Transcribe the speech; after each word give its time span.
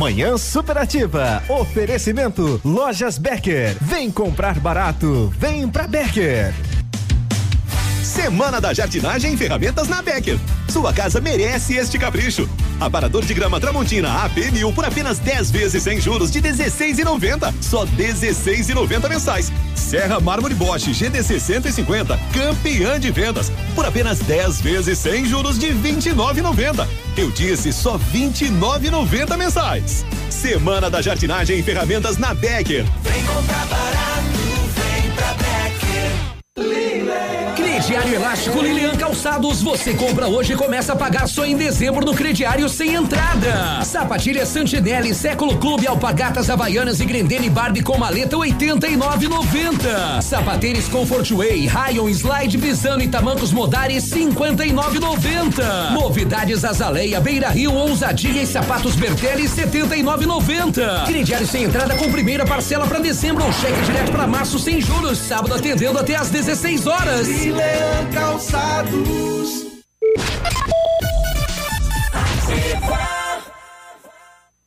Manhã 0.00 0.38
superativa. 0.38 1.42
Oferecimento 1.46 2.58
Lojas 2.64 3.18
Becker. 3.18 3.76
Vem 3.82 4.10
comprar 4.10 4.58
barato. 4.58 5.30
Vem 5.36 5.68
pra 5.68 5.86
Becker. 5.86 6.54
Semana 8.02 8.62
da 8.62 8.72
Jardinagem 8.72 9.34
e 9.34 9.36
Ferramentas 9.36 9.88
na 9.88 10.00
Becker. 10.00 10.38
Sua 10.70 10.90
casa 10.94 11.20
merece 11.20 11.74
este 11.74 11.98
capricho. 11.98 12.48
Aparador 12.80 13.24
de 13.24 13.34
grama 13.34 13.60
Tramontina 13.60 14.24
AP 14.24 14.50
mil 14.52 14.72
por 14.72 14.84
apenas 14.84 15.18
10 15.18 15.50
vezes 15.50 15.82
sem 15.82 16.00
juros 16.00 16.30
de 16.30 16.40
16,90. 16.40 17.52
Só 17.60 17.84
16,90 17.84 19.08
mensais. 19.08 19.52
Serra 19.74 20.18
Mármore 20.18 20.54
Bosch 20.54 20.86
GDC 20.88 21.38
150, 21.38 22.18
campeã 22.32 22.98
de 22.98 23.10
vendas, 23.10 23.52
por 23.74 23.84
apenas 23.84 24.20
10 24.20 24.60
vezes 24.60 24.98
sem 24.98 25.26
juros 25.26 25.58
de 25.58 25.68
29,90. 25.68 26.86
Eu 27.16 27.30
disse 27.30 27.72
só 27.72 27.98
29,90 27.98 29.36
mensais. 29.36 30.04
Semana 30.30 30.88
da 30.88 31.02
Jardinagem 31.02 31.58
e 31.58 31.62
Ferramentas 31.62 32.16
na 32.16 32.32
Becker. 32.32 32.84
Vem 33.02 33.24
comprar 33.24 33.66
Elástico 38.20 38.60
Lilian 38.60 38.94
Calçados. 38.96 39.62
Você 39.62 39.94
compra 39.94 40.28
hoje 40.28 40.52
e 40.52 40.56
começa 40.56 40.92
a 40.92 40.96
pagar 40.96 41.26
só 41.26 41.46
em 41.46 41.56
dezembro 41.56 42.04
no 42.04 42.12
crediário 42.14 42.68
sem 42.68 42.92
entrada. 42.92 43.82
Sapatilha 43.82 44.44
Santinelli, 44.44 45.14
Século 45.14 45.56
Clube, 45.56 45.86
Alpagatas 45.86 46.50
Havaianas 46.50 47.00
e 47.00 47.06
Grendene 47.06 47.48
Barbie 47.48 47.82
com 47.82 47.96
maleta 47.96 48.36
89,90. 48.36 50.20
Sapatênis 50.20 50.86
Comfort 50.86 51.30
Way, 51.30 51.66
Rayon 51.66 52.10
Slide 52.10 52.58
Visano 52.58 53.00
e 53.02 53.08
Tamancos 53.08 53.52
Modares 53.52 54.04
59,90. 54.04 55.92
Novidades 55.94 56.62
Azaleia, 56.62 57.22
Beira 57.22 57.48
Rio, 57.48 57.72
Ousadia 57.72 58.42
e 58.42 58.46
Sapatos 58.46 58.96
Bertelli 58.96 59.44
79,90. 59.44 61.06
Crediário 61.06 61.46
sem 61.46 61.62
entrada 61.64 61.94
com 61.94 62.12
primeira 62.12 62.44
parcela 62.44 62.86
para 62.86 62.98
dezembro 62.98 63.46
ou 63.46 63.52
cheque 63.54 63.80
direto 63.86 64.12
para 64.12 64.26
março 64.26 64.58
sem 64.58 64.78
juros. 64.78 65.16
Sábado 65.16 65.54
atendendo 65.54 65.98
até 65.98 66.16
às 66.16 66.28
16 66.28 66.86
horas. 66.86 67.26
Milan 67.26 68.09
Calçados. 68.12 69.66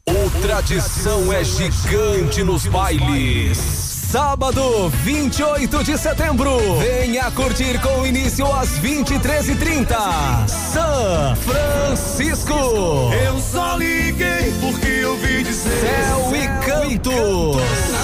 O 0.07 0.41
tradição 0.41 1.33
é 1.33 1.43
gigante 1.43 2.43
nos 2.43 2.65
bailes. 2.67 3.83
Sábado, 4.13 4.89
28 5.03 5.83
de 5.83 5.97
setembro. 5.97 6.51
Venha 6.79 7.31
curtir 7.31 7.81
com 7.81 8.05
início 8.05 8.45
às 8.53 8.77
23h30. 8.79 9.87
São 10.47 11.35
Francisco. 11.37 12.53
Eu 13.25 13.39
só 13.39 13.75
liguei 13.75 14.53
porque 14.61 14.87
eu 14.87 15.17
vi 15.17 15.43
dizer. 15.43 15.79
Céu 15.81 16.31
e 16.35 16.47
canto. 16.63 17.09
Na 17.09 17.63
toalha 17.63 18.02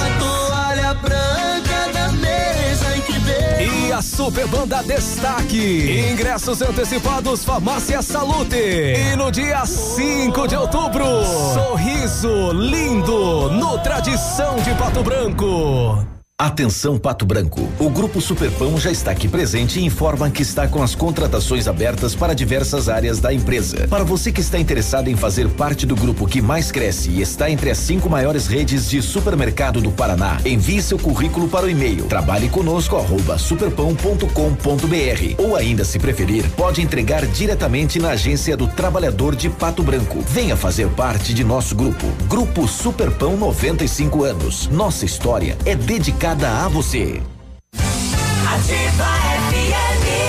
veio. 3.99 3.99
E 3.99 4.01
a 4.01 4.01
Super 4.01 4.47
Banda 4.47 4.81
Destaque. 4.81 6.09
Ingressos 6.11 6.61
antecipados 6.61 7.43
Farmácia 7.43 8.01
Salute. 8.01 8.55
E 8.55 9.15
no 9.17 9.29
dia 9.29 9.65
5 9.65 10.47
de 10.47 10.55
outubro, 10.55 11.05
sorriso 11.53 12.51
lindo 12.53 13.49
no 13.51 13.77
Tradição 13.79 14.55
de 14.57 14.73
Pato 14.75 15.03
Branco. 15.03 16.18
Atenção 16.41 16.97
Pato 16.97 17.25
Branco. 17.25 17.69
O 17.77 17.89
Grupo 17.89 18.21
Superpão 18.21 18.77
já 18.77 18.89
está 18.89 19.11
aqui 19.11 19.27
presente 19.27 19.77
e 19.77 19.83
informa 19.83 20.29
que 20.29 20.41
está 20.41 20.69
com 20.69 20.81
as 20.81 20.95
contratações 20.95 21.67
abertas 21.67 22.15
para 22.15 22.33
diversas 22.33 22.87
áreas 22.87 23.19
da 23.19 23.33
empresa. 23.33 23.89
Para 23.89 24.05
você 24.05 24.31
que 24.31 24.39
está 24.39 24.57
interessado 24.57 25.09
em 25.09 25.17
fazer 25.17 25.49
parte 25.49 25.85
do 25.85 25.97
grupo 25.97 26.25
que 26.25 26.41
mais 26.41 26.71
cresce 26.71 27.09
e 27.09 27.21
está 27.21 27.51
entre 27.51 27.69
as 27.69 27.77
cinco 27.77 28.09
maiores 28.09 28.47
redes 28.47 28.89
de 28.89 29.01
supermercado 29.01 29.81
do 29.81 29.91
Paraná, 29.91 30.37
envie 30.45 30.81
seu 30.81 30.97
currículo 30.97 31.49
para 31.49 31.65
o 31.65 31.69
e-mail 31.69 32.05
trabalhe 32.05 32.47
conosco 32.47 32.95
arroba 32.95 33.37
superpão.com.br 33.37 34.29
ou 35.39 35.57
ainda 35.57 35.83
se 35.83 35.99
preferir, 35.99 36.49
pode 36.51 36.81
entregar 36.81 37.25
diretamente 37.25 37.99
na 37.99 38.11
agência 38.11 38.55
do 38.55 38.65
Trabalhador 38.65 39.35
de 39.35 39.49
Pato 39.49 39.83
Branco. 39.83 40.21
Venha 40.21 40.55
fazer 40.55 40.87
parte 40.91 41.33
de 41.33 41.43
nosso 41.43 41.75
grupo. 41.75 42.07
Grupo 42.29 42.65
Superpão 42.65 43.35
95 43.35 44.23
anos. 44.23 44.69
Nossa 44.69 45.03
história 45.03 45.57
é 45.65 45.75
dedicada 46.29 46.65
a 46.65 46.67
você. 46.67 47.21
Ativa 48.45 49.05
FM. 49.49 50.28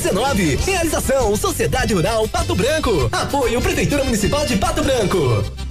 Realização 0.55 1.35
Sociedade 1.35 1.93
Rural 1.93 2.27
Pato 2.27 2.55
Branco. 2.55 3.07
Apoio 3.11 3.61
Prefeitura 3.61 4.03
Municipal 4.03 4.45
de 4.45 4.57
Pato 4.57 4.81
Branco. 4.83 5.70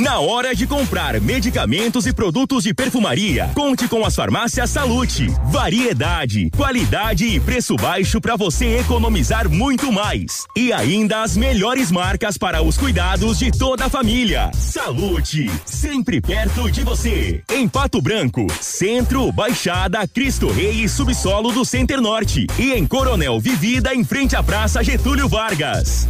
Na 0.00 0.18
hora 0.18 0.54
de 0.54 0.66
comprar 0.66 1.20
medicamentos 1.20 2.06
e 2.06 2.12
produtos 2.14 2.64
de 2.64 2.72
perfumaria, 2.72 3.50
conte 3.54 3.86
com 3.86 4.02
as 4.02 4.14
farmácias 4.14 4.70
Salute. 4.70 5.26
Variedade, 5.50 6.48
qualidade 6.56 7.26
e 7.26 7.38
preço 7.38 7.76
baixo 7.76 8.18
para 8.18 8.34
você 8.34 8.78
economizar 8.78 9.46
muito 9.46 9.92
mais. 9.92 10.46
E 10.56 10.72
ainda 10.72 11.20
as 11.20 11.36
melhores 11.36 11.90
marcas 11.90 12.38
para 12.38 12.62
os 12.62 12.78
cuidados 12.78 13.38
de 13.38 13.50
toda 13.50 13.84
a 13.84 13.90
família. 13.90 14.50
Salute, 14.54 15.50
sempre 15.66 16.18
perto 16.18 16.70
de 16.70 16.82
você. 16.82 17.42
Em 17.50 17.68
Pato 17.68 18.00
Branco, 18.00 18.46
Centro, 18.58 19.30
Baixada, 19.30 20.08
Cristo 20.08 20.50
Rei 20.50 20.82
e 20.82 20.88
Subsolo 20.88 21.52
do 21.52 21.62
Center 21.62 22.00
Norte. 22.00 22.46
E 22.58 22.72
em 22.72 22.86
Coronel 22.86 23.38
Vivida, 23.38 23.94
em 23.94 24.02
frente 24.02 24.34
à 24.34 24.42
Praça 24.42 24.82
Getúlio 24.82 25.28
Vargas. 25.28 26.08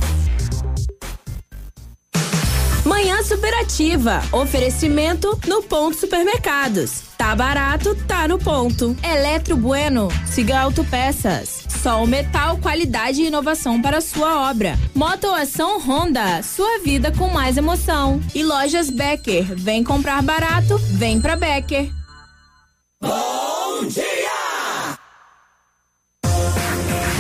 Manhã 2.85 3.23
Superativa. 3.23 4.23
Oferecimento 4.33 5.39
no 5.47 5.63
Ponto 5.63 5.97
Supermercados. 5.97 7.03
Tá 7.17 7.35
barato, 7.37 7.95
tá 8.07 8.27
no 8.27 8.39
ponto. 8.39 8.97
Eletro 9.03 9.57
Bueno. 9.57 10.09
Siga 10.27 10.61
Autopeças. 10.61 11.65
Sol 11.83 12.07
Metal, 12.07 12.57
qualidade 12.59 13.23
e 13.23 13.27
inovação 13.27 13.81
para 13.81 14.01
sua 14.01 14.51
obra. 14.51 14.79
Motoação 14.95 15.79
Honda. 15.81 16.43
Sua 16.43 16.79
vida 16.81 17.13
com 17.13 17.29
mais 17.29 17.57
emoção. 17.57 18.21
E 18.35 18.43
Lojas 18.43 18.89
Becker. 18.89 19.45
Vem 19.55 19.85
comprar 19.85 20.23
barato, 20.23 20.79
vem 20.79 21.21
pra 21.21 21.37
Becker. 21.37 22.00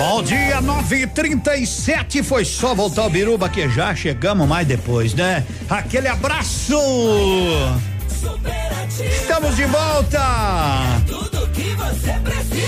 Bom 0.00 0.22
dia, 0.22 0.62
9 0.62 1.02
h 1.02 1.06
37 1.08 2.22
Foi 2.22 2.42
só 2.42 2.74
voltar 2.74 3.02
ao 3.02 3.10
Biruba 3.10 3.50
que 3.50 3.68
já 3.68 3.94
chegamos 3.94 4.48
mais 4.48 4.66
depois, 4.66 5.12
né? 5.12 5.44
Aquele 5.68 6.08
abraço! 6.08 6.78
Estamos 8.98 9.56
de 9.56 9.66
volta! 9.66 10.18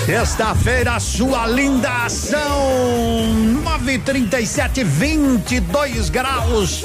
Sexta-feira, 0.04 1.00
sua 1.00 1.46
linda 1.46 2.04
ação. 2.04 3.32
937, 3.64 4.84
22 4.84 6.10
graus. 6.10 6.84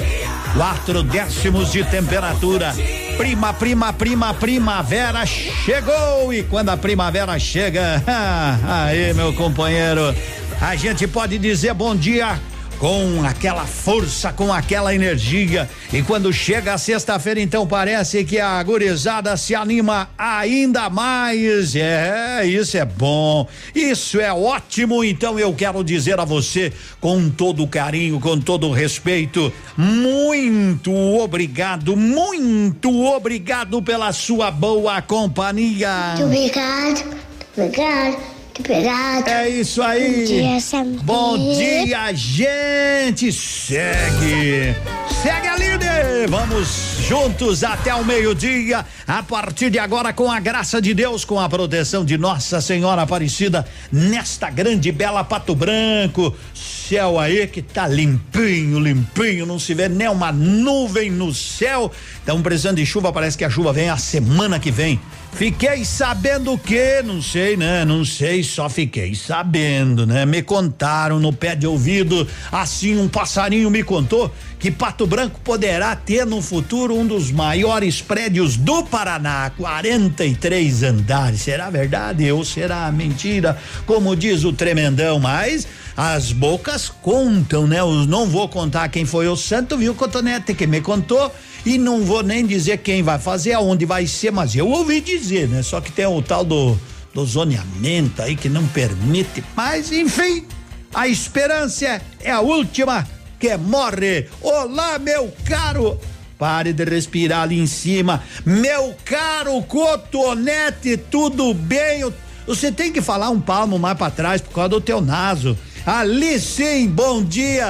Quatro 0.55 1.03
décimos 1.03 1.73
de 1.73 1.83
temperatura. 1.83 2.73
Prima, 3.17 3.53
prima, 3.53 3.91
prima, 3.91 4.33
primavera 4.33 5.25
chegou. 5.25 6.31
E 6.31 6.43
quando 6.43 6.69
a 6.69 6.77
primavera 6.77 7.37
chega, 7.39 8.03
aí, 8.67 9.13
meu 9.13 9.33
companheiro, 9.33 10.15
a 10.61 10.75
gente 10.75 11.07
pode 11.07 11.37
dizer 11.39 11.73
bom 11.73 11.95
dia 11.95 12.39
com 12.79 13.23
aquela 13.25 13.65
força, 13.65 14.31
com 14.31 14.53
aquela 14.53 14.93
energia. 14.93 15.69
E 15.91 16.01
quando 16.01 16.31
chega 16.31 16.73
a 16.73 16.77
sexta-feira, 16.77 17.39
então 17.39 17.65
parece 17.65 18.23
que 18.23 18.39
a 18.39 18.61
gurizada 18.61 19.35
se 19.35 19.55
anima 19.55 20.09
ainda 20.17 20.89
mais. 20.89 21.75
É, 21.75 22.45
isso 22.45 22.77
é 22.77 22.85
bom. 22.85 23.47
Isso 23.73 24.19
é 24.19 24.31
ótimo. 24.31 25.03
Então 25.03 25.39
eu 25.39 25.53
quero 25.53 25.83
dizer 25.83 26.19
a 26.19 26.25
você, 26.25 26.71
com 26.99 27.29
todo 27.29 27.67
carinho, 27.67 28.19
com 28.19 28.39
todo 28.39 28.71
respeito, 28.71 29.51
muito 29.75 30.93
obrigado, 30.93 31.95
muito 31.95 33.05
obrigado 33.05 33.81
pela 33.81 34.11
sua 34.13 34.51
boa 34.51 35.01
companhia. 35.01 36.15
Muito 36.15 36.25
obrigado, 36.25 37.15
obrigado. 37.55 38.36
Obrigado. 38.59 39.27
É 39.27 39.49
isso 39.49 39.81
aí. 39.81 40.19
Bom 40.19 40.25
dia, 40.25 40.59
Samir. 40.59 41.03
Bom 41.03 41.53
dia, 41.53 42.13
gente. 42.13 43.31
Segue. 43.31 44.75
Segue 45.21 45.47
a 45.47 45.55
líder. 45.57 46.27
Vamos 46.29 46.97
juntos 47.07 47.63
até 47.63 47.93
o 47.93 48.03
meio-dia. 48.03 48.85
A 49.07 49.23
partir 49.23 49.69
de 49.69 49.79
agora, 49.79 50.11
com 50.11 50.31
a 50.31 50.39
graça 50.39 50.81
de 50.81 50.93
Deus, 50.93 51.23
com 51.23 51.39
a 51.39 51.47
proteção 51.47 52.03
de 52.03 52.17
Nossa 52.17 52.59
Senhora 52.59 53.03
Aparecida, 53.03 53.65
nesta 53.91 54.49
grande 54.49 54.91
bela 54.91 55.23
Pato 55.23 55.55
Branco. 55.55 56.35
Céu 56.53 57.19
aí 57.19 57.47
que 57.47 57.61
tá 57.61 57.87
limpinho, 57.87 58.79
limpinho, 58.79 59.45
não 59.45 59.59
se 59.59 59.73
vê 59.73 59.89
nem 59.89 60.07
uma 60.07 60.31
nuvem 60.31 61.11
no 61.11 61.33
céu. 61.33 61.91
Estão 62.19 62.41
precisando 62.41 62.77
de 62.77 62.85
chuva, 62.85 63.11
parece 63.11 63.37
que 63.37 63.45
a 63.45 63.49
chuva 63.49 63.73
vem 63.73 63.89
a 63.89 63.97
semana 63.97 64.59
que 64.59 64.71
vem. 64.71 64.99
Fiquei 65.37 65.85
sabendo 65.85 66.57
que, 66.57 67.03
não 67.03 67.21
sei, 67.21 67.55
né? 67.55 67.85
Não 67.85 68.03
sei, 68.03 68.41
só 68.41 68.67
fiquei 68.67 69.13
sabendo, 69.13 70.03
né? 70.03 70.25
Me 70.25 70.41
contaram 70.41 71.19
no 71.19 71.31
pé 71.31 71.55
de 71.55 71.67
ouvido, 71.67 72.27
assim 72.51 72.99
um 72.99 73.07
passarinho 73.07 73.69
me 73.69 73.83
contou 73.83 74.33
que 74.57 74.71
Pato 74.71 75.05
Branco 75.05 75.39
poderá 75.43 75.95
ter 75.95 76.25
no 76.25 76.41
futuro 76.41 76.95
um 76.95 77.05
dos 77.05 77.31
maiores 77.31 78.01
prédios 78.01 78.57
do 78.57 78.83
Paraná, 78.83 79.51
43 79.55 80.81
andares. 80.81 81.41
Será 81.41 81.69
verdade 81.69 82.31
ou 82.31 82.43
será 82.43 82.91
mentira? 82.91 83.55
Como 83.85 84.15
diz 84.15 84.43
o 84.43 84.51
tremendão, 84.51 85.19
mas 85.19 85.67
as 85.95 86.31
bocas 86.31 86.89
contam, 86.89 87.67
né? 87.67 87.79
Eu 87.79 87.91
não 88.07 88.25
vou 88.25 88.49
contar 88.49 88.89
quem 88.89 89.05
foi 89.05 89.27
o 89.27 89.35
santo, 89.35 89.77
viu, 89.77 89.93
Cotonete, 89.93 90.55
que 90.55 90.65
me 90.65 90.81
contou 90.81 91.31
e 91.67 91.77
não 91.77 92.01
vou 92.01 92.23
nem 92.23 92.45
dizer 92.45 92.77
quem 92.77 93.03
vai 93.03 93.19
fazer, 93.19 93.51
aonde 93.51 93.85
vai 93.85 94.07
ser, 94.07 94.31
mas 94.31 94.55
eu 94.55 94.69
ouvi 94.69 95.01
dizer, 95.01 95.49
né? 95.49 95.61
Só 95.61 95.81
que 95.81 95.91
tem 95.91 96.05
o 96.05 96.21
tal 96.21 96.45
do, 96.45 96.79
do 97.13 97.25
zoneamento 97.25 98.21
aí 98.21 98.37
que 98.37 98.47
não 98.47 98.65
permite, 98.67 99.43
mas 99.53 99.91
enfim, 99.91 100.45
a 100.93 101.09
esperança 101.09 102.01
é 102.21 102.31
a 102.31 102.39
última 102.39 103.05
que 103.37 103.57
morre. 103.57 104.29
Olá, 104.41 104.97
meu 104.97 105.29
caro. 105.43 105.99
Pare 106.39 106.71
de 106.71 106.85
respirar 106.85 107.41
ali 107.41 107.59
em 107.59 107.67
cima. 107.67 108.23
Meu 108.45 108.95
caro 109.03 109.61
cotonete, 109.63 110.95
tudo 110.95 111.53
bem? 111.53 112.09
Você 112.45 112.71
tem 112.71 112.93
que 112.93 113.01
falar 113.01 113.29
um 113.29 113.41
palmo 113.41 113.77
mais 113.77 113.97
para 113.97 114.09
trás 114.09 114.39
por 114.39 114.53
causa 114.53 114.69
do 114.69 114.79
teu 114.79 115.01
naso. 115.01 115.57
Ali 115.85 116.39
sim, 116.39 116.87
bom 116.87 117.21
dia. 117.21 117.67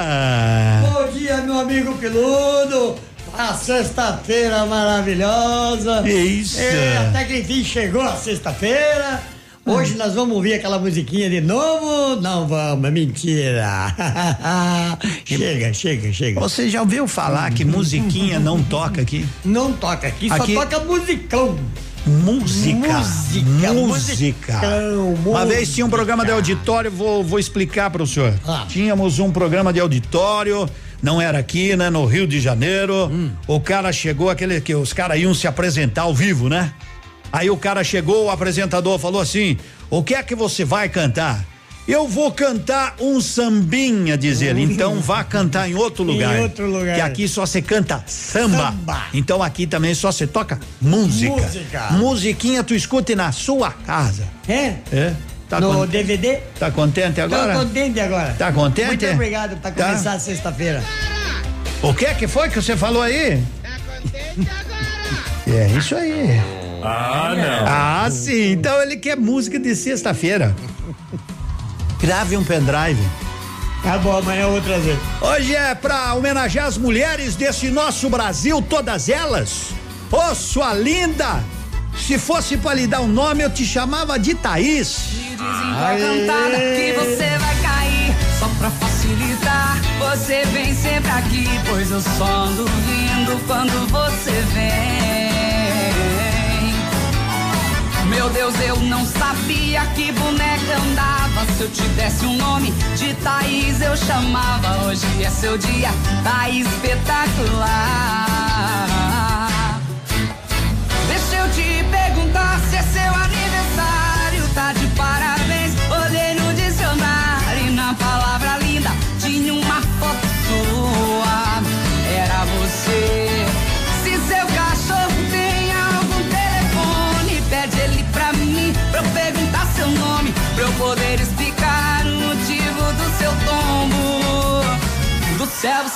Bom 0.82 1.18
dia, 1.18 1.38
meu 1.38 1.58
amigo 1.58 1.96
peludo. 1.96 3.07
A 3.38 3.54
sexta-feira 3.54 4.66
maravilhosa. 4.66 6.02
Isso. 6.10 6.58
É, 6.58 6.96
até 7.06 7.24
que 7.24 7.38
enfim 7.38 7.62
chegou 7.62 8.02
a 8.02 8.16
sexta-feira. 8.16 9.22
Hoje 9.64 9.94
nós 9.94 10.12
vamos 10.14 10.34
ouvir 10.34 10.54
aquela 10.54 10.76
musiquinha 10.76 11.30
de 11.30 11.40
novo? 11.40 12.20
Não 12.20 12.48
vamos, 12.48 12.84
é 12.84 12.90
mentira. 12.90 13.94
chega, 15.24 15.72
chega, 15.72 16.12
chega. 16.12 16.40
Você 16.40 16.68
já 16.68 16.80
ouviu 16.80 17.06
falar 17.06 17.52
que 17.52 17.64
musiquinha 17.64 18.40
não 18.40 18.60
toca 18.60 19.02
aqui? 19.02 19.24
Não 19.44 19.72
toca 19.72 20.08
aqui, 20.08 20.28
Aqui- 20.32 20.54
só 20.54 20.64
toca 20.64 20.80
musicão. 20.80 21.56
Música. 22.04 22.98
Música, 22.98 23.72
Música. 23.72 24.60
Uma 25.24 25.46
vez 25.46 25.72
tinha 25.72 25.86
um 25.86 25.90
programa 25.90 26.24
de 26.24 26.32
auditório, 26.32 26.90
vou, 26.90 27.22
vou 27.22 27.38
explicar 27.38 27.88
para 27.90 28.02
o 28.02 28.06
senhor. 28.06 28.34
Tínhamos 28.68 29.20
um 29.20 29.30
programa 29.30 29.72
de 29.72 29.78
auditório, 29.78 30.68
não 31.02 31.20
era 31.20 31.38
aqui, 31.38 31.76
né? 31.76 31.90
No 31.90 32.04
Rio 32.06 32.26
de 32.26 32.40
Janeiro. 32.40 33.10
O 33.46 33.60
cara 33.60 33.92
chegou, 33.92 34.30
aquele 34.30 34.60
que 34.60 34.74
os 34.74 34.92
caras 34.92 35.18
iam 35.18 35.34
se 35.34 35.46
apresentar 35.46 36.02
ao 36.02 36.14
vivo, 36.14 36.48
né? 36.48 36.72
Aí 37.32 37.50
o 37.50 37.56
cara 37.56 37.84
chegou, 37.84 38.26
o 38.26 38.30
apresentador 38.30 38.98
falou 38.98 39.20
assim: 39.20 39.56
O 39.90 40.02
que 40.02 40.14
é 40.14 40.22
que 40.22 40.34
você 40.34 40.64
vai 40.64 40.88
cantar? 40.88 41.44
Eu 41.86 42.06
vou 42.06 42.30
cantar 42.30 42.96
um 43.00 43.18
sambinha, 43.18 44.14
diz 44.18 44.42
ele. 44.42 44.62
Então 44.62 45.00
vá 45.00 45.24
cantar 45.24 45.70
em 45.70 45.74
outro 45.74 46.04
Em 46.04 46.08
lugar. 46.08 46.38
outro 46.40 46.66
lugar. 46.70 46.94
Que 46.96 47.00
aqui 47.00 47.26
só 47.26 47.46
se 47.46 47.62
canta 47.62 48.04
samba. 48.06 48.72
Samba. 48.72 49.02
Então 49.14 49.42
aqui 49.42 49.66
também 49.66 49.94
só 49.94 50.12
se 50.12 50.26
toca 50.26 50.60
música. 50.82 51.32
Música. 51.32 51.90
Musiquinha 51.92 52.62
tu 52.62 52.74
escute 52.74 53.14
na 53.14 53.32
sua 53.32 53.70
casa. 53.70 54.24
É? 54.46 54.74
É? 54.92 55.14
Tá 55.48 55.60
no 55.60 55.72
con- 55.72 55.86
DVD? 55.86 56.36
Tá 56.58 56.70
contente 56.70 57.20
agora? 57.20 57.54
Tô 57.54 57.60
contente 57.60 58.00
agora. 58.00 58.34
Tá 58.38 58.52
contente? 58.52 58.86
Muito 58.88 59.06
obrigado 59.06 59.56
pra 59.60 59.70
Tá. 59.70 59.84
começar 59.86 60.12
a 60.12 60.18
sexta-feira. 60.20 60.82
O 61.82 61.94
que 61.94 62.12
que 62.14 62.26
foi 62.28 62.48
que 62.48 62.60
você 62.60 62.76
falou 62.76 63.02
aí? 63.02 63.42
É 65.46 65.66
isso 65.78 65.96
aí. 65.96 66.38
Ah, 66.84 67.34
não. 67.34 67.66
Ah, 67.66 68.08
sim. 68.10 68.52
Então 68.52 68.82
ele 68.82 68.96
quer 68.98 69.16
música 69.16 69.58
de 69.58 69.74
sexta-feira. 69.74 70.54
Grave 72.00 72.36
um 72.36 72.44
pendrive. 72.44 73.00
Tá 73.82 73.96
bom, 73.96 74.18
amanhã 74.18 74.42
eu 74.42 74.50
vou 74.52 74.60
trazer. 74.60 74.96
Hoje 75.20 75.54
é 75.54 75.74
pra 75.74 76.12
homenagear 76.14 76.66
as 76.66 76.76
mulheres 76.76 77.34
desse 77.34 77.70
nosso 77.70 78.10
Brasil, 78.10 78.60
todas 78.60 79.08
elas. 79.08 79.70
Ô, 80.12 80.34
sua 80.34 80.74
linda! 80.74 81.42
Se 82.06 82.18
fosse 82.18 82.56
pra 82.56 82.74
lhe 82.74 82.86
dar 82.86 83.00
um 83.00 83.08
nome, 83.08 83.42
eu 83.42 83.50
te 83.50 83.66
chamava 83.66 84.18
de 84.18 84.34
Thaís. 84.34 84.98
cantada 85.36 86.56
que 86.76 86.92
você 86.92 87.38
vai 87.38 87.56
cair. 87.62 88.16
Só 88.38 88.48
pra 88.58 88.70
facilitar, 88.70 89.78
você 89.98 90.44
vem 90.46 90.74
sempre 90.74 91.10
aqui. 91.10 91.46
Pois 91.68 91.90
eu 91.90 92.00
só 92.00 92.44
ando 92.44 92.64
vindo 92.64 93.46
quando 93.46 93.86
você 93.90 94.30
vem. 94.54 95.28
Meu 98.08 98.30
Deus, 98.30 98.54
eu 98.60 98.76
não 98.80 99.04
sabia 99.04 99.84
que 99.94 100.10
boneca 100.12 100.76
andava. 100.82 101.44
Se 101.56 101.62
eu 101.62 101.70
te 101.70 101.82
desse 101.88 102.24
um 102.24 102.36
nome 102.36 102.72
de 102.96 103.12
Thaís, 103.14 103.80
eu 103.80 103.96
chamava. 103.96 104.86
Hoje 104.86 105.06
é 105.22 105.30
seu 105.30 105.58
dia, 105.58 105.90
tá 106.24 106.48
espetacular. 106.48 108.38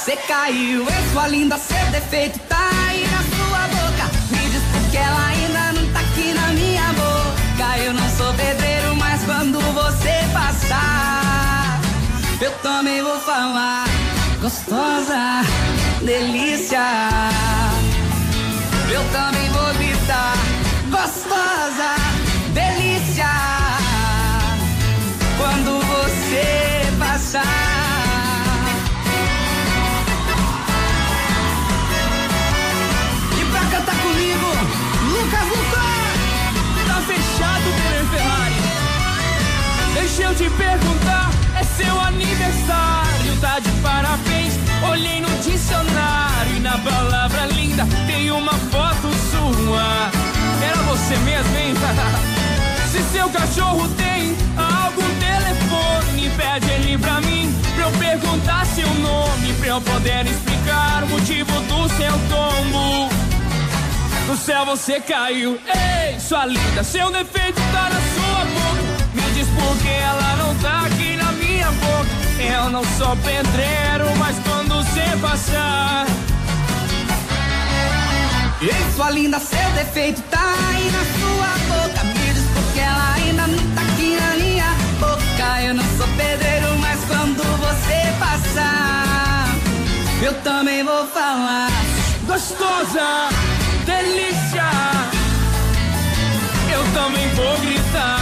Você 0.04 0.16
caiu, 0.16 0.85
é 0.88 1.12
sua 1.12 1.28
linda, 1.28 1.56
seu 1.56 1.87
defeito 1.92 2.37
tá 2.49 2.71
aí 2.88 3.06
na 3.06 3.18
sua 3.18 3.68
boca. 3.68 4.11
Me 4.32 4.50
diz 4.50 4.62
porque 4.73 4.97
ela 4.97 5.26
ainda 5.28 5.80
não 5.80 5.92
tá 5.92 6.00
aqui 6.00 6.35
na 6.35 6.49
minha 6.49 6.92
boca. 6.92 7.78
Eu 7.78 7.92
não 7.92 8.09
sou 8.16 8.35
pedreiro, 8.35 8.97
mas 8.97 9.23
quando 9.23 9.61
você 9.61 10.25
passar, 10.32 11.80
eu 12.40 12.50
também 12.62 13.00
vou 13.00 13.21
falar. 13.21 13.85
Gostosa, 14.40 15.42
delícia. 16.02 16.80
Eu 18.90 19.04
também 19.12 19.49
vou 19.50 19.73
gritar. 19.75 20.35
Gostosa, 20.90 21.94
delícia. 22.52 23.30
Quando 25.38 25.80
você 25.80 26.92
passar. 26.99 27.72
Deixa 40.14 40.28
eu 40.28 40.35
te 40.35 40.50
perguntar, 40.57 41.31
é 41.59 41.64
seu 41.64 41.99
aniversário, 41.99 43.35
tá 43.40 43.59
de 43.59 43.71
parabéns. 43.81 44.52
Olhei 44.90 45.23
no 45.23 45.28
dicionário 45.38 46.54
e 46.54 46.61
na 46.61 46.76
palavra 46.76 47.47
linda 47.47 47.88
tem 48.07 48.31
uma 48.31 48.52
foto 48.52 49.09
sua. 49.31 50.11
Era 50.62 50.76
você 50.83 51.16
mesmo, 51.16 51.57
hein? 51.57 51.73
Se 52.92 53.02
seu 53.04 53.26
cachorro 53.31 53.88
tem 53.97 54.37
algum 54.54 55.09
telefone, 55.19 56.31
pede 56.37 56.71
ele 56.73 56.99
pra 56.99 57.19
mim, 57.23 57.50
pra 57.75 57.85
eu 57.85 57.92
perguntar 57.92 58.66
seu 58.66 58.88
nome, 58.97 59.54
pra 59.54 59.69
eu 59.69 59.81
poder 59.81 60.26
explicar 60.26 61.04
o 61.04 61.09
motivo 61.09 61.59
do 61.62 61.88
seu 61.88 62.12
tombo. 62.28 63.09
Do 64.26 64.37
céu 64.37 64.66
você 64.66 65.00
caiu, 65.00 65.59
ei, 65.66 66.21
sua 66.21 66.45
linda, 66.45 66.85
seu 66.85 67.11
defeito 67.11 67.62
tá 67.73 67.88
na. 67.88 68.12
Me 69.73 69.79
diz 69.79 69.79
por 69.79 69.79
que 69.79 69.88
ela 69.88 70.37
não 70.37 70.55
tá 70.57 70.87
aqui 70.87 71.17
na 71.17 71.33
minha 71.33 71.71
boca. 71.71 72.11
Eu 72.38 72.71
não 72.71 72.85
sou 72.99 73.17
pedreiro, 73.17 74.17
mas 74.19 74.37
quando 74.45 74.76
você 74.76 75.17
passar. 75.21 76.07
Ei, 78.61 78.93
sua 78.95 79.11
linda, 79.11 79.38
seu 79.41 79.71
defeito 79.75 80.21
tá 80.31 80.55
aí 80.69 80.91
na 80.91 81.05
sua 81.19 81.49
boca. 81.69 82.05
Me 82.05 82.33
diz 82.33 82.45
por 82.55 82.73
que 82.73 82.81
ela 82.81 83.14
ainda 83.14 83.47
não 83.47 83.75
tá 83.75 83.83
aqui 83.83 84.17
na 84.21 84.37
minha 84.37 84.75
boca. 85.00 85.62
Eu 85.62 85.75
não 85.75 85.85
sou 85.97 86.09
pedreiro, 86.17 86.79
mas 86.79 87.00
quando 87.07 87.43
você 87.59 88.12
passar, 88.19 89.49
eu 90.23 90.35
também 90.43 90.85
vou 90.85 91.07
falar. 91.07 91.71
Gostosa, 92.26 93.29
delícia, 93.85 94.71
eu 96.73 96.85
também 96.95 97.29
vou 97.35 97.59
gritar. 97.59 98.22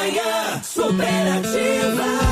Manhã 0.00 0.62
superativa. 0.62 2.29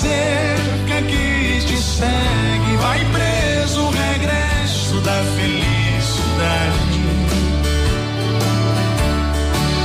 Cerca 0.00 1.02
que 1.08 1.60
te 1.66 1.76
segue, 1.78 2.76
vai 2.76 3.00
preso 3.06 3.80
o 3.82 3.90
regresso 3.90 5.00
da 5.00 5.22
felicidade. 5.36 7.00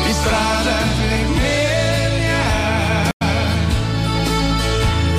Estrada 0.09 0.75
vermelha, 0.99 2.43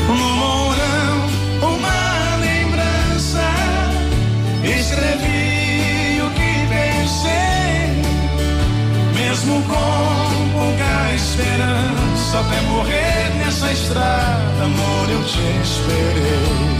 no 0.08 0.14
mourão, 0.14 1.16
uma 1.74 2.36
lembrança. 2.46 3.48
Escrevi 4.62 6.20
o 6.20 6.28
que 6.36 6.52
pensei, 6.74 7.86
mesmo 9.14 9.54
com 9.62 10.50
pouca 10.52 11.14
esperança, 11.14 12.40
até 12.40 12.60
morrer 12.62 13.30
nessa 13.38 13.72
estrada, 13.72 14.51
amor, 14.62 15.10
eu 15.10 15.24
te 15.24 15.40
esperei. 15.62 16.71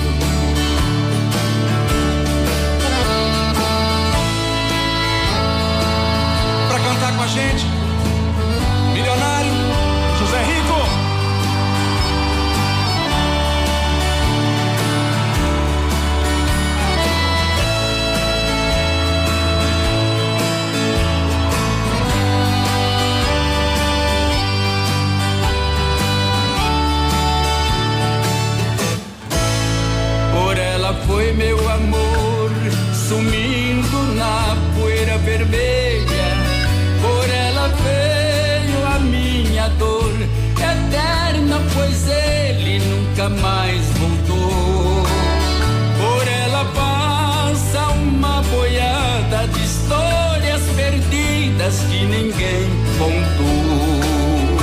Contou. 53.02 54.59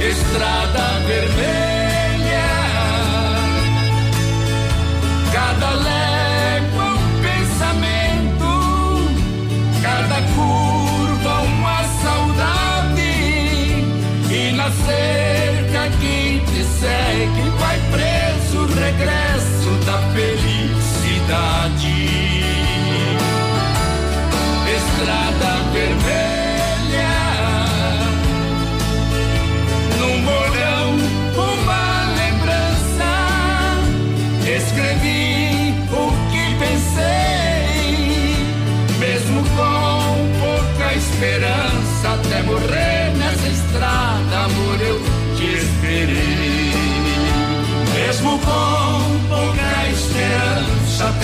Estrada 0.00 0.86
vermelha, 1.06 2.50
cada 5.32 5.70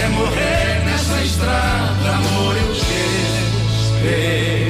morrer 0.09 0.85
nessa 0.85 1.23
estrada, 1.23 2.11
amor, 2.11 2.57
eu 2.57 2.73
te 2.75 2.81
esperei. 3.83 4.67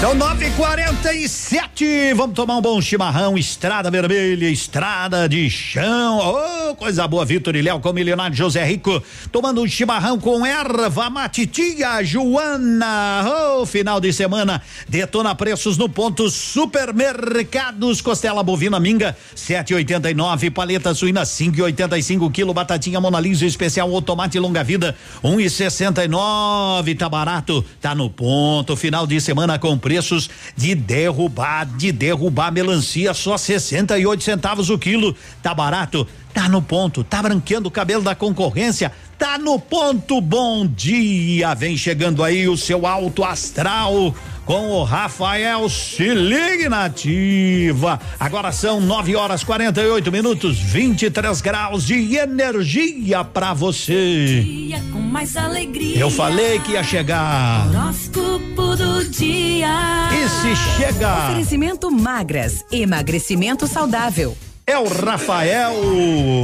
São 0.00 0.14
9h47. 0.16 2.14
Vamos 2.14 2.36
tomar 2.36 2.58
um 2.58 2.62
bom 2.62 2.80
chimarrão. 2.80 3.36
Estrada 3.36 3.90
vermelha, 3.90 4.48
estrada 4.48 5.28
de 5.28 5.50
chão. 5.50 6.18
Oh! 6.18 6.57
Coisa 6.74 7.06
boa, 7.06 7.24
Vitor 7.24 7.56
e 7.56 7.62
Léo 7.62 7.80
com 7.80 7.90
o 7.90 7.92
milionário 7.92 8.36
José 8.36 8.64
Rico. 8.64 9.02
Tomando 9.30 9.62
um 9.62 9.66
chimarrão 9.66 10.18
com 10.18 10.44
erva 10.44 11.10
matitia 11.10 12.02
Joana. 12.02 13.24
Oh, 13.58 13.66
final 13.66 14.00
de 14.00 14.12
semana. 14.12 14.62
Detona 14.88 15.34
preços 15.34 15.76
no 15.76 15.88
ponto 15.88 16.28
supermercados. 16.30 18.00
Costela 18.00 18.42
bovina 18.42 18.78
minga, 18.80 19.16
7,89. 19.36 20.50
Paleta 20.50 20.94
suína, 20.94 21.22
5,85 21.22 22.30
quilo. 22.32 22.54
Batatinha 22.54 23.00
Monalisa 23.00 23.46
especial 23.46 23.90
ou 23.90 24.02
tomate 24.02 24.38
longa 24.38 24.64
vida, 24.64 24.96
1,69. 25.22 26.96
Tá 26.96 27.08
barato, 27.08 27.64
tá 27.80 27.94
no 27.94 28.08
ponto. 28.10 28.76
Final 28.76 29.06
de 29.06 29.20
semana 29.20 29.58
com 29.58 29.78
preços 29.78 30.30
de 30.56 30.74
derrubar, 30.74 31.66
de 31.66 31.92
derrubar 31.92 32.52
melancia 32.52 33.14
só 33.14 33.36
68 33.36 34.22
centavos 34.22 34.70
o 34.70 34.78
quilo. 34.78 35.14
Tá 35.42 35.54
barato? 35.54 36.06
Tá 36.32 36.48
no 36.48 36.62
ponto, 36.62 37.02
tá 37.02 37.22
branqueando 37.22 37.68
o 37.68 37.70
cabelo 37.70 38.02
da 38.02 38.14
concorrência, 38.14 38.92
tá 39.18 39.38
no 39.38 39.58
ponto. 39.58 40.20
Bom 40.20 40.66
dia, 40.66 41.54
vem 41.54 41.76
chegando 41.76 42.22
aí 42.22 42.48
o 42.48 42.56
seu 42.56 42.86
alto 42.86 43.24
astral 43.24 44.14
com 44.48 44.70
o 44.70 44.82
Rafael 44.82 45.68
Se 45.68 46.08
ligue 46.14 46.70
nativa. 46.70 48.00
Agora 48.18 48.50
são 48.50 48.80
9 48.80 49.14
horas 49.14 49.44
48 49.44 50.10
minutos, 50.10 50.58
23 50.58 51.42
graus 51.42 51.84
de 51.84 52.16
energia 52.16 53.22
para 53.22 53.52
você. 53.52 54.40
Dia 54.42 54.82
com 54.90 55.00
mais 55.00 55.36
alegria. 55.36 56.00
Eu 56.00 56.10
falei 56.10 56.58
que 56.60 56.72
ia 56.72 56.82
chegar. 56.82 57.68
Horóscopo 57.68 58.74
do 58.74 59.04
dia. 59.10 59.68
E 60.14 60.28
se 60.30 60.56
chega? 60.78 61.26
Oferecimento 61.26 61.90
magras, 61.90 62.64
emagrecimento 62.72 63.66
saudável. 63.66 64.34
É 64.68 64.76
o 64.76 64.86
Rafael. 64.86 65.72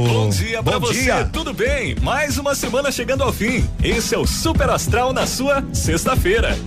Bom 0.07 0.29
dia 0.29 0.63
pra 0.63 0.79
Bom 0.79 0.87
você, 0.87 1.03
dia. 1.03 1.29
tudo 1.31 1.53
bem? 1.53 1.95
Mais 2.01 2.39
uma 2.39 2.55
semana 2.55 2.91
chegando 2.91 3.21
ao 3.21 3.31
fim. 3.31 3.63
Esse 3.83 4.15
é 4.15 4.17
o 4.17 4.25
Super 4.25 4.67
Astral 4.71 5.13
na 5.13 5.27
sua 5.27 5.63
sexta-feira. 5.71 6.57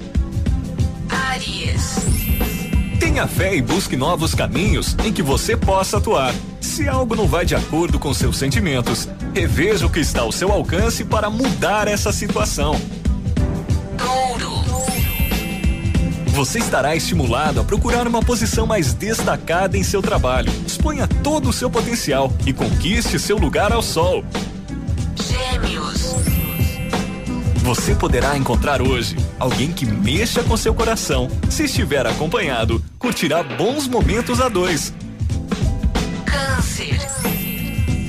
Aries. 1.11 1.97
Tenha 3.01 3.27
fé 3.27 3.57
e 3.57 3.61
busque 3.61 3.97
novos 3.97 4.37
caminhos 4.37 4.95
em 5.05 5.13
que 5.13 5.21
você 5.21 5.57
possa 5.57 5.97
atuar. 5.97 6.33
Se 6.61 6.89
algo 6.89 7.17
não 7.17 7.27
vai 7.27 7.45
de 7.45 7.57
acordo 7.57 7.99
com 7.99 8.15
seus 8.15 8.39
sentimentos, 8.39 9.09
reveja 9.35 9.85
o 9.85 9.91
que 9.91 9.99
está 9.99 10.21
ao 10.21 10.31
seu 10.31 10.53
alcance 10.53 11.05
para 11.05 11.29
mudar 11.29 11.89
essa 11.89 12.13
situação. 12.13 12.81
Você 16.39 16.61
estará 16.61 16.95
estimulado 16.95 17.61
a 17.61 17.65
procurar 17.65 18.07
uma 18.07 18.23
posição 18.23 18.65
mais 18.65 18.95
destacada 18.95 19.77
em 19.77 19.83
seu 19.83 20.01
trabalho. 20.01 20.53
Exponha 20.65 21.09
todo 21.09 21.49
o 21.49 21.53
seu 21.53 21.69
potencial 21.69 22.33
e 22.47 22.53
conquiste 22.53 23.19
seu 23.19 23.37
lugar 23.37 23.73
ao 23.73 23.83
sol. 23.83 24.25
Gêmeos. 25.21 26.15
Você 27.57 27.93
poderá 27.93 28.39
encontrar 28.39 28.81
hoje 28.81 29.17
alguém 29.37 29.73
que 29.73 29.85
mexa 29.85 30.45
com 30.45 30.57
seu 30.57 30.73
coração. 30.73 31.29
Se 31.51 31.65
estiver 31.65 32.07
acompanhado, 32.07 32.81
curtirá 33.01 33.43
bons 33.43 33.89
momentos 33.89 34.41
a 34.41 34.49
dois. 34.49 34.95
Câncer. 36.25 37.01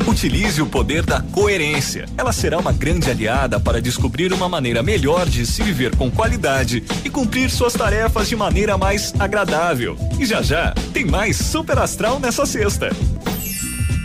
Utilize 0.09 0.59
o 0.59 0.65
poder 0.65 1.05
da 1.05 1.21
coerência. 1.21 2.07
Ela 2.17 2.33
será 2.33 2.57
uma 2.57 2.73
grande 2.73 3.11
aliada 3.11 3.59
para 3.59 3.79
descobrir 3.79 4.33
uma 4.33 4.49
maneira 4.49 4.81
melhor 4.81 5.29
de 5.29 5.45
se 5.45 5.61
viver 5.61 5.95
com 5.95 6.09
qualidade 6.09 6.83
e 7.05 7.11
cumprir 7.11 7.51
suas 7.51 7.73
tarefas 7.73 8.27
de 8.27 8.35
maneira 8.35 8.75
mais 8.75 9.13
agradável. 9.19 9.95
E 10.19 10.25
já 10.25 10.41
já 10.41 10.73
tem 10.91 11.05
mais 11.05 11.37
Super 11.37 11.77
Astral 11.77 12.19
nessa 12.19 12.43
sexta. 12.43 12.89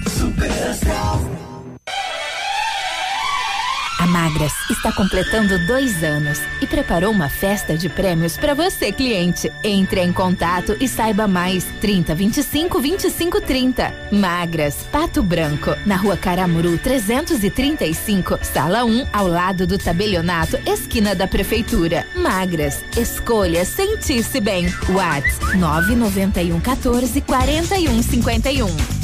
Super 0.07 0.51
Astral. 0.69 1.44
Magras 4.15 4.53
está 4.71 4.93
completando 4.93 5.59
dois 5.67 6.05
anos 6.05 6.39
e 6.61 6.69
preparou 6.69 7.11
uma 7.11 7.29
festa 7.29 7.77
de 7.77 7.89
prêmios 7.89 8.37
para 8.37 8.55
você, 8.55 8.93
cliente. 8.93 9.51
Entre 9.65 10.01
em 10.01 10.13
contato 10.13 10.77
e 10.79 10.87
saiba 10.87 11.27
mais. 11.27 11.65
30 11.81 12.15
25 12.15 12.81
25 12.81 13.41
30. 13.41 13.93
Magras, 14.13 14.87
Pato 14.93 15.21
Branco, 15.21 15.77
na 15.85 15.97
rua 15.97 16.17
Caramuru 16.17 16.79
335, 16.79 18.39
sala 18.41 18.85
1, 18.85 19.09
ao 19.13 19.27
lado 19.27 19.67
do 19.67 19.77
tabelionato, 19.77 20.61
esquina 20.65 21.13
da 21.17 21.27
prefeitura. 21.27 22.07
Magras, 22.15 22.85
escolha 22.97 23.65
sentir-se 23.65 24.41
bem. 24.41 24.67
Whats 24.91 25.41
991 25.57 26.61
14 26.61 27.21
41 27.21 28.01
51. 28.01 29.04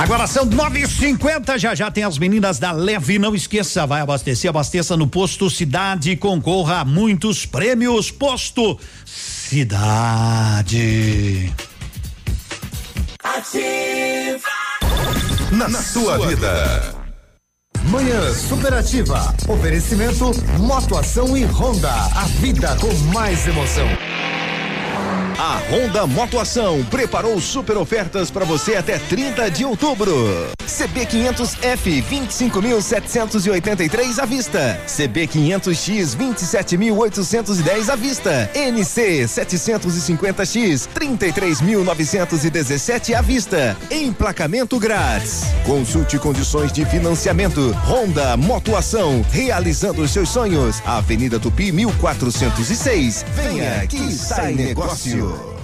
Agora 0.00 0.26
são 0.26 0.48
9h50, 0.48 1.58
já 1.58 1.74
já 1.74 1.90
tem 1.90 2.04
as 2.04 2.16
meninas 2.16 2.58
da 2.58 2.72
Leve. 2.72 3.18
Não 3.18 3.34
esqueça, 3.34 3.86
vai 3.86 4.00
abastecer, 4.00 4.48
abasteça 4.48 4.96
no 4.96 5.06
Posto 5.06 5.50
Cidade, 5.50 6.16
concorra 6.16 6.80
a 6.80 6.86
muitos 6.86 7.44
prêmios. 7.44 8.10
Posto 8.10 8.80
Cidade. 9.04 10.72
Ativa. 13.22 14.48
Na, 15.52 15.68
na 15.68 15.82
sua 15.82 16.26
vida. 16.26 16.94
Manhã 17.90 18.32
Superativa. 18.32 19.34
Oferecimento 19.46 20.30
Motoação 20.58 21.36
e 21.36 21.44
Honda. 21.44 21.92
A 21.92 22.24
vida 22.40 22.74
com 22.80 22.94
mais 23.12 23.46
emoção. 23.46 23.86
A 25.42 25.58
Honda 25.70 26.06
Motoação 26.06 26.84
preparou 26.90 27.40
super 27.40 27.78
ofertas 27.78 28.30
para 28.30 28.44
você 28.44 28.76
até 28.76 28.98
30 28.98 29.50
de 29.50 29.64
outubro. 29.64 30.12
CB 30.66 31.06
500F 31.06 32.04
25.783 32.04 34.18
à 34.18 34.26
vista. 34.26 34.78
CB 34.86 35.28
500X 35.28 36.14
27.810 36.14 37.88
à 37.88 37.96
vista. 37.96 38.50
NC 38.54 39.24
750X 39.24 40.86
33.917 40.94 43.14
à 43.14 43.22
vista. 43.22 43.74
Emplacamento 43.90 44.78
grátis. 44.78 45.44
Consulte 45.64 46.18
condições 46.18 46.70
de 46.70 46.84
financiamento. 46.84 47.74
Honda 47.88 48.36
Motoação 48.36 49.24
realizando 49.30 50.06
seus 50.06 50.28
sonhos. 50.28 50.82
Avenida 50.84 51.40
Tupi 51.40 51.72
1406. 51.72 53.24
Venha 53.34 53.86
que 53.86 54.12
sai 54.12 54.52
negócio. 54.52 55.29
Good. 55.30 55.59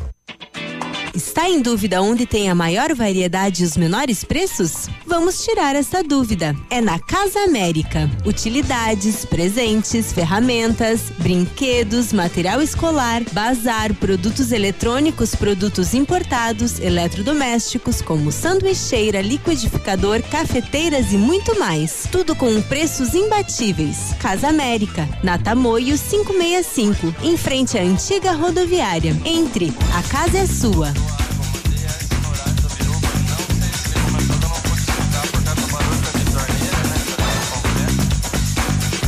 Está 1.16 1.48
em 1.48 1.62
dúvida 1.62 2.02
onde 2.02 2.26
tem 2.26 2.50
a 2.50 2.54
maior 2.54 2.94
variedade 2.94 3.62
e 3.62 3.66
os 3.66 3.74
menores 3.74 4.22
preços? 4.22 4.86
Vamos 5.06 5.42
tirar 5.42 5.74
essa 5.74 6.02
dúvida. 6.02 6.54
É 6.68 6.78
na 6.82 6.98
Casa 6.98 7.38
América. 7.38 8.10
Utilidades, 8.26 9.24
presentes, 9.24 10.12
ferramentas, 10.12 11.04
brinquedos, 11.18 12.12
material 12.12 12.60
escolar, 12.60 13.22
bazar, 13.32 13.94
produtos 13.94 14.52
eletrônicos, 14.52 15.34
produtos 15.34 15.94
importados, 15.94 16.78
eletrodomésticos, 16.80 18.02
como 18.02 18.30
sanduicheira, 18.30 19.22
liquidificador, 19.22 20.22
cafeteiras 20.24 21.14
e 21.14 21.16
muito 21.16 21.58
mais. 21.58 22.06
Tudo 22.12 22.36
com 22.36 22.60
preços 22.60 23.14
imbatíveis. 23.14 24.14
Casa 24.20 24.48
América, 24.48 25.08
na 25.22 25.38
Tamoio 25.38 25.96
565, 25.96 27.14
em 27.22 27.38
frente 27.38 27.78
à 27.78 27.80
antiga 27.80 28.32
rodoviária. 28.32 29.16
Entre, 29.24 29.72
a 29.94 30.02
casa 30.02 30.36
é 30.36 30.46
sua. 30.46 30.92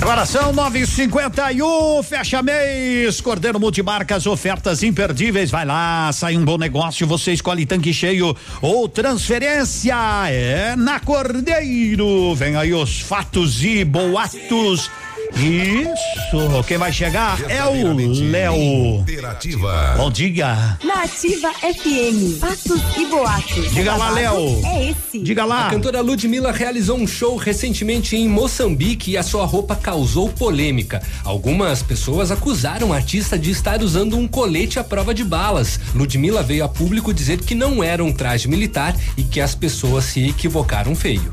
Agora 0.09 0.25
são 0.25 0.55
9h51, 0.55 2.03
fecha 2.03 2.43
mês. 2.43 3.21
Cordeiro 3.21 3.61
Multimarcas, 3.61 4.27
ofertas 4.27 4.83
imperdíveis. 4.83 5.51
Vai 5.51 5.67
lá, 5.67 6.11
sai 6.15 6.35
um 6.35 6.47
bom 6.47 6.57
negócio. 6.57 7.07
Você 7.07 7.35
escolhe 7.35 7.67
tanque 7.67 7.93
cheio 7.93 8.35
ou 8.63 8.89
transferência. 8.89 9.95
É 10.31 10.75
na 10.77 10.99
Cordeiro. 10.99 12.35
Vem 12.35 12.57
aí 12.57 12.73
os 12.73 13.03
fatos 13.03 13.63
e 13.63 13.85
boatos. 13.85 14.91
Isso, 15.37 16.65
quem 16.67 16.79
vai 16.79 16.93
chegar 16.93 17.39
é 17.49 17.63
o 17.65 17.95
Léo. 18.31 19.01
Interativa. 19.01 19.95
Bom 19.97 20.11
dia. 20.11 20.79
Na 20.83 21.05
Ativa 21.05 21.53
FM, 21.53 22.39
fatos 22.41 22.81
e 22.97 23.07
boatos. 23.07 23.73
Diga 23.73 23.95
lá, 23.95 24.11
Léo. 24.11 24.61
É 24.65 24.91
esse. 24.91 25.19
Diga 25.19 25.45
lá. 25.45 25.69
A 25.69 25.71
cantora 25.71 26.01
Ludmilla 26.01 26.51
realizou 26.51 26.99
um 26.99 27.07
show 27.07 27.37
recentemente 27.37 28.17
em 28.17 28.29
Moçambique 28.29 29.13
e 29.13 29.17
a 29.17 29.23
sua 29.23 29.45
roupa 29.45 29.77
causou 29.77 30.29
polêmica. 30.29 31.03
Algumas 31.25 31.83
pessoas 31.83 32.31
acusaram 32.31 32.93
a 32.93 32.97
artista 32.97 33.39
de 33.39 33.51
estar 33.51 33.83
usando 33.83 34.17
um 34.17 34.27
colete 34.27 34.79
à 34.79 34.85
prova 34.85 35.15
de 35.15 35.25
balas. 35.25 35.79
Ludmilla 35.95 36.43
veio 36.43 36.65
a 36.65 36.69
público 36.69 37.15
dizer 37.15 37.39
que 37.41 37.55
não 37.55 37.83
era 37.83 38.03
um 38.03 38.13
traje 38.13 38.49
militar 38.49 38.95
e 39.17 39.23
que 39.23 39.41
as 39.41 39.55
pessoas 39.55 40.05
se 40.05 40.29
equivocaram 40.29 40.95
feio. 40.95 41.33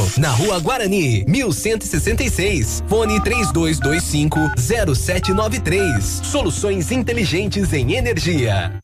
na 0.17 0.29
Rua 0.29 0.59
Guarani, 0.59 1.23
1166. 1.27 2.83
Fone 2.87 3.21
3225 3.21 4.37
0793. 4.57 6.21
Soluções 6.23 6.91
inteligentes 6.91 7.73
em 7.73 7.93
energia. 7.93 8.81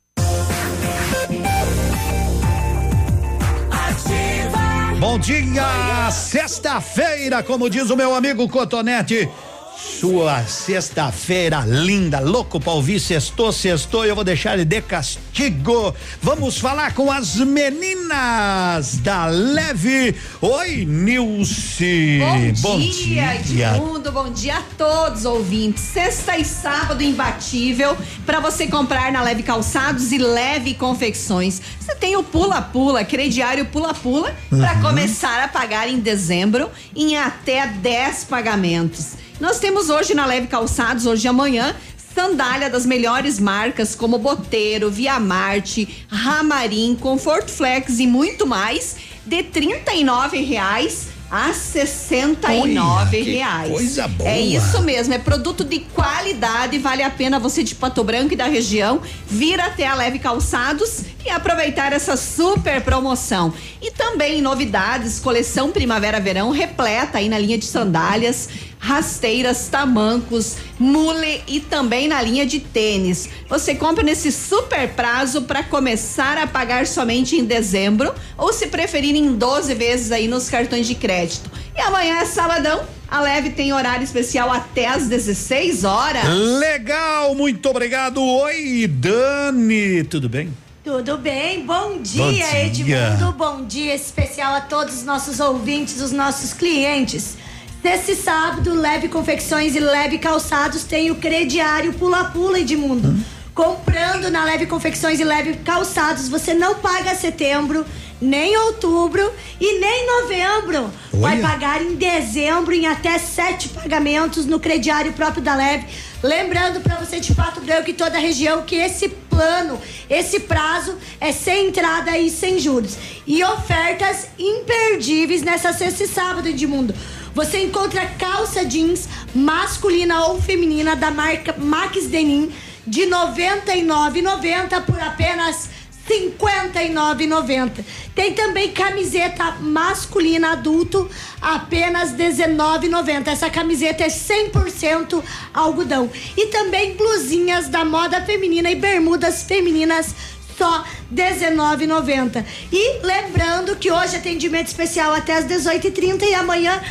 Bom 5.00 5.20
dia, 5.20 6.10
sexta-feira, 6.12 7.44
como 7.44 7.70
diz 7.70 7.90
o 7.90 7.96
meu 7.96 8.16
amigo 8.16 8.50
Cotonete. 8.50 9.30
Sua 9.80 10.44
sexta-feira 10.44 11.60
linda, 11.64 12.20
louco 12.20 12.60
pra 12.60 12.74
ouvir 12.74 13.00
sextou, 13.00 13.52
sextou, 13.52 14.04
eu 14.06 14.16
vou 14.16 14.24
deixar 14.24 14.56
ele 14.56 14.66
de 14.66 14.82
castigo. 14.82 15.94
Vamos 16.20 16.58
falar 16.58 16.96
com 16.96 17.12
as 17.12 17.36
meninas 17.36 18.98
da 18.98 19.28
Leve. 19.28 20.16
Oi, 20.42 20.84
Nilce. 20.84 22.20
Bom, 22.62 22.80
dia, 22.80 23.36
Edmundo, 23.36 24.12
bom 24.12 24.32
dia 24.32 24.58
a 24.58 24.64
todos 24.76 25.26
ouvintes. 25.26 25.84
Sexta 25.84 26.36
e 26.38 26.44
sábado 26.44 27.04
imbatível 27.04 27.96
para 28.26 28.40
você 28.40 28.66
comprar 28.66 29.12
na 29.12 29.22
Leve 29.22 29.44
Calçados 29.44 30.12
e 30.12 30.18
Leve 30.18 30.74
Confecções. 30.74 31.62
Você 31.80 31.94
tem 31.94 32.18
o 32.18 32.24
pula-pula, 32.24 33.06
crediário 33.06 33.66
pula-pula, 33.66 34.36
para 34.50 34.74
Uhum. 34.74 34.82
começar 34.82 35.44
a 35.44 35.48
pagar 35.48 35.88
em 35.88 36.00
dezembro 36.00 36.70
em 36.96 37.16
até 37.16 37.68
10 37.68 38.24
pagamentos. 38.24 39.27
Nós 39.40 39.60
temos 39.60 39.90
hoje 39.90 40.16
na 40.16 40.26
Leve 40.26 40.48
Calçados, 40.48 41.06
hoje 41.06 41.26
e 41.26 41.28
amanhã, 41.28 41.76
sandália 42.16 42.72
das 42.72 42.88
melhores 42.88 43.40
marcas 43.40 43.94
como 43.94 44.18
Boteiro, 44.18 44.90
Via 44.90 45.20
Marte, 45.20 46.06
Ramarim, 46.08 46.98
Conforto 47.00 47.52
Flex 47.52 48.00
e 48.00 48.08
muito 48.08 48.48
mais, 48.48 48.96
de 49.24 49.44
39 49.44 50.42
reais 50.42 51.10
a 51.30 51.48
R$ 51.48 51.54
69 51.54 52.62
Olha, 52.62 53.10
que 53.10 53.22
reais. 53.32 53.72
coisa 53.72 54.08
boa. 54.08 54.30
É 54.30 54.40
isso 54.40 54.82
mesmo, 54.82 55.14
é 55.14 55.20
produto 55.20 55.64
de 55.64 55.80
qualidade, 55.80 56.80
vale 56.80 57.04
a 57.04 57.10
pena 57.10 57.38
você 57.38 57.64
de 57.64 57.76
Pato 57.76 58.04
Branco 58.04 58.34
e 58.34 58.38
da 58.38 58.46
região 58.46 59.02
vir 59.28 59.60
até 59.60 59.86
a 59.86 59.94
Leve 59.94 60.20
Calçados 60.20 61.02
e 61.26 61.30
aproveitar 61.30 61.92
essa 61.92 62.16
super 62.16 62.82
promoção. 62.82 63.54
E 63.82 63.92
também 63.92 64.42
novidades, 64.42 65.20
coleção 65.20 65.72
Primavera-Verão 65.72 66.50
repleta 66.50 67.18
aí 67.18 67.28
na 67.28 67.38
linha 67.38 67.58
de 67.58 67.66
sandálias, 67.66 68.48
rasteiras, 68.80 69.68
tamancos, 69.68 70.56
mule 70.80 71.42
e 71.48 71.60
também 71.60 72.08
na 72.08 72.22
linha 72.22 72.46
de 72.46 72.60
tênis. 72.60 73.30
Você 73.50 73.76
compra 73.76 74.04
nesse 74.04 74.32
super 74.32 74.90
prazo 74.90 75.44
para 75.44 75.64
começar 75.64 76.38
a 76.38 76.48
pagar 76.48 76.88
somente 76.88 77.36
em 77.36 77.46
dezembro 77.46 78.14
ou 78.38 78.54
se 78.54 78.68
preferir 78.68 79.16
em 79.16 79.34
12 79.34 79.74
vezes 79.74 80.12
aí 80.12 80.28
nos 80.28 80.50
cartões 80.50 80.88
de 80.88 80.96
crédito. 80.96 81.50
E 81.76 81.82
amanhã 81.82 82.18
é 82.18 82.26
sabadão, 82.26 82.86
a 83.10 83.22
Leve 83.22 83.52
tem 83.52 83.72
horário 83.72 84.04
especial 84.04 84.52
até 84.52 84.88
às 84.88 85.08
16 85.08 85.84
horas. 85.84 86.24
Legal, 86.60 87.34
muito 87.36 87.70
obrigado. 87.70 88.22
Oi, 88.22 88.88
Dani, 88.88 90.04
tudo 90.04 90.28
bem? 90.28 90.54
Tudo 90.84 91.18
bem? 91.18 91.66
Bom 91.66 92.00
dia, 92.02 92.24
Bom 92.24 92.32
dia. 92.32 92.66
Edmundo. 92.66 93.34
Bom 93.34 93.66
dia 93.66 93.94
especial 93.94 94.56
a 94.56 94.62
todos 94.62 94.96
os 94.96 95.04
nossos 95.04 95.40
ouvintes, 95.40 96.02
os 96.02 96.14
nossos 96.14 96.54
clientes. 96.54 97.36
Nesse 97.84 98.16
sábado, 98.16 98.74
Leve 98.74 99.08
Confecções 99.08 99.76
e 99.76 99.80
Leve 99.80 100.18
Calçados 100.18 100.84
tem 100.84 101.12
o 101.12 101.16
crediário 101.16 101.94
Pula-Pula, 101.94 102.60
Edmundo. 102.60 103.16
Comprando 103.54 104.30
na 104.30 104.44
Leve 104.44 104.66
Confecções 104.66 105.20
e 105.20 105.24
Leve 105.24 105.54
Calçados, 105.58 106.28
você 106.28 106.54
não 106.54 106.76
paga 106.76 107.16
setembro, 107.16 107.86
nem 108.20 108.58
outubro 108.58 109.32
e 109.60 109.80
nem 109.80 110.06
novembro. 110.06 110.92
Vai 111.14 111.40
pagar 111.40 111.82
em 111.82 111.96
dezembro 111.96 112.74
em 112.74 112.88
até 112.88 113.18
sete 113.18 113.70
pagamentos 113.70 114.46
no 114.46 114.60
crediário 114.60 115.14
próprio 115.14 115.42
da 115.42 115.56
Leve. 115.56 115.86
Lembrando 116.22 116.82
para 116.82 116.96
você 116.96 117.20
de 117.20 117.34
Pato 117.34 117.62
Branco 117.62 117.90
e 117.90 117.94
toda 117.94 118.18
a 118.18 118.22
região 118.22 118.64
que 118.64 118.76
esse 118.76 119.10
plano, 119.10 119.80
esse 120.10 120.42
prazo 120.42 120.96
é 121.20 121.32
sem 121.32 121.68
entrada 121.68 122.18
e 122.18 122.30
sem 122.30 122.60
juros. 122.60 122.98
E 123.26 123.44
ofertas 123.44 124.28
imperdíveis 124.38 125.42
nessa 125.42 125.72
sexta 125.74 126.04
e 126.04 126.08
sábado, 126.08 126.48
Edmundo. 126.48 126.94
Você 127.38 127.66
encontra 127.66 128.04
calça 128.18 128.66
jeans 128.66 129.08
masculina 129.36 130.26
ou 130.26 130.42
feminina 130.42 130.96
da 130.96 131.12
marca 131.12 131.54
Max 131.56 132.08
Denim 132.08 132.52
de 132.88 133.02
R$ 133.02 133.12
99,90 133.12 134.82
por 134.82 135.00
apenas 135.00 135.70
R$ 136.10 136.34
59,90. 136.42 137.86
Tem 138.16 138.34
também 138.34 138.72
camiseta 138.72 139.52
masculina 139.62 140.54
adulto, 140.54 141.08
apenas 141.40 142.10
R$ 142.14 142.28
19,90. 142.28 143.28
Essa 143.28 143.52
camiseta 143.52 144.04
é 144.04 144.08
100% 144.08 145.24
algodão. 145.54 146.10
E 146.36 146.48
também 146.48 146.96
blusinhas 146.96 147.70
da 147.70 147.86
moda 147.86 148.20
feminina 148.20 148.72
e 148.72 148.76
bermudas 148.76 149.44
femininas 149.44 150.16
só 150.58 150.84
R$19,90. 151.16 152.44
E 152.72 153.00
lembrando 153.06 153.76
que 153.76 153.92
hoje 153.92 154.16
atendimento 154.16 154.68
especial 154.68 155.14
até 155.14 155.38
as 155.38 155.46
18h30 155.46 156.24
e 156.24 156.34
amanhã, 156.34 156.82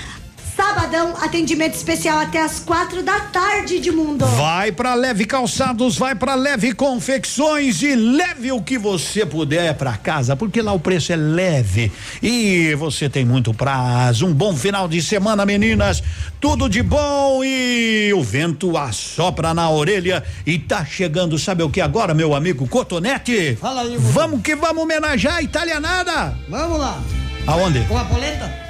sabadão, 0.57 1.15
atendimento 1.21 1.75
especial 1.75 2.19
até 2.19 2.43
as 2.43 2.59
quatro 2.59 3.03
da 3.03 3.21
tarde 3.21 3.79
de 3.79 3.91
mundo. 3.91 4.25
Vai 4.25 4.73
pra 4.73 4.95
Leve 4.95 5.27
Calçados, 5.27 5.99
vai 5.99 6.15
pra 6.15 6.35
Leve 6.35 6.73
Confecções 6.73 7.83
e 7.83 7.95
leve 7.95 8.51
o 8.51 8.63
que 8.63 8.79
você 8.79 9.27
puder 9.27 9.75
pra 9.75 9.99
casa, 9.99 10.35
porque 10.35 10.63
lá 10.63 10.73
o 10.73 10.81
preço 10.81 11.13
é 11.13 11.17
leve 11.17 11.93
e 12.23 12.75
você 12.77 13.11
tem 13.11 13.25
muito 13.25 13.53
prazo. 13.53 14.27
Um 14.27 14.33
bom 14.33 14.57
final 14.57 14.89
de 14.89 15.03
semana, 15.03 15.45
meninas. 15.45 16.03
Tudo 16.41 16.71
de 16.71 16.83
bom 16.83 17.45
e 17.45 18.13
o 18.15 18.23
vento 18.23 18.79
assopra 18.79 19.53
na 19.53 19.69
orelha 19.69 20.25
e 20.47 20.59
tá 20.59 20.85
chegando, 20.87 21.39
sabe 21.39 21.63
o 21.63 21.69
que 21.69 21.83
agora, 21.83 22.15
meu 22.15 22.35
amigo 22.35 22.67
Cotonete? 22.67 23.57
Fala 23.61 23.83
aí, 23.83 23.97
Vamos 23.99 24.41
que 24.41 24.57
vamos 24.57 24.83
homenagear 24.83 25.37
a 25.37 25.43
italianada. 25.43 26.35
Vamos 26.49 26.79
lá. 26.79 27.03
Aonde? 27.47 27.81
Com 27.81 27.99
a 27.99 28.05
polenta? 28.07 28.66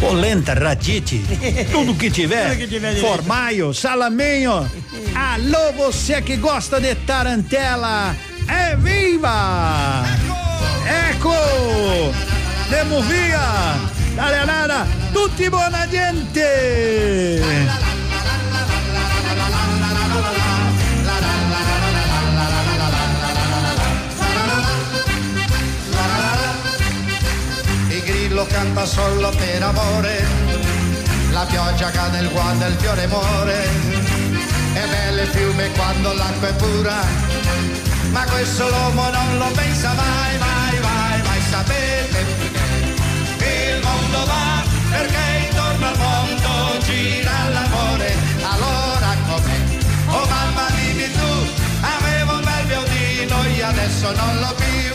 Polenta, 0.00 0.54
ratite, 0.54 1.22
tudo 1.72 1.94
que 1.94 2.10
tiver, 2.10 2.56
que 2.56 2.66
tiver 2.66 2.96
formaio, 2.96 3.72
salaminho. 3.72 4.68
Alô, 5.14 5.72
você 5.76 6.20
que 6.20 6.36
gosta 6.36 6.80
de 6.80 6.94
tarantela, 6.94 8.14
é 8.48 8.76
viva! 8.76 10.04
Eco! 11.10 11.32
Demo 12.70 13.00
via! 13.02 13.40
Italianada, 14.12 14.86
tutti 15.12 15.48
buona 15.48 15.86
gente! 15.86 17.93
Canta 28.46 28.86
solo 28.86 29.30
per 29.30 29.62
amore, 29.62 30.24
la 31.30 31.44
pioggia 31.44 31.90
cade, 31.90 32.18
il 32.20 32.28
guado 32.30 32.64
e 32.64 32.68
il 32.68 32.76
fiore 32.76 33.06
muore, 33.08 33.68
è 34.74 34.86
bello 34.86 35.22
il 35.22 35.28
fiume 35.28 35.70
quando 35.72 36.12
l'acqua 36.12 36.48
è 36.48 36.54
pura, 36.54 37.04
ma 38.10 38.24
questo 38.24 38.68
l'uomo 38.68 39.10
non 39.10 39.38
lo 39.38 39.50
pensa 39.54 39.92
mai, 39.94 40.38
mai, 40.38 40.78
mai, 40.80 41.22
mai, 41.22 41.40
sapete 41.50 42.24
perché? 42.38 43.74
Il 43.74 43.82
mondo 43.82 44.24
va, 44.24 44.62
perché 44.90 45.48
intorno 45.48 45.86
al 45.86 45.98
mondo 45.98 46.78
gira 46.84 47.48
l'amore, 47.52 48.14
allora 48.40 49.16
com'è? 49.26 49.58
Oh 50.08 50.26
mamma 50.26 50.66
dimmi 50.76 51.10
tu, 51.10 51.48
avevo 51.80 52.34
un 52.34 52.44
bel 52.44 52.64
violino 52.66 53.42
e 53.44 53.62
adesso 53.62 54.12
non 54.12 54.38
l'ho 54.38 54.54
più, 54.54 54.93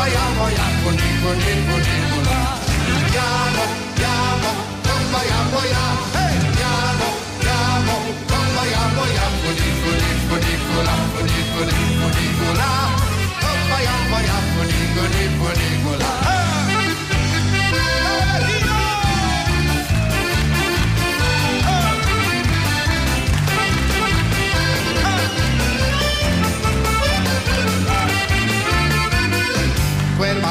java, 0.00 0.12
java, 0.12 0.48
játkozik, 0.48 1.20
vagy 1.22 1.38
itt, 1.38 1.70
vagy 1.70 1.86
itt, 1.86 2.29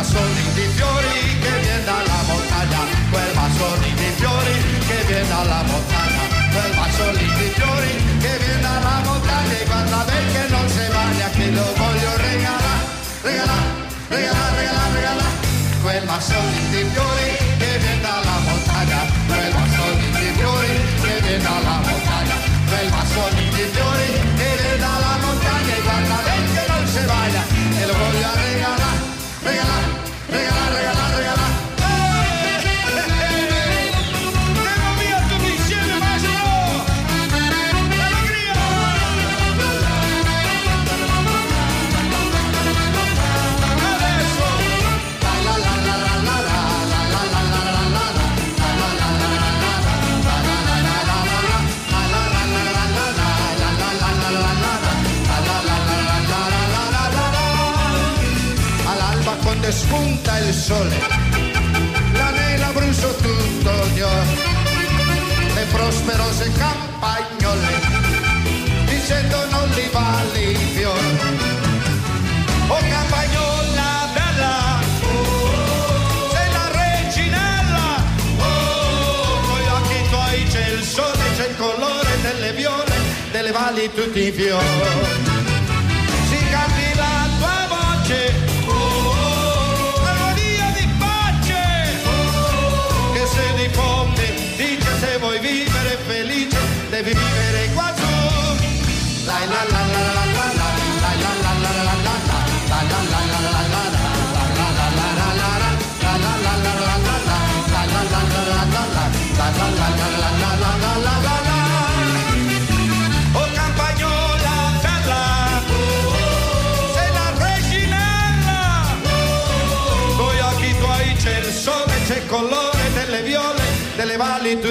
soul 0.09 0.38
dicendo 69.09 69.43
non 69.49 69.67
li 69.69 69.89
vali 69.91 70.51
i 70.51 70.55
fiori. 70.75 71.17
Oh 72.67 72.77
campagnola 72.77 74.07
bella, 74.13 74.79
sei 76.29 76.51
la 76.51 76.69
reginella, 76.79 78.03
oh, 78.37 79.39
con 79.47 79.59
gli 79.59 79.67
occhi 79.67 80.09
tuoi 80.11 80.43
c'è 80.43 80.67
il 80.67 80.83
sole, 80.83 81.23
c'è 81.35 81.47
il 81.47 81.55
colore 81.57 82.21
delle 82.21 82.51
viole, 82.53 82.93
delle 83.31 83.51
valli 83.51 83.91
tutti 83.91 84.27
i 84.27 84.31
fiori. 84.31 85.28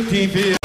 TV 0.03 0.58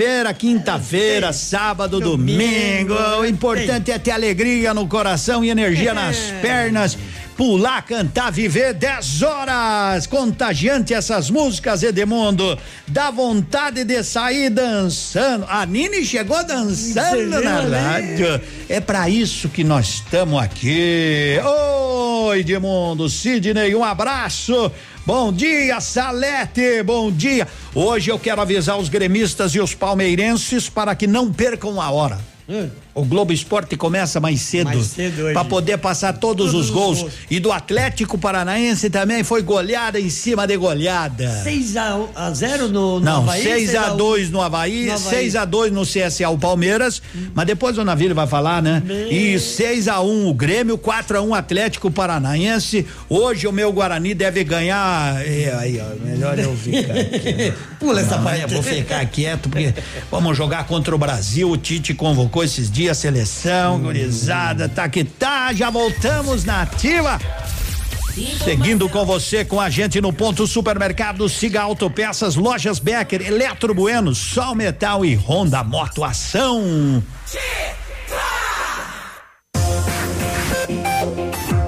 Sexta-feira, 0.00 0.32
quinta-feira, 0.32 1.32
sábado, 1.34 2.00
domingo. 2.00 2.94
O 3.20 3.26
importante 3.26 3.90
é 3.92 3.98
ter 3.98 4.12
alegria 4.12 4.72
no 4.72 4.88
coração 4.88 5.44
e 5.44 5.50
energia 5.50 5.92
nas 5.92 6.16
pernas. 6.40 6.96
Pular, 7.36 7.82
cantar, 7.82 8.32
viver 8.32 8.72
10 8.72 9.22
horas. 9.22 10.06
Contagiante 10.06 10.94
essas 10.94 11.28
músicas, 11.28 11.82
Edemundo. 11.82 12.58
Dá 12.88 13.10
vontade 13.10 13.84
de 13.84 14.02
sair 14.02 14.48
dançando. 14.48 15.44
A 15.46 15.66
Nini 15.66 16.02
chegou 16.02 16.42
dançando 16.46 17.42
na 17.42 17.60
rádio. 17.60 18.40
É 18.70 18.80
para 18.80 19.06
isso 19.10 19.50
que 19.50 19.62
nós 19.62 19.86
estamos 19.86 20.42
aqui. 20.42 21.38
Oi, 21.44 22.40
Edmundo, 22.40 23.06
Sidney, 23.10 23.74
um 23.74 23.84
abraço. 23.84 24.72
Bom 25.06 25.32
dia, 25.32 25.80
Salete, 25.80 26.82
bom 26.82 27.10
dia. 27.10 27.48
Hoje 27.74 28.10
eu 28.10 28.18
quero 28.18 28.40
avisar 28.40 28.78
os 28.78 28.88
gremistas 28.88 29.54
e 29.54 29.60
os 29.60 29.74
palmeirenses 29.74 30.68
para 30.68 30.94
que 30.94 31.06
não 31.06 31.32
percam 31.32 31.80
a 31.80 31.90
hora. 31.90 32.18
O 33.00 33.04
Globo 33.04 33.32
Esporte 33.32 33.76
começa 33.76 34.20
mais 34.20 34.40
cedo, 34.40 34.66
Mais 34.66 34.86
cedo 34.86 35.32
para 35.32 35.44
poder 35.44 35.78
passar 35.78 36.12
todos, 36.14 36.30
Todos 36.50 36.54
os 36.54 36.66
os 36.66 36.70
gols. 36.70 36.98
gols. 37.00 37.12
E 37.30 37.40
do 37.40 37.50
Atlético 37.50 38.16
Paranaense 38.18 38.88
também 38.90 39.24
foi 39.24 39.42
goleada 39.42 39.98
em 39.98 40.08
cima 40.10 40.46
de 40.46 40.56
goleada. 40.56 41.42
6 41.42 41.76
a, 41.76 41.98
a 42.14 42.30
0 42.32 42.68
no, 42.68 42.98
no 42.98 43.00
Não, 43.00 43.22
Havaí, 43.22 43.42
6 43.42 43.74
a 43.74 43.88
2 43.90 44.30
no 44.30 44.40
Havaí, 44.40 44.86
No 44.86 44.92
Havaí. 44.94 45.10
6 45.10 45.36
a 45.36 45.44
2 45.44 45.72
no 45.72 45.82
CSA 45.82 46.28
o 46.30 46.38
Palmeiras, 46.38 47.02
mas 47.34 47.46
depois 47.46 47.76
o 47.78 47.84
Navírio 47.84 48.14
vai 48.14 48.26
falar, 48.26 48.62
né? 48.62 48.82
E 49.10 49.38
6 49.38 49.88
a 49.88 50.00
1 50.00 50.28
o 50.28 50.34
Grêmio, 50.34 50.76
4 50.78 51.18
a 51.18 51.22
1 51.22 51.34
Atlético 51.34 51.90
Paranaense. 51.90 52.86
Hoje 53.08 53.46
o 53.46 53.52
meu 53.52 53.72
Guarani 53.72 54.14
deve 54.14 54.44
ganhar. 54.44 55.20
É, 55.26 55.54
aí, 55.58 55.80
ó, 55.80 56.04
melhor 56.04 56.38
eu 56.38 56.54
ficar 56.56 56.92
aqui. 56.98 57.52
Pula 57.78 58.00
essa 58.00 58.16
Não, 58.16 58.24
parte. 58.24 58.52
Vou 58.52 58.62
ficar 58.62 59.04
quieto 59.06 59.48
porque 59.48 59.74
vamos 60.10 60.36
jogar 60.36 60.66
contra 60.66 60.94
o 60.94 60.98
Brasil. 60.98 61.50
O 61.50 61.56
Tite 61.56 61.94
convocou 61.94 62.44
esses 62.44 62.70
dias 62.70 62.89
seleção, 62.94 63.80
gurizada, 63.80 64.68
tá 64.68 64.88
que 64.88 65.04
tá. 65.04 65.52
Já 65.52 65.70
voltamos 65.70 66.44
na 66.44 66.62
ativa. 66.62 67.18
Seguindo 68.44 68.88
com 68.88 69.04
você, 69.04 69.44
com 69.44 69.60
a 69.60 69.70
gente 69.70 70.00
no 70.00 70.12
ponto 70.12 70.46
supermercado, 70.46 71.28
siga 71.28 71.62
Autopeças, 71.62 72.34
Lojas 72.34 72.78
Becker, 72.78 73.22
Eletro 73.22 73.72
Bueno, 73.72 74.14
Sol 74.14 74.54
Metal 74.54 75.04
e 75.04 75.14
Honda 75.14 75.62
Moto 75.62 76.04
Ação. 76.04 77.02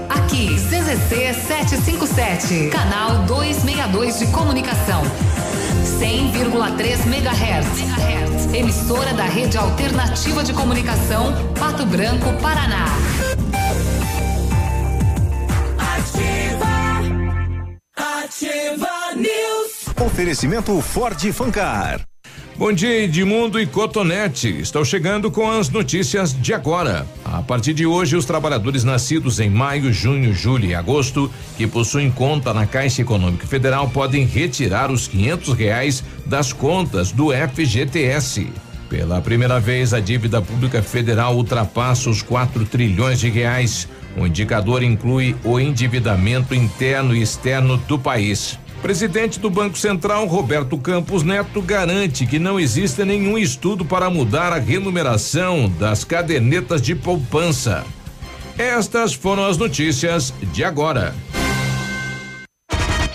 Aqui, 0.09 0.57
CZC 0.57 1.35
757, 1.47 2.69
canal 2.71 3.25
262 3.27 4.19
de 4.19 4.27
comunicação. 4.27 5.03
100,3 6.03 7.07
MHz. 7.07 8.53
Emissora 8.53 9.15
da 9.15 9.23
Rede 9.23 9.57
Alternativa 9.57 10.43
de 10.43 10.53
Comunicação, 10.53 11.33
Pato 11.57 11.87
Branco, 11.87 12.33
Paraná. 12.43 12.87
Ativa, 15.79 16.67
ativa 17.97 19.15
News. 19.15 20.05
Oferecimento 20.05 20.81
Ford 20.81 21.33
Fancar. 21.33 22.12
Bom 22.63 22.73
dia, 22.73 23.03
Edmundo 23.03 23.61
e 23.61 23.67
Cotonete. 23.67 24.61
Estou 24.61 24.85
chegando 24.85 25.33
com 25.33 25.51
as 25.51 25.69
notícias 25.69 26.33
de 26.33 26.55
agora. 26.55 27.05
A 27.25 27.43
partir 27.43 27.75
de 27.75 27.85
hoje, 27.85 28.15
os 28.15 28.25
trabalhadores 28.25 28.85
nascidos 28.85 29.41
em 29.41 29.51
maio, 29.51 29.93
junho, 29.93 30.33
julho 30.33 30.67
e 30.67 30.73
agosto, 30.73 31.29
que 31.57 31.67
possuem 31.67 32.09
conta 32.09 32.55
na 32.55 32.65
Caixa 32.65 33.03
Econômica 33.03 33.49
Federal, 33.49 33.91
podem 33.91 34.25
retirar 34.25 34.93
os 34.93 35.09
quinhentos 35.09 35.55
reais 35.55 36.05
das 36.25 36.53
contas 36.53 37.11
do 37.11 37.33
FGTS. 37.33 38.47
Pela 38.89 39.21
primeira 39.21 39.59
vez, 39.59 39.93
a 39.93 39.99
dívida 39.99 40.41
pública 40.41 40.85
federal 40.85 41.35
ultrapassa 41.35 42.11
os 42.11 42.23
4 42.23 42.65
trilhões 42.67 43.19
de 43.19 43.29
reais. 43.29 43.89
O 44.17 44.25
indicador 44.25 44.85
inclui 44.85 45.35
o 45.43 45.59
endividamento 45.59 46.55
interno 46.55 47.17
e 47.17 47.23
externo 47.23 47.77
do 47.77 47.99
país. 47.99 48.57
Presidente 48.83 49.39
do 49.39 49.49
Banco 49.49 49.79
Central, 49.79 50.27
Roberto 50.27 50.77
Campos 50.77 51.23
Neto, 51.23 51.63
garante 51.63 52.27
que 52.27 52.41
não 52.41 52.59
existe 52.59 53.05
nenhum 53.05 53.39
estudo 53.39 53.85
para 53.85 54.11
mudar 54.11 54.53
a 54.53 54.59
renumeração 54.59 55.73
das 55.79 56.03
cadernetas 56.03 56.83
de 56.83 56.93
poupança. 56.93 57.85
Estas 58.59 59.15
foram 59.15 59.47
as 59.47 59.57
notícias 59.57 60.35
de 60.53 60.65
agora. 60.65 61.15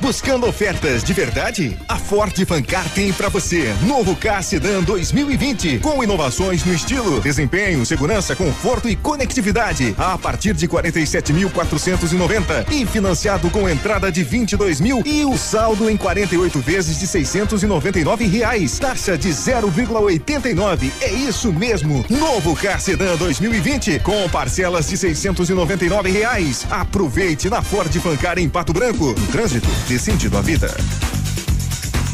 Buscando 0.07 0.47
ofertas 0.47 1.03
de 1.03 1.11
verdade? 1.11 1.77
A 1.85 1.97
Ford 1.97 2.33
Fancar 2.45 2.87
tem 2.93 3.11
para 3.11 3.27
você. 3.27 3.75
Novo 3.81 4.15
K 4.15 4.41
Sedan 4.41 4.81
2020 4.81 5.79
com 5.79 6.01
inovações 6.01 6.63
no 6.63 6.73
estilo, 6.73 7.19
desempenho, 7.19 7.85
segurança, 7.85 8.33
conforto 8.33 8.87
e 8.87 8.95
conectividade 8.95 9.93
a 9.97 10.17
partir 10.17 10.53
de 10.53 10.65
47.490 10.65 12.71
e 12.71 12.85
financiado 12.85 13.49
com 13.49 13.67
entrada 13.67 14.09
de 14.09 14.23
22 14.23 14.79
mil 14.79 15.03
e 15.05 15.25
o 15.25 15.37
saldo 15.37 15.89
em 15.89 15.97
48 15.97 16.57
vezes 16.61 16.97
de 16.97 17.05
699 17.05 18.27
reais. 18.27 18.79
Taxa 18.79 19.17
de 19.17 19.27
0,89. 19.27 20.89
É 21.01 21.11
isso 21.11 21.51
mesmo. 21.51 22.05
Novo 22.09 22.55
K 22.55 22.79
Sedan 22.79 23.17
2020 23.17 23.99
com 23.99 24.29
parcelas 24.29 24.87
de 24.87 24.97
699 24.97 26.09
reais. 26.09 26.65
Aproveite 26.69 27.49
na 27.49 27.61
Ford 27.61 27.93
Fancar 27.99 28.39
em 28.39 28.47
Pato 28.47 28.71
Branco. 28.71 29.07
No 29.07 29.27
trânsito 29.27 29.67
dê 29.97 29.99
sentido 29.99 30.37
à 30.37 30.41
vida. 30.41 30.67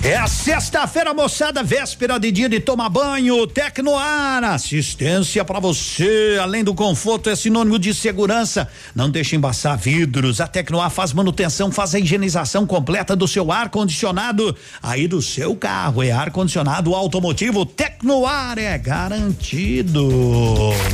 É 0.02 0.18
a 0.18 0.28
sexta-feira, 0.28 1.14
moçada, 1.14 1.64
véspera 1.64 2.20
de 2.20 2.30
dia 2.30 2.50
de 2.50 2.60
tomar 2.60 2.90
banho, 2.90 3.48
Tecnoar, 3.48 4.44
assistência 4.44 5.46
para 5.46 5.62
você, 5.62 6.38
além 6.42 6.62
do 6.62 6.74
conforto, 6.74 7.30
é 7.30 7.36
sinônimo 7.36 7.80
de 7.80 7.94
segurança. 7.94 8.70
Não 8.94 9.10
deixe 9.10 9.36
embaçar 9.36 9.78
vidros. 9.78 10.42
A 10.42 10.48
Tecnoar 10.48 10.90
faz 10.90 11.14
manutenção, 11.14 11.72
faz 11.72 11.96
a 11.96 12.00
higienização 12.00 12.66
completa 12.66 13.16
do 13.16 13.28
seu 13.28 13.50
ar 13.50 13.70
condicionado, 13.70 14.56
aí 14.82 15.08
do 15.08 15.22
seu 15.22 15.56
carro, 15.56 16.04
é 16.04 16.12
ar 16.12 16.32
condicionado 16.32 16.94
automotivo. 16.94 17.66
Tecnoar 17.66 18.60
é 18.60 18.78
garantido. 18.78 20.10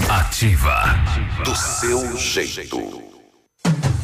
Ativa. 0.07 0.95
Do 1.43 1.55
seu 1.55 2.15
jeito. 2.17 3.09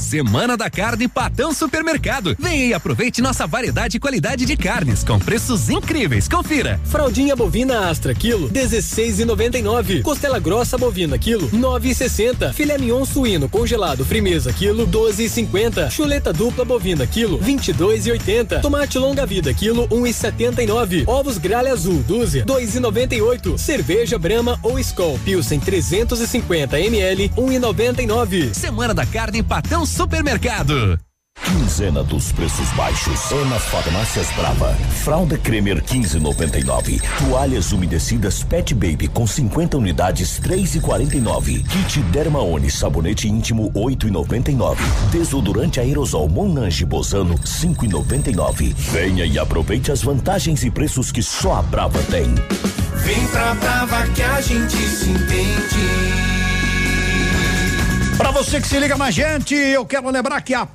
Semana 0.00 0.56
da 0.56 0.70
Carne 0.70 1.06
Patão 1.06 1.52
Supermercado. 1.52 2.34
Venha 2.38 2.66
e 2.66 2.74
aproveite 2.74 3.20
nossa 3.20 3.46
variedade 3.46 3.98
e 3.98 4.00
qualidade 4.00 4.46
de 4.46 4.56
carnes 4.56 5.04
com 5.04 5.18
preços 5.18 5.68
incríveis. 5.68 6.26
Confira. 6.26 6.80
Fraldinha 6.84 7.36
bovina 7.36 7.90
Astra 7.90 8.14
quilo 8.14 8.48
16,99. 8.50 10.02
Costela 10.02 10.38
grossa 10.40 10.78
bovina 10.78 11.18
quilo 11.18 11.50
9,60. 11.50 12.52
Filé 12.54 12.78
mignon 12.78 13.04
suíno 13.04 13.48
congelado 13.48 14.04
Frimeza 14.04 14.52
quilo 14.52 14.86
12,50. 14.86 15.90
Chuleta 15.94 16.32
dupla 16.32 16.64
bovina 16.64 17.06
quilo 17.06 17.38
22,80. 17.38 18.62
Tomate 18.62 18.98
longa 18.98 19.26
vida 19.26 19.52
quilo 19.52 19.86
1,79. 19.88 21.06
Ovos 21.06 21.36
gralha 21.36 21.72
azul 21.72 22.02
dúzia 22.08 22.44
2,98. 22.46 23.58
Cerveja 23.58 24.18
Brahma 24.18 24.58
ou 24.62 24.78
Skol 24.78 25.20
Pilsen 25.24 25.60
350 25.60 26.80
ml 26.80 27.28
1,99. 27.36 28.54
Semana 28.54 28.94
da 28.94 29.04
Carne 29.04 29.42
Patão 29.42 29.84
Supermercado. 29.90 30.98
Quinzena 31.44 32.04
dos 32.04 32.30
preços 32.30 32.68
baixos. 32.70 33.32
É 33.32 33.44
nas 33.46 33.64
farmácias 33.64 34.30
Brava. 34.36 34.72
Fralda 35.02 35.36
Cremer 35.36 35.82
15,99. 35.82 37.02
Toalhas 37.18 37.72
umedecidas 37.72 38.44
Pet 38.44 38.72
Baby 38.72 39.08
com 39.08 39.26
50 39.26 39.76
unidades 39.76 40.40
3,49. 40.40 41.66
Kit 41.66 42.00
Dermaone 42.04 42.70
sabonete 42.70 43.28
íntimo 43.28 43.72
8,99. 43.72 44.76
Desodorante 45.10 45.80
aerosol 45.80 46.28
Monange 46.28 46.84
Bozano 46.84 47.34
5,99. 47.38 48.72
Venha 48.74 49.24
e 49.26 49.38
aproveite 49.38 49.90
as 49.90 50.02
vantagens 50.02 50.62
e 50.62 50.70
preços 50.70 51.10
que 51.10 51.22
só 51.22 51.54
a 51.54 51.62
Brava 51.62 52.00
tem. 52.04 52.32
Vem 53.04 53.26
pra 53.26 53.54
Brava 53.54 54.06
que 54.08 54.22
a 54.22 54.40
gente 54.40 54.76
se 54.76 55.10
entende. 55.10 56.39
Para 58.20 58.32
você 58.32 58.60
que 58.60 58.68
se 58.68 58.78
liga 58.78 58.98
mais 58.98 59.14
gente, 59.14 59.54
eu 59.54 59.86
quero 59.86 60.10
lembrar 60.10 60.42
que 60.42 60.52
a 60.52 60.68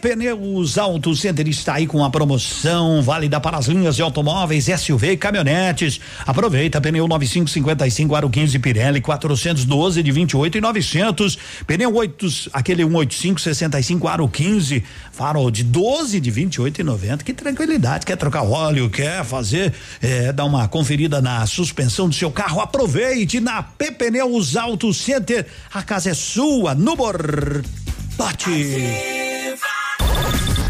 Pneus 0.00 0.78
Auto 0.78 1.14
Center 1.16 1.48
está 1.48 1.74
aí 1.74 1.88
com 1.88 2.04
a 2.04 2.10
promoção 2.10 3.02
válida 3.02 3.40
para 3.40 3.56
as 3.56 3.66
linhas 3.66 3.96
de 3.96 4.02
automóveis, 4.02 4.66
SUV 4.66 5.10
e 5.10 5.16
caminhonetes. 5.16 6.00
Aproveita 6.24 6.80
pneu 6.80 7.08
9555 7.08 8.14
aro 8.14 8.30
15 8.30 8.58
Pirelli 8.60 9.00
412 9.00 10.00
de 10.00 10.12
28 10.12 10.58
e 10.58 10.60
900. 10.60 11.38
Pneu 11.66 11.92
8 11.92 12.26
aquele 12.52 12.84
185 12.84 13.40
65 13.40 14.06
aro 14.06 14.28
15 14.28 14.84
farol 15.10 15.50
de 15.50 15.64
12 15.64 16.20
de 16.20 16.30
28 16.30 16.80
e 16.80 16.84
90. 16.84 17.24
Que 17.24 17.32
tranquilidade, 17.32 18.06
quer 18.06 18.16
trocar 18.16 18.44
óleo, 18.44 18.88
quer 18.88 19.24
fazer 19.24 19.74
eh, 20.00 20.32
dar 20.32 20.44
uma 20.44 20.68
conferida 20.68 21.20
na 21.20 21.44
suspensão 21.46 22.08
do 22.08 22.14
seu 22.14 22.30
carro, 22.30 22.60
aproveite 22.60 23.40
na 23.40 23.62
Pneus 23.62 24.54
Auto 24.56 24.94
Center. 24.94 25.44
A 25.74 25.82
casa 25.82 26.10
é 26.10 26.14
sua 26.14 26.72
no 26.72 26.94
Bortote. 26.94 27.62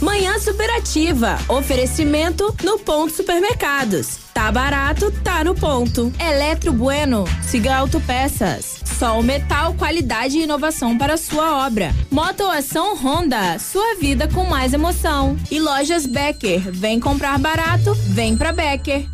Manhã 0.00 0.38
Superativa. 0.38 1.38
Oferecimento 1.48 2.54
no 2.62 2.78
Ponto 2.78 3.12
Supermercados. 3.12 4.18
Tá 4.32 4.52
barato, 4.52 5.10
tá 5.24 5.42
no 5.42 5.54
ponto. 5.54 6.12
Eletro 6.20 6.72
Bueno. 6.72 7.24
Siga 7.42 7.76
Autopeças. 7.76 8.78
Sol 8.98 9.22
Metal, 9.22 9.74
qualidade 9.74 10.38
e 10.38 10.44
inovação 10.44 10.96
para 10.96 11.16
sua 11.16 11.66
obra. 11.66 11.92
Motoação 12.10 12.96
Honda. 12.96 13.58
Sua 13.58 13.96
vida 13.96 14.28
com 14.28 14.44
mais 14.44 14.72
emoção. 14.72 15.36
E 15.50 15.58
Lojas 15.58 16.06
Becker. 16.06 16.70
Vem 16.70 17.00
comprar 17.00 17.38
barato, 17.38 17.94
vem 17.94 18.36
pra 18.36 18.52
Becker. 18.52 19.06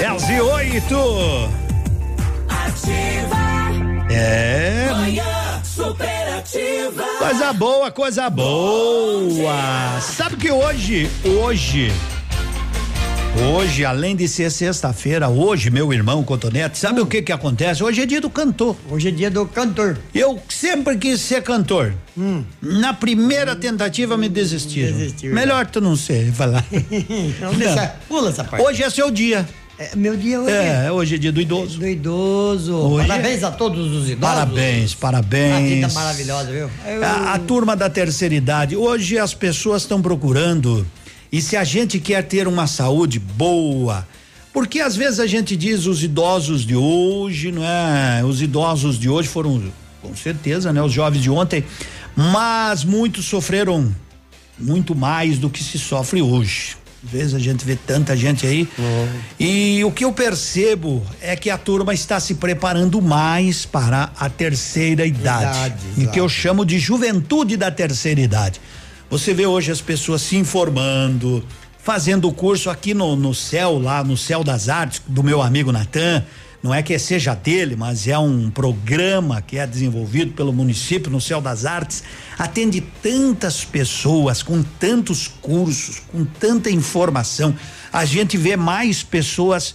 Elze 0.00 0.40
8. 0.40 0.96
Ativa. 2.48 3.36
É. 4.10 4.88
Manhã 4.90 5.43
superativa. 5.74 7.02
Coisa 7.18 7.52
boa, 7.52 7.90
coisa 7.90 8.30
boa. 8.30 10.00
Sabe 10.00 10.36
que 10.36 10.50
hoje, 10.50 11.10
hoje, 11.24 11.92
hoje, 13.52 13.84
além 13.84 14.14
de 14.14 14.28
ser 14.28 14.50
sexta-feira, 14.52 15.28
hoje, 15.28 15.70
meu 15.70 15.92
irmão 15.92 16.22
Cotonete, 16.22 16.78
sabe 16.78 17.00
o 17.00 17.06
que 17.06 17.22
que 17.22 17.32
acontece? 17.32 17.82
Hoje 17.82 18.02
é 18.02 18.06
dia 18.06 18.20
do 18.20 18.30
cantor. 18.30 18.76
Hoje 18.88 19.08
é 19.08 19.10
dia 19.10 19.30
do 19.30 19.44
cantor. 19.46 19.98
Eu 20.14 20.40
sempre 20.48 20.96
quis 20.96 21.20
ser 21.20 21.42
cantor. 21.42 21.92
Na 22.62 22.94
primeira 22.94 23.56
tentativa 23.56 24.16
me 24.16 24.28
desistiram. 24.28 24.96
Desistiu, 24.96 25.34
Melhor 25.34 25.66
tu 25.66 25.80
não 25.80 25.96
ser, 25.96 26.32
falar. 26.32 26.64
Vamos 27.40 27.58
deixar, 27.58 28.00
pula 28.06 28.30
essa 28.30 28.44
parte. 28.44 28.64
Hoje 28.64 28.84
é 28.84 28.90
seu 28.90 29.10
dia. 29.10 29.44
É, 29.78 29.96
meu 29.96 30.16
dia 30.16 30.40
hoje. 30.40 30.52
É, 30.54 30.92
hoje 30.92 31.14
é 31.16 31.18
dia 31.18 31.32
do 31.32 31.40
idoso. 31.40 31.78
Do 31.80 31.86
idoso. 31.88 32.74
Hoje 32.76 33.08
Parabéns 33.08 33.42
é- 33.42 33.46
a 33.46 33.50
todos 33.50 33.92
os 33.92 34.08
idosos. 34.08 34.20
Parabéns, 34.36 34.94
parabéns. 34.94 35.50
Uma 35.52 35.60
vida 35.68 35.88
maravilhosa, 35.88 36.52
viu? 36.52 36.70
Eu- 36.86 37.04
A, 37.04 37.34
a 37.34 37.38
turma 37.40 37.74
da 37.74 37.90
terceira 37.90 38.34
idade, 38.34 38.76
hoje 38.76 39.18
as 39.18 39.34
pessoas 39.34 39.82
estão 39.82 40.00
procurando, 40.00 40.86
e 41.32 41.42
se 41.42 41.56
a 41.56 41.64
gente 41.64 41.98
quer 41.98 42.22
ter 42.22 42.46
uma 42.46 42.68
saúde 42.68 43.18
boa, 43.18 44.06
porque 44.52 44.78
às 44.78 44.94
vezes 44.94 45.18
a 45.18 45.26
gente 45.26 45.56
diz 45.56 45.86
os 45.86 46.04
idosos 46.04 46.64
de 46.64 46.76
hoje, 46.76 47.50
não 47.50 47.64
é? 47.64 48.22
Os 48.24 48.40
idosos 48.40 48.96
de 48.96 49.08
hoje 49.08 49.28
foram, 49.28 49.60
com 50.00 50.14
certeza, 50.14 50.72
né? 50.72 50.80
Os 50.80 50.92
jovens 50.92 51.20
de 51.20 51.30
ontem, 51.30 51.64
mas 52.14 52.84
muitos 52.84 53.24
sofreram 53.24 53.92
muito 54.56 54.94
mais 54.94 55.36
do 55.36 55.50
que 55.50 55.64
se 55.64 55.80
sofre 55.80 56.22
hoje. 56.22 56.76
Às 57.04 57.10
vezes 57.10 57.34
a 57.34 57.38
gente 57.38 57.64
vê 57.64 57.76
tanta 57.76 58.16
gente 58.16 58.46
aí. 58.46 58.66
E 59.38 59.84
o 59.84 59.92
que 59.92 60.04
eu 60.04 60.12
percebo 60.12 61.04
é 61.20 61.36
que 61.36 61.50
a 61.50 61.58
turma 61.58 61.92
está 61.92 62.18
se 62.18 62.34
preparando 62.34 63.00
mais 63.02 63.66
para 63.66 64.10
a 64.18 64.30
terceira 64.30 65.04
idade. 65.04 65.58
Idade, 65.58 65.82
em 65.98 66.06
que 66.06 66.18
eu 66.18 66.28
chamo 66.28 66.64
de 66.64 66.78
juventude 66.78 67.56
da 67.56 67.70
terceira 67.70 68.20
idade. 68.20 68.60
Você 69.10 69.34
vê 69.34 69.46
hoje 69.46 69.70
as 69.70 69.82
pessoas 69.82 70.22
se 70.22 70.36
informando, 70.36 71.44
fazendo 71.78 72.26
o 72.26 72.32
curso 72.32 72.70
aqui 72.70 72.94
no, 72.94 73.14
no 73.14 73.34
céu, 73.34 73.78
lá 73.78 74.02
no 74.02 74.16
Céu 74.16 74.42
das 74.42 74.70
Artes, 74.70 75.02
do 75.06 75.22
meu 75.22 75.42
amigo 75.42 75.70
Natan. 75.70 76.24
Não 76.64 76.72
é 76.72 76.82
que 76.82 76.98
seja 76.98 77.34
dele, 77.34 77.76
mas 77.76 78.08
é 78.08 78.18
um 78.18 78.48
programa 78.48 79.42
que 79.42 79.58
é 79.58 79.66
desenvolvido 79.66 80.32
pelo 80.32 80.50
município 80.50 81.10
no 81.10 81.20
Céu 81.20 81.38
das 81.38 81.66
Artes. 81.66 82.02
Atende 82.38 82.80
tantas 82.80 83.66
pessoas 83.66 84.42
com 84.42 84.62
tantos 84.62 85.28
cursos, 85.28 86.00
com 86.10 86.24
tanta 86.24 86.70
informação. 86.70 87.54
A 87.92 88.06
gente 88.06 88.38
vê 88.38 88.56
mais 88.56 89.02
pessoas 89.02 89.74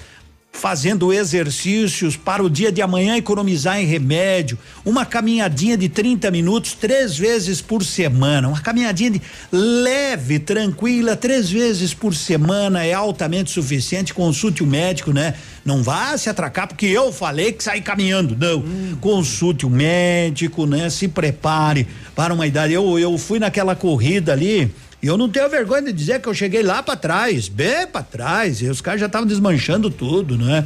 fazendo 0.59 1.13
exercícios 1.13 2.17
para 2.17 2.43
o 2.43 2.49
dia 2.49 2.69
de 2.69 2.81
amanhã 2.81 3.15
economizar 3.15 3.79
em 3.79 3.85
remédio, 3.85 4.57
uma 4.83 5.05
caminhadinha 5.05 5.77
de 5.77 5.87
30 5.87 6.29
minutos 6.29 6.73
três 6.73 7.17
vezes 7.17 7.61
por 7.61 7.81
semana, 7.81 8.49
uma 8.49 8.59
caminhadinha 8.59 9.11
de 9.11 9.21
leve, 9.51 10.37
tranquila, 10.37 11.15
três 11.15 11.49
vezes 11.49 11.93
por 11.93 12.13
semana 12.13 12.83
é 12.83 12.93
altamente 12.93 13.51
suficiente. 13.51 14.13
Consulte 14.13 14.61
o 14.61 14.67
médico, 14.67 15.13
né? 15.13 15.35
Não 15.63 15.81
vá 15.81 16.17
se 16.17 16.29
atracar 16.29 16.67
porque 16.67 16.87
eu 16.87 17.13
falei 17.13 17.53
que 17.53 17.63
sair 17.63 17.81
caminhando, 17.81 18.35
não. 18.37 18.63
Consulte 18.99 19.65
o 19.65 19.69
médico, 19.69 20.65
né? 20.65 20.89
Se 20.89 21.07
prepare 21.07 21.87
para 22.13 22.33
uma 22.33 22.45
idade. 22.45 22.73
Eu 22.73 22.99
eu 22.99 23.17
fui 23.17 23.39
naquela 23.39 23.75
corrida 23.75 24.33
ali. 24.33 24.69
E 25.01 25.07
eu 25.07 25.17
não 25.17 25.29
tenho 25.29 25.49
vergonha 25.49 25.83
de 25.83 25.93
dizer 25.93 26.21
que 26.21 26.27
eu 26.27 26.33
cheguei 26.33 26.61
lá 26.61 26.83
para 26.83 26.95
trás, 26.95 27.47
bem 27.47 27.87
para 27.87 28.03
trás, 28.03 28.61
e 28.61 28.67
os 28.67 28.81
caras 28.81 28.99
já 28.99 29.05
estavam 29.05 29.27
desmanchando 29.27 29.89
tudo, 29.89 30.37
né? 30.37 30.65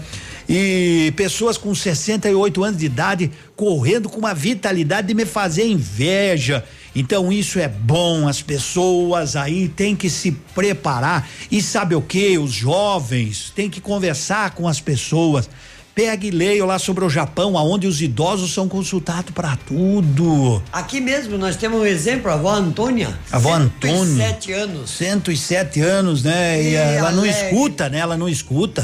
E 0.49 1.13
pessoas 1.15 1.57
com 1.57 1.73
68 1.73 2.63
anos 2.63 2.79
de 2.79 2.85
idade 2.85 3.31
correndo 3.55 4.09
com 4.09 4.17
uma 4.17 4.33
vitalidade 4.33 5.07
de 5.07 5.13
me 5.13 5.25
fazer 5.25 5.67
inveja. 5.67 6.63
Então 6.95 7.31
isso 7.31 7.59
é 7.59 7.67
bom, 7.67 8.27
as 8.27 8.41
pessoas 8.41 9.35
aí 9.35 9.67
têm 9.67 9.95
que 9.95 10.09
se 10.09 10.31
preparar. 10.53 11.29
E 11.51 11.61
sabe 11.61 11.95
o 11.95 12.01
que? 12.01 12.37
Os 12.37 12.51
jovens 12.51 13.51
têm 13.55 13.69
que 13.69 13.79
conversar 13.79 14.51
com 14.51 14.67
as 14.67 14.79
pessoas. 14.79 15.49
Pega 15.95 16.25
e 16.25 16.31
leia 16.31 16.65
lá 16.65 16.79
sobre 16.79 17.05
o 17.05 17.09
Japão, 17.09 17.55
aonde 17.55 17.85
os 17.85 18.01
idosos 18.01 18.51
são 18.51 18.67
consultados 18.67 19.31
para 19.31 19.55
tudo. 19.55 20.61
Aqui 20.71 20.99
mesmo 20.99 21.37
nós 21.37 21.55
temos 21.55 21.81
um 21.81 21.85
exemplo, 21.85 22.31
a 22.31 22.33
avó 22.33 22.49
Antônia. 22.51 23.15
A 23.31 23.35
avó 23.35 23.53
Antônia. 23.53 24.25
107 24.25 24.51
anos. 24.53 24.89
107 24.89 25.81
anos, 25.81 26.23
né? 26.23 26.61
E, 26.61 26.71
E 26.71 26.75
ela 26.75 27.11
não 27.11 27.23
escuta, 27.25 27.89
né? 27.89 27.99
Ela 27.99 28.17
não 28.17 28.27
escuta. 28.27 28.83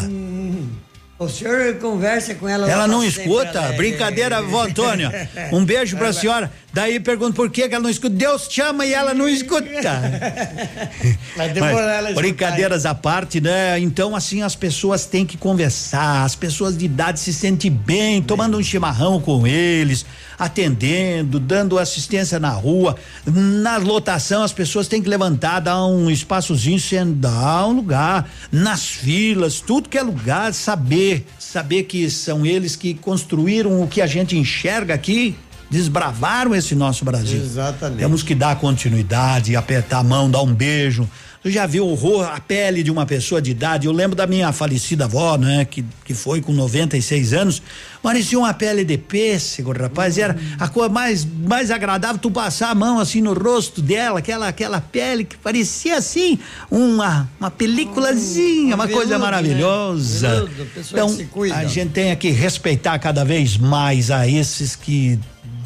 O 1.20 1.28
senhor 1.28 1.76
conversa 1.76 2.34
com 2.34 2.48
ela. 2.48 2.72
Ela 2.72 2.88
não 2.88 3.04
escuta. 3.04 3.60
ela 3.60 3.74
é- 3.74 3.78
Brincadeira, 3.78 4.42
vó 4.42 4.64
Antônia. 4.64 5.30
Um 5.52 5.66
beijo 5.66 5.98
pra 5.98 6.14
senhora. 6.14 6.50
Daí 6.72 6.98
pergunto 6.98 7.34
por 7.34 7.50
que 7.50 7.64
ela 7.64 7.80
não 7.80 7.90
escuta. 7.90 8.16
Deus 8.16 8.48
te 8.48 8.56
chama 8.56 8.86
e 8.86 8.94
ela 8.94 9.14
não 9.14 9.28
escuta. 9.28 9.68
Mas 11.36 11.58
ela 11.58 12.14
brincadeiras 12.14 12.86
à 12.86 12.96
parte, 12.96 13.42
né? 13.42 13.78
Então, 13.80 14.16
assim, 14.16 14.42
as 14.44 14.56
pessoas 14.56 15.06
têm 15.06 15.26
que 15.26 15.36
conversar, 15.36 16.24
as 16.24 16.36
pessoas 16.36 16.78
de 16.78 16.86
idade 16.86 17.20
se 17.20 17.34
sentem 17.34 17.70
bem, 17.70 18.22
tomando 18.22 18.58
um 18.58 18.64
chimarrão 18.64 19.20
com 19.20 19.46
eles, 19.46 20.06
atendendo, 20.40 21.40
dando 21.40 21.78
assistência 21.78 22.40
na 22.40 22.50
rua. 22.50 22.96
Na 23.26 23.78
lotação, 23.78 24.42
as 24.42 24.54
pessoas 24.54 24.88
têm 24.88 25.02
que 25.02 25.10
levantar, 25.10 25.60
dar 25.60 25.86
um 25.86 26.10
espaçozinho, 26.10 26.80
sem 26.80 27.12
dar 27.14 27.68
um 27.68 27.74
lugar. 27.74 28.30
Nas 28.52 28.88
filas, 28.88 29.60
tudo 29.60 29.90
que 29.90 29.98
é 29.98 30.02
lugar, 30.02 30.54
saber, 30.54 31.26
saber 31.38 31.84
que 31.84 32.10
são 32.10 32.46
eles 32.46 32.76
que 32.76 32.94
construíram 32.94 33.82
o 33.84 33.88
que 33.88 34.02
a 34.02 34.08
gente 34.08 34.38
enxerga 34.38 34.94
aqui. 34.94 35.36
Desbravaram 35.70 36.56
esse 36.56 36.74
nosso 36.74 37.06
Brasil. 37.06 37.40
Exatamente. 37.40 38.00
Temos 38.00 38.24
que 38.24 38.34
dar 38.34 38.56
continuidade, 38.56 39.56
apertar 39.56 40.00
a 40.00 40.04
mão, 40.04 40.30
dar 40.30 40.42
um 40.42 40.52
beijo. 40.52 41.08
Tu 41.44 41.52
já 41.52 41.66
viu 41.68 41.88
o 41.88 41.94
ro- 41.94 42.22
a 42.24 42.40
pele 42.40 42.82
de 42.84 42.90
uma 42.90 43.06
pessoa 43.06 43.40
de 43.42 43.52
idade? 43.52 43.86
Eu 43.86 43.94
lembro 43.94 44.16
da 44.16 44.26
minha 44.26 44.52
falecida 44.52 45.06
avó, 45.06 45.38
né? 45.38 45.64
Que, 45.66 45.86
que 46.04 46.14
foi 46.16 46.42
com 46.42 46.52
96 46.52 47.34
anos. 47.34 47.62
Parecia 48.02 48.40
uma 48.40 48.54
pele 48.54 48.86
de 48.86 48.98
pêssego, 48.98 49.74
rapaz. 49.74 50.18
Era 50.18 50.38
a 50.58 50.68
coisa 50.70 50.90
mais, 50.90 51.26
mais 51.26 51.70
agradável 51.70 52.18
tu 52.18 52.32
passar 52.32 52.70
a 52.70 52.76
mão 52.76 52.98
assim 52.98 53.22
no 53.22 53.34
rosto 53.34 53.82
dela, 53.82 54.20
aquela, 54.20 54.48
aquela 54.48 54.80
pele 54.80 55.26
que 55.26 55.38
parecia 55.38 55.98
assim, 55.98 56.40
uma, 56.72 57.30
uma 57.40 57.52
peliculazinha, 57.52 58.76
uma 58.76 58.88
coisa 58.88 59.10
veludo, 59.10 59.20
né? 59.20 59.26
maravilhosa. 59.26 60.30
Veludo, 60.30 60.66
pessoa 60.74 61.12
então, 61.14 61.56
a 61.56 61.66
gente 61.66 61.92
tem 61.92 62.16
que 62.16 62.30
respeitar 62.30 62.98
cada 63.00 63.26
vez 63.26 63.58
mais 63.58 64.10
a 64.10 64.28
esses 64.28 64.76
que 64.76 65.20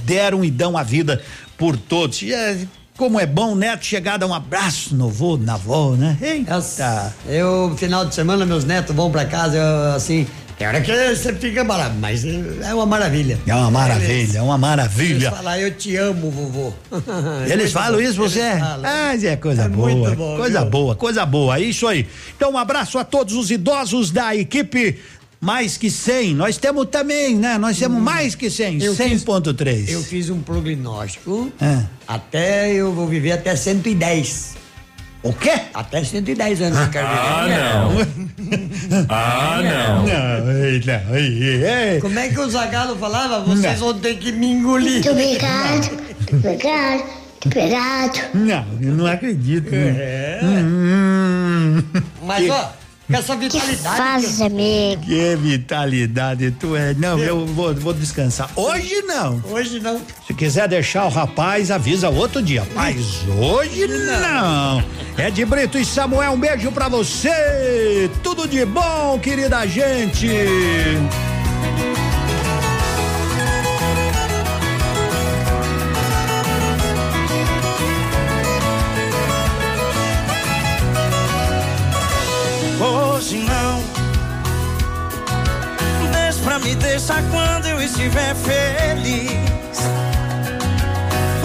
deram 0.03 0.43
e 0.43 0.49
dão 0.49 0.75
a 0.75 0.83
vida 0.83 1.21
por 1.57 1.77
todos. 1.77 2.21
E 2.23 2.33
é, 2.33 2.57
como 2.97 3.19
é 3.19 3.25
bom, 3.25 3.55
neto, 3.55 3.85
chegar 3.85 4.15
a 4.15 4.17
dar 4.17 4.27
um 4.27 4.33
abraço 4.33 4.95
no 4.95 5.09
vô, 5.09 5.37
na 5.37 5.55
avó, 5.55 5.95
né? 5.95 6.17
Eita. 6.21 7.13
Eu, 7.27 7.73
final 7.77 8.05
de 8.05 8.13
semana, 8.13 8.45
meus 8.45 8.65
netos 8.65 8.95
vão 8.95 9.11
pra 9.11 9.25
casa, 9.25 9.57
eu, 9.57 9.95
assim. 9.95 10.27
Tem 10.63 10.67
hora 10.69 10.79
que 10.79 11.15
você 11.15 11.33
fica 11.33 11.61
maravilha, 11.61 11.99
mas 11.99 12.23
é 12.25 12.73
uma 12.73 12.85
maravilha. 12.85 13.37
É 13.45 13.53
uma 13.53 13.69
maravilha, 13.69 14.37
é 14.37 14.41
uma 14.41 14.57
maravilha. 14.57 15.25
Eles 15.27 15.29
falam, 15.29 15.55
eu 15.57 15.71
te 15.75 15.95
amo, 15.97 16.31
vovô. 16.31 16.73
Eles 17.43 17.57
Muito 17.57 17.71
falam 17.73 17.99
bom. 17.99 18.01
isso, 18.01 18.13
você? 18.15 18.39
Eles 18.39 18.59
falam. 18.59 18.81
Ah, 18.85 19.13
é 19.13 19.35
coisa 19.35 19.63
É 19.63 19.67
boa. 19.67 20.15
bom, 20.15 20.37
coisa 20.37 20.61
viu? 20.61 20.69
boa, 20.69 20.95
coisa 20.95 21.25
boa. 21.25 21.57
É 21.57 21.61
isso 21.63 21.85
aí. 21.85 22.07
Então, 22.37 22.53
um 22.53 22.57
abraço 22.57 22.97
a 22.97 23.03
todos 23.03 23.35
os 23.35 23.51
idosos 23.51 24.09
da 24.09 24.33
equipe 24.33 24.99
mais 25.41 25.75
que 25.75 25.91
100. 25.91 26.33
Nós 26.33 26.55
temos 26.55 26.87
também, 26.89 27.35
né? 27.35 27.57
Nós 27.57 27.77
temos 27.77 28.01
mais 28.01 28.33
que 28.33 28.49
100, 28.49 28.81
Eu 28.81 28.95
fiz- 28.95 29.21
100.3. 29.21 29.89
Eu 29.89 30.01
fiz 30.01 30.29
um 30.29 30.39
prognóstico. 30.39 31.51
É. 31.59 31.79
Até 32.07 32.71
eu 32.71 32.93
vou 32.93 33.05
viver 33.05 33.33
até 33.33 33.53
110. 33.53 34.55
O 35.23 35.31
quê? 35.31 35.53
Até 35.73 36.03
110 36.03 36.61
anos 36.61 36.77
eu 36.79 36.89
quero. 36.89 37.07
Ah, 37.07 37.45
não. 37.47 39.07
Ah, 39.09 39.59
não. 39.63 40.03
Não, 40.05 40.51
ei, 40.65 40.81
não, 40.85 41.15
ei, 41.15 41.63
ei. 41.93 41.99
Como 42.01 42.19
é 42.19 42.27
que 42.27 42.39
o 42.39 42.49
Zagalo 42.49 42.97
falava? 42.97 43.39
Vocês 43.39 43.79
Não. 43.79 43.87
vão 43.93 43.99
ter 43.99 44.15
que 44.17 44.31
me 44.33 44.51
engolir. 44.51 44.91
Muito 44.95 45.11
obrigado. 45.11 45.91
Muito 45.91 46.35
obrigado. 46.35 47.03
Muito 47.45 47.47
obrigado. 47.47 48.19
Não, 48.33 48.65
eu 48.81 48.93
não 48.95 49.05
acredito. 49.07 49.69
É. 49.73 50.39
Hum. 50.43 51.81
Mas, 52.23 52.43
Que- 52.43 52.49
ó, 52.51 52.65
essa 53.17 53.35
vitalidade. 53.35 53.97
faz, 53.97 54.41
amigo. 54.41 55.03
Que 55.03 55.35
vitalidade 55.35 56.51
tu 56.51 56.75
é. 56.75 56.93
Não, 56.93 57.19
eu 57.19 57.45
vou, 57.45 57.73
vou 57.73 57.93
descansar. 57.93 58.49
Hoje 58.55 59.01
não. 59.03 59.41
Hoje 59.49 59.79
não. 59.79 60.01
Se 60.27 60.33
quiser 60.33 60.67
deixar 60.67 61.05
o 61.05 61.09
rapaz, 61.09 61.71
avisa 61.71 62.09
outro 62.09 62.41
dia. 62.41 62.67
Mas 62.73 63.21
hoje 63.37 63.87
não. 63.87 64.83
É 65.17 65.29
de 65.29 65.45
Brito 65.45 65.77
e 65.77 65.85
Samuel, 65.85 66.31
um 66.31 66.39
beijo 66.39 66.71
pra 66.71 66.87
você. 66.89 68.09
Tudo 68.23 68.47
de 68.47 68.65
bom, 68.65 69.19
querida 69.19 69.65
gente. 69.67 70.27
Me 86.63 86.75
deixar 86.75 87.21
quando 87.29 87.67
eu 87.67 87.81
estiver 87.81 88.33
feliz. 88.35 89.31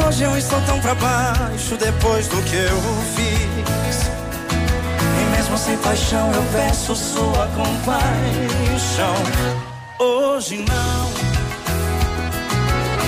Hoje 0.06 0.22
eu 0.22 0.36
estou 0.38 0.60
tão 0.62 0.80
pra 0.80 0.94
baixo 0.94 1.76
depois 1.76 2.28
do 2.28 2.40
que 2.42 2.56
eu 2.56 2.80
fiz. 3.14 4.10
E 5.20 5.36
mesmo 5.36 5.58
sem 5.58 5.76
paixão 5.78 6.30
eu 6.32 6.42
peço 6.52 6.94
sua 6.94 7.48
compaixão. 7.48 9.14
Hoje 9.98 10.64
não. 10.68 11.10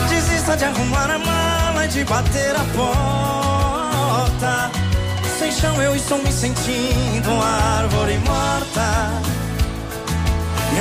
Desista 0.09 0.57
de 0.57 0.65
arrumar 0.65 1.11
a 1.11 1.19
mala 1.19 1.85
e 1.85 1.89
de 1.89 2.05
bater 2.05 2.55
a 2.57 2.65
porta. 2.77 4.71
Sem 5.39 5.53
chão 5.53 5.81
eu 5.81 5.95
estou 5.95 6.19
me 6.19 6.33
sentindo 6.33 7.31
uma 7.31 7.79
árvore 7.79 8.19
morta. 8.19 9.40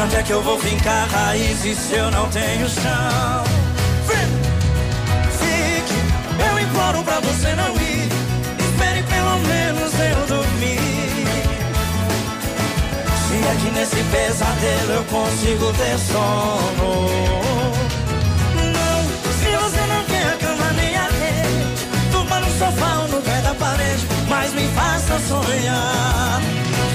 Onde 0.02 0.16
é 0.16 0.24
que 0.24 0.32
eu 0.32 0.42
vou 0.42 0.58
fincar 0.58 1.10
raízes 1.10 1.78
se 1.78 1.94
eu 1.94 2.10
não 2.10 2.30
tenho 2.30 2.70
chão? 2.70 3.44
Fique, 5.38 5.94
eu 6.50 6.60
imploro 6.60 7.04
pra 7.04 7.20
você 7.20 7.54
não 7.54 7.76
ir. 7.76 8.08
Espere 8.64 9.04
pelo 9.04 9.38
menos 9.40 9.94
eu 10.00 10.26
dormir. 10.26 10.80
Se 13.28 13.36
é 13.46 13.56
que 13.60 13.72
nesse 13.72 14.02
pesadelo 14.04 14.94
eu 14.94 15.04
consigo 15.04 15.74
ter 15.74 16.00
sono. 16.00 17.10
Não, 18.56 19.04
se 19.34 19.58
você 19.58 19.82
não 19.86 20.04
quer 20.06 20.30
a 20.30 20.38
cama 20.38 20.72
nem 20.78 20.96
a 20.96 21.08
rede, 21.10 21.88
durma 22.10 22.40
no 22.40 22.50
sofá 22.58 23.00
ou 23.02 23.08
no 23.10 23.22
pé 23.22 23.42
da 23.42 23.54
parede, 23.54 24.08
mas 24.30 24.54
me 24.54 24.66
faça 24.70 25.20
sonhar. 25.28 26.42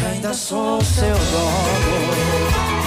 que 0.01 0.07
Ainda 0.07 0.33
sou 0.33 0.83
seu 0.83 1.15
dono. 1.15 2.84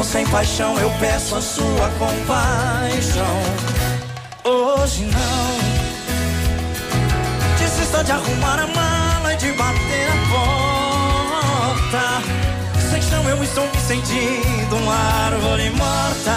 Mesmo 0.00 0.04
sem 0.04 0.26
paixão 0.26 0.78
eu 0.78 0.90
peço 0.98 1.36
a 1.36 1.42
sua 1.42 1.90
compaixão. 1.98 3.42
Hoje 4.44 5.04
não. 5.04 5.60
Desista 7.58 8.02
de 8.04 8.12
arrumar 8.12 8.60
a 8.60 8.66
mala 8.66 9.34
e 9.34 9.36
de 9.36 9.52
bater 9.52 10.08
a 10.08 10.16
porta. 11.82 12.22
Sem 12.90 13.02
chão 13.02 13.28
eu 13.28 13.42
estou 13.42 13.64
me 13.64 13.80
sentindo 13.80 14.76
uma 14.76 14.94
árvore 15.26 15.70
morta. 15.70 16.36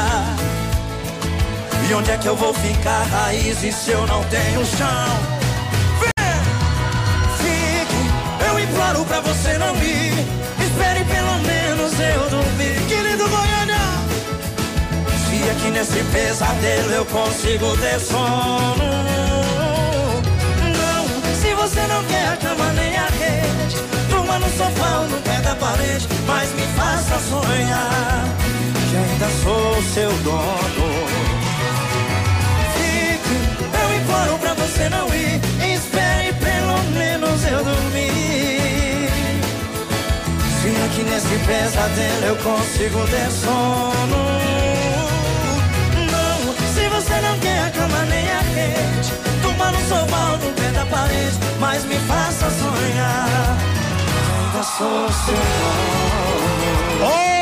E 1.90 1.94
onde 1.94 2.12
é 2.12 2.18
que 2.18 2.28
eu 2.28 2.36
vou 2.36 2.54
ficar 2.54 3.04
raízes 3.04 3.76
se 3.76 3.92
eu 3.92 4.06
não 4.08 4.24
tenho 4.26 4.66
chão? 4.66 5.20
Vem! 6.02 6.12
Fique, 7.38 8.04
eu 8.50 8.60
imploro 8.60 9.06
pra 9.06 9.22
você 9.22 9.58
não 9.58 9.76
ir. 9.78 10.14
Espere 10.60 11.04
pelo 11.06 11.40
menos 11.40 11.94
eu 12.00 12.30
dormir. 12.30 12.73
Se 15.54 15.60
aqui 15.60 15.72
nesse 15.72 16.04
pesadelo 16.06 16.92
eu 16.92 17.06
consigo 17.06 17.78
ter 17.78 18.00
sono. 18.00 18.76
Não, 20.74 21.36
se 21.40 21.54
você 21.54 21.82
não 21.82 22.04
quer 22.06 22.28
a 22.30 22.38
cama 22.38 22.74
nem 22.74 22.98
a 22.98 23.06
rede, 23.06 23.78
durma 24.10 24.40
no 24.40 24.50
sofá 24.58 25.00
ou 25.02 25.10
no 25.10 25.22
pé 25.22 25.40
da 25.42 25.56
parede, 25.56 26.08
mas 26.26 26.52
me 26.54 26.64
faça 26.76 27.20
sonhar 27.30 28.26
que 28.90 28.98
ainda 28.98 29.30
sou 29.44 29.84
seu 29.94 30.12
dono. 30.24 30.90
Fique, 32.74 33.38
eu 33.80 33.96
imploro 34.02 34.40
pra 34.40 34.54
você 34.56 34.90
não 34.90 35.08
ir, 35.14 35.40
espere 35.76 36.34
pelo 36.34 36.82
menos 36.98 37.46
eu 37.46 37.64
dormir. 37.64 39.08
Se 40.62 40.70
aqui 40.86 41.04
nesse 41.04 41.38
pesadelo 41.46 42.26
eu 42.26 42.36
consigo 42.38 43.06
ter 43.08 43.30
sono. 43.30 44.73
Rede, 48.68 49.12
durma 49.42 49.72
no 49.72 49.80
sofá 49.88 50.32
ou 50.32 50.38
no 50.38 50.54
pé 50.54 50.72
da 50.72 50.86
parede, 50.86 51.38
mas 51.60 51.86
me 51.86 51.96
faça 51.96 52.50
sonhar. 52.50 53.58
Ainda 54.40 54.64
sou 54.64 55.12
seu 55.12 55.36
dono. 55.36 57.33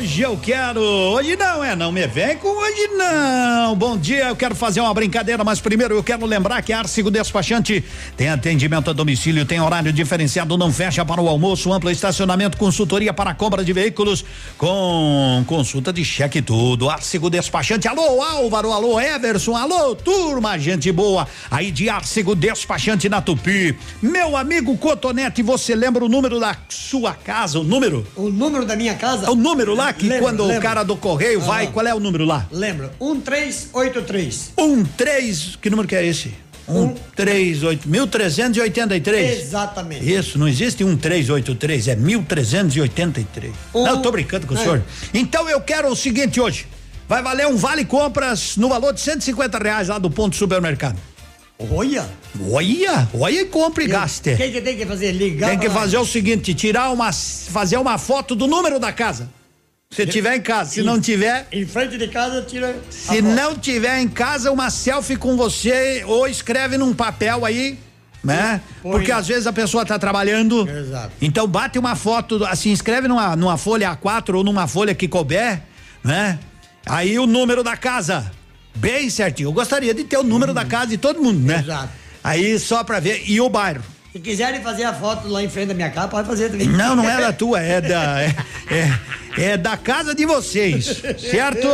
Hoje 0.00 0.22
eu 0.22 0.34
quero. 0.34 0.80
Hoje 0.80 1.36
não, 1.36 1.62
é? 1.62 1.76
Não 1.76 1.92
me 1.92 2.06
vem 2.06 2.34
com 2.38 2.48
hoje 2.48 2.88
não. 2.96 3.76
Bom 3.76 3.98
dia, 3.98 4.28
eu 4.28 4.34
quero 4.34 4.54
fazer 4.54 4.80
uma 4.80 4.94
brincadeira, 4.94 5.44
mas 5.44 5.60
primeiro 5.60 5.94
eu 5.94 6.02
quero 6.02 6.24
lembrar 6.24 6.62
que 6.62 6.72
a 6.72 6.78
Arcigo 6.78 7.10
Despachante 7.10 7.84
tem 8.16 8.30
atendimento 8.30 8.88
a 8.88 8.94
domicílio, 8.94 9.44
tem 9.44 9.60
horário 9.60 9.92
diferenciado, 9.92 10.56
não 10.56 10.72
fecha 10.72 11.04
para 11.04 11.20
o 11.20 11.28
almoço, 11.28 11.70
amplo 11.70 11.90
estacionamento, 11.90 12.56
consultoria 12.56 13.12
para 13.12 13.34
compra 13.34 13.62
de 13.62 13.74
veículos, 13.74 14.24
com 14.56 15.44
consulta 15.46 15.92
de 15.92 16.02
cheque 16.02 16.40
tudo. 16.40 16.88
Arcigo 16.88 17.28
Despachante, 17.28 17.86
alô 17.86 18.22
Álvaro, 18.22 18.72
alô 18.72 18.98
Everson, 18.98 19.54
alô 19.54 19.94
turma, 19.94 20.58
gente 20.58 20.90
boa. 20.90 21.28
Aí 21.50 21.70
de 21.70 21.90
Arcigo 21.90 22.34
Despachante 22.34 23.06
na 23.06 23.20
Tupi. 23.20 23.76
Meu 24.00 24.34
amigo 24.34 24.78
Cotonete, 24.78 25.42
você 25.42 25.74
lembra 25.74 26.02
o 26.02 26.08
número 26.08 26.40
da 26.40 26.56
sua 26.70 27.12
casa, 27.12 27.58
o 27.60 27.64
número? 27.64 28.06
O 28.16 28.30
número 28.30 28.64
da 28.64 28.74
minha 28.74 28.94
casa? 28.94 29.30
O 29.30 29.34
número 29.34 29.74
lá 29.74 29.89
que 29.92 30.08
Lembro, 30.08 30.24
quando 30.24 30.40
o 30.44 30.46
lembro. 30.46 30.62
cara 30.62 30.82
do 30.82 30.96
correio 30.96 31.40
vai, 31.40 31.64
Aham. 31.64 31.72
qual 31.72 31.86
é 31.86 31.94
o 31.94 32.00
número 32.00 32.24
lá? 32.24 32.46
Lembra? 32.50 32.92
1383. 33.00 34.52
Um 34.58 34.84
três, 34.84 35.56
que 35.60 35.70
número 35.70 35.86
que 35.88 35.94
é 35.96 36.04
esse? 36.06 36.32
Um, 36.68 36.94
três, 37.16 37.64
oito, 37.64 37.88
mil 37.88 38.06
trezentos 38.06 38.56
e 38.56 38.60
oitenta 38.60 38.94
e 38.96 39.00
três. 39.00 39.40
Exatamente. 39.40 40.08
Isso, 40.08 40.38
não 40.38 40.46
existe 40.46 40.84
um 40.84 40.96
três 40.96 41.28
oito 41.28 41.52
três, 41.54 41.88
é 41.88 41.96
mil 41.96 42.22
trezentos 42.22 42.76
e 42.76 42.80
oitenta 42.80 43.18
e 43.20 43.24
três. 43.24 43.52
Um- 43.74 43.82
Não, 43.82 43.96
eu 43.96 44.02
tô 44.02 44.12
brincando 44.12 44.46
com 44.46 44.54
o 44.54 44.56
É. 44.56 44.60
senhor. 44.60 44.82
Então 45.12 45.48
eu 45.48 45.60
quero 45.60 45.88
o 45.88 45.96
seguinte 45.96 46.40
hoje, 46.40 46.66
vai 47.08 47.22
valer 47.22 47.46
um 47.48 47.56
vale 47.56 47.84
compras 47.84 48.56
no 48.56 48.68
valor 48.68 48.92
de 48.92 49.00
150 49.00 49.58
reais 49.58 49.88
lá 49.88 49.98
do 49.98 50.08
ponto 50.10 50.36
supermercado. 50.36 50.96
Olha. 51.72 52.08
Olha, 52.48 53.08
olha 53.12 53.40
e 53.40 53.44
compre 53.46 53.84
e 53.84 53.88
gaste. 53.88 54.30
O 54.30 54.36
que, 54.36 54.50
que 54.50 54.60
tem 54.60 54.76
que 54.76 54.86
fazer? 54.86 55.10
Ligar 55.12 55.50
Tem 55.50 55.58
que 55.58 55.66
lá. 55.68 55.74
fazer 55.74 55.98
o 55.98 56.06
seguinte, 56.06 56.54
tirar 56.54 56.90
uma, 56.90 57.12
fazer 57.12 57.76
uma 57.78 57.98
foto 57.98 58.36
do 58.36 58.46
número 58.46 58.78
da 58.78 58.92
casa. 58.92 59.28
Se 59.92 60.06
tiver 60.06 60.36
em 60.36 60.40
casa, 60.40 60.70
se 60.70 60.82
não 60.84 61.00
tiver, 61.00 61.48
Em 61.50 61.66
frente 61.66 61.98
de 61.98 62.06
casa, 62.06 62.40
tira. 62.42 62.76
se 62.88 63.20
não 63.20 63.56
tiver 63.56 63.98
em 63.98 64.06
casa, 64.06 64.52
uma 64.52 64.70
selfie 64.70 65.16
com 65.16 65.36
você 65.36 66.04
ou 66.06 66.28
escreve 66.28 66.78
num 66.78 66.94
papel 66.94 67.44
aí, 67.44 67.76
né? 68.22 68.60
Põe. 68.84 68.92
Porque 68.92 69.10
às 69.10 69.26
vezes 69.26 69.48
a 69.48 69.52
pessoa 69.52 69.84
tá 69.84 69.98
trabalhando. 69.98 70.68
Exato. 70.70 71.10
Então 71.20 71.44
bate 71.48 71.76
uma 71.76 71.96
foto, 71.96 72.44
assim, 72.44 72.70
escreve 72.70 73.08
numa, 73.08 73.34
numa 73.34 73.56
folha 73.56 73.90
A4 74.00 74.36
ou 74.36 74.44
numa 74.44 74.68
folha 74.68 74.94
que 74.94 75.08
couber, 75.08 75.60
né? 76.04 76.38
Aí 76.86 77.18
o 77.18 77.26
número 77.26 77.64
da 77.64 77.76
casa. 77.76 78.30
Bem 78.76 79.10
certinho. 79.10 79.48
Eu 79.48 79.52
gostaria 79.52 79.92
de 79.92 80.04
ter 80.04 80.18
o 80.18 80.22
número 80.22 80.54
da 80.54 80.64
casa 80.64 80.86
de 80.86 80.98
todo 80.98 81.20
mundo, 81.20 81.40
né? 81.44 81.58
Exato. 81.64 81.88
Aí 82.22 82.56
só 82.60 82.84
pra 82.84 83.00
ver. 83.00 83.24
E 83.28 83.40
o 83.40 83.48
bairro. 83.48 83.82
Se 84.12 84.18
quiserem 84.20 84.60
fazer 84.62 84.84
a 84.84 84.94
foto 84.94 85.28
lá 85.28 85.42
em 85.42 85.48
frente 85.48 85.68
da 85.68 85.74
minha 85.74 85.90
casa, 85.90 86.08
pode 86.08 86.26
fazer 86.28 86.50
também. 86.50 86.68
Não, 86.68 86.94
não 86.94 87.08
é 87.08 87.20
da 87.20 87.32
tua, 87.34 87.60
é 87.60 87.80
da. 87.80 88.20
É, 88.22 88.34
é, 88.70 88.98
é 89.40 89.56
da 89.56 89.76
casa 89.76 90.14
de 90.14 90.26
vocês, 90.26 91.02
certo? 91.18 91.68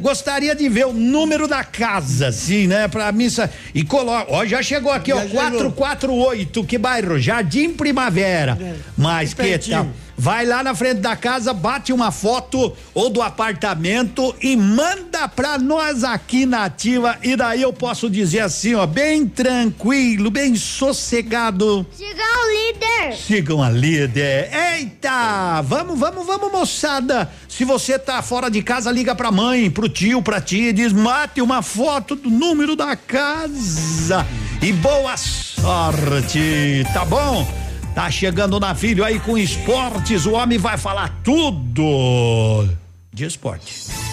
Gostaria 0.00 0.54
de 0.54 0.68
ver 0.68 0.86
o 0.86 0.92
número 0.92 1.46
da 1.46 1.62
casa, 1.62 2.28
assim, 2.28 2.66
né? 2.66 2.88
Pra 2.88 3.12
missa. 3.12 3.50
E 3.74 3.84
coloca. 3.84 4.32
Ó, 4.32 4.44
já 4.46 4.62
chegou 4.62 4.90
aqui, 4.90 5.12
ó. 5.12 5.20
Já 5.26 5.50
chegou. 5.50 5.72
448, 5.72 6.64
que 6.64 6.78
bairro? 6.78 7.18
Jardim 7.18 7.70
Primavera. 7.70 8.58
Mas 8.96 9.34
que 9.34 9.58
tal? 9.58 9.88
Vai 10.16 10.46
lá 10.46 10.62
na 10.62 10.72
frente 10.72 11.00
da 11.00 11.16
casa, 11.16 11.52
bate 11.52 11.92
uma 11.92 12.12
foto 12.12 12.72
ou 12.94 13.10
do 13.10 13.20
apartamento 13.20 14.32
e 14.40 14.54
manda 14.56 15.26
pra 15.26 15.58
nós 15.58 16.04
aqui 16.04 16.46
na 16.46 16.66
ativa. 16.66 17.18
E 17.24 17.34
daí 17.34 17.62
eu 17.62 17.72
posso 17.72 18.08
dizer 18.08 18.38
assim, 18.38 18.74
ó, 18.74 18.86
bem 18.86 19.26
tranquilo, 19.26 20.30
bem 20.30 20.54
sossegado. 20.54 21.84
Siga 21.92 22.22
o 22.22 22.50
líder. 22.50 23.16
Sigam 23.16 23.62
a 23.62 23.68
líder. 23.68 24.48
Eita! 24.54 25.60
Vamos, 25.62 25.98
vamos, 25.98 26.24
vamos, 26.24 26.52
moçada. 26.52 27.01
Se 27.48 27.64
você 27.64 27.98
tá 27.98 28.22
fora 28.22 28.50
de 28.50 28.62
casa, 28.62 28.90
liga 28.90 29.14
pra 29.14 29.30
mãe, 29.30 29.70
pro 29.70 29.88
tio, 29.88 30.22
pra 30.22 30.40
tia 30.40 30.70
e 30.70 30.72
diz: 30.72 30.92
mate 30.92 31.40
uma 31.40 31.62
foto 31.62 32.14
do 32.14 32.30
número 32.30 32.76
da 32.76 32.96
casa. 32.96 34.26
E 34.60 34.72
boa 34.72 35.16
sorte, 35.16 36.84
tá 36.92 37.04
bom? 37.04 37.46
Tá 37.94 38.10
chegando 38.10 38.56
o 38.56 38.60
navio 38.60 39.04
aí 39.04 39.20
com 39.20 39.36
esportes, 39.36 40.24
o 40.24 40.32
homem 40.32 40.58
vai 40.58 40.78
falar 40.78 41.20
tudo 41.22 42.68
de 43.12 43.24
esporte. 43.24 44.11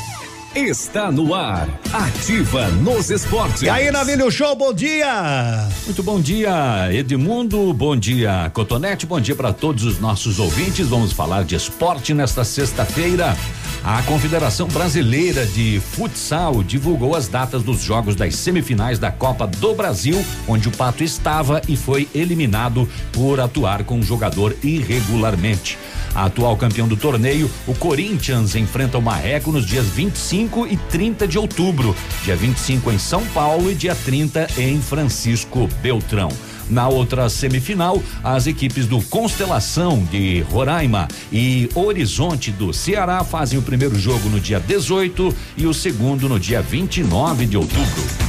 Está 0.56 1.12
no 1.12 1.36
ar. 1.36 1.70
Ativa 1.94 2.70
nos 2.70 3.12
esportes. 3.12 3.62
E 3.62 3.70
aí, 3.70 3.92
Navilho 3.92 4.32
Show, 4.32 4.56
bom 4.56 4.74
dia! 4.74 5.68
Muito 5.86 6.02
bom 6.02 6.20
dia, 6.20 6.90
Edmundo. 6.92 7.72
Bom 7.72 7.96
dia, 7.96 8.50
Cotonete. 8.52 9.06
Bom 9.06 9.22
dia 9.22 9.36
para 9.36 9.54
todos 9.54 9.84
os 9.84 10.00
nossos 10.00 10.40
ouvintes. 10.40 10.88
Vamos 10.88 11.14
falar 11.14 11.44
de 11.44 11.54
esporte 11.56 12.16
nesta 12.16 12.44
sexta-feira. 12.44 13.38
A 13.84 14.02
Confederação 14.02 14.68
Brasileira 14.68 15.46
de 15.46 15.80
Futsal 15.80 16.64
divulgou 16.64 17.16
as 17.16 17.28
datas 17.28 17.62
dos 17.62 17.82
jogos 17.82 18.16
das 18.16 18.36
semifinais 18.36 18.98
da 18.98 19.12
Copa 19.12 19.46
do 19.46 19.76
Brasil, 19.76 20.26
onde 20.48 20.68
o 20.68 20.72
Pato 20.72 21.04
estava 21.04 21.62
e 21.68 21.78
foi 21.78 22.10
eliminado 22.14 22.90
por 23.14 23.40
atuar 23.40 23.84
com 23.84 24.00
um 24.00 24.04
jogador 24.04 24.56
irregularmente. 24.64 25.78
A 26.14 26.26
atual 26.26 26.58
campeão 26.58 26.88
do 26.88 26.98
torneio, 26.98 27.50
o 27.68 27.74
Corinthians, 27.74 28.56
enfrenta 28.56 28.98
o 28.98 29.02
Marreco 29.02 29.52
nos 29.52 29.66
dias 29.66 29.86
25 29.88 30.68
e 30.68 30.78
30 30.78 31.28
de 31.28 31.38
outubro. 31.38 31.96
Dia 32.24 32.36
25 32.36 32.92
em 32.92 33.00
São 33.00 33.26
Paulo 33.28 33.72
e 33.72 33.76
dia 33.76 33.96
30 33.96 34.48
em 34.58 34.82
Francisco 34.82 35.70
Beltrão. 35.82 36.30
Na 36.70 36.88
outra 36.88 37.28
semifinal, 37.30 38.02
as 38.24 38.46
equipes 38.46 38.86
do 38.86 39.02
Constelação 39.02 40.04
de 40.12 40.42
Roraima 40.42 41.08
e 41.32 41.68
Horizonte 41.74 42.52
do 42.52 42.72
Ceará 42.72 43.24
fazem 43.24 43.58
o 43.58 43.62
primeiro 43.64 43.98
jogo 43.98 44.30
no 44.30 44.40
dia 44.40 44.60
18 44.60 45.36
e 45.58 45.66
o 45.66 45.74
segundo 45.74 46.30
no 46.30 46.40
dia 46.40 46.62
29 46.62 47.48
de 47.48 47.58
outubro. 47.58 48.29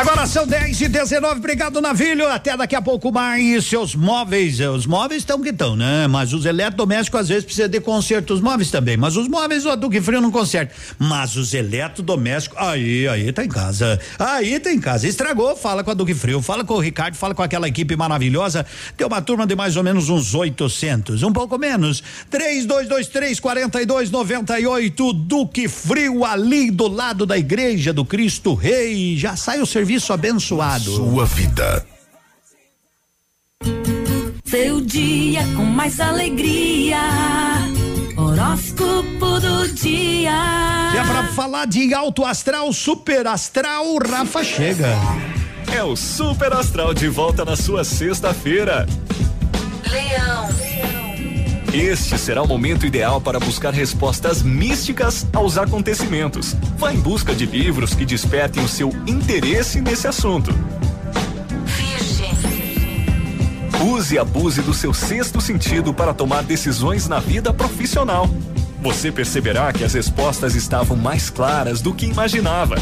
Agora 0.00 0.26
são 0.26 0.46
10 0.46 0.80
e 0.80 0.88
19, 0.88 1.40
obrigado, 1.40 1.78
Navilho. 1.78 2.26
Até 2.26 2.56
daqui 2.56 2.74
a 2.74 2.80
pouco 2.80 3.12
mais. 3.12 3.66
Seus 3.66 3.94
móveis, 3.94 4.58
eh, 4.58 4.66
os 4.66 4.86
móveis 4.86 5.20
estão 5.20 5.42
que 5.42 5.50
estão, 5.50 5.76
né? 5.76 6.06
Mas 6.06 6.32
os 6.32 6.46
eletrodomésticos 6.46 7.20
às 7.20 7.28
vezes 7.28 7.44
precisa 7.44 7.68
de 7.68 7.78
conserto, 7.82 8.32
os 8.32 8.40
móveis 8.40 8.70
também. 8.70 8.96
Mas 8.96 9.14
os 9.18 9.28
móveis 9.28 9.66
o 9.66 9.76
Duque 9.76 10.00
Frio 10.00 10.22
não 10.22 10.30
conserta. 10.30 10.74
Mas 10.98 11.36
os 11.36 11.52
eletrodomésticos, 11.52 12.56
aí, 12.58 13.06
aí 13.08 13.30
tá 13.30 13.44
em 13.44 13.48
casa. 13.50 14.00
Aí 14.18 14.58
tá 14.58 14.72
em 14.72 14.80
casa. 14.80 15.06
Estragou, 15.06 15.54
fala 15.54 15.84
com 15.84 15.90
a 15.90 15.94
Duque 15.94 16.14
Frio, 16.14 16.40
fala 16.40 16.64
com 16.64 16.72
o 16.76 16.80
Ricardo, 16.80 17.14
fala 17.14 17.34
com 17.34 17.42
aquela 17.42 17.68
equipe 17.68 17.94
maravilhosa. 17.94 18.64
Tem 18.96 19.06
uma 19.06 19.20
turma 19.20 19.46
de 19.46 19.54
mais 19.54 19.76
ou 19.76 19.84
menos 19.84 20.08
uns 20.08 20.34
800, 20.34 21.22
um 21.24 21.32
pouco 21.32 21.58
menos. 21.58 22.02
3223 22.30 23.38
4298 23.38 25.12
Duque 25.12 25.68
Frio 25.68 26.24
ali 26.24 26.70
do 26.70 26.88
lado 26.88 27.26
da 27.26 27.36
igreja 27.36 27.92
do 27.92 28.02
Cristo 28.02 28.54
Rei. 28.54 29.18
Já 29.18 29.36
sai 29.36 29.60
o 29.60 29.66
serviço 29.66 29.89
abençoado. 30.12 30.96
Sua 30.96 31.24
vida. 31.26 31.86
Seu 34.44 34.80
dia 34.80 35.42
com 35.56 35.64
mais 35.64 36.00
alegria. 36.00 36.98
Horóscopo 38.16 39.40
do 39.40 39.68
dia. 39.74 40.32
E 40.94 40.96
é 40.96 41.04
pra 41.04 41.24
falar 41.28 41.66
de 41.66 41.94
alto 41.94 42.24
astral, 42.24 42.72
super 42.72 43.26
astral, 43.26 43.96
Rafa 43.98 44.42
chega. 44.44 44.88
É 45.72 45.84
o 45.84 45.94
Super 45.94 46.52
Astral 46.52 46.92
de 46.92 47.08
volta 47.08 47.44
na 47.44 47.54
sua 47.54 47.84
sexta-feira. 47.84 48.86
Leão. 49.88 50.69
Este 51.72 52.18
será 52.18 52.42
o 52.42 52.48
momento 52.48 52.84
ideal 52.84 53.20
para 53.20 53.38
buscar 53.38 53.72
respostas 53.72 54.42
místicas 54.42 55.24
aos 55.32 55.56
acontecimentos. 55.56 56.56
Vá 56.76 56.92
em 56.92 56.98
busca 56.98 57.32
de 57.32 57.46
livros 57.46 57.94
que 57.94 58.04
despertem 58.04 58.64
o 58.64 58.68
seu 58.68 58.90
interesse 59.06 59.80
nesse 59.80 60.08
assunto. 60.08 60.52
Use 63.82 64.16
e 64.16 64.18
abuse 64.18 64.62
do 64.62 64.74
seu 64.74 64.92
sexto 64.92 65.40
sentido 65.40 65.94
para 65.94 66.12
tomar 66.12 66.42
decisões 66.42 67.06
na 67.06 67.20
vida 67.20 67.52
profissional. 67.52 68.28
Você 68.82 69.12
perceberá 69.12 69.72
que 69.72 69.84
as 69.84 69.94
respostas 69.94 70.56
estavam 70.56 70.96
mais 70.96 71.30
claras 71.30 71.80
do 71.80 71.94
que 71.94 72.04
imaginava. 72.04 72.76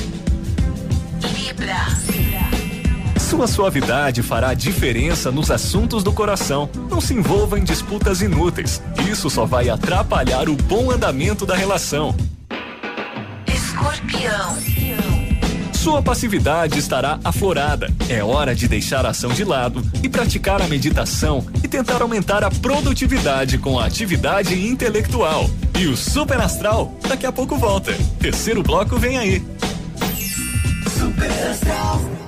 Sua 3.28 3.46
suavidade 3.46 4.22
fará 4.22 4.54
diferença 4.54 5.30
nos 5.30 5.50
assuntos 5.50 6.02
do 6.02 6.10
coração. 6.14 6.66
Não 6.90 6.98
se 6.98 7.12
envolva 7.12 7.58
em 7.58 7.62
disputas 7.62 8.22
inúteis. 8.22 8.82
Isso 9.06 9.28
só 9.28 9.44
vai 9.44 9.68
atrapalhar 9.68 10.48
o 10.48 10.56
bom 10.56 10.90
andamento 10.90 11.44
da 11.44 11.54
relação. 11.54 12.16
Escorpião. 13.46 14.56
Sua 15.74 16.00
passividade 16.00 16.78
estará 16.78 17.20
aflorada. 17.22 17.92
É 18.08 18.24
hora 18.24 18.54
de 18.54 18.66
deixar 18.66 19.04
a 19.04 19.10
ação 19.10 19.30
de 19.30 19.44
lado 19.44 19.84
e 20.02 20.08
praticar 20.08 20.62
a 20.62 20.66
meditação 20.66 21.46
e 21.62 21.68
tentar 21.68 22.00
aumentar 22.00 22.42
a 22.42 22.50
produtividade 22.50 23.58
com 23.58 23.78
a 23.78 23.84
atividade 23.84 24.54
intelectual. 24.66 25.50
E 25.78 25.86
o 25.86 25.98
Super 25.98 26.40
Astral 26.40 26.94
daqui 27.06 27.26
a 27.26 27.32
pouco 27.32 27.56
volta. 27.56 27.94
Terceiro 28.18 28.62
bloco 28.62 28.96
vem 28.96 29.18
aí. 29.18 29.44
Super 30.98 31.30
Astral. 31.50 32.27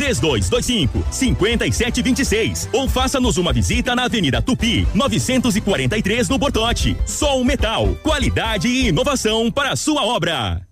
3225 0.00 1.04
5726 1.10 2.70
ou 2.72 2.88
faça-nos 2.88 3.36
uma 3.36 3.52
visita 3.52 3.94
na 3.94 4.04
Avenida 4.04 4.40
Tupi, 4.40 4.88
943 4.94 6.28
no 6.30 6.38
Bortote. 6.38 6.96
Sol 7.04 7.44
Metal, 7.44 7.94
qualidade 8.02 8.66
e 8.66 8.88
inovação 8.88 9.50
para 9.50 9.72
a 9.72 9.76
sua 9.76 10.06
obra. 10.06 10.62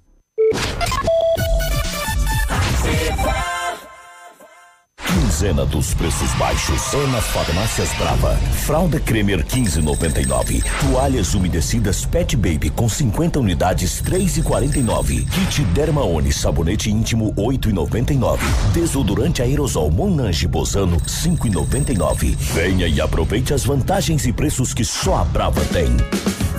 Quinzena 5.09 5.64
dos 5.64 5.94
preços 5.94 6.30
baixos 6.34 6.92
é 6.92 7.06
nas 7.06 7.24
farmácias 7.28 7.88
Brava. 7.94 8.36
Fralda 8.66 9.00
Cremer 9.00 9.42
15,99. 9.42 10.62
Toalhas 10.80 11.32
umedecidas 11.32 12.04
Pet 12.04 12.36
Baby 12.36 12.68
com 12.68 12.86
50 12.86 13.40
unidades 13.40 14.02
3,49. 14.02 15.26
Kit 15.30 15.64
Dermaone 15.72 16.30
sabonete 16.30 16.90
íntimo 16.90 17.32
8,99. 17.36 18.38
Desodorante 18.74 19.40
aerosol 19.40 19.90
Monange 19.90 20.46
Bozano 20.46 20.98
5,99. 21.00 22.36
Venha 22.36 22.86
e 22.86 23.00
aproveite 23.00 23.54
as 23.54 23.64
vantagens 23.64 24.26
e 24.26 24.32
preços 24.32 24.74
que 24.74 24.84
só 24.84 25.22
a 25.22 25.24
Brava 25.24 25.64
tem. 25.72 25.88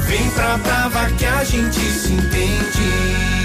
Vem 0.08 0.30
pra 0.32 0.58
Brava 0.58 1.06
que 1.12 1.26
a 1.26 1.44
gente 1.44 1.80
se 1.80 2.14
entende. 2.14 3.39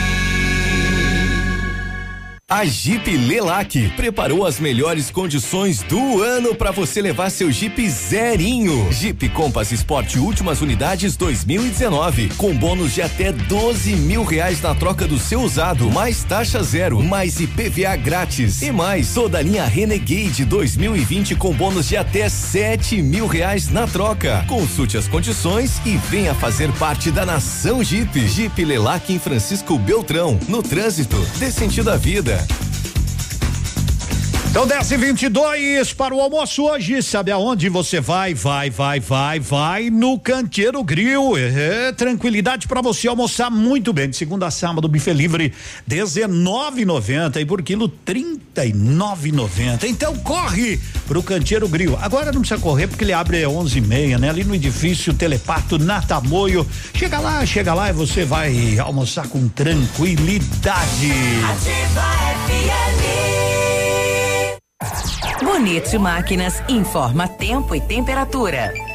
A 2.46 2.66
Jeep 2.66 3.10
Lelac 3.16 3.88
preparou 3.96 4.46
as 4.46 4.60
melhores 4.60 5.10
condições 5.10 5.82
do 5.82 6.22
ano 6.22 6.54
para 6.54 6.70
você 6.70 7.00
levar 7.00 7.30
seu 7.30 7.50
Jeep 7.50 7.88
zerinho. 7.88 8.92
Jeep 8.92 9.30
Compass 9.30 9.72
Sport 9.72 10.16
últimas 10.16 10.60
unidades 10.60 11.16
2019 11.16 12.28
com 12.36 12.54
bônus 12.54 12.92
de 12.92 13.00
até 13.00 13.32
12 13.32 13.96
mil 13.96 14.24
reais 14.24 14.60
na 14.60 14.74
troca 14.74 15.06
do 15.06 15.18
seu 15.18 15.40
usado, 15.40 15.90
mais 15.90 16.22
taxa 16.22 16.62
zero, 16.62 17.02
mais 17.02 17.40
IPVA 17.40 17.96
grátis 17.96 18.60
e 18.60 18.70
mais 18.70 19.14
toda 19.14 19.38
a 19.38 19.42
linha 19.42 19.64
Renegade 19.64 20.44
2020 20.44 21.36
com 21.36 21.54
bônus 21.54 21.88
de 21.88 21.96
até 21.96 22.28
7 22.28 23.00
mil 23.00 23.26
reais 23.26 23.70
na 23.70 23.86
troca. 23.86 24.44
Consulte 24.46 24.98
as 24.98 25.08
condições 25.08 25.80
e 25.86 25.96
venha 25.96 26.34
fazer 26.34 26.70
parte 26.72 27.10
da 27.10 27.24
nação 27.24 27.82
Jeep. 27.82 28.28
Jeep 28.28 28.62
Lelac 28.62 29.10
em 29.10 29.18
Francisco 29.18 29.78
Beltrão, 29.78 30.38
no 30.46 30.62
trânsito, 30.62 31.16
dê 31.38 31.50
sentido 31.50 31.88
à 31.88 31.96
vida. 31.96 32.33
Yeah. 32.34 32.73
Então, 34.54 34.68
10 34.68 34.92
e 34.92 34.96
22 34.96 35.92
para 35.94 36.14
o 36.14 36.20
almoço 36.20 36.62
hoje. 36.62 37.02
Sabe 37.02 37.32
aonde 37.32 37.68
você 37.68 38.00
vai? 38.00 38.34
Vai, 38.34 38.70
vai, 38.70 39.00
vai, 39.00 39.40
vai 39.40 39.90
no 39.90 40.16
Canteiro 40.16 40.80
Grill. 40.84 41.36
É, 41.36 41.90
tranquilidade 41.90 42.68
para 42.68 42.80
você 42.80 43.08
almoçar 43.08 43.50
muito 43.50 43.92
bem. 43.92 44.08
De 44.08 44.16
segunda 44.16 44.46
a 44.46 44.52
sábado, 44.52 44.86
buffet 44.86 45.12
livre, 45.12 45.52
19,90 45.90 47.40
e 47.40 47.44
por 47.44 47.62
quilo 47.62 47.88
39,90. 48.06 49.88
Então, 49.88 50.16
corre 50.18 50.78
pro 51.08 51.20
Canteiro 51.20 51.68
Grill. 51.68 51.98
Agora 52.00 52.30
não 52.30 52.40
precisa 52.40 52.60
correr 52.60 52.86
porque 52.86 53.02
ele 53.02 53.12
abre 53.12 53.44
11 53.44 53.76
e 53.76 53.80
meia, 53.80 54.18
né? 54.18 54.30
Ali 54.30 54.44
no 54.44 54.54
edifício 54.54 55.12
Telepato, 55.12 55.80
na 55.80 56.00
Tamoio. 56.00 56.64
Chega 56.94 57.18
lá, 57.18 57.44
chega 57.44 57.74
lá 57.74 57.90
e 57.90 57.92
você 57.92 58.24
vai 58.24 58.78
almoçar 58.78 59.26
com 59.26 59.48
tranquilidade. 59.48 61.10
Ativa 61.42 62.06
FM. 62.46 63.43
Bonito 65.42 65.98
Máquinas 65.98 66.62
informa 66.68 67.28
tempo 67.28 67.74
e 67.74 67.80
temperatura. 67.80 68.93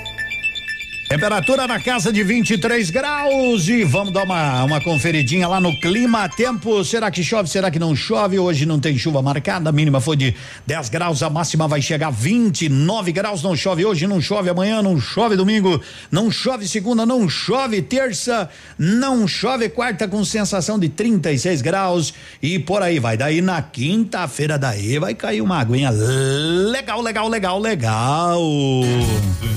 Temperatura 1.09 1.65
na 1.65 1.79
casa 1.79 2.13
de 2.13 2.23
23 2.23 2.91
graus 2.91 3.67
e 3.67 3.83
vamos 3.83 4.13
dar 4.13 4.25
uma, 4.25 4.63
uma 4.63 4.79
conferidinha 4.79 5.47
lá 5.47 5.59
no 5.59 5.75
clima. 5.79 6.29
Tempo, 6.29 6.85
será 6.85 7.09
que 7.09 7.23
chove? 7.23 7.49
Será 7.49 7.71
que 7.71 7.79
não 7.79 7.95
chove? 7.95 8.37
Hoje 8.37 8.63
não 8.63 8.79
tem 8.79 8.95
chuva 8.95 9.19
marcada. 9.19 9.71
A 9.71 9.73
mínima 9.73 9.99
foi 9.99 10.15
de 10.15 10.35
10 10.67 10.89
graus, 10.89 11.23
a 11.23 11.29
máxima 11.29 11.67
vai 11.67 11.81
chegar 11.81 12.09
a 12.09 12.11
29 12.11 13.11
graus. 13.11 13.41
Não 13.41 13.55
chove 13.55 13.83
hoje, 13.83 14.05
não 14.05 14.21
chove 14.21 14.51
amanhã, 14.51 14.83
não 14.83 15.01
chove 15.01 15.35
domingo, 15.35 15.81
não 16.11 16.29
chove 16.29 16.67
segunda, 16.67 17.07
não 17.07 17.27
chove 17.27 17.81
terça, 17.81 18.47
não 18.77 19.27
chove 19.27 19.67
quarta 19.67 20.07
com 20.07 20.23
sensação 20.23 20.77
de 20.77 20.89
36 20.89 21.63
graus 21.63 22.13
e 22.39 22.59
por 22.59 22.83
aí 22.83 22.99
vai. 22.99 23.17
Daí 23.17 23.41
na 23.41 23.63
quinta-feira 23.63 24.59
daí 24.59 24.99
vai 24.99 25.15
cair 25.15 25.41
uma 25.41 25.59
aguinha 25.59 25.89
legal, 25.89 27.01
legal, 27.01 27.27
legal, 27.27 27.59
legal. 27.59 28.39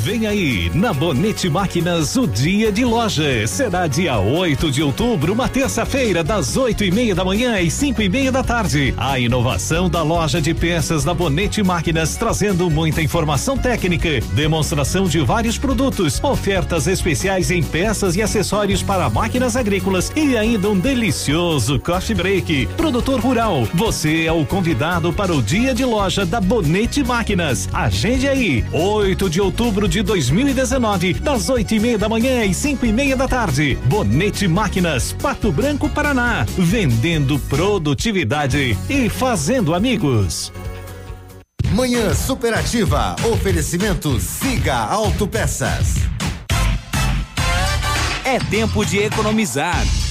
Vem 0.03 0.27
aí, 0.27 0.71
na 0.75 0.95
Bonete 0.95 1.42
Máquinas, 1.49 2.17
o 2.17 2.27
dia 2.27 2.71
de 2.71 2.85
loja. 2.85 3.47
Será 3.47 3.87
dia 3.87 4.19
8 4.19 4.71
de 4.71 4.83
outubro, 4.83 5.33
uma 5.33 5.49
terça-feira, 5.49 6.23
das 6.23 6.57
oito 6.57 6.85
e 6.85 6.91
meia 6.91 7.15
da 7.15 7.25
manhã 7.25 7.61
e 7.61 7.71
cinco 7.71 8.03
e 8.03 8.09
meia 8.09 8.31
da 8.31 8.43
tarde. 8.43 8.95
A 8.97 9.19
inovação 9.19 9.89
da 9.89 10.03
loja 10.03 10.41
de 10.41 10.55
peças 10.55 11.05
da 11.05 11.13
Bonete 11.15 11.63
Máquinas, 11.63 12.17
trazendo 12.17 12.71
muita 12.71 13.03
informação 13.03 13.57
técnica, 13.57 14.21
demonstração 14.35 15.05
de 15.05 15.21
vários 15.21 15.59
produtos, 15.59 16.23
ofertas 16.23 16.87
especiais 16.87 17.51
em 17.51 17.63
peças 17.63 18.17
e 18.17 18.23
acessórios 18.23 18.83
para 18.83 19.11
máquinas 19.11 19.57
agrícolas 19.57 20.13
e 20.15 20.37
ainda 20.37 20.69
um 20.69 20.79
delicioso 20.79 21.79
coffee 21.79 22.15
break. 22.15 22.67
Produtor 22.77 23.21
rural, 23.21 23.67
você 23.75 24.25
é 24.25 24.33
o 24.33 24.45
convidado 24.45 25.13
para 25.13 25.35
o 25.35 25.43
dia 25.43 25.75
de 25.75 25.85
loja 25.85 26.25
da 26.25 26.41
Bonete 26.41 27.03
Máquinas. 27.05 27.69
Agende 27.73 28.29
aí, 28.29 28.65
8 28.73 29.31
de 29.31 29.41
outubro 29.41 29.89
de 29.89 30.03
2019, 30.03 31.15
das 31.33 31.49
oito 31.49 31.75
e 31.75 31.81
meia 31.81 31.97
da 31.97 32.11
manhã 32.11 32.45
e 32.45 32.53
cinco 32.53 32.85
e 32.85 32.93
meia 32.93 33.17
da 33.17 33.27
tarde. 33.27 33.79
Bonete 33.87 34.47
Máquinas, 34.47 35.15
Pato 35.15 35.51
Branco, 35.51 35.89
Paraná. 35.89 36.45
Vendendo 36.59 37.39
produtividade 37.49 38.77
e 38.87 39.09
fazendo 39.09 39.75
amigos. 39.75 40.53
Manhã 41.71 42.15
Superativa. 42.15 43.17
Oferecimento 43.33 44.21
Siga 44.21 44.77
Autopeças. 44.77 45.95
É 48.27 48.39
tempo 48.39 48.85
de 48.85 48.99
economizar. 48.99 49.83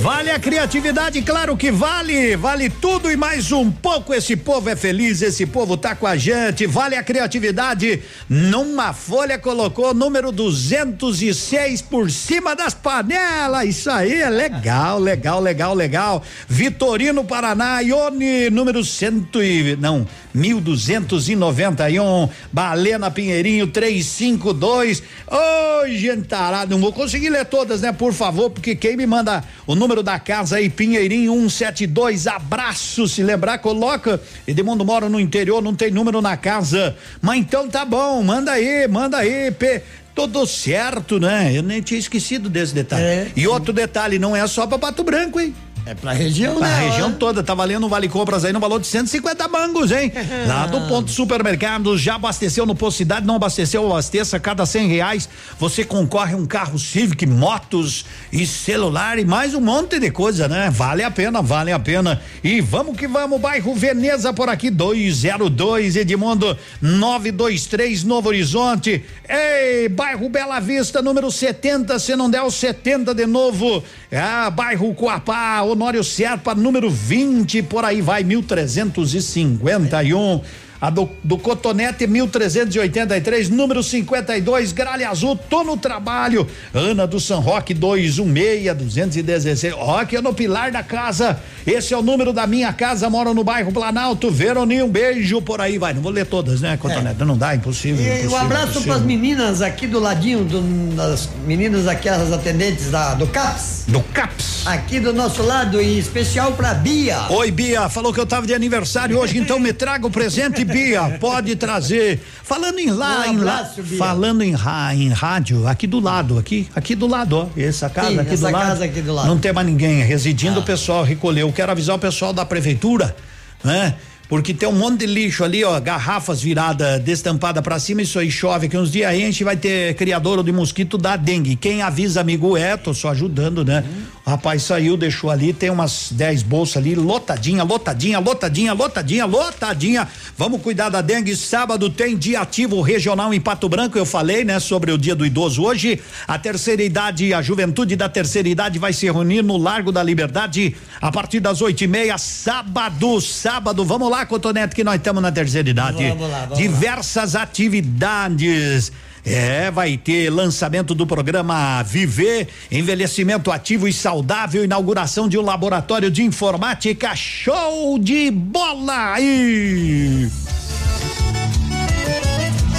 Vale 0.00 0.30
a 0.30 0.38
criatividade, 0.38 1.20
claro 1.22 1.56
que 1.56 1.72
vale. 1.72 2.36
Vale 2.36 2.70
tudo 2.70 3.10
e 3.10 3.16
mais 3.16 3.50
um 3.50 3.68
pouco. 3.68 4.14
Esse 4.14 4.36
povo 4.36 4.70
é 4.70 4.76
feliz, 4.76 5.22
esse 5.22 5.44
povo 5.44 5.76
tá 5.76 5.96
com 5.96 6.06
a 6.06 6.16
gente. 6.16 6.68
Vale 6.68 6.94
a 6.94 7.02
criatividade. 7.02 8.00
Numa 8.28 8.92
folha 8.92 9.36
colocou 9.40 9.92
número 9.92 10.30
206 10.30 11.82
por 11.82 12.12
cima 12.12 12.54
das 12.54 12.74
panelas. 12.74 13.68
Isso 13.68 13.90
aí 13.90 14.20
é 14.20 14.30
legal, 14.30 15.00
legal, 15.00 15.40
legal, 15.40 15.74
legal. 15.74 16.22
Vitorino 16.48 17.24
Paraná, 17.24 17.80
Ione, 17.80 18.50
número 18.50 18.84
cento 18.84 19.42
e 19.42 19.74
não, 19.80 20.06
1291. 20.32 22.28
Balena 22.52 23.10
Pinheirinho 23.10 23.66
352. 23.66 25.02
Ô, 25.26 25.88
gente 25.88 26.28
tarada, 26.28 26.72
não 26.72 26.80
vou 26.80 26.92
conseguir 26.92 27.30
ler 27.30 27.46
todas, 27.46 27.80
né? 27.80 27.90
Por 27.92 28.12
favor, 28.12 28.48
porque 28.48 28.76
quem 28.76 28.96
me 28.96 29.04
manda 29.04 29.42
o 29.66 29.74
número 29.74 29.87
da 29.96 30.18
casa 30.18 30.56
aí, 30.56 30.68
Pinheirinho 30.68 31.32
172, 31.32 32.26
abraço. 32.26 33.08
Se 33.08 33.22
lembrar, 33.22 33.58
coloca. 33.58 34.20
Edmundo 34.46 34.84
mora 34.84 35.08
no 35.08 35.18
interior, 35.18 35.62
não 35.62 35.74
tem 35.74 35.90
número 35.90 36.20
na 36.20 36.36
casa. 36.36 36.96
Mas 37.20 37.38
então 37.40 37.68
tá 37.68 37.84
bom, 37.84 38.22
manda 38.22 38.52
aí, 38.52 38.86
manda 38.88 39.16
aí. 39.18 39.50
P 39.50 39.82
tudo 40.14 40.44
certo, 40.46 41.20
né? 41.20 41.52
Eu 41.54 41.62
nem 41.62 41.80
tinha 41.80 41.98
esquecido 41.98 42.48
desse 42.48 42.74
detalhe. 42.74 43.32
E 43.36 43.46
outro 43.46 43.72
detalhe, 43.72 44.18
não 44.18 44.34
é 44.34 44.44
só 44.48 44.66
pra 44.66 44.76
Pato 44.76 45.04
Branco, 45.04 45.38
hein? 45.38 45.54
É 45.86 45.94
pra 45.94 46.12
região, 46.12 46.56
Pra 46.56 46.68
né? 46.68 46.90
região 46.90 47.12
toda, 47.14 47.42
tá 47.42 47.54
valendo 47.54 47.86
um 47.86 47.88
vale 47.88 48.10
compras 48.10 48.44
aí 48.44 48.52
no 48.52 48.60
valor 48.60 48.78
de 48.78 48.86
150 48.86 49.48
mangos, 49.48 49.90
hein? 49.90 50.12
Lá 50.46 50.66
do 50.66 50.82
ponto 50.82 51.10
supermercado, 51.10 51.96
já 51.96 52.16
abasteceu 52.16 52.66
no 52.66 52.74
posto 52.74 52.98
cidade, 52.98 53.26
não 53.26 53.36
abasteceu, 53.36 53.86
abasteça, 53.86 54.38
cada 54.38 54.66
cem 54.66 54.86
reais 54.86 55.26
você 55.58 55.84
concorre 55.84 56.34
a 56.34 56.36
um 56.36 56.44
carro 56.44 56.78
Civic, 56.78 57.24
motos 57.24 58.04
e 58.32 58.46
celular 58.46 59.18
e 59.18 59.24
mais 59.24 59.54
um 59.54 59.60
monte 59.60 59.98
de 59.98 60.10
coisa, 60.10 60.48
né? 60.48 60.70
Vale 60.70 61.02
a 61.02 61.10
pena, 61.10 61.40
vale 61.40 61.72
a 61.72 61.78
pena. 61.78 62.20
E 62.44 62.60
vamos 62.60 62.96
que 62.96 63.08
vamos, 63.08 63.40
bairro 63.40 63.74
Veneza 63.74 64.32
por 64.32 64.48
aqui, 64.48 64.70
202 64.70 65.96
Edmundo 65.96 66.56
923 66.80 68.04
Novo 68.04 68.28
Horizonte. 68.28 69.04
Ei, 69.28 69.88
bairro 69.88 70.28
Bela 70.28 70.60
Vista, 70.60 71.00
número 71.00 71.30
70, 71.30 71.98
se 71.98 72.14
não 72.16 72.30
der 72.30 72.42
o 72.42 72.50
70 72.50 73.14
de 73.14 73.26
novo. 73.26 73.82
Ah, 74.12 74.50
bairro 74.50 74.94
Coapá, 74.94 75.62
Honório 75.62 76.04
Serpa, 76.04 76.54
número 76.54 76.90
20, 76.90 77.62
por 77.62 77.84
aí 77.84 78.02
vai, 78.02 78.24
1351. 78.24 80.42
A 80.80 80.90
do, 80.90 81.08
do 81.24 81.36
Cotonete 81.36 82.06
1383, 82.06 83.48
número 83.48 83.82
52, 83.82 84.70
Gralha 84.72 85.08
Azul, 85.10 85.36
tô 85.50 85.64
no 85.64 85.76
trabalho. 85.76 86.46
Ana 86.72 87.04
do 87.06 87.18
San 87.18 87.38
Roque 87.38 87.74
216 87.74 88.76
216. 88.76 89.74
Ó, 89.76 89.98
aqui 89.98 90.16
é 90.16 90.20
no 90.22 90.32
Pilar 90.32 90.70
da 90.70 90.82
Casa. 90.82 91.40
Esse 91.66 91.92
é 91.92 91.96
o 91.98 92.02
número 92.02 92.32
da 92.32 92.46
minha 92.46 92.72
casa, 92.72 93.10
moro 93.10 93.34
no 93.34 93.42
bairro 93.44 93.72
Planalto. 93.72 94.30
Veroni, 94.30 94.80
um 94.82 94.88
beijo 94.88 95.42
por 95.42 95.60
aí, 95.60 95.78
vai. 95.78 95.92
Não 95.92 96.00
vou 96.00 96.12
ler 96.12 96.24
todas, 96.26 96.60
né, 96.60 96.76
Cotonete? 96.76 97.24
Não 97.24 97.36
dá, 97.36 97.54
impossível. 97.54 98.00
E 98.00 98.08
impossível, 98.08 98.30
um 98.30 98.36
abraço 98.36 98.80
para 98.82 98.94
as 98.94 99.02
meninas 99.02 99.60
aqui 99.60 99.86
do 99.86 99.98
ladinho, 99.98 100.44
do- 100.44 100.94
das 100.94 101.28
meninas 101.46 101.86
aquelas 101.88 102.32
atendentes 102.32 102.90
da, 102.90 103.14
do 103.14 103.26
CAPS. 103.26 103.84
Do 103.88 104.00
CAPS. 104.00 104.62
Aqui 104.66 105.00
do 105.00 105.12
nosso 105.12 105.42
lado, 105.42 105.80
em 105.80 105.98
especial 105.98 106.52
para 106.52 106.72
Bia. 106.74 107.18
Oi, 107.30 107.50
Bia, 107.50 107.88
falou 107.88 108.12
que 108.12 108.20
eu 108.20 108.26
tava 108.26 108.46
de 108.46 108.54
aniversário 108.54 109.18
hoje, 109.18 109.36
então 109.38 109.58
me 109.58 109.72
traga 109.72 110.06
o 110.06 110.10
presente, 110.10 110.64
Bia. 110.68 111.16
Pode 111.18 111.56
trazer. 111.56 112.20
Falando 112.44 112.78
em 112.78 112.90
lá, 112.90 113.24
Um 113.26 113.32
em 113.32 113.36
lá, 113.38 113.70
Bia. 113.76 113.98
falando 113.98 114.42
em, 114.42 114.52
ra- 114.52 114.94
em 114.94 115.08
rádio, 115.08 115.66
aqui 115.66 115.86
do 115.86 115.98
lado, 116.00 116.38
aqui, 116.38 116.68
aqui 116.76 116.94
do 116.94 117.06
lado, 117.06 117.36
ó. 117.36 117.48
Essa 117.60 117.90
casa 117.90 118.10
Sim, 118.10 118.18
aqui 118.20 118.34
essa 118.34 118.46
do 118.46 118.52
lado. 118.52 118.66
casa 118.66 118.84
aqui 118.84 119.00
do 119.00 119.12
lado. 119.12 119.24
Ah. 119.26 119.28
Não 119.28 119.38
tem 119.38 119.52
mais 119.52 119.66
ninguém 119.66 120.02
residindo, 120.02 120.60
o 120.60 120.62
pessoal 120.62 121.02
recolheu. 121.02 121.52
Quero 121.52 121.72
avisar 121.72 121.96
o 121.96 121.98
pessoal 121.98 122.32
da 122.32 122.44
prefeitura, 122.44 123.16
né? 123.64 123.94
porque 124.28 124.52
tem 124.52 124.68
um 124.68 124.72
monte 124.72 124.98
de 124.98 125.06
lixo 125.06 125.42
ali, 125.42 125.64
ó, 125.64 125.80
garrafas 125.80 126.42
viradas, 126.42 127.00
destampada 127.02 127.62
para 127.62 127.78
cima, 127.78 128.02
isso 128.02 128.18
aí 128.18 128.30
chove 128.30 128.68
que 128.68 128.76
uns 128.76 128.92
dias 128.92 129.08
aí 129.10 129.22
a 129.22 129.24
gente 129.24 129.42
vai 129.42 129.56
ter 129.56 129.94
criador 129.94 130.44
de 130.44 130.52
mosquito 130.52 130.98
da 130.98 131.16
dengue. 131.16 131.56
Quem 131.56 131.80
avisa, 131.80 132.20
amigo, 132.20 132.54
é, 132.54 132.76
tô 132.76 132.92
só 132.92 133.08
ajudando, 133.08 133.64
né? 133.64 133.82
Rapaz 134.28 134.62
saiu, 134.62 134.96
deixou 134.96 135.30
ali, 135.30 135.52
tem 135.52 135.70
umas 135.70 136.08
10 136.12 136.42
bolsas 136.42 136.76
ali, 136.76 136.94
lotadinha, 136.94 137.62
lotadinha, 137.62 138.18
lotadinha, 138.18 138.72
lotadinha, 138.72 139.24
lotadinha. 139.24 140.08
Vamos 140.36 140.62
cuidar 140.62 140.88
da 140.88 141.00
dengue. 141.00 141.34
Sábado 141.34 141.88
tem 141.90 142.16
dia 142.16 142.40
ativo 142.40 142.80
regional 142.80 143.32
em 143.32 143.40
Pato 143.40 143.68
Branco, 143.68 143.98
eu 143.98 144.06
falei, 144.06 144.44
né, 144.44 144.60
sobre 144.60 144.92
o 144.92 144.98
dia 144.98 145.14
do 145.14 145.24
idoso 145.24 145.62
hoje. 145.62 146.00
A 146.26 146.38
terceira 146.38 146.82
idade, 146.82 147.32
a 147.32 147.42
juventude 147.42 147.96
da 147.96 148.08
terceira 148.08 148.48
idade 148.48 148.78
vai 148.78 148.92
se 148.92 149.06
reunir 149.06 149.42
no 149.42 149.56
Largo 149.56 149.90
da 149.90 150.02
Liberdade 150.02 150.76
a 151.00 151.10
partir 151.10 151.40
das 151.40 151.62
oito 151.62 151.82
e 151.82 151.86
meia, 151.86 152.18
sábado, 152.18 153.20
sábado. 153.20 153.84
Vamos 153.84 154.10
lá, 154.10 154.26
Cotonete, 154.26 154.74
que 154.74 154.84
nós 154.84 154.96
estamos 154.96 155.22
na 155.22 155.32
terceira 155.32 155.68
idade. 155.68 156.08
Vamos 156.08 156.30
lá, 156.30 156.40
vamos 156.40 156.58
Diversas 156.58 157.34
atividades. 157.34 158.92
É, 159.30 159.70
vai 159.70 159.98
ter 159.98 160.30
lançamento 160.30 160.94
do 160.94 161.06
programa 161.06 161.82
Viver, 161.82 162.48
envelhecimento 162.72 163.52
ativo 163.52 163.86
e 163.86 163.92
saudável, 163.92 164.64
inauguração 164.64 165.28
de 165.28 165.36
um 165.36 165.42
laboratório 165.42 166.10
de 166.10 166.22
informática, 166.22 167.14
show 167.14 167.98
de 167.98 168.30
bola 168.30 169.12
aí! 169.12 170.30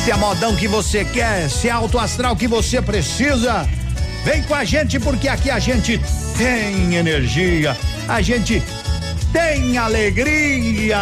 Se 0.04 0.10
é 0.10 0.16
modão 0.16 0.56
que 0.56 0.68
você 0.68 1.06
quer, 1.06 1.48
se 1.52 1.68
é 1.68 1.72
alto 1.72 2.00
astral 2.00 2.36
que 2.36 2.48
você 2.48 2.82
precisa, 2.82 3.70
vem 4.26 4.42
com 4.42 4.56
a 4.56 4.66
gente 4.66 5.00
porque 5.00 5.28
aqui 5.28 5.52
a 5.52 5.60
gente 5.60 6.02
tem 6.36 6.96
energia, 6.96 7.78
a 8.08 8.24
gente 8.24 8.64
tem 9.32 9.78
alegria. 9.78 10.98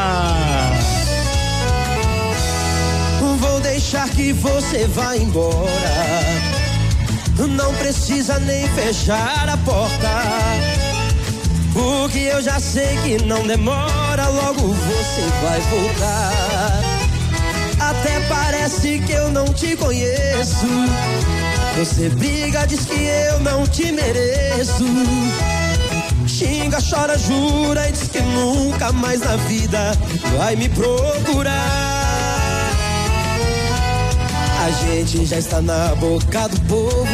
Vou 3.39 3.59
deixar 3.59 4.09
que 4.09 4.33
você 4.33 4.87
vá 4.87 5.15
embora. 5.15 5.67
Não 7.37 7.73
precisa 7.75 8.39
nem 8.39 8.67
fechar 8.69 9.47
a 9.47 9.57
porta. 9.57 10.09
Porque 11.73 12.19
eu 12.19 12.41
já 12.41 12.59
sei 12.59 12.97
que 13.03 13.23
não 13.23 13.45
demora, 13.45 14.27
logo 14.27 14.73
você 14.73 15.21
vai 15.43 15.61
voltar. 15.61 16.81
Até 17.79 18.19
parece 18.27 18.99
que 18.99 19.11
eu 19.11 19.29
não 19.29 19.45
te 19.53 19.75
conheço. 19.75 20.67
Você 21.77 22.09
briga, 22.09 22.65
diz 22.65 22.85
que 22.85 23.05
eu 23.31 23.39
não 23.41 23.67
te 23.67 23.91
mereço. 23.91 24.83
Xinga, 26.27 26.79
chora, 26.81 27.17
jura 27.17 27.87
e 27.87 27.91
diz 27.91 28.07
que 28.07 28.19
nunca 28.19 28.91
mais 28.91 29.21
na 29.21 29.35
vida 29.35 29.91
vai 30.37 30.55
me 30.55 30.67
procurar. 30.69 31.96
A 34.67 34.71
gente 34.71 35.25
já 35.25 35.37
está 35.37 35.61
na 35.61 35.95
boca 35.95 36.49
do 36.49 36.59
povo. 36.67 37.07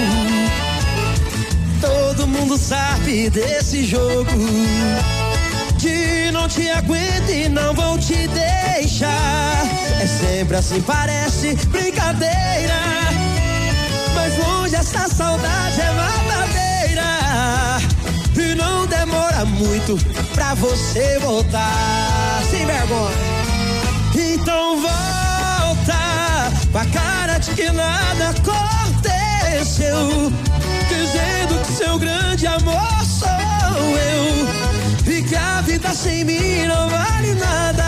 Todo 1.80 2.26
mundo 2.26 2.58
sabe 2.58 3.30
desse 3.30 3.86
jogo. 3.86 4.32
De 5.78 6.32
não 6.32 6.48
te 6.48 6.68
aguento 6.72 7.30
e 7.30 7.48
não 7.50 7.76
vou 7.76 7.96
te 8.00 8.28
deixar. 8.28 9.68
É 10.02 10.08
sempre 10.08 10.58
assim, 10.58 10.82
parece 10.82 11.54
brincadeira. 11.68 12.74
Mas 14.16 14.36
longe 14.40 14.74
essa 14.74 15.08
saudade 15.08 15.80
é 15.80 15.92
verdadeira. 15.94 17.04
E 18.36 18.56
não 18.56 18.88
demora 18.88 19.46
muito 19.46 19.96
pra 20.34 20.56
você 20.56 21.20
voltar. 21.20 22.42
Sem 22.50 22.66
vergonha. 22.66 23.14
Então 24.16 24.82
volta 24.82 25.94
com 26.72 26.78
a 26.80 26.86
cara 26.86 27.13
de 27.13 27.13
que 27.50 27.70
nada 27.72 28.30
aconteceu. 28.30 30.32
Dizendo 30.88 31.60
que 31.66 31.74
seu 31.74 32.00
grande 32.00 32.48
amor 32.48 33.06
sou 33.06 33.28
eu. 33.30 34.48
E 35.12 35.22
que 35.24 35.36
a 35.36 35.62
vida 35.62 35.94
sem 35.94 36.24
mim 36.24 36.66
não 36.66 36.90
vale 36.90 37.36
nada. 37.36 37.84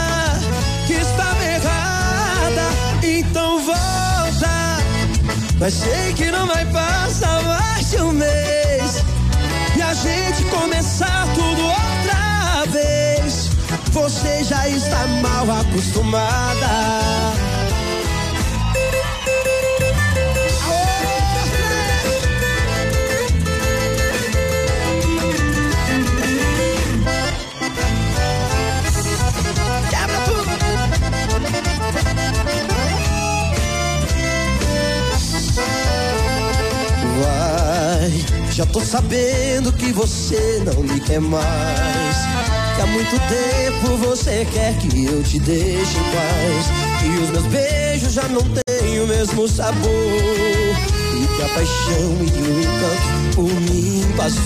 Que 0.86 0.92
estava 0.94 1.44
errada. 1.44 2.70
Então 3.02 3.64
volta. 3.64 4.78
Mas 5.58 5.74
sei 5.74 6.12
que 6.14 6.30
não 6.30 6.46
vai 6.46 6.64
passar 6.66 7.42
mais 7.42 7.90
de 7.90 7.96
um 7.96 8.12
mês. 8.12 9.02
E 9.76 9.82
a 9.82 9.92
gente 9.94 10.44
começar 10.50 11.26
tudo 11.34 11.66
outra 11.66 12.64
vez. 12.70 13.50
Você 13.92 14.44
já 14.44 14.68
está 14.68 15.06
mal 15.22 15.50
acostumada. 15.60 17.45
Já 38.56 38.64
tô 38.64 38.80
sabendo 38.80 39.70
que 39.70 39.92
você 39.92 40.62
não 40.64 40.82
me 40.82 40.98
quer 40.98 41.20
mais. 41.20 42.16
Que 42.74 42.80
há 42.80 42.86
muito 42.86 43.10
tempo 43.28 43.98
você 43.98 44.46
quer 44.50 44.74
que 44.78 45.04
eu 45.04 45.22
te 45.22 45.38
deixe 45.40 45.98
em 45.98 46.04
paz. 46.04 47.02
Que 47.02 47.22
os 47.22 47.30
meus 47.32 47.46
beijos 47.48 48.14
já 48.14 48.26
não 48.28 48.40
têm 48.40 49.00
o 49.00 49.06
mesmo 49.06 49.46
sabor. 49.46 49.90
E 49.92 51.36
que 51.36 51.42
a 51.42 51.48
paixão 51.50 52.16
e 52.22 52.40
o 52.40 52.60
encanto 52.60 53.34
por 53.34 53.60
mim 53.60 54.02
passou. 54.16 54.42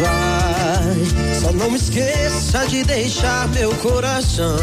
Vai, 0.00 1.38
só 1.38 1.52
não 1.52 1.70
me 1.70 1.76
esqueça 1.76 2.66
de 2.66 2.82
deixar 2.82 3.46
meu 3.48 3.74
coração. 3.76 4.56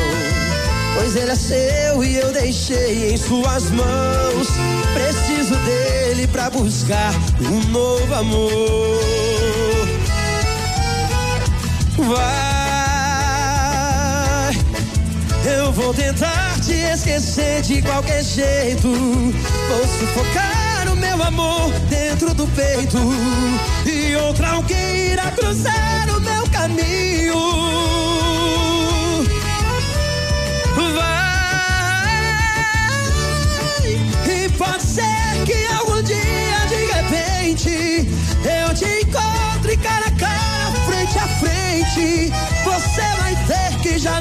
Pois 0.97 1.15
ele 1.15 1.31
é 1.31 1.35
seu 1.35 2.03
e 2.03 2.15
eu 2.17 2.31
deixei 2.33 3.13
em 3.13 3.17
suas 3.17 3.69
mãos. 3.69 4.47
Preciso 4.95 5.55
dele 5.57 6.25
pra 6.25 6.49
buscar 6.49 7.13
um 7.39 7.59
novo 7.69 8.15
amor. 8.15 8.97
Vai, 11.97 12.25
eu 15.45 15.71
vou 15.71 15.93
tentar 15.93 16.59
te 16.61 16.73
esquecer 16.73 17.61
de 17.61 17.83
qualquer 17.83 18.23
jeito. 18.23 18.89
Vou 18.89 19.87
sufocar 19.99 20.91
o 20.91 20.95
meu 20.95 21.21
amor 21.21 21.71
dentro 21.89 22.33
do 22.33 22.47
peito. 22.47 22.97
E 23.85 24.15
outra 24.15 24.49
alguém 24.49 25.11
irá 25.11 25.29
cruzar 25.29 26.09
o 26.09 26.19
meu 26.21 26.47
caminho. 26.49 27.96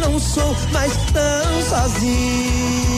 Não 0.00 0.18
sou 0.18 0.54
mais 0.72 0.92
tão 1.12 1.62
sozinho. 1.62 2.96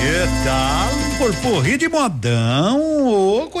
Que 0.00 0.44
tal? 0.44 0.92
Porporri 1.18 1.76
de 1.76 1.88
modão, 1.88 2.91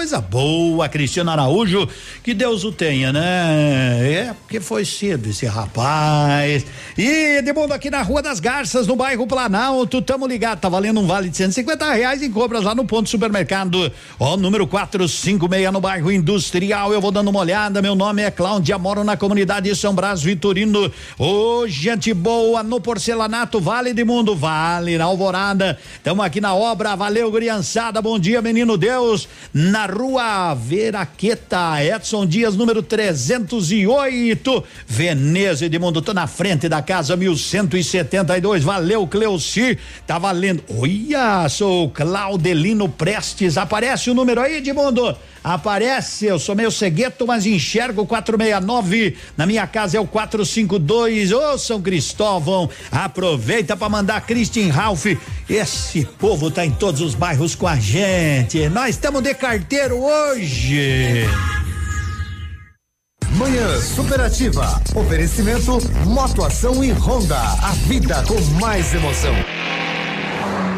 coisa 0.02 0.20
boa, 0.20 0.88
Cristiano 0.88 1.30
Araújo, 1.30 1.88
que 2.24 2.34
Deus 2.34 2.64
o 2.64 2.72
tenha, 2.72 3.12
né? 3.12 4.00
É, 4.02 4.34
porque 4.40 4.58
foi 4.58 4.84
cedo 4.84 5.30
esse 5.30 5.46
rapaz. 5.46 6.66
E 6.98 7.36
Edmundo 7.38 7.72
aqui 7.72 7.88
na 7.88 8.02
Rua 8.02 8.20
das 8.20 8.40
Garças, 8.40 8.88
no 8.88 8.96
bairro 8.96 9.28
Planalto, 9.28 10.02
tamo 10.02 10.26
ligado, 10.26 10.58
tá 10.58 10.68
valendo 10.68 10.98
um 10.98 11.06
vale 11.06 11.28
de 11.28 11.36
150 11.36 11.92
reais 11.92 12.20
em 12.20 12.32
compras 12.32 12.64
lá 12.64 12.74
no 12.74 12.84
ponto 12.84 13.08
supermercado, 13.08 13.92
ó, 14.18 14.36
número 14.36 14.66
456 14.66 15.72
no 15.72 15.80
bairro 15.80 16.10
Industrial, 16.10 16.92
eu 16.92 17.00
vou 17.00 17.12
dando 17.12 17.28
uma 17.28 17.38
olhada, 17.38 17.80
meu 17.80 17.94
nome 17.94 18.22
é 18.22 18.30
Cláudia, 18.32 18.76
moro 18.78 19.04
na 19.04 19.16
comunidade 19.16 19.72
São 19.76 19.94
Brás 19.94 20.20
Vitorino, 20.20 20.90
ô, 21.16 21.64
gente 21.68 22.12
boa, 22.12 22.64
no 22.64 22.80
porcelanato, 22.80 23.60
Vale 23.60 23.94
de 23.94 24.02
Mundo, 24.02 24.34
Vale, 24.34 24.98
na 24.98 25.04
Alvorada, 25.04 25.78
tamo 26.02 26.22
aqui 26.22 26.40
na 26.40 26.56
obra, 26.56 26.96
valeu, 26.96 27.30
criançada. 27.30 28.02
Bom 28.02 28.18
dia, 28.18 28.42
menino 28.42 28.76
Deus. 28.76 29.28
Na 29.54 29.91
rua 29.92 30.54
Veraqueta, 30.54 31.82
Edson 31.84 32.26
Dias, 32.26 32.56
número 32.56 32.82
308. 32.82 34.64
Veneza 34.86 35.66
Edmundo, 35.66 36.00
tô 36.00 36.14
na 36.14 36.26
frente 36.26 36.68
da 36.68 36.80
casa 36.80 37.16
1172. 37.16 38.64
Valeu, 38.64 39.06
Cleuci. 39.06 39.78
Tá 40.06 40.18
valendo. 40.18 40.64
Olha, 40.78 41.48
sou 41.48 41.90
Claudelino 41.90 42.88
Prestes. 42.88 43.58
Aparece 43.58 44.10
o 44.10 44.14
número 44.14 44.40
aí, 44.40 44.56
Edmundo? 44.56 45.14
Aparece, 45.42 46.26
eu 46.26 46.38
sou 46.38 46.54
meio 46.54 46.70
cegueto, 46.70 47.26
mas 47.26 47.46
enxergo 47.46 48.06
469. 48.06 49.16
Na 49.36 49.46
minha 49.46 49.66
casa 49.66 49.96
é 49.96 50.00
o 50.00 50.06
452. 50.06 51.32
Ô, 51.32 51.58
São 51.58 51.82
Cristóvão, 51.82 52.70
aproveita 52.90 53.76
para 53.76 53.88
mandar 53.88 54.20
Christian 54.20 54.70
Ralph. 54.72 55.06
Esse 55.48 56.04
povo 56.18 56.50
tá 56.50 56.64
em 56.64 56.70
todos 56.70 57.00
os 57.00 57.14
bairros 57.14 57.54
com 57.54 57.66
a 57.66 57.76
gente. 57.76 58.68
Nós 58.68 58.90
estamos 58.90 59.22
de 59.22 59.34
carteiro 59.34 59.98
hoje. 59.98 61.26
Manhã 63.32 63.80
Superativa. 63.80 64.80
Oferecimento 64.94 65.78
Motoação 66.06 66.84
e 66.84 66.92
Honda. 66.92 67.38
A 67.38 67.72
vida 67.88 68.22
com 68.28 68.40
mais 68.60 68.94
emoção. 68.94 69.34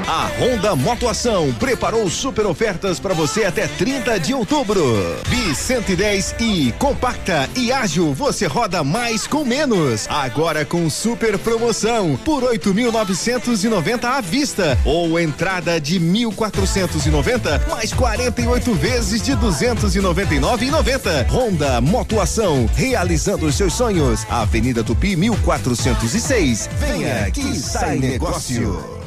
A 0.06 0.28
Honda 0.38 0.76
Motoação 0.76 1.50
preparou 1.54 2.10
super 2.10 2.44
ofertas 2.44 3.00
para 3.00 3.14
você 3.14 3.44
até 3.44 3.66
30 3.66 4.20
de 4.20 4.34
outubro. 4.34 4.84
Bi 5.30 5.54
110 5.54 6.34
e 6.40 6.72
compacta 6.78 7.48
e 7.56 7.72
ágil, 7.72 8.12
você 8.12 8.46
roda 8.46 8.84
mais 8.84 9.26
com 9.26 9.46
menos. 9.46 10.06
Agora 10.10 10.62
com 10.62 10.90
super 10.90 11.38
promoção 11.38 12.18
por 12.22 12.42
8.990 12.42 14.04
à 14.04 14.20
vista 14.20 14.78
ou 14.84 15.18
entrada 15.18 15.80
de 15.80 15.98
1.490 15.98 17.66
mais 17.70 17.90
48 17.94 18.74
vezes 18.74 19.22
de 19.22 19.32
299,90. 19.32 21.30
Honda 21.30 21.80
Motoação, 21.80 22.68
realizando 22.74 23.46
os 23.46 23.54
seus 23.54 23.72
sonhos. 23.72 24.26
Avenida 24.28 24.84
Tupi 24.84 25.16
1406. 25.16 26.68
Venha 26.78 27.30
que 27.30 27.58
sai 27.58 27.96
negócio. 27.98 29.03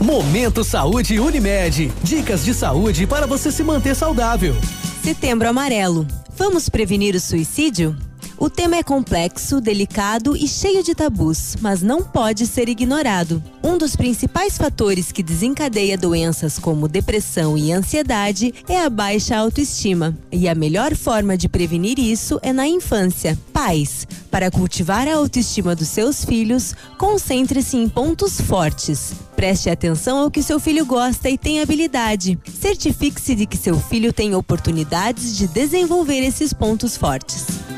Momento 0.00 0.62
Saúde 0.62 1.18
Unimed. 1.18 1.92
Dicas 2.02 2.44
de 2.44 2.54
saúde 2.54 3.06
para 3.06 3.26
você 3.26 3.50
se 3.50 3.64
manter 3.64 3.96
saudável. 3.96 4.54
Setembro 5.02 5.48
Amarelo. 5.48 6.06
Vamos 6.36 6.68
prevenir 6.68 7.16
o 7.16 7.20
suicídio? 7.20 7.96
O 8.40 8.48
tema 8.48 8.76
é 8.76 8.84
complexo, 8.84 9.60
delicado 9.60 10.36
e 10.36 10.46
cheio 10.46 10.80
de 10.80 10.94
tabus, 10.94 11.56
mas 11.60 11.82
não 11.82 12.04
pode 12.04 12.46
ser 12.46 12.68
ignorado. 12.68 13.42
Um 13.64 13.76
dos 13.76 13.96
principais 13.96 14.56
fatores 14.56 15.10
que 15.10 15.24
desencadeia 15.24 15.98
doenças 15.98 16.56
como 16.56 16.86
depressão 16.86 17.58
e 17.58 17.72
ansiedade 17.72 18.54
é 18.68 18.80
a 18.80 18.88
baixa 18.88 19.36
autoestima. 19.36 20.16
E 20.30 20.48
a 20.48 20.54
melhor 20.54 20.94
forma 20.94 21.36
de 21.36 21.48
prevenir 21.48 21.98
isso 21.98 22.38
é 22.40 22.52
na 22.52 22.68
infância. 22.68 23.36
Pais, 23.52 24.06
para 24.30 24.52
cultivar 24.52 25.08
a 25.08 25.16
autoestima 25.16 25.74
dos 25.74 25.88
seus 25.88 26.24
filhos, 26.24 26.76
concentre-se 26.96 27.76
em 27.76 27.88
pontos 27.88 28.40
fortes. 28.40 29.14
Preste 29.34 29.68
atenção 29.68 30.18
ao 30.18 30.30
que 30.30 30.44
seu 30.44 30.60
filho 30.60 30.86
gosta 30.86 31.28
e 31.28 31.36
tem 31.36 31.60
habilidade. 31.60 32.38
Certifique-se 32.60 33.34
de 33.34 33.46
que 33.46 33.56
seu 33.56 33.80
filho 33.80 34.12
tem 34.12 34.36
oportunidades 34.36 35.36
de 35.36 35.48
desenvolver 35.48 36.20
esses 36.20 36.52
pontos 36.52 36.96
fortes. 36.96 37.77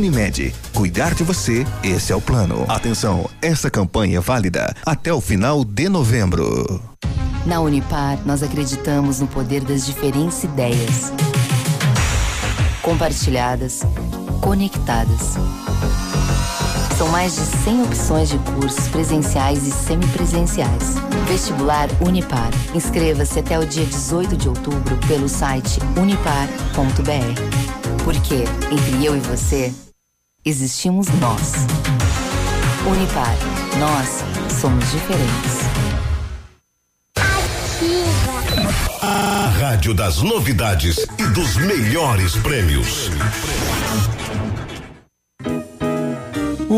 Unimed, 0.01 0.51
cuidar 0.73 1.13
de 1.13 1.23
você, 1.23 1.63
esse 1.83 2.11
é 2.11 2.15
o 2.15 2.19
plano. 2.19 2.65
Atenção, 2.67 3.29
essa 3.39 3.69
campanha 3.69 4.17
é 4.17 4.19
válida 4.19 4.75
até 4.83 5.13
o 5.13 5.21
final 5.21 5.63
de 5.63 5.87
novembro. 5.87 6.81
Na 7.45 7.59
Unipar, 7.59 8.17
nós 8.25 8.41
acreditamos 8.41 9.19
no 9.19 9.27
poder 9.27 9.61
das 9.61 9.85
diferentes 9.85 10.43
ideias. 10.43 11.13
Compartilhadas, 12.81 13.81
conectadas. 14.41 15.35
São 16.97 17.07
mais 17.09 17.35
de 17.35 17.41
100 17.41 17.83
opções 17.83 18.29
de 18.29 18.39
cursos 18.39 18.87
presenciais 18.87 19.67
e 19.67 19.71
semipresenciais. 19.71 20.95
Vestibular 21.27 21.89
Unipar. 22.03 22.49
Inscreva-se 22.73 23.37
até 23.37 23.59
o 23.59 23.67
dia 23.67 23.85
18 23.85 24.35
de 24.35 24.49
outubro 24.49 24.97
pelo 25.07 25.29
site 25.29 25.79
unipar.br. 25.95 28.03
Porque 28.03 28.45
entre 28.71 29.05
eu 29.05 29.15
e 29.15 29.19
você, 29.19 29.71
existimos 30.43 31.07
nós. 31.19 31.53
Unipar. 32.85 33.35
Nós 33.79 34.23
somos 34.59 34.83
diferentes. 34.91 35.61
A 39.01 39.53
rádio 39.59 39.93
das 39.93 40.21
novidades 40.21 40.97
e 41.17 41.23
dos 41.27 41.55
melhores 41.57 42.35
prêmios. 42.37 43.09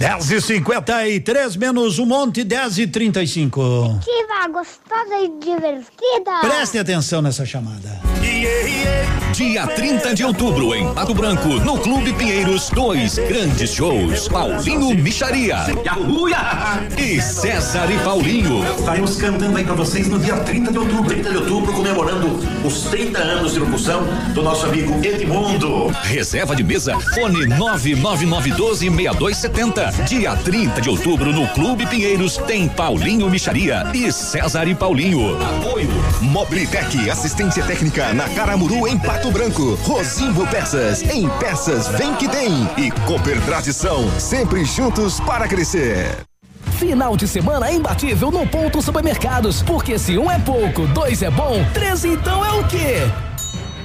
10 0.00 0.30
e 0.30 0.40
53 0.40 1.56
menos 1.56 1.98
um 1.98 2.06
monte, 2.06 2.42
10 2.42 2.78
e 2.78 2.86
35. 2.86 3.60
Ativa, 4.00 4.48
gostosa 4.50 5.14
e 5.22 5.28
divertida. 5.38 6.40
Preste 6.40 6.78
atenção 6.78 7.20
nessa 7.20 7.44
chamada. 7.44 8.00
Dia 9.34 9.66
30 9.66 10.14
de 10.14 10.24
outubro, 10.24 10.74
em 10.74 10.92
Pato 10.94 11.14
Branco, 11.14 11.48
no 11.48 11.78
Clube 11.78 12.12
Pinheiros, 12.14 12.70
dois 12.70 13.16
grandes 13.18 13.70
shows. 13.74 14.26
Paulinho 14.28 14.94
Micharia 14.94 15.56
e 16.98 17.20
César 17.20 17.90
e 17.90 17.98
Paulinho. 17.98 18.64
Estaremos 18.78 19.16
cantando 19.16 19.56
aí 19.56 19.64
pra 19.64 19.74
vocês 19.74 20.08
no 20.08 20.18
dia 20.18 20.36
30 20.36 20.72
de 20.72 20.78
outubro. 20.78 21.08
30 21.08 21.30
de 21.30 21.36
outubro, 21.36 21.72
comemorando 21.72 22.40
os 22.64 22.82
30 22.84 23.18
anos 23.18 23.52
de 23.52 23.60
locução 23.60 24.02
do 24.34 24.42
nosso 24.42 24.66
amigo 24.66 24.98
Edmundo. 25.04 25.88
Reserva 26.02 26.56
de 26.56 26.64
mesa, 26.64 26.98
fone 27.14 27.46
999126270. 29.90 30.04
Dia 30.08 30.36
30 30.36 30.80
de 30.80 30.90
outubro, 30.90 31.32
no 31.32 31.46
Clube 31.48 31.86
Pinheiros, 31.86 32.36
tem 32.38 32.68
Paulinho 32.68 33.28
Micharia 33.28 33.84
e 33.94 34.12
César 34.12 34.66
e 34.66 34.74
Paulinho. 34.74 35.36
Apoio 35.42 35.90
Mobilitec, 36.20 37.10
assistência 37.10 37.64
técnica 37.64 38.12
na 38.12 38.28
Caramuru 38.30 38.86
em 38.86 38.98
Pato 38.98 39.30
Branco. 39.30 39.74
Rosimbo 39.82 40.46
Peças, 40.46 41.02
em 41.02 41.28
Peças 41.38 41.88
vem 41.88 42.14
que 42.14 42.28
tem. 42.28 42.68
E 42.76 42.90
Cooper 43.06 43.40
Tradição, 43.42 44.08
sempre 44.18 44.64
juntos 44.64 45.20
para 45.20 45.48
crescer. 45.48 46.26
Final 46.78 47.16
de 47.16 47.28
semana 47.28 47.70
imbatível 47.70 48.30
no 48.30 48.46
Ponto 48.46 48.80
Supermercados. 48.80 49.62
Porque 49.62 49.98
se 49.98 50.16
um 50.16 50.30
é 50.30 50.38
pouco, 50.38 50.86
dois 50.88 51.22
é 51.22 51.30
bom, 51.30 51.64
três 51.74 52.04
então 52.04 52.44
é 52.44 52.52
o 52.52 52.66
quê? 52.66 53.29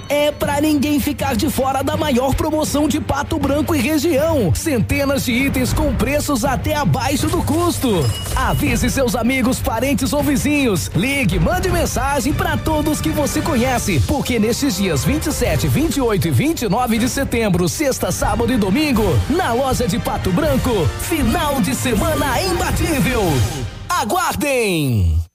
É 0.10 0.32
para 0.32 0.62
ninguém 0.62 1.00
ficar 1.00 1.36
de 1.36 1.50
fora 1.50 1.84
da 1.84 1.98
maior 1.98 2.36
promoção 2.36 2.88
de 2.88 3.00
Pato 3.00 3.38
Branco 3.38 3.76
e 3.76 3.80
região. 3.80 4.54
Centenas 4.54 5.26
de 5.26 5.32
itens 5.32 5.74
com 5.74 5.94
preços 5.94 6.46
até 6.46 6.76
abaixo 6.76 7.28
do 7.28 7.42
custo. 7.44 7.90
Avise 8.36 8.90
seus 8.90 9.16
amigos, 9.16 9.60
parentes 9.60 10.14
ou 10.14 10.24
vizinhos. 10.24 10.88
Ligue, 10.96 11.40
mande 11.40 11.70
mensagem 11.70 12.34
para 12.34 12.58
todos 12.58 13.02
que 13.02 13.10
você 13.10 13.42
conhece, 13.42 14.00
porque 14.08 14.40
nestes 14.40 14.78
dias 14.78 15.04
27, 15.04 15.68
28 15.68 16.28
e 16.28 16.32
29 16.32 16.98
de 16.98 17.10
setembro, 17.10 17.68
sexta, 17.68 18.12
sábado 18.12 18.52
e 18.52 18.58
domingo, 18.58 19.04
na 19.30 19.54
loja 19.54 19.88
de 19.88 20.00
Pato 20.00 20.32
Branco, 20.32 20.88
final 21.02 21.62
de 21.62 21.76
semana 21.76 22.42
imbatível. 22.42 23.22
Aguardem! 23.90 25.35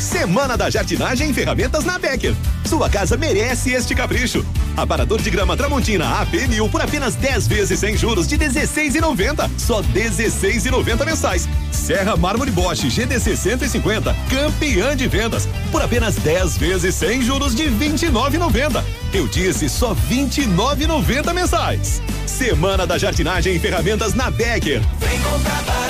Semana 0.00 0.56
da 0.56 0.70
Jardinagem 0.70 1.30
e 1.30 1.34
Ferramentas 1.34 1.84
na 1.84 1.98
Becker. 1.98 2.34
Sua 2.64 2.88
casa 2.88 3.16
merece 3.16 3.72
este 3.72 3.94
capricho. 3.94 4.44
Aparador 4.76 5.20
de 5.20 5.30
grama 5.30 5.56
Tramontina 5.56 6.20
AP 6.20 6.48
mil 6.48 6.68
por 6.68 6.80
apenas 6.80 7.14
10 7.16 7.48
vezes 7.48 7.80
sem 7.80 7.96
juros 7.96 8.28
de 8.28 8.38
16,90. 8.38 9.50
Só 9.58 9.82
16,90 9.82 11.04
mensais. 11.04 11.48
Serra 11.72 12.16
Mármore 12.16 12.50
Bosch 12.50 12.84
GDC 12.84 13.36
150, 13.36 14.14
campeã 14.30 14.96
de 14.96 15.08
vendas, 15.08 15.48
por 15.72 15.82
apenas 15.82 16.16
10 16.16 16.58
vezes 16.58 16.94
sem 16.94 17.22
juros 17.22 17.54
de 17.54 17.64
29,90. 17.64 18.84
Eu 19.12 19.26
disse 19.26 19.68
só 19.68 19.94
29,90 20.08 21.34
mensais. 21.34 22.02
Semana 22.26 22.86
da 22.86 22.98
Jardinagem 22.98 23.56
e 23.56 23.58
Ferramentas 23.58 24.14
na 24.14 24.30
Becker. 24.30 24.80
Vem 25.00 25.20
comprar 25.22 25.87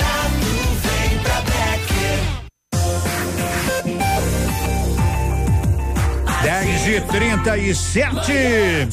10 6.79 6.95
e 6.95 7.01
37 7.01 8.87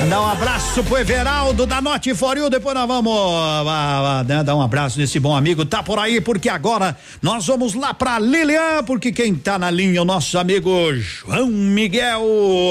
Mandar 0.00 0.20
um 0.20 0.30
abraço 0.30 0.84
pro 0.84 0.98
Everaldo 0.98 1.66
da 1.66 1.80
Note 1.80 2.14
For 2.14 2.36
You. 2.36 2.48
Depois 2.48 2.74
nós 2.74 2.86
vamos 2.86 3.12
ah, 3.12 4.20
ah, 4.20 4.24
né, 4.24 4.44
dar 4.44 4.54
um 4.54 4.62
abraço 4.62 4.98
nesse 4.98 5.18
bom 5.18 5.34
amigo. 5.34 5.64
Tá 5.64 5.82
por 5.82 5.98
aí, 5.98 6.20
porque 6.20 6.48
agora 6.48 6.96
nós 7.20 7.46
vamos 7.46 7.74
lá 7.74 7.92
pra 7.92 8.18
Lilian, 8.18 8.84
porque 8.84 9.10
quem 9.10 9.34
tá 9.34 9.58
na 9.58 9.70
linha 9.70 9.98
é 9.98 10.00
o 10.00 10.04
nosso 10.04 10.38
amigo 10.38 10.70
João 10.94 11.48
Miguel. 11.48 12.22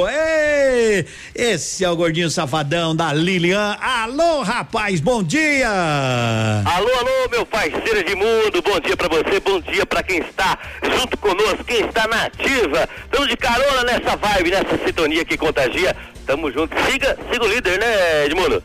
Ei, 0.09 1.05
esse 1.35 1.83
é 1.83 1.89
o 1.89 1.95
gordinho 1.95 2.29
safadão 2.29 2.95
da 2.95 3.11
Lilian. 3.11 3.77
Alô, 3.81 4.41
rapaz, 4.41 4.99
bom 5.01 5.21
dia. 5.21 5.69
Alô, 5.69 6.89
alô, 6.89 7.29
meu 7.29 7.45
parceiro 7.45 8.03
de 8.03 8.15
mundo, 8.15 8.61
bom 8.63 8.79
dia 8.79 8.95
pra 8.95 9.09
você, 9.09 9.39
bom 9.41 9.59
dia 9.59 9.85
pra 9.85 10.01
quem 10.03 10.19
está 10.19 10.57
junto 10.97 11.17
conosco, 11.17 11.63
quem 11.65 11.85
está 11.85 12.07
na 12.07 12.25
ativa. 12.25 12.87
Estamos 13.05 13.27
de 13.27 13.37
carona 13.37 13.83
nessa 13.83 14.15
vibe, 14.15 14.51
nessa 14.51 14.85
sintonia 14.85 15.25
que 15.25 15.37
contagia. 15.37 15.95
Tamo 16.25 16.51
junto. 16.51 16.75
Siga, 16.89 17.17
siga 17.31 17.45
o 17.45 17.47
líder, 17.47 17.79
né, 17.79 18.25
Edmundo? 18.25 18.63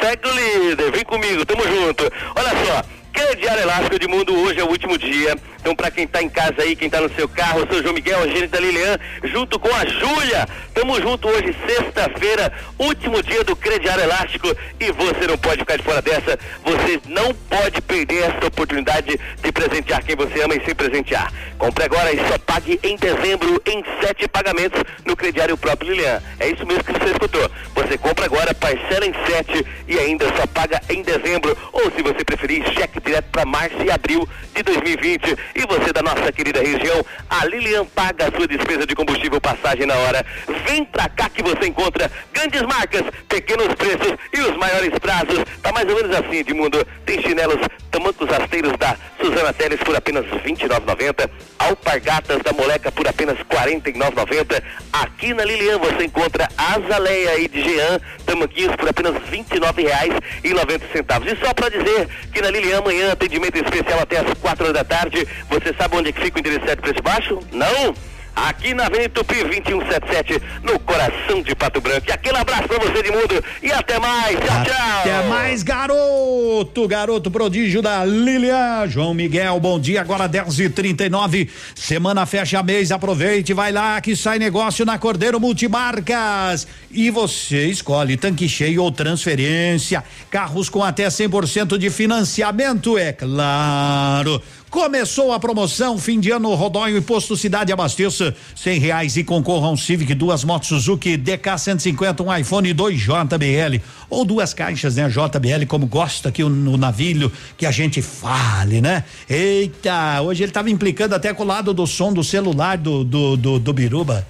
Segue 0.00 0.28
o 0.28 0.68
líder, 0.68 0.90
vem 0.92 1.04
comigo, 1.04 1.44
tamo 1.44 1.62
junto. 1.64 2.04
Olha 2.36 2.50
só, 2.64 2.84
Crediário 3.12 3.62
Elástico 3.62 3.98
de 3.98 4.06
Mundo, 4.06 4.34
hoje 4.38 4.60
é 4.60 4.64
o 4.64 4.68
último 4.68 4.96
dia. 4.96 5.36
Então, 5.64 5.74
para 5.74 5.90
quem 5.90 6.06
tá 6.06 6.22
em 6.22 6.28
casa 6.28 6.56
aí, 6.58 6.76
quem 6.76 6.90
tá 6.90 7.00
no 7.00 7.08
seu 7.14 7.26
carro, 7.26 7.64
o 7.64 7.66
seu 7.66 7.82
João 7.82 7.94
Miguel, 7.94 8.18
a 8.20 8.46
da 8.48 8.60
Lilian, 8.60 8.98
junto 9.22 9.58
com 9.58 9.74
a 9.74 9.86
Júlia. 9.86 10.46
Tamo 10.74 11.00
junto 11.00 11.26
hoje, 11.26 11.56
sexta-feira, 11.66 12.52
último 12.78 13.22
dia 13.22 13.42
do 13.44 13.56
Crediário 13.56 14.04
Elástico. 14.04 14.54
E 14.78 14.92
você 14.92 15.26
não 15.26 15.38
pode 15.38 15.60
ficar 15.60 15.78
de 15.78 15.82
fora 15.82 16.02
dessa. 16.02 16.38
Você 16.62 17.00
não 17.06 17.32
pode 17.48 17.80
perder 17.80 18.24
essa 18.24 18.46
oportunidade 18.46 19.18
de 19.42 19.52
presentear 19.52 20.04
quem 20.04 20.14
você 20.14 20.42
ama 20.42 20.54
e 20.54 20.62
se 20.66 20.74
presentear. 20.74 21.32
Compre 21.56 21.84
agora 21.84 22.12
e 22.12 22.18
só 22.28 22.36
pague 22.40 22.78
em 22.82 22.96
dezembro 22.96 23.62
em 23.64 23.82
sete 24.02 24.28
pagamentos 24.28 24.82
no 25.06 25.16
Crediário 25.16 25.56
próprio 25.56 25.92
Lilian. 25.92 26.20
É 26.40 26.50
isso 26.50 26.66
mesmo 26.66 26.84
que 26.84 26.92
você 26.92 27.10
escutou. 27.12 27.50
Você 27.74 27.96
compra 27.96 28.26
agora, 28.26 28.52
parcela 28.52 29.06
em 29.06 29.14
sete 29.26 29.64
e 29.88 29.98
ainda 29.98 30.26
só 30.36 30.46
paga 30.46 30.78
em 30.90 31.02
dezembro. 31.02 31.56
Ou 31.72 31.90
se 31.92 32.02
você 32.02 32.22
preferir, 32.22 32.70
cheque 32.74 33.00
direto 33.00 33.30
para 33.32 33.46
março 33.46 33.82
e 33.82 33.90
abril 33.90 34.28
de 34.54 34.62
2020. 34.62 35.36
E 35.54 35.66
você 35.66 35.92
da 35.92 36.02
nossa 36.02 36.32
querida 36.32 36.60
região, 36.60 37.04
a 37.30 37.46
Lilian 37.46 37.84
paga 37.86 38.28
a 38.28 38.36
sua 38.36 38.46
despesa 38.46 38.86
de 38.86 38.94
combustível 38.94 39.40
passagem 39.40 39.86
na 39.86 39.94
hora. 39.94 40.24
Vem 40.66 40.84
pra 40.84 41.08
cá 41.08 41.28
que 41.28 41.42
você 41.42 41.66
encontra 41.66 42.10
grandes 42.32 42.62
marcas, 42.62 43.02
pequenos 43.28 43.68
preços 43.74 44.14
e 44.32 44.40
os 44.40 44.56
maiores 44.56 44.98
prazos. 44.98 45.44
Tá 45.62 45.72
mais 45.72 45.88
ou 45.88 45.96
menos 45.96 46.16
assim, 46.16 46.38
Edmundo. 46.38 46.84
Tem 47.06 47.22
chinelos 47.22 47.58
tamancos 47.90 48.28
rasteiros 48.28 48.72
da 48.76 48.96
Suzana 49.20 49.52
Teles 49.52 49.78
por 49.78 49.94
apenas 49.94 50.24
R$ 50.26 50.40
29,90. 50.44 51.30
Alpargatas 51.58 52.42
da 52.42 52.52
Moleca 52.52 52.90
por 52.90 53.06
apenas 53.06 53.38
R$ 53.38 53.44
49,90. 53.44 54.62
Aqui 54.92 55.32
na 55.32 55.44
Lilian 55.44 55.78
você 55.78 56.04
encontra 56.04 56.48
Azaleia 56.58 57.38
e 57.38 57.48
de 57.48 57.62
Jean, 57.62 58.00
tamanquinhos 58.26 58.74
por 58.76 58.88
apenas 58.88 59.14
R$ 59.14 59.20
29,90. 59.30 61.32
E 61.32 61.44
só 61.44 61.54
para 61.54 61.68
dizer 61.68 62.08
que 62.32 62.42
na 62.42 62.50
Lilian 62.50 62.78
amanhã 62.78 63.12
atendimento 63.12 63.56
especial 63.56 64.00
até 64.00 64.18
às 64.18 64.34
4 64.34 64.64
horas 64.64 64.74
da 64.74 64.84
tarde. 64.84 65.26
Você 65.50 65.74
sabe 65.78 65.96
onde 65.96 66.08
é 66.08 66.12
que 66.12 66.20
fica 66.20 66.36
o 66.36 66.40
endereço 66.40 66.66
certo 66.66 66.80
preço 66.80 67.02
baixo? 67.02 67.38
Não? 67.52 67.94
Aqui 68.36 68.74
na 68.74 68.86
Avenida 68.86 69.10
Tupi 69.10 69.36
2177, 69.44 70.42
no 70.64 70.78
coração 70.80 71.40
de 71.40 71.54
Pato 71.54 71.80
Branco. 71.80 72.06
E 72.08 72.12
aquele 72.12 72.36
abraço 72.36 72.66
pra 72.66 72.78
você 72.78 73.00
de 73.00 73.10
mundo 73.12 73.44
e 73.62 73.70
até 73.70 73.98
mais. 74.00 74.36
Tchau, 74.36 74.64
tchau. 74.64 75.00
Até 75.00 75.22
mais, 75.28 75.62
garoto, 75.62 76.88
garoto 76.88 77.30
prodígio 77.30 77.80
da 77.80 78.04
Lilian. 78.04 78.88
João 78.88 79.14
Miguel, 79.14 79.60
bom 79.60 79.78
dia. 79.78 80.00
Agora 80.00 80.26
10 80.26 80.58
e 80.58 80.68
39 80.68 81.48
Semana 81.76 82.26
fecha 82.26 82.60
mês. 82.60 82.90
Aproveite, 82.90 83.54
vai 83.54 83.70
lá 83.70 84.00
que 84.00 84.16
sai 84.16 84.40
negócio 84.40 84.84
na 84.84 84.98
Cordeiro 84.98 85.38
Multimarcas. 85.38 86.66
E 86.90 87.10
você 87.10 87.66
escolhe 87.66 88.16
tanque 88.16 88.48
cheio 88.48 88.82
ou 88.82 88.90
transferência. 88.90 90.02
Carros 90.28 90.68
com 90.68 90.82
até 90.82 91.06
100% 91.06 91.78
de 91.78 91.88
financiamento, 91.88 92.98
é 92.98 93.12
claro. 93.12 94.42
Começou 94.74 95.32
a 95.32 95.38
promoção, 95.38 95.96
fim 95.96 96.18
de 96.18 96.32
ano, 96.32 96.52
Rodóio 96.52 96.96
e 96.96 97.00
Posto 97.00 97.36
Cidade 97.36 97.72
Abasteça, 97.72 98.34
cem 98.56 98.80
reais 98.80 99.16
e 99.16 99.22
concorra 99.22 99.70
um 99.70 99.76
Civic, 99.76 100.12
duas 100.14 100.42
motos 100.42 100.66
Suzuki 100.66 101.16
DK 101.16 101.56
150, 101.56 102.20
um 102.24 102.36
iPhone 102.36 102.74
2 102.74 103.00
JBL 103.00 103.80
ou 104.10 104.24
duas 104.24 104.52
caixas, 104.52 104.96
né? 104.96 105.08
JBL, 105.08 105.64
como 105.68 105.86
gosta 105.86 106.30
aqui 106.30 106.42
no 106.42 106.76
navio 106.76 107.30
que 107.56 107.66
a 107.66 107.70
gente 107.70 108.02
fale, 108.02 108.80
né? 108.80 109.04
Eita, 109.30 110.20
hoje 110.22 110.42
ele 110.42 110.50
estava 110.50 110.68
implicando 110.68 111.14
até 111.14 111.32
com 111.32 111.44
o 111.44 111.46
lado 111.46 111.72
do 111.72 111.86
som 111.86 112.12
do 112.12 112.24
celular 112.24 112.76
do, 112.76 113.04
do, 113.04 113.36
do, 113.36 113.58
do 113.60 113.72
Biruba. 113.72 114.26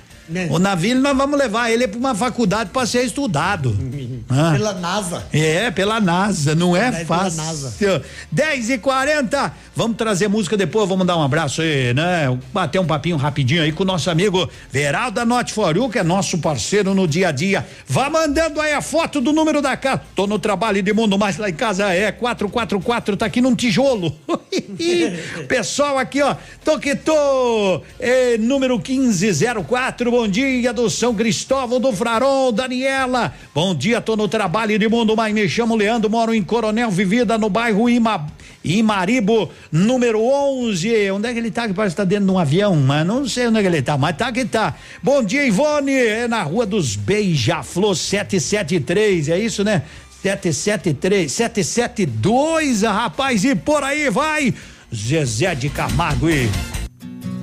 O 0.51 0.59
navio 0.59 0.97
nós 0.97 1.17
vamos 1.17 1.39
levar 1.39 1.71
ele 1.71 1.87
para 1.87 1.99
uma 1.99 2.15
faculdade 2.15 2.71
para 2.71 2.87
ser 2.87 3.05
estudado. 3.05 3.77
Ah. 4.27 4.53
Pela 4.53 4.73
NASA. 4.73 5.27
É, 5.33 5.71
pela 5.71 6.01
NASA, 6.01 6.55
não 6.55 6.75
é 6.75 6.91
Pela 6.91 7.05
fácil. 7.05 7.43
NASA. 7.43 8.03
10 8.33 8.71
e 8.71 8.79
40 8.79 9.53
Vamos 9.77 9.97
trazer 9.97 10.29
música 10.29 10.57
depois, 10.57 10.89
vamos 10.89 11.05
dar 11.05 11.17
um 11.17 11.23
abraço 11.23 11.61
aí, 11.61 11.93
né? 11.93 12.39
Bater 12.53 12.81
um 12.81 12.87
papinho 12.87 13.17
rapidinho 13.17 13.61
aí 13.61 13.73
com 13.73 13.83
o 13.83 13.87
nosso 13.87 14.09
amigo 14.09 14.49
Veraldo 14.71 15.17
da 15.17 15.25
Norte 15.25 15.53
que 15.91 15.99
é 15.99 16.03
nosso 16.05 16.39
parceiro 16.39 16.95
no 16.95 17.09
dia 17.09 17.29
a 17.29 17.33
dia. 17.33 17.67
Vá 17.87 18.09
mandando 18.09 18.61
aí 18.61 18.73
a 18.73 18.81
foto 18.81 19.21
do 19.21 19.33
número 19.33 19.61
da 19.61 19.77
casa. 19.77 20.03
Tô 20.15 20.29
no 20.29 20.39
trabalho 20.39 20.81
de 20.81 20.93
mundo, 20.93 21.19
mas 21.19 21.39
lá 21.39 21.51
em 21.51 21.55
casa 21.55 21.93
é 21.93 22.13
444, 22.13 23.17
tá 23.17 23.27
aqui 23.27 23.41
num 23.41 23.55
tijolo. 23.57 24.17
Pessoal 25.49 25.99
aqui, 25.99 26.23
ó, 26.23 26.37
tô 26.65 26.79
que 26.79 26.95
tô, 26.95 27.83
é, 27.99 28.39
número 28.39 28.77
1504, 28.79 30.11
bom 30.17 30.29
dia 30.29 30.73
do 30.73 30.89
São 30.89 31.13
Cristóvão 31.13 31.81
do 31.81 31.93
Frarol, 31.93 32.53
Daniela. 32.53 33.35
Bom 33.53 33.75
dia, 33.75 34.01
tô 34.01 34.15
no 34.15 34.29
trabalho 34.29 34.79
de 34.79 34.89
mundo, 34.89 35.17
mas 35.17 35.35
me 35.35 35.49
chamo 35.49 35.75
Leandro, 35.75 36.09
moro 36.09 36.33
em 36.33 36.41
Coronel 36.41 36.89
Vivida, 36.89 37.37
no 37.37 37.51
bairro 37.51 37.91
Ima, 37.91 38.25
Imaribo, 38.65 39.51
número 39.73 40.23
11. 40.23 41.11
Onde 41.11 41.29
é 41.29 41.33
que 41.33 41.39
ele 41.41 41.51
tá? 41.51 41.67
Que 41.67 41.75
parece 41.75 41.97
que 41.97 42.03
tá 42.03 42.05
dentro 42.05 42.27
de 42.27 42.31
um 42.31 42.39
avião, 42.39 42.77
mas 42.77 43.05
não 43.05 43.27
sei 43.27 43.49
onde 43.49 43.59
é 43.59 43.63
que 43.63 43.67
ele 43.67 43.83
tá, 43.83 43.99
mas 43.99 44.17
tá 44.17 44.31
que 44.31 44.45
tá. 44.45 44.77
Bom 45.03 45.21
dia, 45.21 45.45
Ivone, 45.45 45.93
é 45.93 46.29
na 46.29 46.45
Rua 46.45 46.65
dos 46.65 46.95
Beija-Flor 46.95 47.97
773, 47.97 49.31
é 49.31 49.39
isso, 49.41 49.65
né? 49.65 49.83
773, 50.23 51.33
772, 51.33 52.83
rapaz, 52.83 53.45
e 53.45 53.57
por 53.57 53.83
aí 53.83 54.09
vai. 54.11 54.55
Zezé 54.95 55.57
de 55.57 55.69
Camargo 55.69 56.31
e 56.31 56.49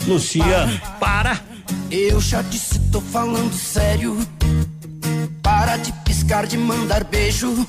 Luciano, 0.08 0.80
para. 1.02 1.51
Eu 1.90 2.20
já 2.20 2.42
disse, 2.42 2.80
tô 2.92 3.02
falando 3.02 3.54
sério. 3.54 4.18
Para 5.42 5.78
de 5.78 5.92
piscar, 6.04 6.46
de 6.46 6.58
mandar 6.58 7.04
beijo. 7.04 7.68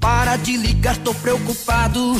Para 0.00 0.36
de 0.36 0.56
ligar, 0.56 0.96
tô 0.98 1.14
preocupado. 1.14 2.14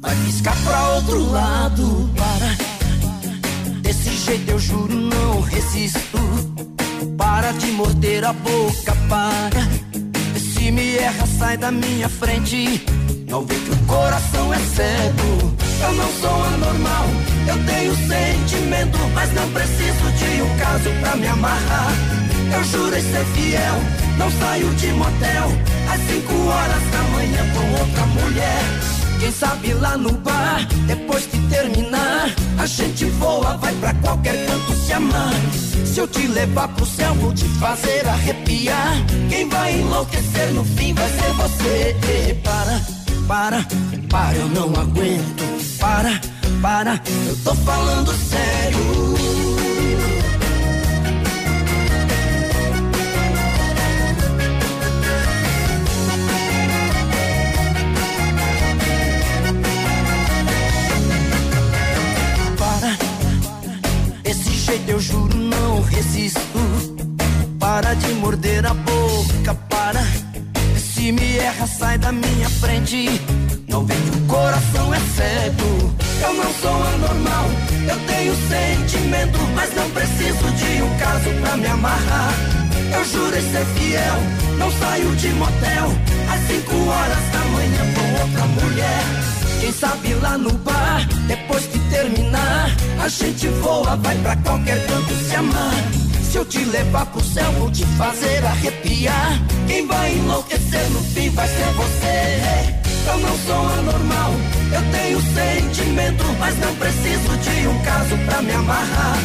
Vai 0.00 0.16
piscar 0.24 0.56
pra 0.64 0.94
outro 0.94 1.30
lado. 1.30 2.10
Para. 2.16 3.80
Desse 3.80 4.10
jeito 4.10 4.50
eu 4.50 4.58
juro, 4.58 4.94
não 4.94 5.40
resisto. 5.40 6.18
Para 7.16 7.52
de 7.52 7.66
morder 7.72 8.24
a 8.24 8.32
boca, 8.32 8.94
para. 9.08 9.83
Se 10.64 10.70
me 10.70 10.96
erra, 10.96 11.26
sai 11.26 11.58
da 11.58 11.70
minha 11.70 12.08
frente. 12.08 12.82
Não 13.28 13.44
vê 13.44 13.54
que 13.54 13.70
o 13.70 13.76
coração 13.86 14.54
é 14.54 14.58
cego. 14.58 15.54
Eu 15.82 15.92
não 15.92 16.10
sou 16.22 16.42
anormal, 16.42 17.04
eu 17.46 17.66
tenho 17.66 17.94
sentimento, 17.94 18.98
mas 19.12 19.30
não 19.34 19.46
preciso 19.50 20.10
de 20.16 20.40
um 20.40 20.56
caso 20.56 20.88
pra 21.02 21.16
me 21.16 21.26
amarrar. 21.26 21.92
Eu 22.50 22.64
jurei 22.64 23.02
ser 23.02 23.26
fiel, 23.34 23.74
não 24.16 24.30
saio 24.30 24.70
de 24.76 24.86
motel 24.92 25.52
às 25.92 26.00
cinco 26.00 26.32
horas 26.32 26.82
da 26.92 27.02
manhã 27.12 27.44
com 27.52 27.82
outra 27.82 28.06
mulher. 28.06 29.03
Quem 29.20 29.32
sabe 29.32 29.72
lá 29.74 29.96
no 29.96 30.12
bar, 30.12 30.66
depois 30.86 31.26
que 31.26 31.38
terminar, 31.48 32.34
a 32.58 32.66
gente 32.66 33.04
voa, 33.06 33.56
vai 33.56 33.74
pra 33.74 33.94
qualquer 33.94 34.46
canto 34.46 34.72
se 34.74 34.92
amar. 34.92 35.34
Se 35.84 36.00
eu 36.00 36.08
te 36.08 36.26
levar 36.26 36.68
pro 36.68 36.84
céu, 36.84 37.14
vou 37.14 37.32
te 37.32 37.44
fazer 37.60 38.06
arrepiar. 38.06 38.96
Quem 39.28 39.48
vai 39.48 39.80
enlouquecer 39.80 40.52
no 40.52 40.64
fim 40.64 40.92
vai 40.92 41.08
ser 41.08 41.32
você. 41.34 42.40
Para, 42.42 42.80
para, 43.28 43.66
para, 44.10 44.36
eu 44.36 44.48
não 44.48 44.68
aguento. 44.80 45.78
Para, 45.78 46.20
para, 46.60 47.00
eu 47.28 47.36
tô 47.44 47.54
falando 47.54 48.12
sério. 48.12 49.13
Jeito 64.74 64.90
eu 64.90 65.00
juro 65.00 65.36
não 65.36 65.82
resisto. 65.82 66.40
Para 67.58 67.94
de 67.94 68.12
morder 68.14 68.66
a 68.66 68.74
boca, 68.74 69.54
para. 69.68 70.02
Se 70.76 71.12
me 71.12 71.36
erra, 71.36 71.66
sai 71.66 71.96
da 71.98 72.10
minha 72.10 72.48
frente. 72.48 73.20
Não 73.68 73.84
vê 73.84 73.94
que 73.94 74.16
o 74.16 74.20
coração 74.26 74.92
é 74.92 75.00
cego. 75.16 75.94
Eu 76.22 76.34
não 76.34 76.52
sou 76.54 76.82
anormal, 76.94 77.46
eu 77.88 77.98
tenho 78.06 78.34
sentimento, 78.48 79.38
mas 79.54 79.74
não 79.74 79.88
preciso 79.90 80.44
de 80.52 80.82
um 80.82 80.98
caso 80.98 81.30
pra 81.40 81.56
me 81.56 81.66
amarrar. 81.66 82.34
Eu 82.96 83.04
jurei 83.04 83.42
ser 83.42 83.66
fiel, 83.76 84.18
não 84.58 84.70
saio 84.72 85.14
de 85.16 85.28
motel 85.30 85.86
às 86.32 86.40
cinco 86.48 86.74
horas 86.88 87.24
da 87.32 87.40
manhã 87.54 87.82
com 87.94 88.22
outra 88.22 88.46
mulher. 88.46 89.43
Quem 89.64 89.72
sabe 89.72 90.12
lá 90.20 90.36
no 90.36 90.52
bar, 90.58 91.08
depois 91.26 91.64
que 91.64 91.78
terminar, 91.88 92.70
a 93.02 93.08
gente 93.08 93.48
voa, 93.48 93.96
vai 93.96 94.14
pra 94.18 94.36
qualquer 94.36 94.86
canto 94.86 95.14
se 95.14 95.34
amar. 95.34 95.72
Se 96.22 96.36
eu 96.36 96.44
te 96.44 96.62
levar 96.66 97.06
pro 97.06 97.24
céu, 97.24 97.50
vou 97.52 97.70
te 97.70 97.82
fazer 97.96 98.44
arrepiar. 98.44 99.40
Quem 99.66 99.86
vai 99.86 100.16
enlouquecer 100.16 100.90
no 100.90 101.00
fim 101.00 101.30
vai 101.30 101.48
ser 101.48 101.64
você. 101.76 102.74
Eu 103.08 103.18
não 103.20 103.38
sou 103.38 103.66
anormal, 103.78 104.32
eu 104.70 104.82
tenho 104.92 105.18
sentimento, 105.32 106.24
mas 106.38 106.58
não 106.58 106.74
preciso 106.76 107.34
de 107.38 107.66
um 107.66 107.82
caso 107.84 108.18
pra 108.26 108.42
me 108.42 108.52
amarrar. 108.52 109.16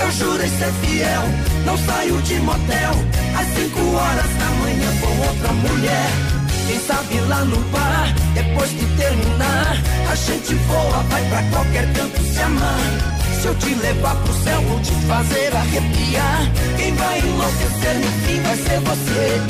Eu 0.00 0.10
jurei 0.10 0.48
ser 0.48 0.72
fiel, 0.82 1.22
não 1.64 1.78
saio 1.78 2.20
de 2.22 2.34
motel 2.40 2.90
às 3.38 3.46
cinco 3.54 3.94
horas 3.94 4.30
da 4.34 4.46
manhã 4.46 4.90
com 5.00 5.28
outra 5.28 5.52
mulher. 5.52 6.35
Quem 6.66 6.80
sabe 6.80 7.20
lá 7.28 7.44
no 7.44 7.60
bar, 7.70 8.12
depois 8.34 8.70
que 8.70 8.84
terminar, 8.96 9.76
a 10.10 10.14
gente 10.16 10.54
voa, 10.66 11.02
vai 11.08 11.22
pra 11.28 11.42
qualquer 11.44 11.92
canto 11.92 12.20
se 12.22 12.40
amar. 12.40 13.16
Se 13.40 13.46
eu 13.46 13.54
te 13.54 13.74
levar 13.74 14.16
pro 14.16 14.34
céu, 14.42 14.60
vou 14.62 14.80
te 14.80 14.92
fazer 15.06 15.54
arrepiar. 15.54 16.50
Quem 16.76 16.92
vai 16.94 17.20
enlouquecer 17.20 17.94
no 17.94 18.10
fim 18.26 18.40
vai 18.42 18.56
ser 18.56 18.80
você. 18.80 19.40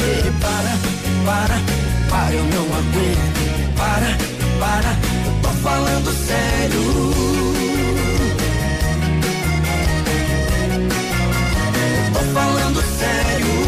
Para, 0.41 0.77
para, 1.25 1.59
para, 2.11 2.35
eu 2.35 2.45
não 2.45 2.65
aguento. 2.65 3.77
Para, 3.77 4.19
para, 4.61 4.91
eu 5.25 5.33
tô 5.41 5.49
falando 5.49 6.13
sério. 6.27 6.83
Eu 12.05 12.13
tô 12.13 12.21
falando 12.35 12.83
sério. 12.99 13.66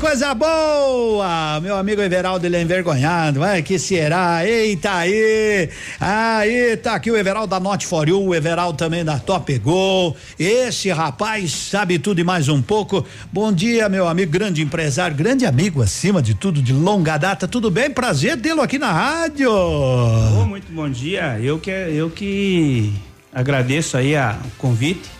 Coisa 0.00 0.34
boa! 0.34 1.60
Meu 1.60 1.76
amigo 1.76 2.00
Everaldo, 2.00 2.46
ele 2.46 2.56
é 2.56 2.62
envergonhado. 2.62 3.44
Ai, 3.44 3.62
que 3.62 3.78
será? 3.78 4.46
Eita 4.46 4.94
aí! 4.94 5.68
Aí, 6.00 6.76
tá 6.78 6.94
aqui 6.94 7.10
o 7.10 7.16
Everaldo 7.16 7.48
da 7.48 7.60
Not 7.60 7.86
For 7.86 8.08
You, 8.08 8.28
o 8.28 8.34
Everaldo 8.34 8.78
também 8.78 9.04
da 9.04 9.18
Top 9.18 9.56
Go. 9.58 10.16
Esse 10.38 10.88
rapaz 10.88 11.52
sabe 11.52 11.98
tudo 11.98 12.18
e 12.18 12.24
mais 12.24 12.48
um 12.48 12.62
pouco. 12.62 13.04
Bom 13.30 13.52
dia, 13.52 13.90
meu 13.90 14.08
amigo, 14.08 14.32
grande 14.32 14.62
empresário, 14.62 15.14
grande 15.14 15.44
amigo 15.44 15.82
acima 15.82 16.22
de 16.22 16.34
tudo, 16.34 16.62
de 16.62 16.72
longa 16.72 17.18
data. 17.18 17.46
Tudo 17.46 17.70
bem? 17.70 17.90
Prazer 17.90 18.40
tê-lo 18.40 18.62
aqui 18.62 18.78
na 18.78 18.90
rádio. 18.90 19.52
Oh, 19.52 20.46
muito 20.46 20.72
bom 20.72 20.88
dia. 20.88 21.38
Eu 21.42 21.58
que, 21.58 21.70
eu 21.70 22.08
que 22.08 22.90
agradeço 23.30 23.98
aí 23.98 24.16
a, 24.16 24.38
o 24.42 24.50
convite. 24.56 25.10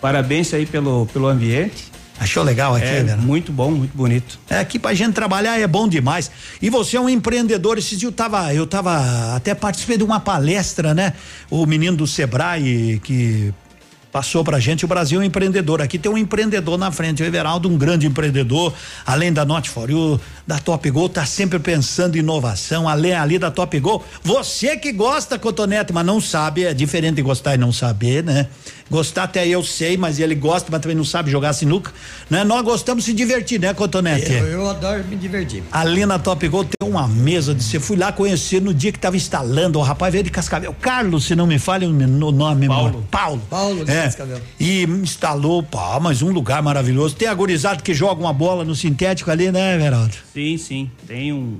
Parabéns 0.00 0.52
aí 0.52 0.66
pelo, 0.66 1.06
pelo 1.06 1.28
ambiente. 1.28 1.89
Achou 2.20 2.42
legal 2.42 2.74
aqui, 2.74 2.84
é, 2.84 3.02
né? 3.02 3.16
Muito 3.16 3.50
bom, 3.50 3.70
muito 3.70 3.96
bonito. 3.96 4.38
É, 4.50 4.58
aqui 4.58 4.78
pra 4.78 4.92
gente 4.92 5.14
trabalhar 5.14 5.58
é 5.58 5.66
bom 5.66 5.88
demais. 5.88 6.30
E 6.60 6.68
você 6.68 6.98
é 6.98 7.00
um 7.00 7.08
empreendedor. 7.08 7.78
Esse 7.78 7.96
dia 7.96 8.08
eu 8.08 8.12
tava, 8.12 8.52
eu 8.52 8.66
tava, 8.66 9.34
até 9.34 9.54
participei 9.54 9.96
de 9.96 10.04
uma 10.04 10.20
palestra, 10.20 10.92
né? 10.92 11.14
O 11.48 11.64
menino 11.64 11.96
do 11.96 12.06
Sebrae 12.06 13.00
que 13.02 13.54
passou 14.10 14.44
pra 14.44 14.58
gente, 14.58 14.84
o 14.84 14.88
Brasil 14.88 15.20
é 15.20 15.22
um 15.22 15.26
empreendedor. 15.26 15.80
Aqui 15.80 15.98
tem 15.98 16.10
um 16.10 16.18
empreendedor 16.18 16.76
na 16.76 16.90
frente, 16.90 17.22
o 17.22 17.26
Everaldo, 17.26 17.68
um 17.68 17.78
grande 17.78 18.06
empreendedor, 18.06 18.72
além 19.06 19.32
da 19.32 19.44
Not 19.44 19.70
For 19.70 19.90
You, 19.90 20.20
da 20.46 20.58
Top 20.58 20.88
Go, 20.90 21.08
tá 21.08 21.24
sempre 21.24 21.58
pensando 21.58 22.16
em 22.16 22.18
inovação, 22.18 22.88
além 22.88 23.14
ali 23.14 23.38
da 23.38 23.50
Top 23.50 23.78
Go. 23.78 24.02
Você 24.22 24.76
que 24.76 24.92
gosta, 24.92 25.38
Cotonete, 25.38 25.92
mas 25.92 26.04
não 26.04 26.20
sabe, 26.20 26.64
é 26.64 26.74
diferente 26.74 27.16
de 27.16 27.22
gostar 27.22 27.54
e 27.54 27.58
não 27.58 27.72
saber, 27.72 28.24
né? 28.24 28.48
Gostar 28.90 29.22
até 29.24 29.46
eu 29.46 29.62
sei, 29.62 29.96
mas 29.96 30.18
ele 30.18 30.34
gosta, 30.34 30.68
mas 30.72 30.80
também 30.80 30.96
não 30.96 31.04
sabe 31.04 31.30
jogar 31.30 31.52
sinuca, 31.52 31.92
né? 32.28 32.42
Nós 32.42 32.62
gostamos 32.62 33.04
de 33.04 33.10
se 33.10 33.16
divertir, 33.16 33.60
né, 33.60 33.72
Cotonete? 33.72 34.32
Eu, 34.32 34.46
eu 34.46 34.68
adoro 34.68 35.04
me 35.04 35.14
divertir. 35.14 35.62
Ali 35.70 36.04
na 36.04 36.18
Top 36.18 36.46
Go 36.48 36.64
tem 36.64 36.88
uma 36.88 37.06
mesa 37.06 37.54
de 37.54 37.62
você 37.62 37.78
fui 37.78 37.96
lá 37.96 38.10
conhecer 38.10 38.60
no 38.60 38.74
dia 38.74 38.90
que 38.90 38.98
tava 38.98 39.16
instalando, 39.16 39.78
o 39.78 39.82
rapaz 39.82 40.12
veio 40.12 40.24
de 40.24 40.30
Cascavel, 40.30 40.74
Carlos, 40.80 41.26
se 41.26 41.36
não 41.36 41.46
me 41.46 41.60
falha 41.60 41.88
o 41.88 41.92
nome, 41.92 42.66
Paulo. 42.66 43.06
Paulo. 43.08 43.42
Paulo 43.48 43.84
é, 43.86 43.99
Cascavel. 44.04 44.40
E 44.58 44.82
instalou, 44.84 45.62
pá, 45.62 45.98
mas 46.00 46.22
um 46.22 46.30
lugar 46.30 46.62
maravilhoso. 46.62 47.14
Tem 47.14 47.28
agorizado 47.28 47.82
que 47.82 47.94
joga 47.94 48.20
uma 48.20 48.32
bola 48.32 48.64
no 48.64 48.74
sintético 48.74 49.30
ali, 49.30 49.50
né, 49.50 49.76
Veraldo? 49.78 50.14
Sim, 50.32 50.56
sim. 50.58 50.90
Tem 51.06 51.32
um, 51.32 51.58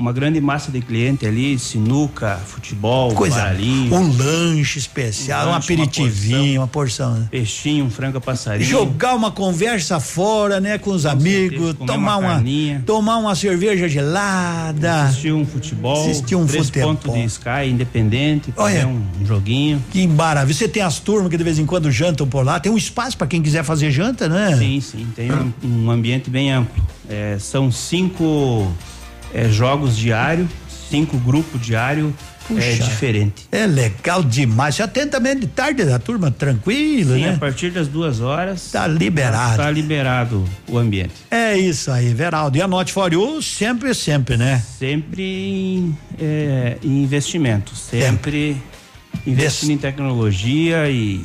uma 0.00 0.12
grande 0.12 0.40
massa 0.40 0.72
de 0.72 0.80
cliente 0.80 1.26
ali, 1.26 1.58
sinuca, 1.58 2.40
futebol, 2.46 3.12
Coisa, 3.14 3.36
baralhinho. 3.36 3.94
um 3.94 4.16
lanche 4.16 4.78
especial, 4.78 5.46
um, 5.46 5.50
Um 5.50 5.52
lanche, 5.52 5.72
aperitivinho, 5.74 6.60
uma 6.62 6.66
porção, 6.66 7.14
né? 7.14 7.28
Peixinho, 7.30 7.84
um 7.84 7.90
frango 7.90 8.20
passarinho. 8.20 8.68
Jogar 8.68 9.14
uma 9.14 9.30
conversa 9.30 10.00
fora, 10.00 10.58
né, 10.58 10.78
com 10.78 10.90
os 10.90 11.04
amigos, 11.04 11.66
certeza, 11.66 11.86
tomar 11.86 12.16
uma 12.16 12.30
uma, 12.38 12.80
tomar 12.86 13.18
uma 13.18 13.34
cerveja 13.34 13.88
gelada. 13.88 15.02
Assistir 15.04 15.32
um 15.32 15.44
futebol. 15.44 16.00
Assistir 16.10 16.36
um 16.36 16.46
três 16.46 16.66
futebol. 16.66 16.94
pontos 16.94 17.12
de 17.14 17.24
Sky 17.24 17.68
independente, 17.68 18.52
Olha. 18.56 18.86
um, 18.86 19.02
um 19.20 19.26
joguinho. 19.26 19.82
Que 19.90 20.06
maravilha. 20.06 20.54
Você 20.56 20.68
tem 20.68 20.82
as 20.82 20.98
turmas 20.98 21.30
que 21.30 21.36
de 21.36 21.44
vez 21.44 21.58
em 21.58 21.66
quando 21.66 21.90
jantam 21.90 22.26
por 22.26 22.44
lá. 22.44 22.58
Tem 22.58 22.72
um 22.72 22.76
espaço 22.76 23.16
para 23.16 23.26
quem 23.26 23.42
quiser 23.42 23.62
fazer 23.64 23.90
janta, 23.90 24.28
né? 24.28 24.56
Sim, 24.56 24.80
sim, 24.80 25.06
tem 25.14 25.30
um, 25.30 25.52
um 25.62 25.90
ambiente 25.90 26.30
bem 26.30 26.52
amplo. 26.52 26.82
É, 27.08 27.36
são 27.38 27.70
cinco 27.72 28.70
é, 29.34 29.48
jogos 29.48 29.96
diários, 29.96 30.48
cinco 30.88 31.16
grupos 31.18 31.60
diários 31.60 32.12
é, 32.56 32.76
Puxa. 32.76 32.84
diferente. 32.84 33.46
É 33.52 33.66
legal 33.66 34.22
demais. 34.22 34.74
Já 34.74 34.88
tem 34.88 35.06
também 35.06 35.38
de 35.38 35.46
tarde 35.46 35.82
a 35.82 35.98
turma 35.98 36.30
tranquila, 36.30 37.14
Sim, 37.14 37.22
né? 37.22 37.34
a 37.34 37.38
partir 37.38 37.70
das 37.70 37.86
duas 37.86 38.20
horas. 38.20 38.70
Tá 38.72 38.86
liberado. 38.86 39.56
Tá 39.56 39.70
liberado 39.70 40.44
o 40.68 40.76
ambiente. 40.76 41.14
É 41.30 41.56
isso 41.56 41.90
aí, 41.90 42.12
Veraldo. 42.12 42.56
E 42.58 42.62
a 42.62 42.66
Note 42.66 42.92
for 42.92 43.12
You 43.12 43.40
sempre, 43.40 43.94
sempre, 43.94 44.36
né? 44.36 44.62
Sempre 44.78 45.22
em, 45.22 45.98
é, 46.18 46.76
em 46.82 47.02
investimento, 47.02 47.76
sempre 47.76 48.60
investindo 49.26 49.70
em 49.70 49.78
tecnologia 49.78 50.88
e 50.90 51.24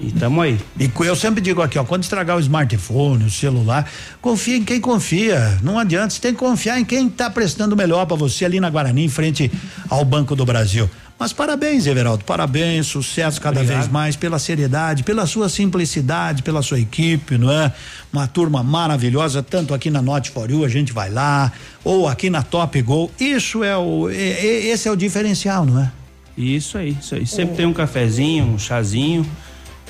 e 0.00 0.10
tamo 0.10 0.40
aí. 0.40 0.58
E 0.78 0.90
eu 1.00 1.16
sempre 1.16 1.40
digo 1.40 1.62
aqui, 1.62 1.78
ó, 1.78 1.84
quando 1.84 2.02
estragar 2.02 2.36
o 2.36 2.40
smartphone, 2.40 3.24
o 3.24 3.30
celular, 3.30 3.88
confia 4.20 4.56
em 4.56 4.64
quem 4.64 4.80
confia. 4.80 5.58
Não 5.62 5.78
adianta, 5.78 6.10
você 6.10 6.20
tem 6.20 6.32
que 6.32 6.38
confiar 6.38 6.80
em 6.80 6.84
quem 6.84 7.06
está 7.06 7.30
prestando 7.30 7.76
melhor 7.76 8.04
para 8.06 8.16
você 8.16 8.44
ali 8.44 8.58
na 8.58 8.70
Guarani, 8.70 9.04
em 9.04 9.08
frente 9.08 9.50
ao 9.88 10.04
Banco 10.04 10.34
do 10.34 10.44
Brasil. 10.44 10.90
Mas 11.16 11.32
parabéns, 11.32 11.86
Everaldo, 11.86 12.24
parabéns, 12.24 12.88
sucesso 12.88 13.40
cada 13.40 13.60
Obrigado. 13.60 13.82
vez 13.82 13.90
mais 13.90 14.16
pela 14.16 14.36
seriedade, 14.38 15.04
pela 15.04 15.26
sua 15.26 15.48
simplicidade, 15.48 16.42
pela 16.42 16.60
sua 16.60 16.80
equipe, 16.80 17.38
não 17.38 17.50
é? 17.52 17.72
Uma 18.12 18.26
turma 18.26 18.64
maravilhosa, 18.64 19.40
tanto 19.40 19.72
aqui 19.72 19.90
na 19.90 20.02
Note 20.02 20.30
for 20.30 20.50
You, 20.50 20.64
a 20.64 20.68
gente 20.68 20.92
vai 20.92 21.10
lá, 21.10 21.52
ou 21.84 22.08
aqui 22.08 22.28
na 22.28 22.42
Top 22.42 22.82
Go. 22.82 23.12
Isso 23.18 23.62
é 23.62 23.76
o, 23.76 24.10
esse 24.10 24.88
é 24.88 24.90
o 24.90 24.96
diferencial, 24.96 25.64
não 25.64 25.80
é? 25.80 25.92
Isso 26.36 26.76
aí, 26.76 26.96
isso 27.00 27.14
aí. 27.14 27.24
Sempre 27.24 27.56
tem 27.56 27.66
um 27.66 27.72
cafezinho, 27.72 28.46
um 28.46 28.58
chazinho. 28.58 29.24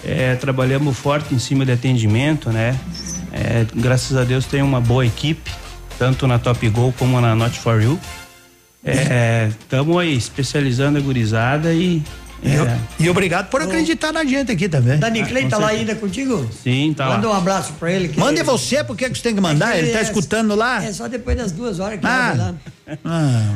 É, 0.06 0.34
trabalhamos 0.36 0.96
forte 0.98 1.34
em 1.34 1.38
cima 1.38 1.64
de 1.64 1.72
atendimento, 1.72 2.50
né? 2.50 2.78
É, 3.32 3.64
graças 3.74 4.16
a 4.16 4.24
Deus 4.24 4.44
tem 4.44 4.60
uma 4.62 4.80
boa 4.80 5.04
equipe, 5.06 5.50
tanto 5.98 6.26
na 6.26 6.38
Top 6.38 6.68
Go 6.68 6.92
como 6.98 7.20
na 7.20 7.34
Not 7.34 7.58
For 7.58 7.82
You. 7.82 7.98
Estamos 9.48 9.96
aí 9.98 10.14
especializando 10.14 10.98
a 10.98 11.00
gurizada 11.00 11.72
e. 11.72 12.02
é, 12.44 12.78
E 13.02 13.08
obrigado 13.08 13.48
por 13.48 13.62
acreditar 13.62 14.12
na 14.12 14.24
gente 14.24 14.52
aqui 14.52 14.68
também. 14.68 14.98
Dani 14.98 15.24
Clay 15.24 15.44
com 15.44 15.48
tá 15.48 15.56
lá 15.58 15.68
ainda 15.68 15.94
contigo? 15.94 16.46
Sim, 16.62 16.92
tá 16.94 17.06
Manda 17.08 17.26
lá. 17.28 17.34
um 17.34 17.38
abraço 17.38 17.72
pra 17.80 17.90
ele. 17.90 18.08
que- 18.08 18.20
Mande 18.20 18.42
você, 18.42 18.84
por 18.84 18.94
que 18.96 19.08
que 19.08 19.16
você 19.16 19.22
tem 19.22 19.34
que 19.34 19.40
mandar? 19.40 19.70
É 19.70 19.78
que 19.78 19.84
ele 19.86 19.92
tá 19.92 20.00
é- 20.00 20.02
escutando 20.02 20.54
lá? 20.54 20.84
É 20.84 20.92
só 20.92 21.08
depois 21.08 21.34
das 21.36 21.50
duas 21.50 21.80
horas 21.80 21.98
que 21.98 22.06
Ah. 22.06 22.28
abre 22.28 22.38
lá. 22.42 22.54
Ah? 23.06 23.54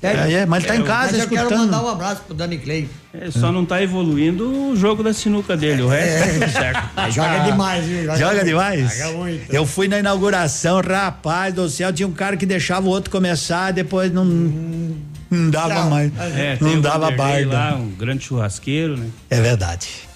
É, 0.00 0.32
é, 0.32 0.46
mas 0.46 0.62
ele 0.62 0.72
tá 0.72 0.76
em 0.76 0.84
casa 0.84 1.12
mas 1.12 1.22
eu 1.22 1.28
quero 1.28 1.42
escutando. 1.42 1.66
mandar 1.66 1.82
um 1.82 1.88
abraço 1.88 2.22
pro 2.22 2.34
Dani 2.34 2.58
Clay. 2.58 2.88
É, 3.12 3.30
só 3.30 3.50
não 3.50 3.64
tá 3.64 3.82
evoluindo 3.82 4.70
o 4.70 4.76
jogo 4.76 5.02
da 5.02 5.12
sinuca 5.12 5.56
dele, 5.56 5.82
o 5.82 5.88
resto 5.88 6.18
tá 6.18 6.32
tudo 6.34 6.52
certo. 6.52 6.88
Joga 7.10 7.38
demais, 7.40 7.84
viu? 7.84 8.02
Joga 8.16 8.30
muito. 8.32 8.44
demais? 8.44 8.96
Joga 8.96 9.18
muito. 9.18 9.52
Eu 9.52 9.66
fui 9.66 9.88
na 9.88 9.98
inauguração, 9.98 10.80
rapaz 10.80 11.52
do 11.52 11.68
céu, 11.68 11.92
tinha 11.92 12.06
um 12.06 12.12
cara 12.12 12.36
que 12.36 12.46
deixava 12.46 12.86
o 12.86 12.90
outro 12.90 13.10
começar, 13.10 13.72
depois 13.72 14.12
não, 14.12 14.24
não 14.24 15.50
dava 15.50 15.74
Tchau. 15.74 15.90
mais. 15.90 16.12
É, 16.36 16.58
não 16.60 16.80
dava 16.80 17.10
barba. 17.10 17.52
lá, 17.52 17.74
um 17.74 17.90
grande 17.90 18.24
churrasqueiro, 18.24 18.96
né? 18.96 19.08
É 19.28 19.40
verdade. 19.40 20.07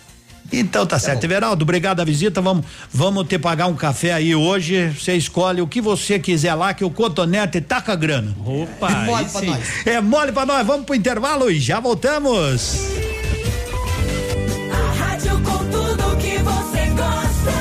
Então 0.52 0.86
tá 0.86 0.98
certo. 0.98 1.24
Everaldo, 1.24 1.62
obrigado 1.62 2.00
a 2.00 2.04
visita. 2.04 2.40
Vamos, 2.40 2.66
vamos 2.92 3.26
ter 3.26 3.38
pagar 3.38 3.66
um 3.66 3.74
café 3.74 4.12
aí 4.12 4.34
hoje. 4.34 4.90
Você 4.90 5.14
escolhe 5.14 5.62
o 5.62 5.66
que 5.66 5.80
você 5.80 6.18
quiser 6.18 6.54
lá, 6.54 6.74
que 6.74 6.84
o 6.84 6.90
cotonete 6.90 7.60
tá 7.60 7.80
com 7.80 7.90
a 7.90 7.96
grana. 7.96 8.34
Opa, 8.44 8.90
é 8.90 9.06
mole 9.06 9.24
pra 9.30 9.42
nós. 9.42 9.86
É 9.86 10.00
mole 10.00 10.32
pra 10.32 10.46
nós. 10.46 10.66
Vamos 10.66 10.86
pro 10.86 10.94
intervalo 10.94 11.50
e 11.50 11.58
já 11.58 11.80
voltamos. 11.80 12.80
Rádio 14.98 15.40
com 15.40 15.58
tudo 15.70 16.16
que 16.18 16.38
você 16.38 16.86
gosta. 16.90 17.52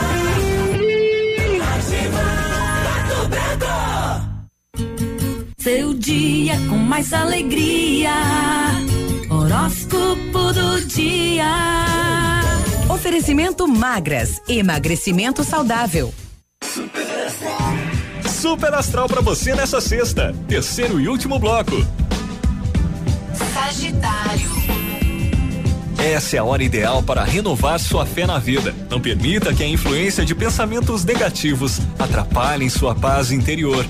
Seu 5.57 5.93
dia 5.93 6.57
com 6.67 6.77
mais 6.77 7.13
alegria. 7.13 8.11
Horóscopo 9.29 10.53
do 10.53 10.85
dia. 10.87 12.40
Oferecimento 12.91 13.65
magras, 13.69 14.41
emagrecimento 14.49 15.45
saudável. 15.45 16.13
Super 18.29 18.73
astral 18.73 19.07
pra 19.07 19.21
você 19.21 19.55
nessa 19.55 19.79
sexta. 19.79 20.35
Terceiro 20.45 20.99
e 20.99 21.07
último 21.07 21.39
bloco. 21.39 21.87
Sagitário. 23.53 24.49
Essa 25.97 26.35
é 26.35 26.39
a 26.39 26.43
hora 26.43 26.63
ideal 26.63 27.01
para 27.01 27.23
renovar 27.23 27.79
sua 27.79 28.05
fé 28.05 28.27
na 28.27 28.37
vida. 28.37 28.75
Não 28.89 28.99
permita 28.99 29.53
que 29.53 29.63
a 29.63 29.67
influência 29.67 30.25
de 30.25 30.35
pensamentos 30.35 31.05
negativos 31.05 31.79
atrapalhem 31.97 32.69
sua 32.69 32.93
paz 32.93 33.31
interior. 33.31 33.85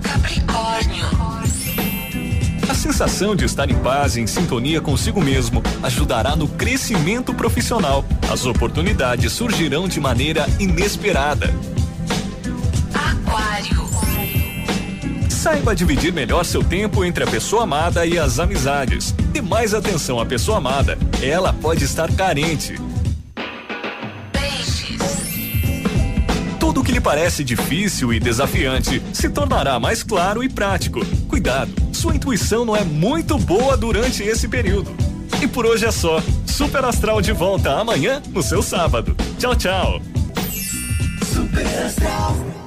Capricórnio. 0.00 1.37
A 2.68 2.74
sensação 2.74 3.34
de 3.34 3.46
estar 3.46 3.70
em 3.70 3.74
paz 3.76 4.16
e 4.16 4.20
em 4.20 4.26
sintonia 4.26 4.80
consigo 4.80 5.22
mesmo 5.22 5.62
ajudará 5.82 6.36
no 6.36 6.46
crescimento 6.46 7.32
profissional. 7.32 8.04
As 8.30 8.44
oportunidades 8.44 9.32
surgirão 9.32 9.88
de 9.88 9.98
maneira 9.98 10.46
inesperada. 10.60 11.52
Aquário. 12.92 13.88
Saiba 15.30 15.74
dividir 15.74 16.12
melhor 16.12 16.44
seu 16.44 16.62
tempo 16.62 17.04
entre 17.04 17.24
a 17.24 17.26
pessoa 17.26 17.62
amada 17.62 18.04
e 18.04 18.18
as 18.18 18.38
amizades. 18.38 19.12
Dê 19.32 19.40
mais 19.40 19.72
atenção 19.72 20.20
à 20.20 20.26
pessoa 20.26 20.58
amada. 20.58 20.98
Ela 21.22 21.54
pode 21.54 21.84
estar 21.84 22.12
carente. 22.12 22.74
Tudo 26.78 26.86
que 26.86 26.92
lhe 26.92 27.00
parece 27.00 27.42
difícil 27.42 28.12
e 28.12 28.20
desafiante 28.20 29.02
se 29.12 29.28
tornará 29.28 29.80
mais 29.80 30.04
claro 30.04 30.44
e 30.44 30.48
prático. 30.48 31.04
Cuidado, 31.26 31.72
sua 31.92 32.14
intuição 32.14 32.64
não 32.64 32.76
é 32.76 32.84
muito 32.84 33.36
boa 33.36 33.76
durante 33.76 34.22
esse 34.22 34.46
período. 34.46 34.88
E 35.42 35.48
por 35.48 35.66
hoje 35.66 35.86
é 35.86 35.90
só. 35.90 36.22
Super 36.46 36.84
Astral 36.84 37.20
de 37.20 37.32
volta 37.32 37.72
amanhã 37.72 38.22
no 38.28 38.44
seu 38.44 38.62
sábado. 38.62 39.16
Tchau, 39.40 39.56
tchau. 39.56 40.00
A 42.14 42.57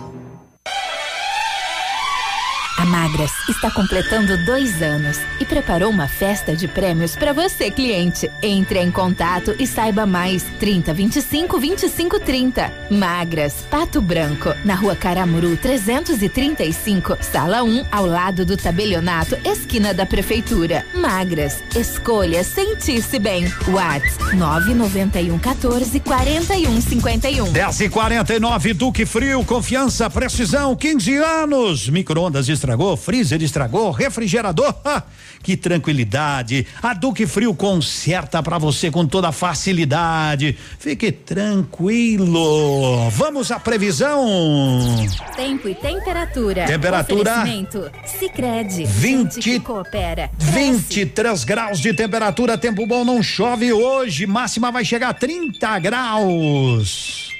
Magras 2.91 3.31
está 3.47 3.71
completando 3.71 4.35
dois 4.43 4.81
anos 4.81 5.17
e 5.39 5.45
preparou 5.45 5.89
uma 5.89 6.09
festa 6.09 6.53
de 6.53 6.67
prêmios 6.67 7.15
para 7.15 7.31
você, 7.31 7.71
cliente. 7.71 8.29
Entre 8.43 8.79
em 8.79 8.91
contato 8.91 9.55
e 9.57 9.65
saiba 9.65 10.05
mais. 10.05 10.43
30 10.59 10.93
25 10.93 11.57
25 11.57 12.19
30. 12.19 12.73
Magras, 12.91 13.65
Pato 13.71 14.01
Branco, 14.01 14.53
na 14.65 14.75
rua 14.75 14.93
Caramuru 14.93 15.55
335, 15.55 17.17
sala 17.21 17.63
1, 17.63 17.85
ao 17.89 18.05
lado 18.05 18.45
do 18.45 18.57
tabelionato, 18.57 19.37
esquina 19.45 19.93
da 19.93 20.05
prefeitura. 20.05 20.85
Magras, 20.93 21.63
escolha 21.73 22.43
sentir-se 22.43 23.17
bem. 23.19 23.45
Whats 23.69 24.17
991 24.33 25.39
14 25.39 25.99
41 26.01 26.81
51. 26.81 27.51
10 27.53 27.81
e 27.81 27.89
49 27.89 28.73
Duque 28.73 29.05
Frio, 29.05 29.45
confiança, 29.45 30.09
precisão, 30.09 30.75
15 30.75 31.15
anos. 31.15 31.87
Micro-ondas 31.87 32.49
estragou, 32.49 32.80
freezer 32.97 33.41
estragou, 33.41 33.91
refrigerador. 33.91 34.73
ah, 34.85 35.03
que 35.43 35.57
tranquilidade. 35.57 36.67
A 36.81 36.93
Duque 36.93 37.25
Frio 37.25 37.53
conserta 37.53 38.41
pra 38.43 38.57
você 38.57 38.91
com 38.91 39.05
toda 39.05 39.31
facilidade. 39.31 40.57
Fique 40.79 41.11
tranquilo. 41.11 43.09
Vamos 43.11 43.51
à 43.51 43.59
previsão. 43.59 44.27
Tempo 45.35 45.67
e 45.67 45.75
temperatura. 45.75 46.65
Temperatura. 46.65 47.43
Sicredi. 48.05 48.85
20 48.85 49.33
Gente 49.33 49.39
que 49.39 49.59
coopera. 49.59 50.29
23 50.37 51.43
graus 51.43 51.79
de 51.79 51.93
temperatura, 51.93 52.57
tempo 52.57 52.85
bom, 52.85 53.03
não 53.03 53.23
chove 53.23 53.71
hoje. 53.71 54.25
Máxima 54.25 54.71
vai 54.71 54.85
chegar 54.85 55.09
a 55.09 55.13
30 55.13 55.79
graus. 55.79 57.30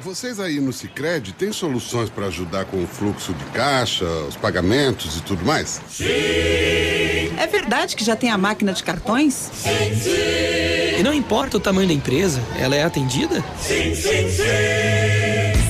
Vocês 0.00 0.38
aí 0.38 0.60
no 0.60 0.72
Sicredi 0.72 1.32
têm 1.32 1.52
soluções 1.52 2.08
para 2.08 2.26
ajudar 2.26 2.64
com 2.66 2.82
o 2.82 2.86
fluxo 2.86 3.32
de 3.34 3.44
caixa, 3.46 4.04
os 4.28 4.36
pagamentos 4.36 5.16
e 5.16 5.22
tudo 5.22 5.44
mais? 5.44 5.80
É 6.00 7.46
verdade 7.50 7.96
que 7.96 8.04
já 8.04 8.14
tem 8.14 8.30
a 8.30 8.38
máquina 8.38 8.72
de 8.72 8.82
cartões? 8.84 9.50
E 10.98 11.02
não 11.02 11.12
importa 11.12 11.56
o 11.56 11.60
tamanho 11.60 11.88
da 11.88 11.94
empresa, 11.94 12.40
ela 12.58 12.76
é 12.76 12.84
atendida? 12.84 13.44
Sim, 13.60 13.94
sim, 13.94 14.30
sim. 14.30 14.44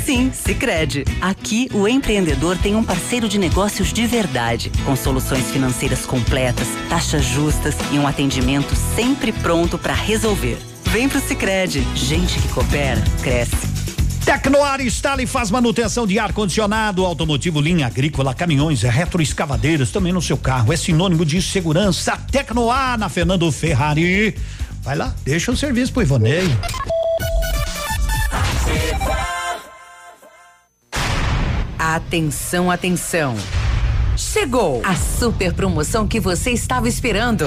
Sim, 0.04 0.32
Sicredi. 0.32 1.04
Aqui 1.20 1.68
o 1.72 1.86
empreendedor 1.88 2.56
tem 2.58 2.74
um 2.76 2.84
parceiro 2.84 3.28
de 3.28 3.38
negócios 3.38 3.92
de 3.92 4.06
verdade, 4.06 4.70
com 4.84 4.94
soluções 4.94 5.50
financeiras 5.50 6.04
completas, 6.06 6.66
taxas 6.88 7.24
justas 7.24 7.74
e 7.92 7.98
um 7.98 8.06
atendimento 8.06 8.74
sempre 8.94 9.32
pronto 9.32 9.78
para 9.78 9.94
resolver. 9.94 10.58
Vem 10.84 11.08
pro 11.08 11.20
Sicredi. 11.20 11.86
Gente 11.94 12.38
que 12.40 12.48
coopera 12.48 13.02
cresce. 13.22 13.77
Tecnoar 14.28 14.82
instala 14.82 15.22
e 15.22 15.26
faz 15.26 15.50
manutenção 15.50 16.06
de 16.06 16.18
ar-condicionado, 16.18 17.02
automotivo, 17.02 17.62
linha 17.62 17.86
agrícola, 17.86 18.34
caminhões, 18.34 18.82
retroescavadeiras, 18.82 19.90
também 19.90 20.12
no 20.12 20.20
seu 20.20 20.36
carro. 20.36 20.70
É 20.70 20.76
sinônimo 20.76 21.24
de 21.24 21.40
segurança. 21.40 22.14
Tecnoar 22.30 22.98
na 22.98 23.08
Fernando 23.08 23.50
Ferrari. 23.50 24.36
Vai 24.82 24.96
lá, 24.96 25.14
deixa 25.24 25.50
o 25.50 25.56
serviço 25.56 25.94
pro 25.94 26.02
Ivonei. 26.02 26.44
Atenção, 31.78 32.70
atenção. 32.70 33.34
Chegou 34.14 34.82
a 34.84 34.94
super 34.94 35.54
promoção 35.54 36.06
que 36.06 36.20
você 36.20 36.50
estava 36.50 36.86
esperando. 36.86 37.46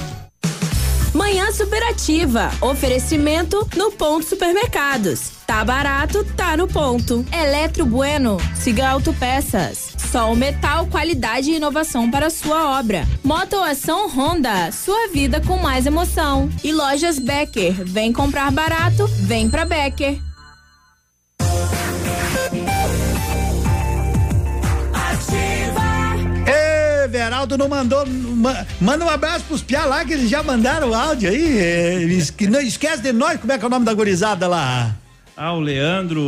Manhã 1.13 1.51
Superativa. 1.51 2.49
Oferecimento 2.61 3.67
no 3.75 3.91
Ponto 3.91 4.25
Supermercados. 4.25 5.31
Tá 5.45 5.63
barato, 5.65 6.23
tá 6.37 6.55
no 6.55 6.67
ponto. 6.67 7.25
Eletro 7.33 7.85
Bueno. 7.85 8.37
Siga 8.55 8.89
Autopeças. 8.89 9.93
Sol 10.09 10.35
Metal, 10.35 10.87
qualidade 10.87 11.51
e 11.51 11.57
inovação 11.57 12.09
para 12.09 12.29
sua 12.29 12.79
obra. 12.79 13.05
Motoação 13.23 14.09
Honda. 14.09 14.71
Sua 14.71 15.09
vida 15.09 15.41
com 15.41 15.57
mais 15.57 15.85
emoção. 15.85 16.49
E 16.63 16.71
Lojas 16.71 17.19
Becker. 17.19 17.83
Vem 17.83 18.13
comprar 18.13 18.49
barato, 18.51 19.05
vem 19.07 19.49
pra 19.49 19.65
Becker. 19.65 20.30
Geraldo 27.41 27.57
não 27.57 27.67
mandou. 27.69 28.05
ma- 28.05 28.65
manda 28.79 29.03
um 29.05 29.09
abraço 29.09 29.45
pros 29.45 29.61
piá 29.63 29.85
lá 29.85 30.05
que 30.05 30.13
eles 30.13 30.29
já 30.29 30.43
mandaram 30.43 30.89
o 30.89 30.93
áudio 30.93 31.29
aí. 31.29 31.57
é, 31.57 32.07
que 32.37 32.47
não 32.47 32.61
esquece 32.61 33.01
de 33.01 33.11
nós, 33.11 33.39
como 33.39 33.51
é 33.51 33.57
que 33.57 33.63
é 33.63 33.67
o 33.67 33.69
nome 33.71 33.85
da 33.85 33.93
gurizada 33.93 34.47
lá? 34.47 34.95
Ah, 35.35 35.53
o 35.53 35.59
Leandro, 35.59 36.21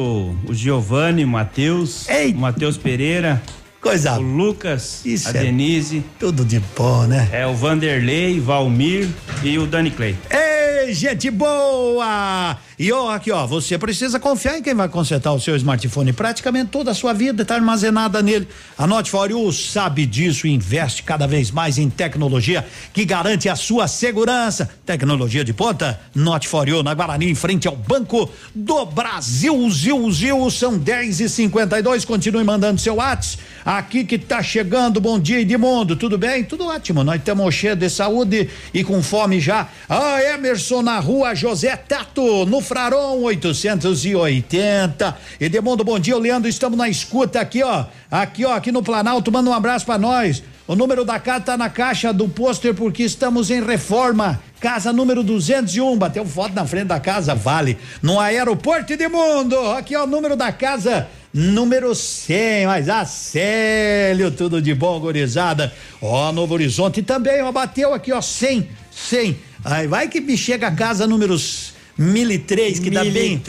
o 0.47 0.53
Giovanni, 0.53 1.23
o 1.23 1.27
Matheus, 1.27 2.07
o 2.07 2.37
Matheus 2.39 2.77
Pereira. 2.77 3.41
Coisa. 3.79 4.13
O 4.17 4.21
Lucas, 4.21 5.01
Isso 5.05 5.27
a 5.27 5.31
é 5.31 5.33
Denise. 5.43 6.03
Tudo 6.17 6.45
de 6.45 6.59
bom, 6.75 7.03
né? 7.03 7.27
É 7.33 7.45
o 7.45 7.53
Vanderlei, 7.53 8.39
Valmir 8.39 9.09
e 9.43 9.59
o 9.59 9.67
Dani 9.67 9.91
Clay. 9.91 10.15
Ei, 10.31 10.62
gente 10.93 11.29
boa! 11.29 12.57
E 12.77 12.91
ó, 12.91 13.11
aqui 13.11 13.31
ó, 13.31 13.45
você 13.45 13.77
precisa 13.77 14.19
confiar 14.19 14.57
em 14.57 14.61
quem 14.61 14.73
vai 14.73 14.89
consertar 14.89 15.31
o 15.31 15.39
seu 15.39 15.55
smartphone. 15.55 16.11
Praticamente 16.11 16.71
toda 16.71 16.91
a 16.91 16.93
sua 16.93 17.13
vida 17.13 17.43
está 17.43 17.55
armazenada 17.55 18.21
nele. 18.21 18.47
A 18.77 18.87
Note 18.87 19.11
for 19.11 19.29
You 19.29 19.51
sabe 19.51 20.05
disso 20.05 20.47
e 20.47 20.51
investe 20.51 21.03
cada 21.03 21.27
vez 21.27 21.51
mais 21.51 21.77
em 21.77 21.89
tecnologia 21.89 22.65
que 22.91 23.05
garante 23.05 23.47
a 23.47 23.55
sua 23.55 23.87
segurança. 23.87 24.69
Tecnologia 24.85 25.43
de 25.43 25.53
ponta, 25.53 25.99
Note 26.15 26.47
for 26.47 26.67
You 26.67 26.81
na 26.81 26.93
Guarani, 26.93 27.29
em 27.29 27.35
frente 27.35 27.67
ao 27.67 27.75
Banco 27.75 28.29
do 28.55 28.85
Brasil. 28.85 29.69
Zil, 29.69 30.11
zil, 30.11 30.49
são 30.49 30.77
10 30.77 31.21
e 31.21 31.29
52 31.29 32.05
Continue 32.05 32.43
mandando 32.43 32.81
seu 32.81 32.95
WhatsApp. 32.95 33.43
Aqui 33.63 34.03
que 34.03 34.17
tá 34.17 34.43
chegando, 34.43 34.99
bom 34.99 35.17
dia 35.17 35.39
Edmundo, 35.39 35.95
tudo 35.95 36.17
bem? 36.17 36.43
Tudo 36.43 36.65
ótimo, 36.65 37.03
nós 37.03 37.17
estamos 37.17 37.55
cheios 37.55 37.77
de 37.77 37.89
saúde 37.89 38.49
e 38.73 38.83
com 38.83 39.01
fome 39.01 39.39
já. 39.39 39.69
Ah, 39.87 40.21
Emerson 40.21 40.62
na 40.71 40.99
rua 40.99 41.35
José 41.35 41.75
Tato, 41.75 42.45
no 42.45 42.61
Fraron 42.61 43.21
880. 43.21 45.17
Edmundo, 45.39 45.83
bom 45.83 45.99
dia, 45.99 46.17
Leandro, 46.17 46.49
estamos 46.49 46.77
na 46.77 46.87
escuta 46.87 47.41
aqui, 47.41 47.61
ó. 47.61 47.85
Aqui, 48.09 48.45
ó, 48.45 48.53
aqui 48.53 48.71
no 48.71 48.81
Planalto, 48.81 49.31
manda 49.31 49.49
um 49.49 49.53
abraço 49.53 49.85
pra 49.85 49.97
nós. 49.97 50.41
O 50.65 50.75
número 50.75 51.03
da 51.03 51.19
casa 51.19 51.41
tá 51.41 51.57
na 51.57 51.69
caixa 51.69 52.13
do 52.13 52.29
pôster 52.29 52.73
porque 52.73 53.03
estamos 53.03 53.51
em 53.51 53.61
reforma. 53.61 54.41
Casa 54.61 54.93
número 54.93 55.21
201, 55.21 55.97
bateu 55.97 56.25
foto 56.25 56.55
na 56.55 56.65
frente 56.65 56.87
da 56.87 56.99
casa, 56.99 57.35
vale. 57.35 57.77
No 58.01 58.19
aeroporto 58.19 58.95
de 58.95 59.07
mundo. 59.09 59.57
Aqui, 59.71 59.95
ó, 59.95 60.05
o 60.05 60.07
número 60.07 60.37
da 60.37 60.51
casa 60.53 61.07
número 61.33 61.95
100, 61.95 62.67
mas 62.67 62.87
a 62.87 63.03
Célio, 63.05 64.29
tudo 64.29 64.61
de 64.61 64.73
bom, 64.75 64.99
gurizada. 64.99 65.73
Ó, 65.99 66.31
Novo 66.31 66.53
Horizonte 66.53 67.01
também, 67.01 67.41
ó, 67.41 67.51
bateu 67.51 67.93
aqui, 67.93 68.11
ó, 68.11 68.21
100, 68.21 68.69
100. 68.91 69.37
Aí 69.63 69.87
vai 69.87 70.07
que 70.07 70.19
me 70.19 70.37
chega 70.37 70.67
a 70.67 70.71
casa 70.71 71.07
números 71.07 71.73
1003, 71.97 72.79
que 72.79 72.89
dá 72.89 73.03
bem, 73.03 73.41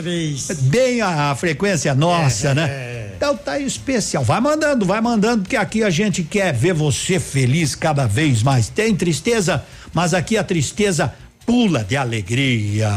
bem 0.62 1.00
a, 1.00 1.30
a 1.30 1.34
frequência 1.34 1.94
nossa, 1.94 2.54
né? 2.54 3.12
Então 3.16 3.36
tá 3.36 3.52
aí 3.52 3.64
especial. 3.64 4.22
Vai 4.22 4.40
mandando, 4.40 4.84
vai 4.84 5.00
mandando, 5.00 5.42
porque 5.42 5.56
aqui 5.56 5.82
a 5.82 5.90
gente 5.90 6.22
quer 6.22 6.52
ver 6.52 6.74
você 6.74 7.18
feliz 7.18 7.74
cada 7.74 8.06
vez 8.06 8.42
mais. 8.42 8.68
Tem 8.68 8.94
tristeza, 8.94 9.64
mas 9.92 10.12
aqui 10.12 10.36
a 10.36 10.44
tristeza 10.44 11.14
pula 11.46 11.82
de 11.82 11.96
alegria. 11.96 12.90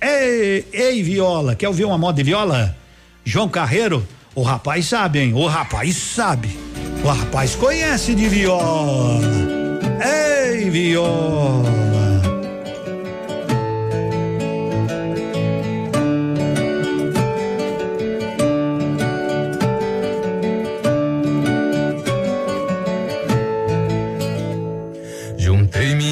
Ei, 0.00 0.66
ei, 0.72 1.02
viola, 1.02 1.54
quer 1.54 1.68
ouvir 1.68 1.84
uma 1.84 1.98
moda 1.98 2.16
de 2.16 2.24
viola? 2.24 2.76
João 3.24 3.48
Carreiro, 3.48 4.06
o 4.34 4.42
rapaz 4.42 4.86
sabe, 4.86 5.20
hein? 5.20 5.32
O 5.32 5.46
rapaz 5.46 5.96
sabe. 5.96 6.48
O 7.04 7.08
rapaz 7.08 7.54
conhece 7.54 8.14
de 8.14 8.28
viola. 8.28 9.20
Ei, 10.02 10.70
viola. 10.70 11.85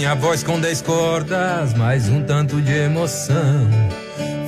Minha 0.05 0.15
voz 0.15 0.43
com 0.43 0.61
dez 0.61 0.83
cordas, 0.83 1.73
mais 1.73 2.11
um 2.11 2.23
tanto 2.23 2.61
de 2.61 2.75
emoção. 2.75 3.67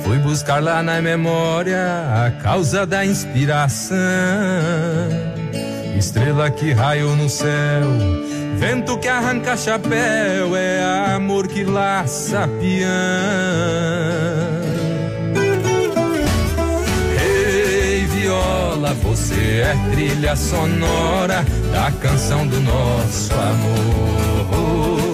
Fui 0.03 0.19
buscar 0.19 0.61
lá 0.61 0.83
na 0.83 1.01
memória 1.01 1.79
a 2.27 2.29
causa 2.43 2.85
da 2.85 3.03
inspiração. 3.03 3.97
Estrela 5.97 6.51
que 6.51 6.73
raiou 6.73 7.15
no 7.15 7.27
céu, 7.27 7.87
vento 8.59 8.99
que 8.99 9.07
arranca 9.07 9.57
chapéu, 9.57 10.55
é 10.55 11.15
amor 11.15 11.47
que 11.47 11.63
laça 11.63 12.47
peão. 12.47 12.87
Ei, 17.19 18.05
viola, 18.05 18.93
você 18.93 19.63
é 19.63 19.75
trilha 19.91 20.35
sonora 20.35 21.43
da 21.71 21.91
canção 21.99 22.45
do 22.45 22.59
nosso 22.59 23.33
amor. 23.33 25.06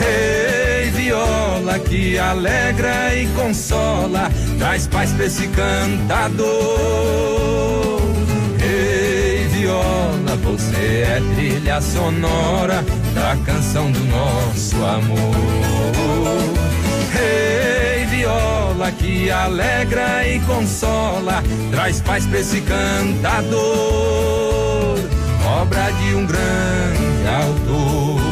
Ei, 0.00 0.90
viola 0.90 1.78
que 1.78 2.18
alegra 2.18 3.14
e 3.14 3.26
consola, 3.28 4.30
traz 4.58 4.86
paz 4.86 5.12
pra 5.12 5.26
esse 5.26 5.46
cantador. 5.48 6.54
Ei, 8.62 9.46
viola, 9.48 10.36
você 10.42 11.04
é 11.06 11.22
trilha 11.34 11.80
sonora 11.80 12.84
da 13.14 13.36
canção 13.44 13.90
do 13.92 14.00
nosso 14.04 14.76
amor. 14.84 15.34
Ei, 17.16 18.04
viola 18.06 18.90
que 18.92 19.30
alegra 19.30 20.26
e 20.26 20.40
consola, 20.40 21.42
traz 21.70 22.00
paz 22.00 22.26
pra 22.26 22.40
esse 22.40 22.60
cantador, 22.62 23.62
obra 25.60 25.90
de 25.92 26.14
um 26.14 26.26
grande 26.26 27.28
autor. 27.28 28.23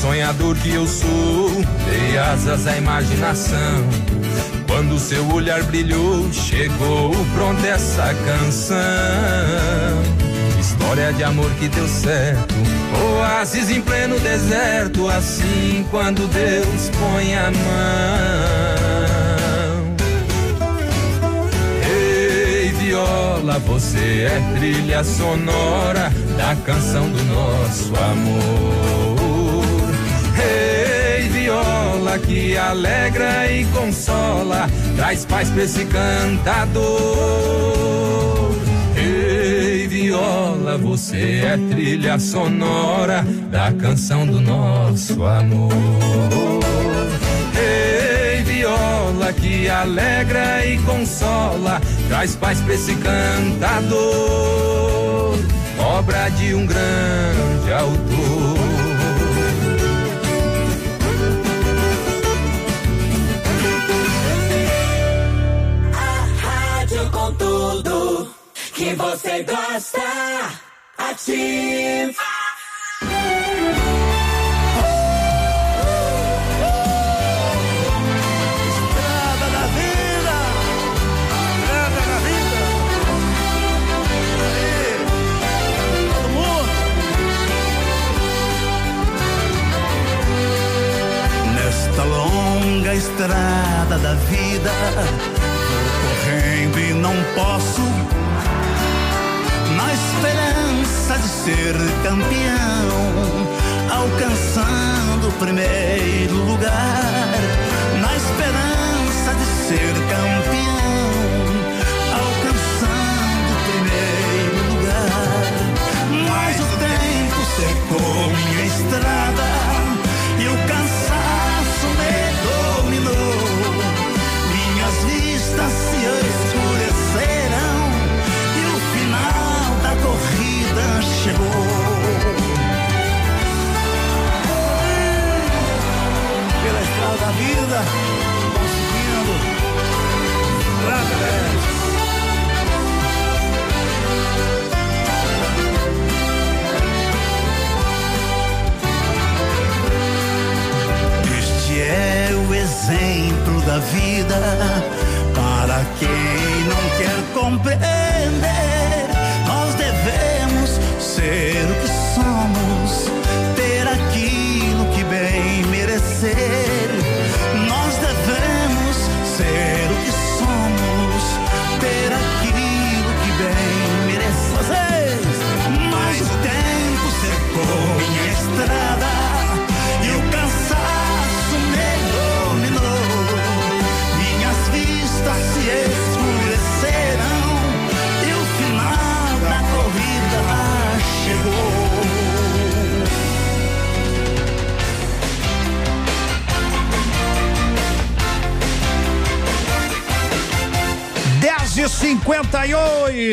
Sonhador 0.00 0.54
que 0.56 0.72
eu 0.72 0.86
sou, 0.86 1.50
dei 1.84 2.16
asas 2.18 2.68
à 2.68 2.76
imaginação. 2.76 3.84
Quando 4.68 4.98
seu 4.98 5.26
olhar 5.32 5.62
brilhou, 5.64 6.32
chegou 6.32 7.12
pronta 7.34 7.66
essa 7.66 8.14
canção. 8.24 8.78
História 10.60 11.12
de 11.12 11.24
amor 11.24 11.50
que 11.58 11.68
deu 11.68 11.88
certo, 11.88 12.54
oásis 13.18 13.70
em 13.70 13.82
pleno 13.82 14.20
deserto, 14.20 15.08
assim 15.08 15.84
quando 15.90 16.28
Deus 16.28 16.90
põe 16.90 17.34
a 17.34 17.50
mão. 17.50 17.58
Ei, 21.90 22.70
viola, 22.78 23.58
você 23.58 24.28
é 24.30 24.40
trilha 24.56 25.02
sonora 25.02 26.12
da 26.36 26.54
canção 26.64 27.10
do 27.10 27.24
nosso 27.24 27.92
amor. 27.96 29.27
Ei, 30.48 31.28
viola 31.28 32.18
que 32.18 32.56
alegra 32.56 33.50
e 33.50 33.64
consola, 33.66 34.68
traz 34.96 35.24
paz 35.24 35.50
pra 35.50 35.62
esse 35.64 35.84
cantador. 35.84 36.88
Ei, 38.96 39.86
viola, 39.86 40.78
você 40.78 41.42
é 41.44 41.58
trilha 41.70 42.18
sonora 42.18 43.24
da 43.50 43.72
canção 43.72 44.26
do 44.26 44.40
nosso 44.40 45.24
amor. 45.24 45.72
Ei, 47.56 48.42
viola 48.42 49.32
que 49.32 49.68
alegra 49.68 50.66
e 50.66 50.78
consola, 50.78 51.80
traz 52.08 52.34
paz 52.36 52.60
pra 52.60 52.74
esse 52.74 52.94
cantador, 52.96 53.98
obra 55.78 56.28
de 56.30 56.54
um 56.54 56.66
grande 56.66 57.72
autor. 57.72 58.67
Que 68.78 68.94
você 68.94 69.42
gosta. 69.42 70.00
Ativa. 70.96 72.37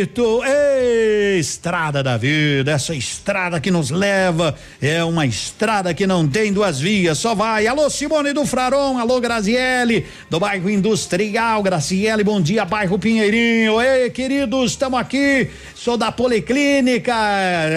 Oito, 0.05 0.43
Ei, 0.45 1.39
estrada 1.39 2.03
da 2.03 2.15
vida, 2.15 2.71
essa 2.71 2.93
estrada 2.93 3.59
que 3.59 3.71
nos 3.71 3.89
leva 3.89 4.55
é 4.79 5.03
uma 5.03 5.25
estrada 5.25 5.93
que 5.93 6.05
não 6.05 6.27
tem 6.27 6.53
duas 6.53 6.79
vias, 6.79 7.17
só 7.17 7.33
vai. 7.33 7.65
Alô 7.65 7.89
Simone 7.89 8.31
do 8.31 8.45
Fraron, 8.45 8.99
alô 8.99 9.19
Graziele, 9.19 10.05
do 10.35 10.39
bairro 10.39 10.69
Industrial, 10.69 11.63
Graciele, 11.63 12.21
bom 12.21 12.41
dia, 12.41 12.65
bairro 12.65 12.99
Pinheirinho. 12.99 13.81
Ei, 13.81 14.09
queridos, 14.09 14.71
estamos 14.71 14.99
aqui, 14.99 15.47
sou 15.73 15.95
da 15.95 16.11
Policlínica 16.11 17.15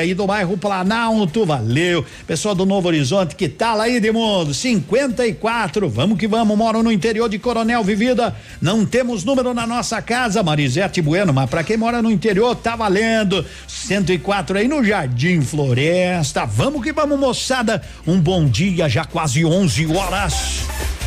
aí 0.01 0.12
do 0.12 0.26
bairro 0.26 0.59
Planalto, 0.59 1.47
valeu. 1.47 2.05
Pessoal 2.26 2.56
do 2.56 2.66
Novo 2.66 2.89
Horizonte, 2.89 3.36
que 3.36 3.48
tal 3.48 3.80
aí, 3.80 4.01
Demundo? 4.01 4.52
54, 4.52 5.89
vamos 5.89 6.18
que 6.18 6.26
vamos, 6.26 6.59
moro 6.59 6.82
no 6.82 6.90
interior 6.90 7.28
de 7.28 7.39
Coronel 7.39 7.85
Vivida, 7.85 8.35
não 8.60 8.85
temos 8.85 9.22
número 9.22 9.55
na 9.55 9.64
nossa 9.64 10.02
casa, 10.02 10.43
Marisete 10.43 11.01
Bueno, 11.01 11.32
mas 11.32 11.48
pra 11.48 11.62
quem 11.62 11.76
mora 11.76 12.02
no 12.02 12.10
interior, 12.10 12.56
tá 12.56 12.74
valendo. 12.74 13.47
104 13.68 14.59
aí 14.59 14.66
no 14.66 14.82
Jardim 14.82 15.43
Floresta. 15.43 16.44
Vamos 16.44 16.82
que 16.82 16.93
vamos, 16.93 17.20
moçada. 17.20 17.80
Um 18.05 18.18
bom 18.20 18.47
dia, 18.47 18.89
já 18.89 19.05
quase 19.05 19.44
11 19.44 19.86
horas. 19.94 20.98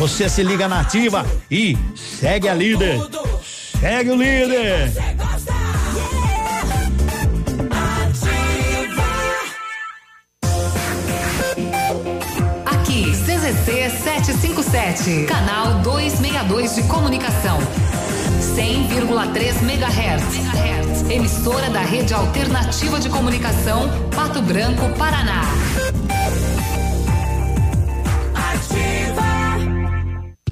Você 0.00 0.30
se 0.30 0.42
liga 0.42 0.66
na 0.66 0.80
ativa 0.80 1.26
e 1.50 1.76
segue 1.94 2.48
a 2.48 2.54
líder. 2.54 2.98
Segue 3.78 4.10
o 4.10 4.16
líder. 4.16 4.90
Aqui, 12.64 13.12
CZC 13.12 13.90
757, 14.02 15.26
canal 15.26 15.80
262 15.82 16.76
de 16.76 16.82
comunicação. 16.84 17.58
100,3 18.56 19.62
MHz. 19.62 21.10
Emissora 21.10 21.68
da 21.68 21.80
Rede 21.80 22.14
Alternativa 22.14 22.98
de 22.98 23.10
Comunicação, 23.10 23.90
Pato 24.16 24.40
Branco, 24.40 24.88
Paraná. 24.96 25.42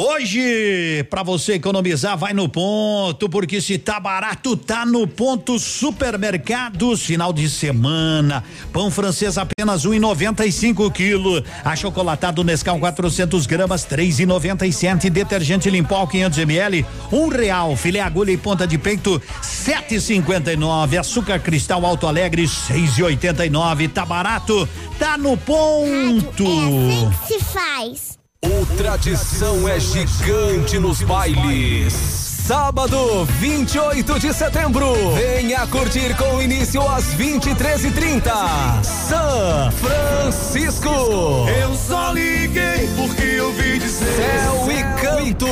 Hoje, 0.00 1.04
pra 1.10 1.24
você 1.24 1.54
economizar, 1.54 2.16
vai 2.16 2.32
no 2.32 2.48
ponto, 2.48 3.28
porque 3.28 3.60
se 3.60 3.76
tá 3.78 3.98
barato, 3.98 4.56
tá 4.56 4.86
no 4.86 5.08
ponto 5.08 5.58
supermercados, 5.58 7.02
final 7.02 7.32
de 7.32 7.50
semana. 7.50 8.44
Pão 8.72 8.92
francês 8.92 9.36
apenas 9.36 9.84
um 9.84 9.92
e 9.92 9.98
noventa 9.98 10.46
e 10.46 10.52
cinco 10.52 10.88
quilo. 10.88 11.42
Achocolatado 11.64 12.44
Nescau 12.44 12.78
400 12.78 13.44
gramas, 13.46 13.82
três 13.82 14.20
e 14.20 14.24
noventa 14.24 14.64
e 14.64 14.72
sete. 14.72 15.10
Detergente 15.10 15.68
Limpol 15.68 16.06
500 16.06 16.38
ml, 16.38 16.86
um 17.10 17.26
real. 17.26 17.74
Filé 17.74 17.98
agulha 17.98 18.30
e 18.30 18.36
ponta 18.36 18.68
de 18.68 18.78
peito, 18.78 19.20
sete 19.42 19.96
e 19.96 20.00
cinquenta 20.00 20.52
e 20.52 20.56
nove. 20.56 20.96
Açúcar 20.96 21.40
cristal 21.40 21.84
Alto 21.84 22.06
Alegre, 22.06 22.46
seis 22.46 22.96
e 22.98 23.02
oitenta 23.02 23.44
e 23.44 23.50
nove. 23.50 23.88
Tá 23.88 24.06
barato, 24.06 24.68
tá 24.96 25.18
no 25.18 25.36
ponto. 25.36 26.44
se 27.26 27.40
faz. 27.40 28.17
O 28.44 28.64
Tradição 28.76 29.68
é 29.68 29.80
gigante 29.80 30.78
nos 30.78 31.02
bailes. 31.02 31.92
Sábado, 31.92 33.24
28 33.24 34.20
de 34.20 34.32
setembro. 34.32 34.94
Venha 35.16 35.66
curtir 35.66 36.16
com 36.16 36.40
início 36.40 36.80
às 36.88 37.16
23h30. 37.16 38.30
São 38.84 39.72
Francisco. 39.72 40.88
Eu 41.60 41.74
só 41.74 42.12
liguei 42.12 42.88
porque 42.96 43.24
eu 43.24 43.52
vi 43.54 43.80
dizer 43.80 44.06
Céu 44.06 44.70
e 44.70 44.82
canto. 45.02 45.46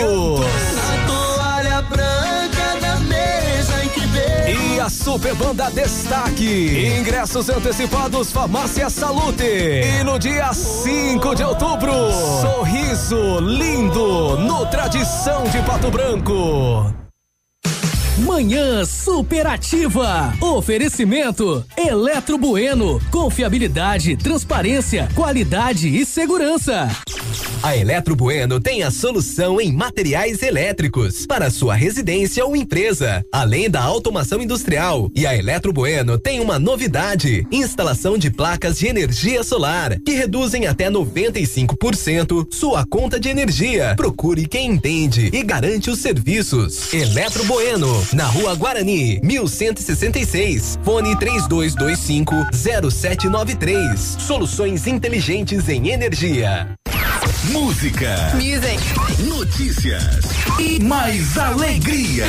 Veio 4.86 4.88
E 4.88 4.88
a 4.88 4.88
Super 4.88 5.34
Banda 5.34 5.70
Destaque. 5.70 6.98
Ingressos 6.98 7.48
antecipados 7.48 8.30
Farmácia 8.30 8.88
Salute. 8.88 9.44
E 9.44 10.04
no 10.04 10.18
dia 10.18 10.52
5 10.52 11.34
de 11.34 11.42
outubro, 11.42 11.92
sorriso 12.40 13.40
lindo 13.40 14.36
no 14.38 14.66
Tradição 14.66 15.44
de 15.44 15.60
Pato 15.62 15.90
Branco. 15.90 16.94
Manhã 18.18 18.84
superativa. 18.84 20.32
Oferecimento 20.40 21.64
Eletro 21.76 22.38
Bueno. 22.38 23.00
Confiabilidade, 23.10 24.16
transparência, 24.16 25.08
qualidade 25.14 25.88
e 25.88 26.06
segurança. 26.06 26.88
A 27.62 27.76
Eletro 27.76 28.14
Bueno 28.14 28.60
tem 28.60 28.82
a 28.82 28.90
solução 28.90 29.60
em 29.60 29.72
materiais 29.72 30.42
elétricos 30.42 31.26
para 31.26 31.50
sua 31.50 31.74
residência 31.74 32.44
ou 32.44 32.54
empresa, 32.54 33.24
além 33.32 33.68
da 33.68 33.82
automação 33.82 34.40
industrial. 34.40 35.10
E 35.14 35.26
a 35.26 35.36
Eletro 35.36 35.72
Bueno 35.72 36.18
tem 36.18 36.40
uma 36.40 36.58
novidade: 36.58 37.46
instalação 37.50 38.16
de 38.18 38.30
placas 38.30 38.78
de 38.78 38.86
energia 38.86 39.42
solar 39.42 39.98
que 40.00 40.12
reduzem 40.12 40.66
até 40.66 40.90
95% 40.90 42.46
sua 42.50 42.86
conta 42.86 43.18
de 43.18 43.28
energia. 43.28 43.94
Procure 43.96 44.46
quem 44.46 44.70
entende 44.72 45.30
e 45.32 45.42
garante 45.42 45.90
os 45.90 45.98
serviços. 45.98 46.92
Eletro 46.92 47.44
Bueno, 47.44 48.06
na 48.12 48.26
Rua 48.26 48.54
Guarani, 48.54 49.20
1166. 49.22 50.78
Fone 50.84 51.16
3225 51.18 52.34
0793. 52.52 54.16
Soluções 54.20 54.86
inteligentes 54.86 55.68
em 55.68 55.88
energia. 55.88 56.76
Música, 57.50 58.32
Music. 58.34 59.24
notícias 59.24 60.24
e 60.58 60.80
mais 60.82 61.36
alegria 61.38 62.26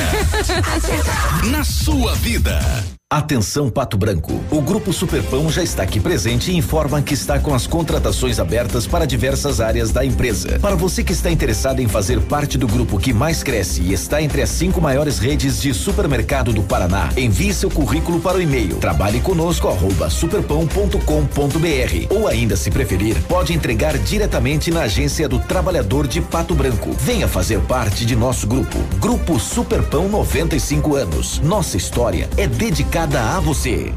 na 1.49 1.63
sua 1.63 2.13
vida. 2.15 2.59
Atenção 3.09 3.69
Pato 3.69 3.97
Branco. 3.97 4.33
O 4.51 4.61
Grupo 4.61 4.91
Superpão 4.91 5.49
já 5.49 5.63
está 5.63 5.81
aqui 5.81 5.97
presente 5.97 6.51
e 6.51 6.57
informa 6.57 7.01
que 7.01 7.13
está 7.13 7.39
com 7.39 7.53
as 7.53 7.65
contratações 7.65 8.37
abertas 8.37 8.85
para 8.85 9.07
diversas 9.07 9.61
áreas 9.61 9.93
da 9.93 10.03
empresa. 10.03 10.59
Para 10.59 10.75
você 10.75 11.05
que 11.05 11.13
está 11.13 11.31
interessado 11.31 11.79
em 11.79 11.87
fazer 11.87 12.19
parte 12.19 12.57
do 12.57 12.67
grupo 12.67 12.99
que 12.99 13.13
mais 13.13 13.43
cresce 13.43 13.81
e 13.81 13.93
está 13.93 14.21
entre 14.21 14.41
as 14.41 14.49
cinco 14.49 14.81
maiores 14.81 15.19
redes 15.19 15.61
de 15.61 15.73
supermercado 15.73 16.51
do 16.51 16.63
Paraná, 16.63 17.07
envie 17.15 17.53
seu 17.53 17.69
currículo 17.69 18.19
para 18.19 18.39
o 18.39 18.41
e-mail 18.41 18.75
trabalhe 18.75 19.21
conosco 19.21 19.69
superpão.com.br 20.09 22.13
ou 22.13 22.27
ainda 22.27 22.57
se 22.57 22.69
preferir, 22.69 23.23
pode 23.23 23.53
entregar 23.53 23.97
diretamente 23.97 24.69
na 24.69 24.81
agência 24.81 25.29
do 25.29 25.39
trabalhador 25.39 26.07
de 26.07 26.19
Pato 26.19 26.53
Branco. 26.53 26.91
Venha 26.99 27.29
fazer 27.29 27.61
parte 27.61 28.05
de 28.05 28.17
nosso 28.17 28.45
grupo. 28.45 28.77
Grupo 28.99 29.39
Superpão 29.39 30.09
95 30.09 30.97
anos. 30.97 31.39
Nossa 31.39 31.77
história 31.77 32.29
é 32.35 32.45
dedicada 32.45 32.96
a 32.99 33.39
você. 33.39 33.93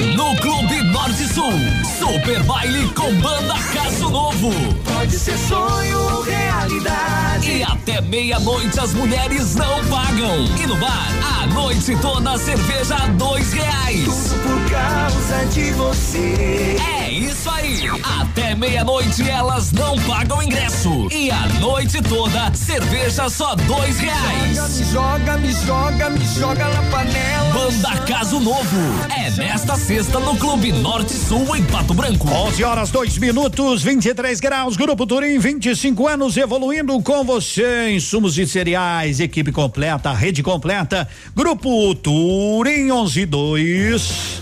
No 0.00 0.34
Clube 0.36 0.82
Norte 0.90 1.26
Sul, 1.32 1.52
Super 1.98 2.42
Baile 2.42 2.88
com 2.94 3.14
Banda 3.20 3.54
Caso 3.72 4.10
Novo. 4.10 4.52
Pode 4.82 5.16
ser 5.16 5.38
sonho 5.38 5.98
ou 6.00 6.22
realidade. 6.22 7.48
E 7.48 7.62
até 7.62 8.00
meia-noite 8.00 8.78
as 8.80 8.92
mulheres 8.92 9.54
não 9.54 9.84
pagam. 9.84 10.44
E 10.60 10.66
no 10.66 10.76
bar, 10.76 11.08
a 11.42 11.46
noite 11.46 11.96
toda 12.00 12.36
cerveja 12.38 12.96
a 12.96 13.06
dois 13.08 13.52
reais. 13.52 14.04
Tudo 14.04 14.42
por 14.42 14.70
causa 14.70 15.46
de 15.52 15.70
você. 15.72 16.76
É 17.00 17.10
isso 17.10 17.48
aí. 17.50 17.82
Até 18.20 18.54
meia-noite 18.56 19.28
elas 19.28 19.70
não 19.70 19.96
pagam 20.00 20.42
ingresso. 20.42 21.06
E 21.12 21.30
a 21.30 21.46
noite 21.60 22.02
toda, 22.02 22.52
cerveja 22.54 23.28
só 23.28 23.54
dois 23.54 23.98
reais. 23.98 24.78
Me 24.78 24.84
joga, 24.92 25.36
me 25.38 25.52
joga, 25.52 26.10
me 26.10 26.26
joga 26.26 26.68
na 26.68 26.82
panela. 26.90 27.52
Banda 27.52 27.96
Caso 28.06 28.40
Novo. 28.40 28.78
É 29.16 29.30
nesta 29.30 29.76
sexta 29.84 30.18
no 30.18 30.34
Clube 30.38 30.72
Norte 30.72 31.12
Sul 31.12 31.54
em 31.54 31.62
Pato 31.64 31.92
Branco. 31.92 32.26
11 32.26 32.64
horas, 32.64 32.90
2 32.90 33.18
minutos, 33.18 33.82
23 33.82 34.40
graus. 34.40 34.78
Grupo 34.78 35.06
Turim, 35.06 35.38
25 35.38 36.08
anos 36.08 36.38
evoluindo 36.38 36.98
com 37.02 37.22
você. 37.22 37.90
Insumos 37.90 38.38
e 38.38 38.46
cereais, 38.46 39.20
equipe 39.20 39.52
completa, 39.52 40.10
rede 40.14 40.42
completa. 40.42 41.06
Grupo 41.36 41.94
Turim 41.96 42.90
11 42.90 43.26
2. 43.26 44.40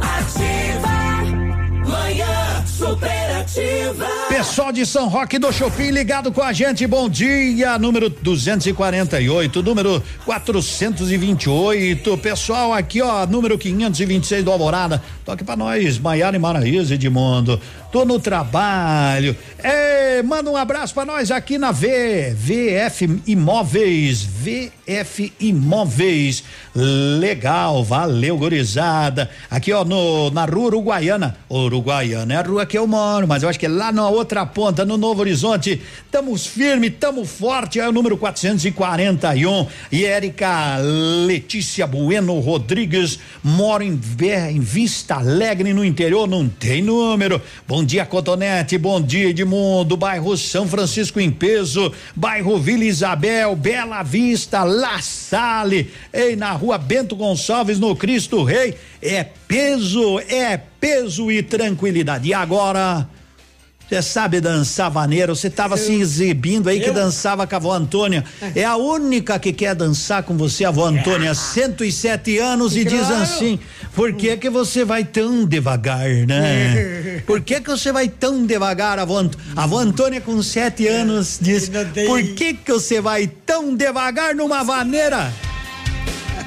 Ativa. 0.00 0.94
Manhã 1.88 2.64
Pessoal 4.28 4.72
de 4.72 4.86
São 4.86 5.06
Roque 5.08 5.38
do 5.38 5.52
Shopping 5.52 5.90
ligado 5.90 6.32
com 6.32 6.42
a 6.42 6.52
gente, 6.52 6.86
bom 6.86 7.08
dia, 7.08 7.78
número 7.78 8.08
248, 8.08 9.62
número 9.62 10.02
428, 10.24 12.16
pessoal 12.18 12.72
aqui 12.72 13.02
ó, 13.02 13.26
número 13.26 13.58
526 13.58 14.44
do 14.44 14.50
Alvorada, 14.50 15.02
toque 15.24 15.44
pra 15.44 15.56
nós, 15.56 15.98
Maiara 15.98 16.36
e 16.36 16.38
Maraíza 16.38 16.94
Edmundo, 16.94 17.60
tô 17.92 18.04
no 18.04 18.18
trabalho, 18.18 19.36
é, 19.62 20.22
manda 20.22 20.50
um 20.50 20.56
abraço 20.56 20.94
pra 20.94 21.04
nós 21.04 21.30
aqui 21.30 21.58
na 21.58 21.70
V, 21.70 22.34
VF 22.34 23.22
Imóveis, 23.26 24.22
VF 24.22 25.32
Imóveis, 25.38 26.44
legal, 26.74 27.84
valeu 27.84 28.38
gurizada, 28.38 29.30
aqui 29.50 29.72
ó, 29.72 29.84
no, 29.84 30.30
na 30.30 30.46
rua 30.46 30.66
Uruguaiana, 30.66 31.36
Uruguaiana 31.50 32.34
é 32.34 32.36
a 32.38 32.42
rua 32.42 32.64
que 32.66 32.78
eu 32.78 32.86
moro, 32.86 33.33
mas 33.34 33.42
eu 33.42 33.48
acho 33.48 33.58
que 33.58 33.66
é 33.66 33.68
lá 33.68 33.90
na 33.90 34.08
outra 34.08 34.46
ponta, 34.46 34.84
no 34.84 34.96
Novo 34.96 35.20
Horizonte. 35.20 35.82
Estamos 36.04 36.46
firme, 36.46 36.86
estamos 36.86 37.28
forte. 37.28 37.80
É 37.80 37.88
o 37.88 37.90
número 37.90 38.16
441. 38.16 39.66
E 39.90 40.04
Érica 40.04 40.76
Letícia 41.26 41.84
Bueno 41.84 42.38
Rodrigues 42.38 43.18
mora 43.42 43.82
em, 43.82 44.00
em 44.50 44.60
Vista 44.60 45.16
Alegre, 45.16 45.74
no 45.74 45.84
interior. 45.84 46.28
Não 46.28 46.48
tem 46.48 46.80
número. 46.80 47.42
Bom 47.66 47.82
dia, 47.82 48.06
Cotonete. 48.06 48.78
Bom 48.78 49.02
dia, 49.02 49.30
Edmundo. 49.30 49.96
Bairro 49.96 50.36
São 50.36 50.68
Francisco 50.68 51.18
em 51.18 51.32
Peso. 51.32 51.92
Bairro 52.14 52.56
Vila 52.56 52.84
Isabel. 52.84 53.56
Bela 53.56 54.04
Vista. 54.04 54.62
La 54.62 55.02
Salle. 55.02 55.90
Ei, 56.12 56.36
na 56.36 56.52
rua 56.52 56.78
Bento 56.78 57.16
Gonçalves, 57.16 57.80
no 57.80 57.96
Cristo 57.96 58.44
Rei. 58.44 58.76
É 59.02 59.24
peso, 59.24 60.20
é 60.20 60.56
peso 60.56 61.32
e 61.32 61.42
tranquilidade. 61.42 62.28
E 62.28 62.32
agora. 62.32 63.08
Você 63.94 64.02
sabe 64.02 64.40
dançar 64.40 64.90
vaneiro, 64.90 65.36
você 65.36 65.46
estava 65.46 65.76
se 65.76 65.92
exibindo 65.92 66.68
aí 66.68 66.80
que 66.80 66.88
Eu? 66.88 66.94
dançava 66.94 67.46
com 67.46 67.54
a 67.54 67.58
avó 67.58 67.72
Antônia. 67.72 68.24
É 68.52 68.64
a 68.64 68.74
única 68.74 69.38
que 69.38 69.52
quer 69.52 69.72
dançar 69.72 70.24
com 70.24 70.36
você, 70.36 70.64
a 70.64 70.68
avó 70.70 70.86
Antônia, 70.86 71.32
107 71.32 72.38
anos, 72.38 72.74
e 72.76 72.84
diz 72.84 73.06
Claro. 73.06 73.22
assim: 73.22 73.60
por 73.94 74.12
que 74.14 74.36
que 74.36 74.50
você 74.50 74.84
vai 74.84 75.04
tão 75.04 75.44
devagar, 75.44 76.08
né? 76.26 77.22
Por 77.24 77.40
que 77.40 77.60
que 77.60 77.70
você 77.70 77.92
vai 77.92 78.08
tão 78.08 78.44
devagar, 78.44 78.98
avó 78.98 79.18
Antônia? 79.18 79.46
A 79.54 79.62
avó 79.62 79.78
Antônia 79.78 80.20
com 80.20 80.42
sete 80.42 80.88
anos 80.88 81.38
diz: 81.40 81.70
por 82.06 82.20
que 82.34 82.54
que 82.54 82.72
você 82.72 83.00
vai 83.00 83.28
tão 83.46 83.76
devagar 83.76 84.34
numa 84.34 84.64
vaneira? 84.64 85.32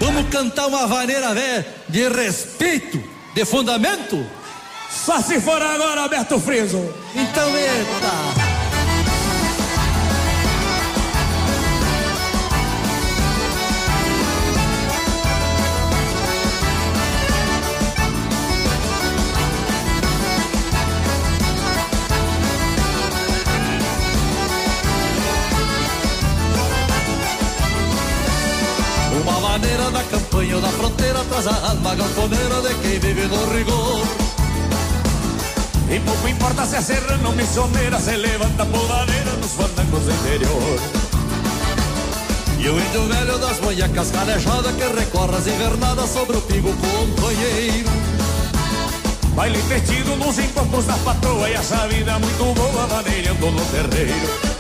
Vamos 0.02 0.28
cantar 0.30 0.68
uma 0.68 0.86
vaneira 0.86 1.34
velha 1.34 1.66
de 1.88 2.10
respeito, 2.10 3.02
de 3.34 3.46
fundamento? 3.46 4.24
Só 5.08 5.22
se 5.22 5.40
for 5.40 5.62
agora, 5.62 6.02
Alberto 6.02 6.38
Friso. 6.38 6.84
Então, 7.16 7.48
eita! 7.56 8.12
Uma 29.22 29.40
maneira 29.40 29.90
da 29.90 30.04
campanha 30.04 30.60
da 30.60 30.68
fronteira 30.68 31.24
traz 31.30 31.48
a 31.48 31.70
alma 31.70 31.96
galponeira 31.96 32.62
de 32.62 32.76
quem 32.82 33.00
vive 33.00 33.26
no 33.28 33.46
rigor. 33.54 34.27
E 35.90 36.00
pouco 36.02 36.28
importa 36.28 36.66
se 36.66 36.76
é 36.76 36.82
serrano 36.82 37.30
ou 37.30 37.36
missioneira, 37.36 37.98
se 38.00 38.16
levanta 38.16 38.66
podadeira 38.66 39.32
nos 39.34 39.54
fandangos 39.54 40.04
do 40.04 40.12
interior. 40.12 40.80
E 42.60 42.70
o 42.70 42.80
índio 42.80 43.08
velho 43.08 43.38
das 43.38 43.60
boiacas 43.60 44.12
calejada 44.12 44.74
que 44.74 44.84
recorre 44.84 45.38
as 45.38 45.48
invernadas 45.48 46.10
sobre 46.10 46.36
o 46.36 46.42
pingo 46.42 46.74
companheiro. 46.76 47.90
Baile 49.34 49.60
entretido 49.60 50.16
nos 50.18 50.38
encontros 50.40 50.86
da 50.86 50.98
patroa 50.98 51.50
e 51.50 51.54
essa 51.54 51.88
vida 51.88 52.20
muito 52.20 52.54
boa 52.54 52.88
maneirando 52.88 53.52
no 53.52 53.66
terreiro. 53.66 54.58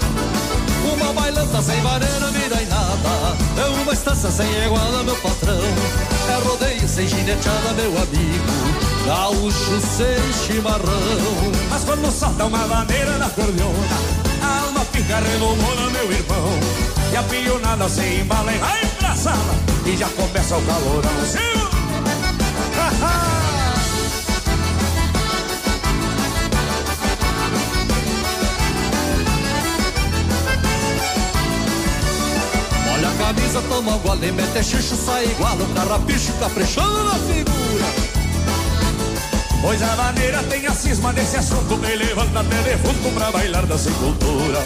Uma 0.93 1.11
bailanta 1.13 1.61
sem 1.61 1.81
vareira, 1.81 2.31
vida 2.31 2.61
e 2.61 2.65
nada. 2.67 3.35
É 3.61 3.81
uma 3.81 3.91
estância 3.91 4.31
sem 4.31 4.47
iguala, 4.63 5.03
meu 5.03 5.15
patrão. 5.17 5.59
É 6.29 6.47
rodeio 6.47 6.87
sem 6.87 7.07
gineteada, 7.07 7.73
meu 7.73 7.89
amigo. 7.97 8.66
Gaúcho 9.07 9.79
sem 9.79 10.19
chimarrão. 10.33 10.91
Mas 11.69 11.85
quando 11.85 12.11
solta 12.11 12.43
uma 12.43 12.67
maneira 12.67 13.17
na 13.17 13.29
cordiona, 13.29 13.97
a 14.43 14.65
alma 14.65 14.81
fica 14.91 15.19
redomona, 15.19 15.89
meu 15.91 16.11
irmão. 16.11 16.59
E 17.13 17.15
a 17.15 17.23
pionada 17.23 17.87
se 17.87 18.01
embala 18.01 18.53
e 18.53 18.57
vai 18.57 18.85
pra 18.99 19.15
sala, 19.15 19.55
e 19.85 19.95
já 19.95 20.09
começa 20.09 20.57
o 20.57 20.61
calorão. 20.61 21.25
Sim! 21.25 21.37
Olha 32.93 33.07
a 33.07 33.11
camisa, 33.13 33.61
toma 33.69 33.95
um 33.95 33.99
gole, 33.99 34.33
mete 34.33 34.61
xixo, 34.61 34.97
sai 34.97 35.27
igual 35.27 35.55
um 35.55 35.73
carrapicho 35.73 36.33
caprichando 36.41 37.05
na 37.05 37.13
figura. 37.13 38.16
Pois 39.61 39.81
a 39.81 39.95
maneira 39.95 40.43
tem 40.43 40.65
a 40.67 40.73
cisma 40.73 41.11
desse 41.13 41.37
assunto, 41.37 41.77
me 41.77 41.95
levanta 41.95 42.39
até 42.39 42.61
defunto 42.61 43.09
pra 43.13 43.31
bailar 43.31 43.65
da 43.65 43.77
sepultura. 43.77 44.65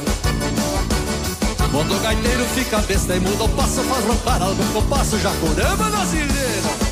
Quando 1.71 1.95
o 1.95 1.99
gaiteiro 1.99 2.45
fica 2.53 2.79
besta 2.79 3.15
e 3.15 3.19
muda 3.19 3.45
o 3.45 3.49
passo, 3.49 3.81
faz 3.83 4.05
roncar 4.05 4.41
algum 4.41 4.67
compasso, 4.73 5.17
já 5.19 5.31
curama 5.31 5.89
na 5.89 6.05
zileira. 6.05 6.91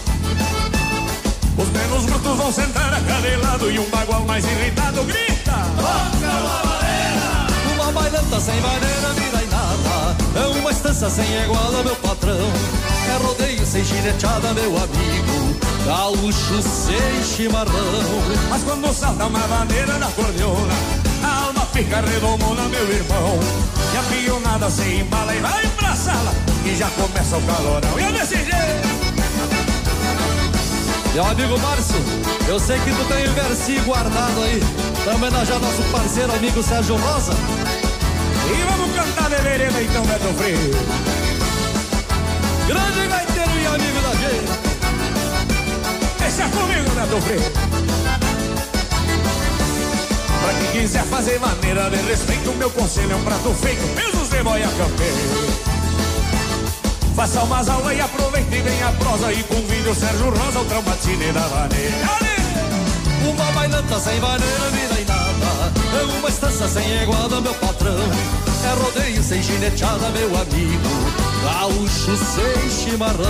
Os 1.57 1.69
menos 1.69 2.05
brutos 2.05 2.37
vão 2.37 2.53
sentar 2.53 2.93
a 2.93 3.01
cada 3.01 3.47
lado 3.47 3.69
e 3.69 3.77
um 3.77 3.89
bagual 3.89 4.23
mais 4.25 4.45
irritado 4.45 5.03
grita: 5.03 5.51
Toca 5.75 6.31
uma! 6.39 7.73
Uma 7.73 7.91
bailanta 7.91 8.39
sem 8.39 8.59
vaneira, 8.61 9.13
vida 9.13 9.43
e 9.43 9.47
nada. 9.47 10.15
É 10.35 10.59
uma 10.59 10.71
estância 10.71 11.09
sem 11.09 11.25
iguala, 11.43 11.83
meu 11.83 11.95
patrão. 11.97 12.51
É 13.09 13.23
rodeio 13.23 13.65
sem 13.65 13.83
gineteada, 13.83 14.53
meu 14.53 14.77
amigo. 14.77 15.28
Gaúcho 15.89 16.61
sem 16.61 17.23
chimarrão. 17.23 17.73
Mas 18.47 18.63
quando 18.63 18.93
salta 18.93 19.25
uma 19.25 19.39
bandeira 19.39 19.97
na 19.97 20.05
cordiona, 20.11 20.73
a 21.23 21.45
alma 21.45 21.65
fica 21.73 22.01
redomona, 22.01 22.67
meu 22.69 22.91
irmão. 22.91 23.39
E 23.91 23.97
a 23.97 24.03
pionada 24.03 24.69
se 24.69 24.83
embala 24.83 25.33
e 25.33 25.39
vai 25.39 25.65
pra 25.69 25.95
sala, 25.95 26.31
e 26.63 26.75
já 26.75 26.87
começa 26.91 27.37
o 27.37 27.41
calorão. 27.41 27.99
E 27.99 28.03
é 28.03 28.11
desse 28.11 28.35
jeito. 28.35 28.99
Meu 31.15 31.25
amigo 31.25 31.59
Márcio, 31.59 31.95
eu 32.47 32.59
sei 32.59 32.77
que 32.79 32.91
tu 32.91 33.05
tem 33.05 33.27
um 33.27 33.33
versinho 33.33 33.83
guardado 33.83 34.43
aí 34.43 34.63
pra 35.03 35.15
homenagear 35.15 35.59
nosso 35.59 35.81
parceiro 35.91 36.31
amigo 36.31 36.61
Sérgio 36.61 36.97
Rosa. 36.97 37.33
E 38.45 38.63
vamos 38.63 38.95
cantar 38.95 39.29
de 39.29 39.41
vereda 39.41 39.81
então, 39.81 40.05
Beto 40.05 40.33
Freire. 40.37 40.71
Grande 42.67 43.07
gaiteiro 43.07 43.59
e 43.59 43.65
amigo 43.65 44.01
da 44.01 44.15
gente. 44.15 44.58
Deixa 46.39 46.55
comigo, 46.55 46.89
Beto 46.91 47.21
Freire. 47.21 47.43
Pra 50.41 50.53
quem 50.53 50.81
quiser 50.81 51.03
fazer 51.03 51.37
maneira 51.37 51.89
de 51.89 51.97
respeito, 51.97 52.53
meu 52.53 52.69
conselho 52.69 53.11
é 53.11 53.15
um 53.17 53.23
prato 53.25 53.53
feito, 53.55 53.85
pesos 53.93 54.29
de 54.29 54.41
boia 54.41 54.69
campeiro. 54.69 55.17
Faça 57.13 57.43
umas 57.43 57.67
aulas 57.67 57.97
e 57.97 57.99
aproveite 57.99 58.61
bem 58.61 58.83
a 58.83 58.91
prosa 58.93 59.33
e 59.33 59.43
convide 59.43 59.89
o 59.89 59.93
Sérgio 59.93 60.29
Rosa 60.29 60.59
ao 60.59 60.65
traumatine 60.65 61.33
da 61.33 61.41
vaneira. 61.41 61.97
Uma 63.27 63.51
bailanta 63.51 63.99
sem 63.99 64.17
vaneira, 64.21 64.69
vida 64.71 65.01
e 65.01 65.05
nada. 65.05 65.73
É 65.99 66.19
uma 66.19 66.29
estância 66.29 66.69
sem 66.69 67.03
iguada, 67.03 67.41
meu 67.41 67.53
patrão. 67.55 67.97
É 68.63 68.81
rodeio 68.81 69.21
sem 69.21 69.43
gineteada, 69.43 70.09
meu 70.11 70.27
amigo. 70.37 71.08
Gaúcho 71.43 72.17
sem 72.17 72.69
chimarrão. 72.69 73.25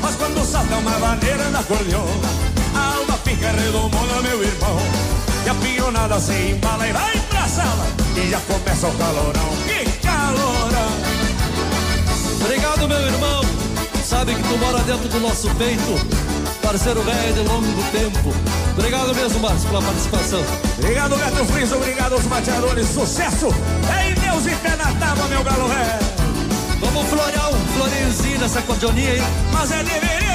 Mas 0.00 0.14
quando 0.16 0.44
salta 0.44 0.76
uma 0.76 0.90
vaneira 0.92 1.50
na 1.50 1.62
cordiona, 1.62 2.28
a 2.74 2.96
alma 2.96 3.18
fica 3.24 3.50
redomona, 3.50 4.22
meu 4.22 4.42
irmão. 4.42 4.78
E 5.44 5.48
a 5.48 5.54
pionada 5.54 6.20
se 6.20 6.32
embala 6.32 6.86
e 6.88 6.92
vai 6.92 7.18
pra 7.28 7.48
sala. 7.48 7.86
E 8.16 8.30
já 8.30 8.40
começa 8.40 8.86
o 8.86 8.94
calorão. 8.94 9.48
Que 9.66 9.90
calorão! 9.98 10.92
Obrigado, 12.40 12.88
meu 12.88 13.00
irmão. 13.00 13.40
Sabe 14.04 14.34
que 14.34 14.42
tu 14.42 14.56
mora 14.58 14.78
dentro 14.84 15.08
do 15.08 15.20
nosso 15.20 15.50
peito. 15.56 16.24
Parceiro 16.62 17.02
velho 17.02 17.34
de 17.34 17.40
longo 17.40 17.82
tempo. 17.90 18.34
Obrigado 18.76 19.14
mesmo, 19.14 19.40
Márcio, 19.40 19.68
pela 19.68 19.82
participação. 19.82 20.44
Obrigado, 20.78 21.16
Beto 21.16 21.44
Friso. 21.52 21.76
Obrigado 21.76 22.12
aos 22.14 22.24
mateadores. 22.24 22.88
Sucesso! 22.88 23.48
É 23.98 24.10
em 24.10 24.14
Deus 24.14 24.46
e 24.46 24.56
pé 24.56 24.76
na 24.76 24.92
tábua, 24.92 25.26
meu 25.28 25.42
galo 25.42 25.68
velho. 25.68 26.13
Um 27.04 27.66
florinhozinho 27.76 28.38
nessa 28.38 28.62
cordioninha 28.62 29.12
aí. 29.12 29.22
Mas 29.52 29.70
é 29.70 29.82
de 29.82 30.33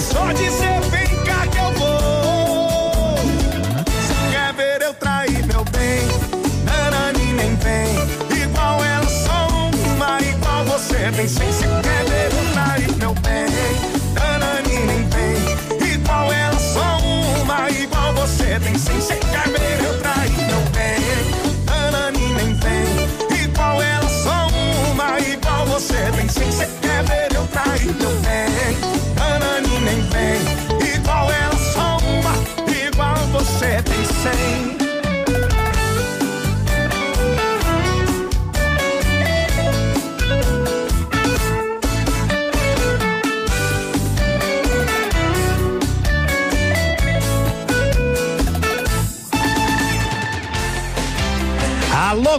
só 0.00 0.32
dizer 0.32 0.80
vem 0.90 1.24
cá 1.24 1.46
que 1.46 1.58
eu 1.58 1.72
vou. 1.72 3.16
Você 3.86 4.14
quer 4.32 4.52
ver 4.54 4.82
eu 4.82 4.94
trair 4.94 5.46
meu 5.46 5.64
bem? 5.64 6.08
Nanani 6.64 7.32
nem 7.34 7.54
vem. 7.56 8.42
Igual 8.42 8.82
ela, 8.84 9.06
só 9.08 9.48
uma, 9.92 10.20
igual 10.22 10.64
você 10.64 11.12
tem 11.14 11.28
cem. 11.28 11.52
Você 11.52 11.66
quer 11.82 12.04
ver 12.08 12.32
eu 12.32 12.52
trair 12.52 12.96
meu 12.96 13.14
bem? 13.14 13.46
Nanani 14.14 14.78
nem 14.86 15.04
vem. 15.08 15.92
Igual 15.94 16.32
ela, 16.32 16.58
só 16.58 16.98
uma, 17.40 17.70
igual 17.70 18.14
você 18.14 18.58
tem 18.60 18.78
cem. 18.78 19.00
Você 19.00 19.16
quer 19.16 19.48
ver 19.48 19.59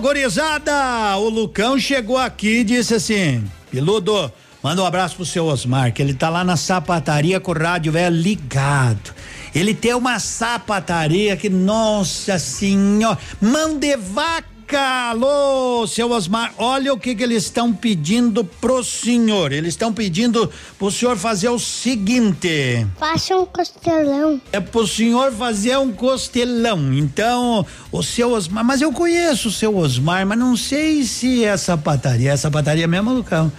gorizada! 0.02 1.16
O 1.18 1.30
Lucão 1.30 1.80
chegou 1.80 2.18
aqui 2.18 2.60
e 2.60 2.64
disse 2.64 2.96
assim: 2.96 3.44
Piludo, 3.70 4.32
manda 4.62 4.82
um 4.82 4.86
abraço 4.86 5.16
pro 5.16 5.26
seu 5.26 5.46
Osmar, 5.46 5.94
que 5.94 6.02
ele 6.02 6.14
tá 6.14 6.28
lá 6.28 6.44
na 6.44 6.58
sapataria 6.58 7.40
com 7.40 7.52
o 7.52 7.58
rádio 7.58 7.92
velho 7.94 8.16
ligado. 8.16 9.14
Ele 9.54 9.74
tem 9.74 9.94
uma 9.94 10.20
sapataria 10.20 11.38
que, 11.38 11.50
nossa 11.50 12.40
senhora, 12.40 13.18
mão 13.40 13.78
de 13.78 13.96
vaca 13.96 14.51
Música, 14.72 15.10
alô, 15.10 15.86
seu 15.86 16.10
Osmar, 16.10 16.54
olha 16.58 16.94
o 16.94 16.98
que 16.98 17.14
que 17.14 17.22
eles 17.22 17.44
estão 17.44 17.74
pedindo 17.74 18.42
pro 18.46 18.82
senhor. 18.82 19.52
Eles 19.52 19.74
estão 19.74 19.92
pedindo 19.92 20.50
pro 20.80 20.90
senhor 20.90 21.18
fazer 21.18 21.50
o 21.50 21.60
seguinte. 21.60 22.88
Faça 22.98 23.36
um 23.36 23.46
costelão. 23.46 24.40
É 24.50 24.62
pro 24.62 24.88
senhor 24.88 25.34
fazer 25.34 25.78
um 25.78 25.92
costelão. 25.92 26.94
Então, 26.94 27.66
o 27.92 28.02
seu 28.02 28.32
Osmar, 28.32 28.64
mas 28.64 28.80
eu 28.80 28.94
conheço 28.94 29.50
o 29.50 29.52
seu 29.52 29.76
Osmar, 29.76 30.26
mas 30.26 30.38
não 30.38 30.56
sei 30.56 31.04
se 31.04 31.44
é 31.44 31.58
sapataria. 31.58 32.32
É 32.32 32.38
sapataria 32.38 32.88
mesmo, 32.88 33.12
Lucão? 33.12 33.52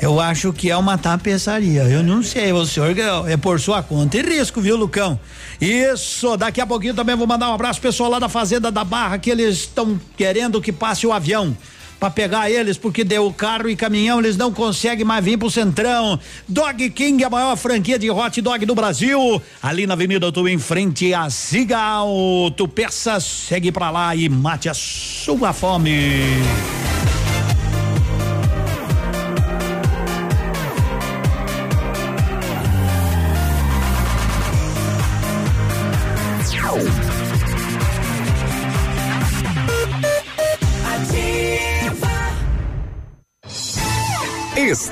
Eu 0.00 0.20
acho 0.20 0.52
que 0.52 0.70
é 0.70 0.76
uma 0.76 0.96
tapeçaria. 0.96 1.82
Eu 1.82 2.04
não 2.04 2.22
sei, 2.22 2.52
o 2.52 2.64
senhor 2.64 2.94
é 3.26 3.36
por 3.36 3.58
sua 3.58 3.82
conta 3.82 4.16
e 4.16 4.22
risco, 4.22 4.60
viu, 4.60 4.76
Lucão? 4.76 5.18
Isso, 5.60 6.36
daqui 6.36 6.60
a 6.60 6.66
pouquinho 6.66 6.94
também 6.94 7.16
vou 7.16 7.26
mandar 7.26 7.50
um 7.50 7.54
abraço 7.54 7.80
pro 7.80 7.90
pessoal 7.90 8.10
lá 8.10 8.20
da 8.20 8.28
Fazenda 8.28 8.70
da 8.70 8.84
Barra 8.84 9.18
que 9.18 9.30
eles 9.30 9.56
estão 9.56 10.00
querendo 10.16 10.51
que 10.60 10.72
passe 10.72 11.06
o 11.06 11.12
avião 11.12 11.56
para 12.02 12.10
pegar 12.10 12.50
eles, 12.50 12.76
porque 12.76 13.04
deu 13.04 13.32
carro 13.32 13.68
e 13.68 13.76
caminhão, 13.76 14.18
eles 14.18 14.36
não 14.36 14.52
conseguem 14.52 15.04
mais 15.04 15.24
vir 15.24 15.38
pro 15.38 15.48
Centrão. 15.48 16.18
Dog 16.48 16.90
King, 16.90 17.22
a 17.22 17.30
maior 17.30 17.54
franquia 17.54 17.96
de 17.96 18.10
hot 18.10 18.40
dog 18.40 18.66
do 18.66 18.74
Brasil, 18.74 19.40
ali 19.62 19.86
na 19.86 19.94
Avenida 19.94 20.32
Tu, 20.32 20.48
em 20.48 20.58
frente 20.58 21.14
a 21.14 21.30
Sigal. 21.30 22.10
Tu 22.56 22.66
peça, 22.66 23.20
segue 23.20 23.70
pra 23.70 23.88
lá 23.90 24.16
e 24.16 24.28
mate 24.28 24.68
a 24.68 24.74
sua 24.74 25.52
fome. 25.52 25.92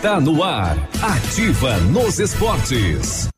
Está 0.01 0.19
no 0.19 0.43
ar. 0.43 0.79
Ativa 1.03 1.77
nos 1.77 2.19
esportes. 2.19 3.29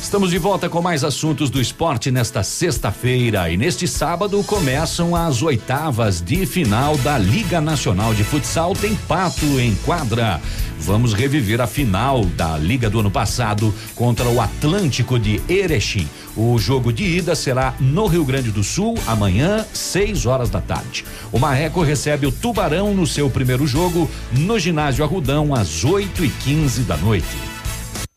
Estamos 0.00 0.30
de 0.30 0.38
volta 0.38 0.70
com 0.70 0.80
mais 0.80 1.04
assuntos 1.04 1.50
do 1.50 1.60
esporte 1.60 2.10
nesta 2.10 2.42
sexta-feira 2.42 3.50
e 3.50 3.58
neste 3.58 3.86
sábado 3.86 4.42
começam 4.42 5.14
as 5.14 5.42
oitavas 5.42 6.22
de 6.22 6.46
final 6.46 6.96
da 6.96 7.18
Liga 7.18 7.60
Nacional 7.60 8.14
de 8.14 8.24
Futsal 8.24 8.72
Tem 8.72 8.96
Pato 9.06 9.60
em 9.60 9.74
quadra. 9.84 10.40
Vamos 10.80 11.12
reviver 11.12 11.60
a 11.60 11.66
final 11.66 12.24
da 12.24 12.56
Liga 12.56 12.88
do 12.88 13.00
ano 13.00 13.10
passado 13.10 13.72
contra 13.94 14.26
o 14.28 14.40
Atlântico 14.40 15.18
de 15.18 15.40
Erechim. 15.46 16.08
O 16.34 16.58
jogo 16.58 16.90
de 16.90 17.04
ida 17.04 17.34
será 17.34 17.74
no 17.78 18.06
Rio 18.06 18.24
Grande 18.24 18.50
do 18.50 18.64
Sul 18.64 18.94
amanhã, 19.06 19.64
6 19.74 20.24
horas 20.24 20.48
da 20.48 20.60
tarde. 20.60 21.04
O 21.30 21.38
Marreco 21.38 21.82
recebe 21.82 22.26
o 22.26 22.32
Tubarão 22.32 22.94
no 22.94 23.06
seu 23.06 23.28
primeiro 23.28 23.66
jogo 23.66 24.10
no 24.32 24.58
ginásio 24.58 25.04
Arrudão 25.04 25.54
às 25.54 25.84
8 25.84 26.24
e 26.24 26.30
15 26.30 26.82
da 26.82 26.96
noite. 26.96 27.26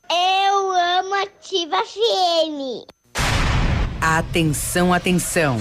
Eu 0.10 0.72
amo 0.72 1.15
Ativa 1.15 1.77
FM. 1.84 2.88
Atenção, 3.99 4.94
atenção. 4.94 5.57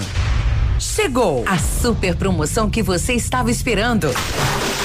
Chegou 0.79 1.43
a 1.47 1.57
super 1.57 2.15
promoção 2.15 2.69
que 2.69 2.81
você 2.81 3.13
estava 3.13 3.51
esperando. 3.51 4.09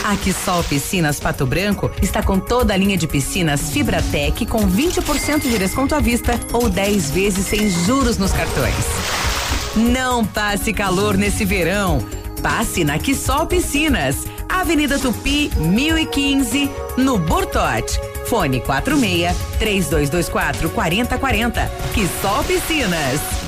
A 0.09 0.17
Quissol 0.17 0.65
Piscinas 0.65 1.21
Pato 1.21 1.45
Branco 1.45 1.91
está 2.01 2.23
com 2.23 2.41
toda 2.41 2.73
a 2.73 2.77
linha 2.79 2.97
de 2.97 3.07
piscinas 3.07 3.71
Fibratec 3.71 4.47
com 4.47 4.67
20% 4.67 5.43
de 5.43 5.59
desconto 5.59 5.95
à 5.95 6.01
vista 6.01 6.41
ou 6.51 6.71
10 6.71 7.11
vezes 7.11 7.45
sem 7.45 7.69
juros 7.69 8.17
nos 8.17 8.33
cartões. 8.33 8.75
Não 9.77 10.25
passe 10.25 10.73
calor 10.73 11.15
nesse 11.19 11.45
verão. 11.45 11.99
Passe 12.43 12.85
na 12.85 12.99
Quissol 12.99 13.47
Piscinas, 13.47 14.25
Avenida 14.49 14.99
Tupi, 14.99 15.51
1015, 15.59 16.71
no 16.97 17.19
Bortote. 17.19 18.01
Fone 18.29 18.61
46 18.61 19.37
3224 19.59 20.71
4040. 20.71 21.71
Quissol 21.93 22.45
Piscinas. 22.45 23.48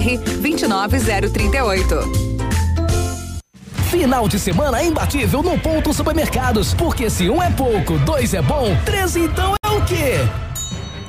29038. 0.01 2.11
Final 3.89 4.27
de 4.27 4.39
semana 4.39 4.81
imbatível 4.81 5.43
no 5.43 5.59
Ponto 5.59 5.93
Supermercados. 5.93 6.73
Porque 6.73 7.09
se 7.09 7.29
um 7.29 7.41
é 7.41 7.51
pouco, 7.51 7.99
dois 7.99 8.33
é 8.33 8.41
bom, 8.41 8.75
três 8.85 9.15
então 9.15 9.53
é 9.63 9.69
o 9.69 9.85
quê? 9.85 10.15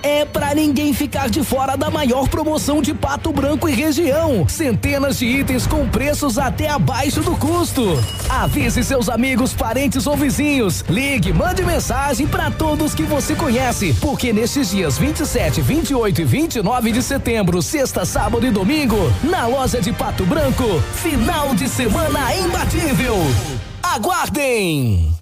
É 0.02 0.24
pra 0.24 0.52
ninguém 0.52 0.92
ficar 0.92 1.30
de 1.30 1.44
fora 1.44 1.76
da 1.76 1.88
maior 1.90 2.28
promoção 2.28 2.82
de 2.82 2.92
Pato 2.92 3.32
Branco 3.32 3.68
e 3.68 3.72
região. 3.72 4.48
Centenas 4.48 5.18
de 5.18 5.26
itens 5.26 5.64
com 5.64 5.88
preços 5.88 6.38
até 6.38 6.68
abaixo 6.68 7.20
do 7.20 7.36
custo. 7.36 7.82
Avise 8.28 8.82
seus 8.82 9.08
amigos, 9.08 9.54
parentes 9.54 10.06
ou 10.06 10.16
vizinhos. 10.16 10.84
Ligue, 10.88 11.32
mande 11.32 11.64
mensagem 11.64 12.26
para 12.26 12.50
todos 12.50 12.94
que 12.94 13.04
você 13.04 13.36
conhece, 13.36 13.94
porque 14.00 14.32
nesses 14.32 14.70
dias 14.70 14.98
27, 14.98 15.60
28 15.60 16.20
e 16.20 16.24
29 16.24 16.92
de 16.92 17.02
setembro, 17.02 17.62
sexta, 17.62 18.04
sábado 18.04 18.44
e 18.44 18.50
domingo, 18.50 18.96
na 19.22 19.46
loja 19.46 19.80
de 19.80 19.92
Pato 19.92 20.26
Branco, 20.26 20.80
final 20.94 21.54
de 21.54 21.68
semana 21.68 22.34
imbatível. 22.34 23.16
Aguardem! 23.82 25.21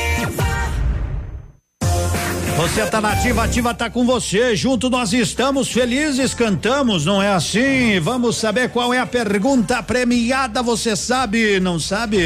Você 2.61 2.85
tá 2.85 3.01
na 3.01 3.13
ativa, 3.13 3.43
ativa 3.43 3.73
tá 3.73 3.89
com 3.89 4.05
você. 4.05 4.55
Junto 4.55 4.87
nós 4.87 5.13
estamos 5.13 5.71
felizes, 5.71 6.35
cantamos, 6.35 7.03
não 7.03 7.19
é 7.19 7.33
assim? 7.33 7.99
Vamos 7.99 8.37
saber 8.37 8.69
qual 8.69 8.93
é 8.93 8.99
a 8.99 9.05
pergunta 9.07 9.81
premiada, 9.81 10.61
você 10.61 10.95
sabe, 10.95 11.59
não 11.59 11.79
sabe? 11.79 12.19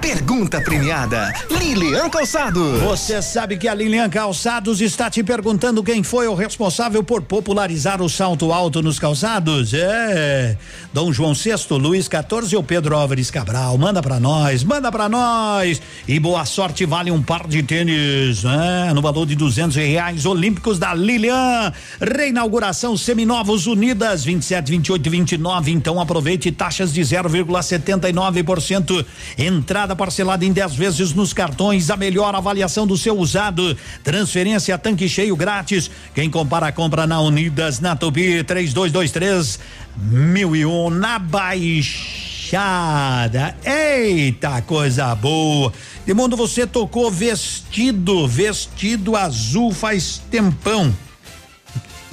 Pergunta 0.00 0.60
premiada, 0.60 1.32
Lilian 1.48 2.10
Calçados. 2.10 2.80
Você 2.80 3.22
sabe 3.22 3.56
que 3.56 3.68
a 3.68 3.74
Lilian 3.74 4.10
Calçados 4.10 4.80
está 4.80 5.08
te 5.08 5.22
perguntando 5.22 5.84
quem 5.84 6.02
foi 6.02 6.26
o 6.26 6.34
responsável 6.34 7.04
por 7.04 7.22
popularizar 7.22 8.02
o 8.02 8.08
salto 8.08 8.52
alto 8.52 8.82
nos 8.82 8.98
calçados? 8.98 9.72
É. 9.72 10.58
Dom 10.92 11.12
João 11.12 11.32
VI, 11.32 11.52
Luiz 11.78 12.06
XIV 12.06 12.56
ou 12.56 12.62
Pedro 12.64 12.96
Álvares 12.96 13.30
Cabral? 13.30 13.78
Manda 13.78 14.02
pra 14.02 14.18
nós, 14.18 14.64
manda 14.64 14.90
pra 14.90 15.08
nós. 15.08 15.80
E 16.08 16.18
boa 16.18 16.44
sorte 16.44 16.84
vale 16.84 17.12
um 17.12 17.22
par 17.22 17.46
de 17.46 17.62
tênis, 17.62 18.42
né? 18.42 18.90
No 18.92 19.00
valor 19.00 19.24
de 19.24 19.36
duzentos 19.36 19.75
reais 19.76 20.26
olímpicos 20.26 20.78
da 20.78 20.94
Lilian. 20.94 21.72
Reinauguração 22.00 22.96
Seminovos 22.96 23.66
Unidas 23.66 24.24
27, 24.24 24.70
28 24.70 25.06
e 25.06 25.10
29. 25.10 25.70
Então 25.70 26.00
aproveite 26.00 26.50
taxas 26.50 26.92
de 26.92 27.02
0,79%. 27.02 29.04
Entrada 29.38 29.94
parcelada 29.94 30.44
em 30.44 30.52
10 30.52 30.74
vezes 30.74 31.12
nos 31.12 31.32
cartões. 31.32 31.90
A 31.90 31.96
melhor 31.96 32.34
avaliação 32.34 32.86
do 32.86 32.96
seu 32.96 33.16
usado. 33.16 33.76
Transferência 34.02 34.76
tanque 34.78 35.08
cheio 35.08 35.36
grátis. 35.36 35.90
Quem 36.14 36.30
compara 36.30 36.72
compra 36.72 37.06
na 37.06 37.20
Unidas, 37.20 37.80
na 37.80 37.94
Tupi 37.94 38.42
3223 38.42 39.60
mil 39.96 40.54
e 40.54 40.66
um 40.66 40.90
na 40.90 41.18
Baixada. 42.46 43.56
Eita, 43.64 44.62
coisa 44.62 45.12
boa. 45.16 45.72
Edmundo, 46.06 46.36
você 46.36 46.64
tocou 46.64 47.10
vestido, 47.10 48.28
vestido 48.28 49.16
azul 49.16 49.72
faz 49.72 50.22
tempão. 50.30 50.94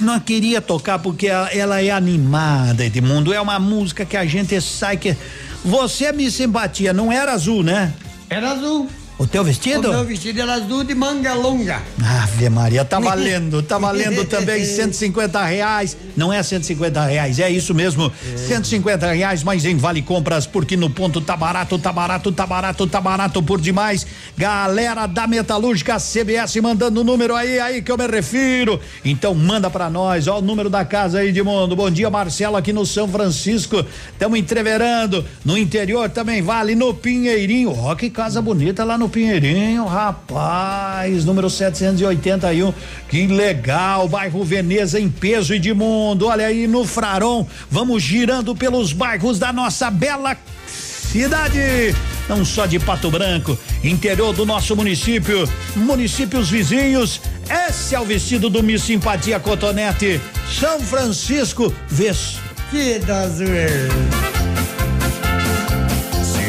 Não 0.00 0.18
queria 0.18 0.60
tocar 0.60 0.98
porque 0.98 1.28
ela, 1.28 1.48
ela 1.50 1.82
é 1.82 1.90
animada, 1.90 2.84
Edmundo. 2.84 3.32
É 3.32 3.40
uma 3.40 3.60
música 3.60 4.04
que 4.04 4.16
a 4.16 4.26
gente 4.26 4.60
sai 4.60 4.96
que. 4.96 5.16
Você 5.64 6.12
me 6.12 6.28
simpatia, 6.30 6.92
não 6.92 7.12
era 7.12 7.32
azul, 7.32 7.62
né? 7.62 7.92
Era 8.28 8.50
azul. 8.50 8.90
O 9.24 9.26
teu 9.26 9.44
vestido? 9.44 9.88
O 9.88 9.92
meu 9.92 10.04
vestido 10.04 10.40
era 10.40 10.54
azul 10.54 10.82
de 10.82 10.94
manga 10.94 11.34
longa. 11.34 11.82
Ave 12.02 12.48
Maria, 12.48 12.84
tá 12.84 12.98
valendo, 12.98 13.62
tá 13.62 13.78
valendo 13.78 14.24
também 14.26 14.64
150 14.64 15.42
reais. 15.44 15.96
Não 16.16 16.32
é 16.32 16.42
150 16.42 17.04
reais, 17.06 17.38
é 17.38 17.48
isso 17.50 17.74
mesmo. 17.74 18.12
É. 18.34 18.36
150 18.36 19.12
reais, 19.12 19.42
mas 19.42 19.64
em 19.64 19.76
Vale 19.76 20.02
Compras, 20.02 20.46
porque 20.46 20.76
no 20.76 20.90
ponto 20.90 21.20
tá 21.20 21.36
barato, 21.36 21.78
tá 21.78 21.92
barato, 21.92 22.32
tá 22.32 22.46
barato, 22.46 22.86
tá 22.86 23.00
barato 23.00 23.42
por 23.42 23.60
demais. 23.60 24.06
Galera 24.36 25.06
da 25.06 25.26
Metalúrgica 25.26 25.98
CBS 25.98 26.56
mandando 26.56 27.00
o 27.00 27.04
número 27.04 27.34
aí, 27.34 27.58
aí 27.60 27.82
que 27.82 27.90
eu 27.90 27.96
me 27.96 28.06
refiro. 28.06 28.80
Então 29.04 29.34
manda 29.34 29.70
pra 29.70 29.88
nós, 29.88 30.28
ó 30.28 30.38
o 30.38 30.42
número 30.42 30.68
da 30.68 30.84
casa 30.84 31.20
aí 31.20 31.32
de 31.32 31.42
mundo. 31.42 31.74
Bom 31.74 31.90
dia, 31.90 32.10
Marcelo, 32.10 32.56
aqui 32.56 32.72
no 32.72 32.84
São 32.84 33.08
Francisco. 33.08 33.86
Estamos 34.12 34.38
entreverando. 34.38 35.24
No 35.44 35.56
interior 35.56 36.10
também 36.10 36.42
vale, 36.42 36.74
no 36.74 36.92
Pinheirinho. 36.92 37.74
Ó, 37.74 37.94
que 37.94 38.10
casa 38.10 38.42
bonita 38.42 38.84
lá 38.84 38.98
no 38.98 39.04
no 39.04 39.08
Pinheirinho, 39.14 39.86
rapaz, 39.86 41.24
número 41.24 41.48
781. 41.48 42.74
Que 43.08 43.28
legal, 43.28 44.08
bairro 44.08 44.42
Veneza 44.42 44.98
em 44.98 45.08
peso 45.08 45.54
e 45.54 45.60
de 45.60 45.72
mundo. 45.72 46.26
Olha 46.26 46.46
aí 46.46 46.66
no 46.66 46.84
Fraron, 46.84 47.46
vamos 47.70 48.02
girando 48.02 48.56
pelos 48.56 48.92
bairros 48.92 49.38
da 49.38 49.52
nossa 49.52 49.88
bela 49.88 50.36
cidade. 50.66 51.94
Não 52.28 52.44
só 52.44 52.66
de 52.66 52.80
Pato 52.80 53.08
Branco, 53.08 53.56
interior 53.84 54.34
do 54.34 54.44
nosso 54.44 54.74
município, 54.74 55.48
municípios 55.76 56.50
vizinhos. 56.50 57.20
Esse 57.68 57.94
é 57.94 58.00
o 58.00 58.04
vestido 58.04 58.50
do 58.50 58.64
Miss 58.64 58.82
Simpatia 58.82 59.38
Cotonete, 59.38 60.20
São 60.58 60.80
Francisco, 60.80 61.72
vestido 61.88 63.12
azul. 63.12 63.46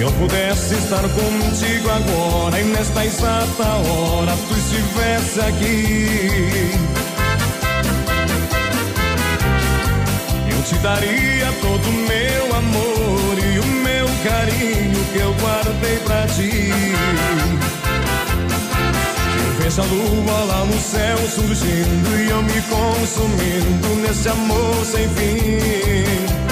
Eu 0.05 0.11
pudesse 0.11 0.75
estar 0.75 1.01
contigo 1.01 1.89
agora 1.89 2.61
e 2.61 2.63
nesta 2.65 3.03
exata 3.03 3.63
hora 3.63 4.37
tu 4.47 4.55
estivesse 4.55 5.41
aqui, 5.41 6.71
eu 10.51 10.61
te 10.61 10.75
daria 10.75 11.51
todo 11.59 11.89
o 11.89 11.91
meu 11.91 12.55
amor 12.55 13.39
e 13.39 13.57
o 13.57 13.65
meu 13.65 14.07
carinho 14.23 15.05
que 15.11 15.17
eu 15.17 15.33
guardei 15.41 15.97
pra 16.05 16.27
ti. 16.27 16.71
Eu 19.39 19.63
vejo 19.63 19.81
a 19.81 19.85
lua 19.85 20.43
lá 20.45 20.65
no 20.65 20.79
céu 20.81 21.17
surgindo 21.33 22.15
e 22.15 22.29
eu 22.29 22.43
me 22.43 22.61
consumindo 22.61 24.07
nesse 24.07 24.29
amor 24.29 24.85
sem 24.85 25.09
fim. 25.09 26.44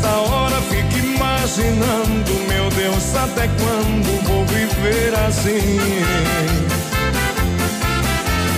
Nesta 0.00 0.16
hora 0.16 0.62
fico 0.62 0.96
imaginando, 0.96 2.32
meu 2.48 2.70
Deus, 2.70 3.14
até 3.14 3.46
quando 3.48 4.22
vou 4.26 4.46
viver 4.46 5.14
assim? 5.28 5.78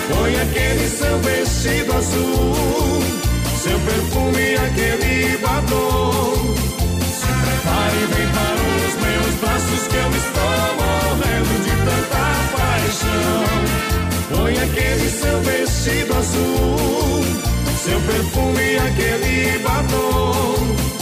Põe 0.09 0.41
aquele 0.41 0.89
seu 0.89 1.19
vestido 1.19 1.93
azul, 1.95 3.03
seu 3.61 3.77
perfume, 3.81 4.55
aquele 4.55 5.37
batom. 5.39 6.55
Se 7.11 7.27
prepare 7.27 7.97
e 7.97 8.07
vem 8.15 8.29
para 8.29 8.63
os 8.79 8.95
meus 9.03 9.35
braços 9.41 9.89
que 9.89 9.97
eu 9.97 10.11
estou 10.23 10.59
morrendo 10.79 11.55
de 11.65 11.75
tanta 11.85 12.25
paixão. 12.57 13.43
Põe 14.37 14.55
aquele 14.61 15.11
seu 15.11 15.41
vestido 15.41 16.17
azul, 16.17 17.25
seu 17.83 18.01
perfume, 18.01 18.77
aquele 18.77 19.59
batom. 19.59 21.02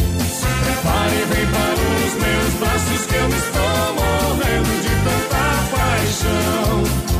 Pare 0.83 1.25
vem 1.31 1.47
para 1.47 1.83
os 2.05 2.13
meus 2.23 2.53
braços 2.61 3.07
que 3.07 3.15
eu 3.15 3.29
estou 3.29 3.95
morrendo 3.95 4.73
de 4.83 4.95
tanta 5.05 5.45
paixão. 5.77 7.11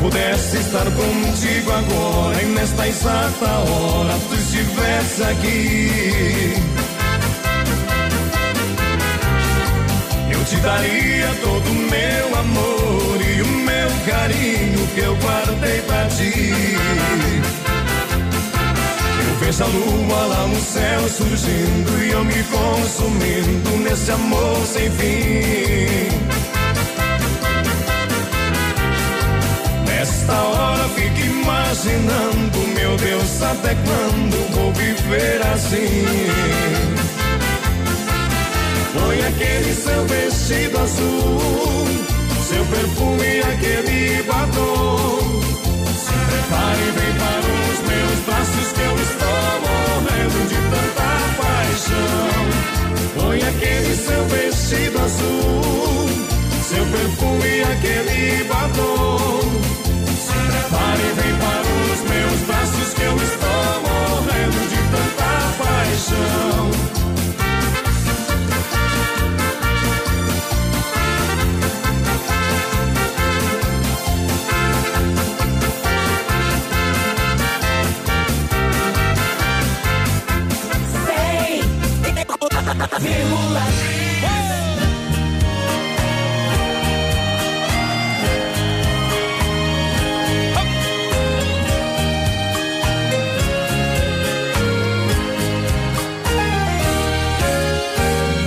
Pudesse 0.00 0.56
estar 0.58 0.84
contigo 0.84 1.72
agora 1.72 2.40
e 2.40 2.46
nesta 2.46 2.86
exata 2.88 3.46
hora 3.46 4.16
tu 4.28 4.34
estivesse 4.36 5.22
aqui 5.24 6.54
te 10.48 10.56
daria 10.60 11.28
todo 11.42 11.68
o 11.68 11.74
meu 11.74 12.38
amor 12.38 13.20
e 13.20 13.42
o 13.42 13.46
meu 13.46 13.90
carinho 14.06 14.86
que 14.94 15.00
eu 15.00 15.14
guardei 15.16 15.82
pra 15.82 16.06
ti. 16.06 16.54
Eu 19.26 19.34
vejo 19.40 19.62
a 19.62 19.66
lua 19.66 20.26
lá 20.26 20.46
no 20.46 20.60
céu 20.60 21.06
surgindo 21.10 22.02
e 22.02 22.12
eu 22.12 22.24
me 22.24 22.42
consumindo 22.44 23.76
nesse 23.84 24.10
amor 24.10 24.64
sem 24.64 24.90
fim. 24.92 26.08
Nesta 29.86 30.32
hora 30.32 30.88
fico 30.94 31.20
imaginando, 31.26 32.58
meu 32.74 32.96
Deus, 32.96 33.42
até 33.42 33.74
quando 33.74 34.54
vou 34.54 34.72
viver 34.72 35.42
assim? 35.52 37.07
Põe 38.98 39.22
aquele 39.24 39.74
seu 39.74 40.04
vestido 40.06 40.78
azul, 40.78 41.86
seu 42.48 42.64
perfume, 42.66 43.40
aquele 43.52 44.22
batom. 44.24 45.18
Se 46.04 46.14
prepare 46.28 46.82
e 46.82 46.90
vem 46.96 47.12
para 47.22 47.48
os 47.68 47.78
meus 47.88 48.18
braços 48.26 48.72
que 48.72 48.80
eu 48.80 48.94
estou 49.08 49.42
morrendo 49.66 50.38
de 50.48 50.58
tanta 50.72 51.10
paixão. 51.38 52.40
Põe 53.16 53.38
aquele 53.42 53.94
seu 53.96 54.24
vestido 54.26 54.98
azul, 54.98 56.08
seu 56.68 56.84
perfume, 56.86 57.62
aquele 57.72 58.44
batom. 58.44 59.40
Se 60.26 60.38
prepare 60.50 61.02
e 61.02 61.12
vem 61.20 61.34
para 61.44 61.68
os 61.92 62.00
meus 62.10 62.40
braços 62.48 62.88
que 62.94 63.02
eu 63.02 63.16
estou 63.16 63.64
morrendo 63.86 64.60
de 64.68 64.80
tanta 64.90 65.30
paixão. 65.62 67.07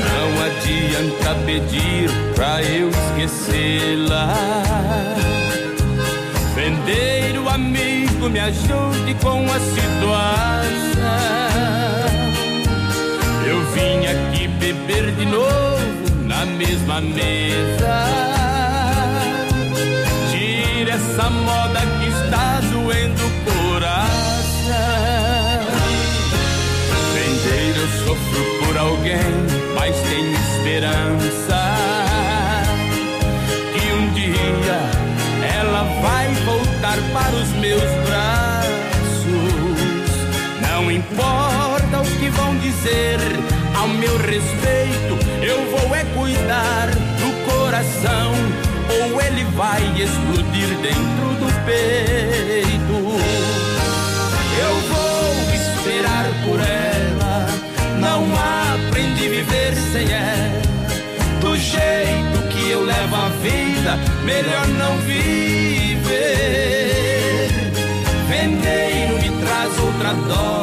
Não 0.03 0.43
adianta 0.43 1.35
pedir 1.45 2.09
pra 2.35 2.61
eu 2.63 2.89
esquecê-la. 2.89 4.33
Vendeiro 6.55 7.47
amigo, 7.47 8.29
me 8.29 8.39
ajude 8.39 9.15
com 9.21 9.45
a 9.45 9.59
situação. 9.59 11.50
Eu 13.51 13.59
vim 13.73 14.05
aqui 14.07 14.47
beber 14.47 15.11
de 15.11 15.25
novo 15.25 16.25
na 16.25 16.45
mesma 16.45 17.01
mesa. 17.01 18.31
essa 20.93 21.29
moda 21.29 21.79
que 21.99 22.07
está 22.07 22.61
doendo 22.71 23.21
o 23.25 23.31
coração. 23.51 24.71
Vendeiro, 27.13 27.79
eu 27.81 27.87
sofro 28.05 28.41
por 28.59 28.77
alguém, 28.77 29.33
mas 29.75 29.95
tenho 30.01 30.31
esperança. 30.31 31.59
Que 33.73 33.83
um 33.91 34.13
dia 34.13 34.79
ela 35.59 35.83
vai 36.01 36.33
voltar 36.45 36.97
para 37.11 37.35
os 37.35 37.49
meus 37.59 37.81
braços. 37.81 38.10
Dizer 42.71 43.19
ao 43.75 43.87
meu 43.87 44.17
respeito, 44.17 45.17
eu 45.43 45.65
vou 45.71 45.95
é 45.95 46.03
cuidar 46.15 46.87
do 46.87 47.31
coração, 47.51 48.31
ou 48.89 49.21
ele 49.21 49.43
vai 49.55 49.81
explodir 50.01 50.69
dentro 50.81 51.35
do 51.39 51.47
peito. 51.65 52.97
Eu 54.63 54.73
vou 54.89 55.53
esperar 55.53 56.25
por 56.45 56.59
ela, 56.59 57.47
não 57.99 58.25
aprendi 58.87 59.27
a 59.27 59.29
viver 59.29 59.75
sem 59.91 60.11
ela. 60.11 60.61
Do 61.41 61.57
jeito 61.57 62.47
que 62.49 62.69
eu 62.69 62.85
levo 62.85 63.15
a 63.15 63.29
vida, 63.41 63.97
melhor 64.23 64.67
não 64.67 64.97
viver. 64.99 65.41
Vendeiro 68.29 69.15
me 69.21 69.29
traz 69.43 69.79
outra 69.79 70.13
dose. 70.13 70.60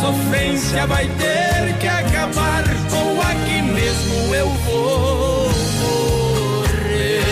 Sofrência 0.00 0.86
vai 0.86 1.06
ter 1.06 1.78
que 1.78 1.86
acabar. 1.88 2.64
Ou 2.92 3.20
aqui 3.22 3.62
mesmo 3.62 4.34
eu 4.34 4.48
vou 4.48 5.50
morrer. 5.80 7.24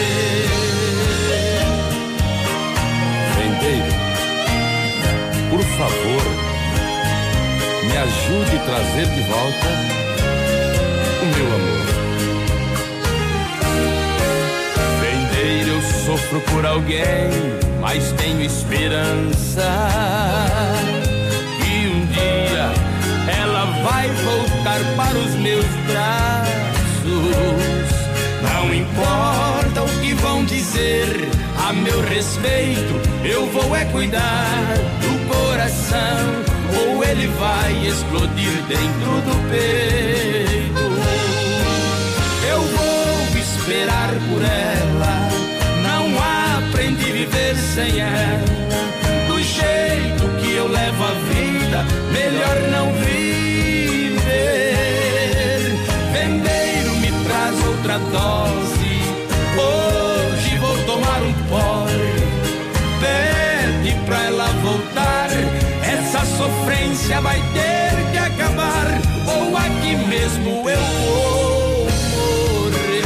Vendeiro, 3.36 3.92
por 5.50 5.62
favor, 5.76 6.22
me 7.84 7.96
ajude 7.96 8.56
a 8.56 8.60
trazer 8.64 9.06
de 9.06 9.22
volta 9.22 9.68
o 11.22 11.26
meu 11.36 11.46
amor. 11.54 11.84
Vendeiro, 15.00 15.70
eu 15.70 15.82
sofro 16.04 16.40
por 16.40 16.64
alguém, 16.66 17.30
mas 17.80 18.12
tenho 18.12 18.42
esperança. 18.42 19.64
Vai 24.04 24.08
voltar 24.24 24.80
para 24.96 25.18
os 25.18 25.34
meus 25.36 25.64
braços. 25.86 26.54
Não 28.42 28.74
importa 28.74 29.82
o 29.82 30.00
que 30.00 30.14
vão 30.14 30.44
dizer 30.44 31.28
a 31.66 31.72
meu 31.72 32.00
respeito, 32.02 33.00
eu 33.24 33.46
vou 33.46 33.74
é 33.74 33.84
cuidar 33.86 34.74
do 35.00 35.34
coração, 35.34 36.44
ou 36.78 37.04
ele 37.04 37.26
vai 37.38 37.86
explodir 37.86 38.62
dentro 38.68 39.20
do 39.22 39.50
peito. 39.50 40.84
Eu 42.50 42.60
vou 42.60 43.38
esperar 43.38 44.10
por 44.28 44.42
ela, 44.42 45.28
não 45.82 46.68
aprendi 46.68 47.10
a 47.10 47.12
viver 47.12 47.56
sem 47.56 48.00
ela. 48.00 48.44
Do 49.28 49.42
jeito 49.42 50.28
que 50.42 50.54
eu 50.54 50.68
levo 50.68 51.04
a 51.04 51.14
vida, 51.32 51.84
melhor 52.12 52.70
não 52.70 52.92
viver. 52.92 53.63
Dose. 57.98 58.98
Hoje 59.56 60.58
vou 60.58 60.76
tomar 60.84 61.22
um 61.22 61.32
porre. 61.48 62.14
Pede 63.00 63.94
pra 64.06 64.22
ela 64.24 64.46
voltar. 64.62 65.28
Essa 65.82 66.24
sofrência 66.36 67.20
vai 67.20 67.40
ter 67.52 68.12
que 68.12 68.18
acabar. 68.18 68.86
Ou 69.26 69.56
aqui 69.56 69.96
mesmo 70.08 70.68
eu 70.68 70.78
vou 70.78 71.84
morrer. 72.14 73.04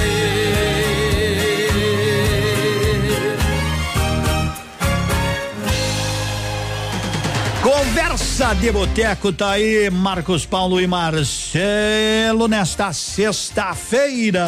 Conversa 7.63 8.55
de 8.55 8.73
Boteco 8.73 9.33
tá 9.33 9.51
aí, 9.53 9.91
Marcos 9.91 10.47
Paulo 10.47 10.81
e 10.81 10.87
Marcelo, 11.49 12.47
nesta 12.47 12.93
sexta-feira. 12.93 14.47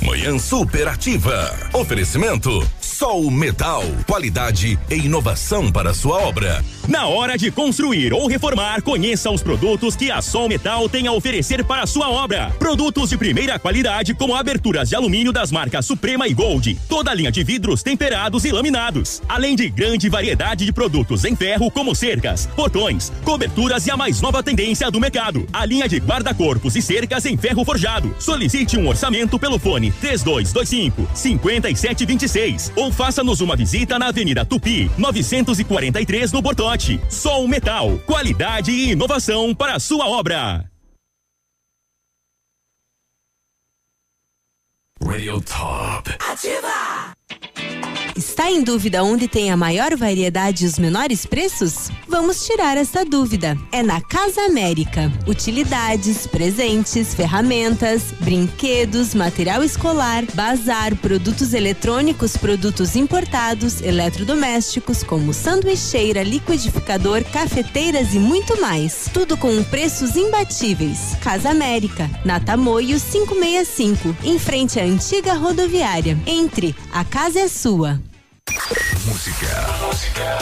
Manhã 0.00 0.38
superativa. 0.38 1.52
Oferecimento 1.72 2.64
Sol 2.80 3.32
Metal. 3.32 3.82
Qualidade 4.06 4.78
e 4.88 4.94
inovação 4.94 5.72
para 5.72 5.92
sua 5.92 6.18
obra. 6.18 6.64
Na 6.88 7.06
hora 7.06 7.36
de 7.36 7.50
construir 7.50 8.12
ou 8.12 8.28
reformar, 8.28 8.80
conheça 8.80 9.28
os 9.28 9.42
produtos 9.42 9.96
que 9.96 10.08
a 10.08 10.22
Sol 10.22 10.48
Metal 10.48 10.88
tem 10.88 11.08
a 11.08 11.12
oferecer 11.12 11.64
para 11.64 11.82
a 11.82 11.86
sua 11.86 12.08
obra. 12.08 12.54
Produtos 12.60 13.10
de 13.10 13.18
primeira 13.18 13.58
qualidade, 13.58 14.14
como 14.14 14.36
aberturas 14.36 14.88
de 14.88 14.94
alumínio 14.94 15.32
das 15.32 15.50
marcas 15.50 15.84
Suprema 15.84 16.28
e 16.28 16.34
Gold. 16.34 16.78
Toda 16.88 17.10
a 17.10 17.14
linha 17.14 17.32
de 17.32 17.42
vidros 17.42 17.82
temperados 17.82 18.44
e 18.44 18.52
laminados. 18.52 19.20
Além 19.28 19.56
de 19.56 19.68
grande 19.68 20.08
variedade 20.08 20.64
de 20.64 20.72
produtos 20.72 21.24
em 21.24 21.34
ferro, 21.34 21.72
como 21.72 21.92
cercas, 21.92 22.46
portões, 22.54 23.10
coberturas 23.24 23.84
e 23.88 23.90
a 23.90 23.96
mais 23.96 24.20
nova 24.20 24.40
tendência 24.40 24.88
do 24.88 25.00
mercado. 25.00 25.44
A 25.52 25.66
linha 25.66 25.88
de 25.88 25.96
guarda-corpos 25.96 26.76
e 26.76 26.82
cercas 26.82 27.26
em 27.26 27.36
ferro 27.36 27.64
forjado. 27.64 28.14
Solicite 28.16 28.78
um 28.78 28.86
orçamento 28.86 29.40
pelo 29.40 29.58
fone 29.58 29.90
3225 29.90 31.08
5726 31.12 32.72
ou 32.76 32.92
faça-nos 32.92 33.40
uma 33.40 33.56
visita 33.56 33.98
na 33.98 34.06
Avenida 34.06 34.44
Tupi, 34.44 34.88
943 34.96 36.30
no 36.30 36.40
Sol 37.08 37.48
Metal, 37.48 37.98
qualidade 38.00 38.70
e 38.70 38.90
inovação 38.90 39.54
para 39.54 39.76
a 39.76 39.80
sua 39.80 40.06
obra. 40.06 40.70
Radio 45.02 45.40
Top. 45.40 46.10
Ativa! 46.30 47.16
Está 48.16 48.50
em 48.50 48.62
dúvida 48.62 49.04
onde 49.04 49.28
tem 49.28 49.50
a 49.50 49.58
maior 49.58 49.94
variedade 49.94 50.64
e 50.64 50.66
os 50.66 50.78
menores 50.78 51.26
preços? 51.26 51.90
Vamos 52.08 52.46
tirar 52.46 52.78
essa 52.78 53.04
dúvida. 53.04 53.58
É 53.70 53.82
na 53.82 54.00
Casa 54.00 54.40
América. 54.40 55.12
Utilidades, 55.26 56.26
presentes, 56.26 57.12
ferramentas, 57.12 58.04
brinquedos, 58.20 59.14
material 59.14 59.62
escolar, 59.62 60.24
bazar, 60.32 60.96
produtos 60.96 61.52
eletrônicos, 61.52 62.38
produtos 62.38 62.96
importados, 62.96 63.82
eletrodomésticos, 63.82 65.02
como 65.02 65.34
sanduicheira, 65.34 66.22
liquidificador, 66.22 67.22
cafeteiras 67.24 68.14
e 68.14 68.18
muito 68.18 68.58
mais. 68.62 69.10
Tudo 69.12 69.36
com 69.36 69.62
preços 69.64 70.16
imbatíveis. 70.16 71.14
Casa 71.20 71.50
América, 71.50 72.10
na 72.24 72.40
Tamoio 72.40 72.98
565, 72.98 74.16
em 74.24 74.38
frente 74.38 74.80
à 74.80 74.84
antiga 74.84 75.34
rodoviária. 75.34 76.16
Entre, 76.26 76.74
a 76.90 77.04
casa 77.04 77.40
é 77.40 77.48
sua. 77.48 78.00
Música. 79.04 79.66
Música. 79.82 80.38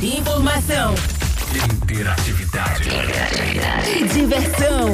Informação 0.00 0.94
Interatividade. 1.54 2.88
e 3.88 4.08
diversão. 4.08 4.92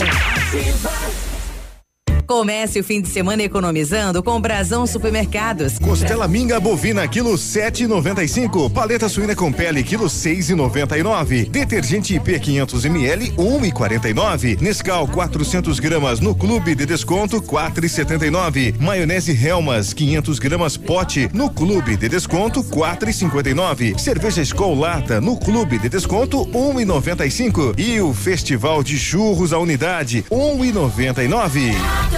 Comece 2.27 2.81
o 2.81 2.85
fim 2.85 3.01
de 3.01 3.09
semana 3.09 3.43
economizando 3.43 4.23
com 4.23 4.41
Brasão 4.41 4.87
Supermercados. 4.87 5.79
Costela 5.79 6.29
minga 6.29 6.61
bovina 6.61 7.07
quilo 7.09 7.35
7,95. 7.35 8.73
Paleta 8.73 9.09
suína 9.09 9.35
com 9.35 9.53
pele 9.53 9.83
quilo 9.83 10.07
6,99. 10.07 11.49
Detergente 11.51 12.15
IP 12.15 12.39
500 12.39 12.85
ml 12.85 13.33
1,49. 13.33 14.61
Nescau 14.61 15.07
400 15.09 15.81
gramas 15.81 16.21
no 16.21 16.35
clube 16.35 16.75
de 16.75 16.87
desconto 16.87 17.41
4,79. 17.41 18.81
Maionese 18.81 19.33
Helmas 19.33 19.93
500 19.93 20.39
gramas 20.39 20.77
pote 20.77 21.29
no 21.33 21.51
clube 21.51 21.97
de 21.97 22.09
desconto 22.09 22.63
4,59. 22.63 23.99
Cerveja 23.99 24.43
Skol 24.43 24.79
lata 24.79 25.21
no 25.21 25.37
clube 25.37 25.79
de 25.79 25.89
desconto 25.89 26.47
1,95. 26.47 27.79
E 27.79 28.01
o 28.01 28.13
Festival 28.15 28.83
de 28.83 28.99
Churros 28.99 29.53
a 29.53 29.59
unidade 29.59 30.25
1,99. 30.31 32.12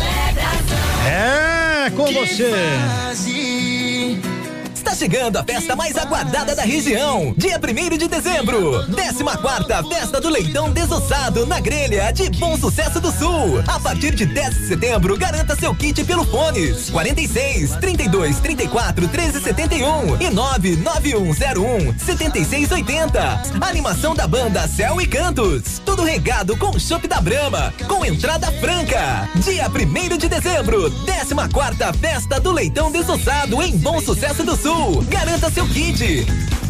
É 1.07 1.91
com 1.91 2.07
você. 2.13 2.53
Está 4.85 4.95
Tá 4.95 4.99
chegando 4.99 5.37
a 5.39 5.43
festa 5.43 5.75
mais 5.75 5.97
aguardada 5.97 6.55
da 6.55 6.63
região. 6.63 7.35
Dia 7.37 7.59
1 7.59 7.97
de 7.97 8.07
dezembro. 8.07 8.85
14 8.95 9.25
quarta 9.41 9.83
Festa 9.83 10.21
do 10.21 10.29
Leitão 10.29 10.71
Desossado 10.71 11.47
na 11.47 11.59
Grelha 11.59 12.13
de 12.13 12.31
Bom 12.39 12.57
Sucesso 12.57 13.01
do 13.01 13.11
Sul. 13.11 13.61
A 13.67 13.81
partir 13.81 14.15
de 14.15 14.25
10 14.27 14.55
de 14.55 14.69
setembro, 14.69 15.17
garanta 15.17 15.57
seu 15.57 15.75
kit 15.75 16.05
pelo 16.05 16.25
Fones. 16.25 16.91
46 16.91 17.77
32 17.77 18.39
34 18.39 19.09
13 19.09 19.41
71 19.41 20.21
e 20.21 20.31
99101 20.31 21.99
7680. 21.99 23.43
Animação 23.63 24.15
da 24.15 24.29
banda 24.29 24.69
Céu 24.69 25.01
e 25.01 25.07
Cantos. 25.07 25.81
Tudo 25.85 26.05
regado 26.05 26.57
com 26.57 26.79
chopp 26.79 27.09
da 27.09 27.21
Brama, 27.21 27.73
com 27.89 28.05
entrada 28.05 28.53
franca. 28.61 29.29
Dia 29.37 29.67
1 29.69 30.19
de 30.19 30.29
dezembro, 30.29 30.91
14 31.07 31.35
quarta 31.53 31.93
Festa 31.95 32.39
do 32.39 32.53
Leitão 32.53 32.93
Desossado 32.93 33.61
em 33.63 33.77
Bom 33.79 34.01
Sucesso 34.01 34.45
do 34.45 34.57
Sul. 34.57 34.74
Garanta 35.09 35.51
seu 35.51 35.67
kit. 35.67 36.25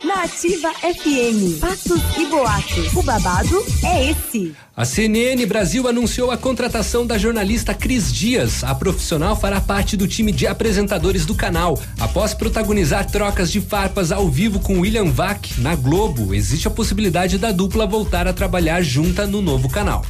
Na 0.02 0.24
Ativa 0.24 0.72
FM, 0.74 1.60
fatos 1.60 2.02
e 2.18 2.26
boatos. 2.26 2.92
O 2.94 3.02
babado 3.02 3.64
é 3.82 4.10
esse. 4.10 4.54
A 4.76 4.84
CNN 4.84 5.46
Brasil 5.46 5.88
anunciou 5.88 6.30
a 6.30 6.36
contratação 6.36 7.06
da 7.06 7.16
jornalista 7.16 7.72
Cris 7.72 8.12
Dias. 8.12 8.62
A 8.64 8.74
profissional 8.74 9.36
fará 9.36 9.60
parte 9.60 9.96
do 9.96 10.08
time 10.08 10.32
de 10.32 10.46
apresentadores 10.46 11.24
do 11.24 11.34
canal. 11.34 11.80
Após 12.00 12.34
protagonizar 12.34 13.10
trocas 13.10 13.50
de 13.52 13.60
farpas 13.60 14.12
ao 14.12 14.28
vivo 14.28 14.58
com 14.58 14.80
William 14.80 15.10
Vac 15.10 15.58
na 15.58 15.74
Globo, 15.74 16.34
existe 16.34 16.68
a 16.68 16.70
possibilidade 16.70 17.38
da 17.38 17.52
dupla 17.52 17.86
voltar 17.86 18.26
a 18.26 18.32
trabalhar 18.32 18.82
junta 18.82 19.26
no 19.26 19.40
novo 19.40 19.70
canal. 19.70 20.04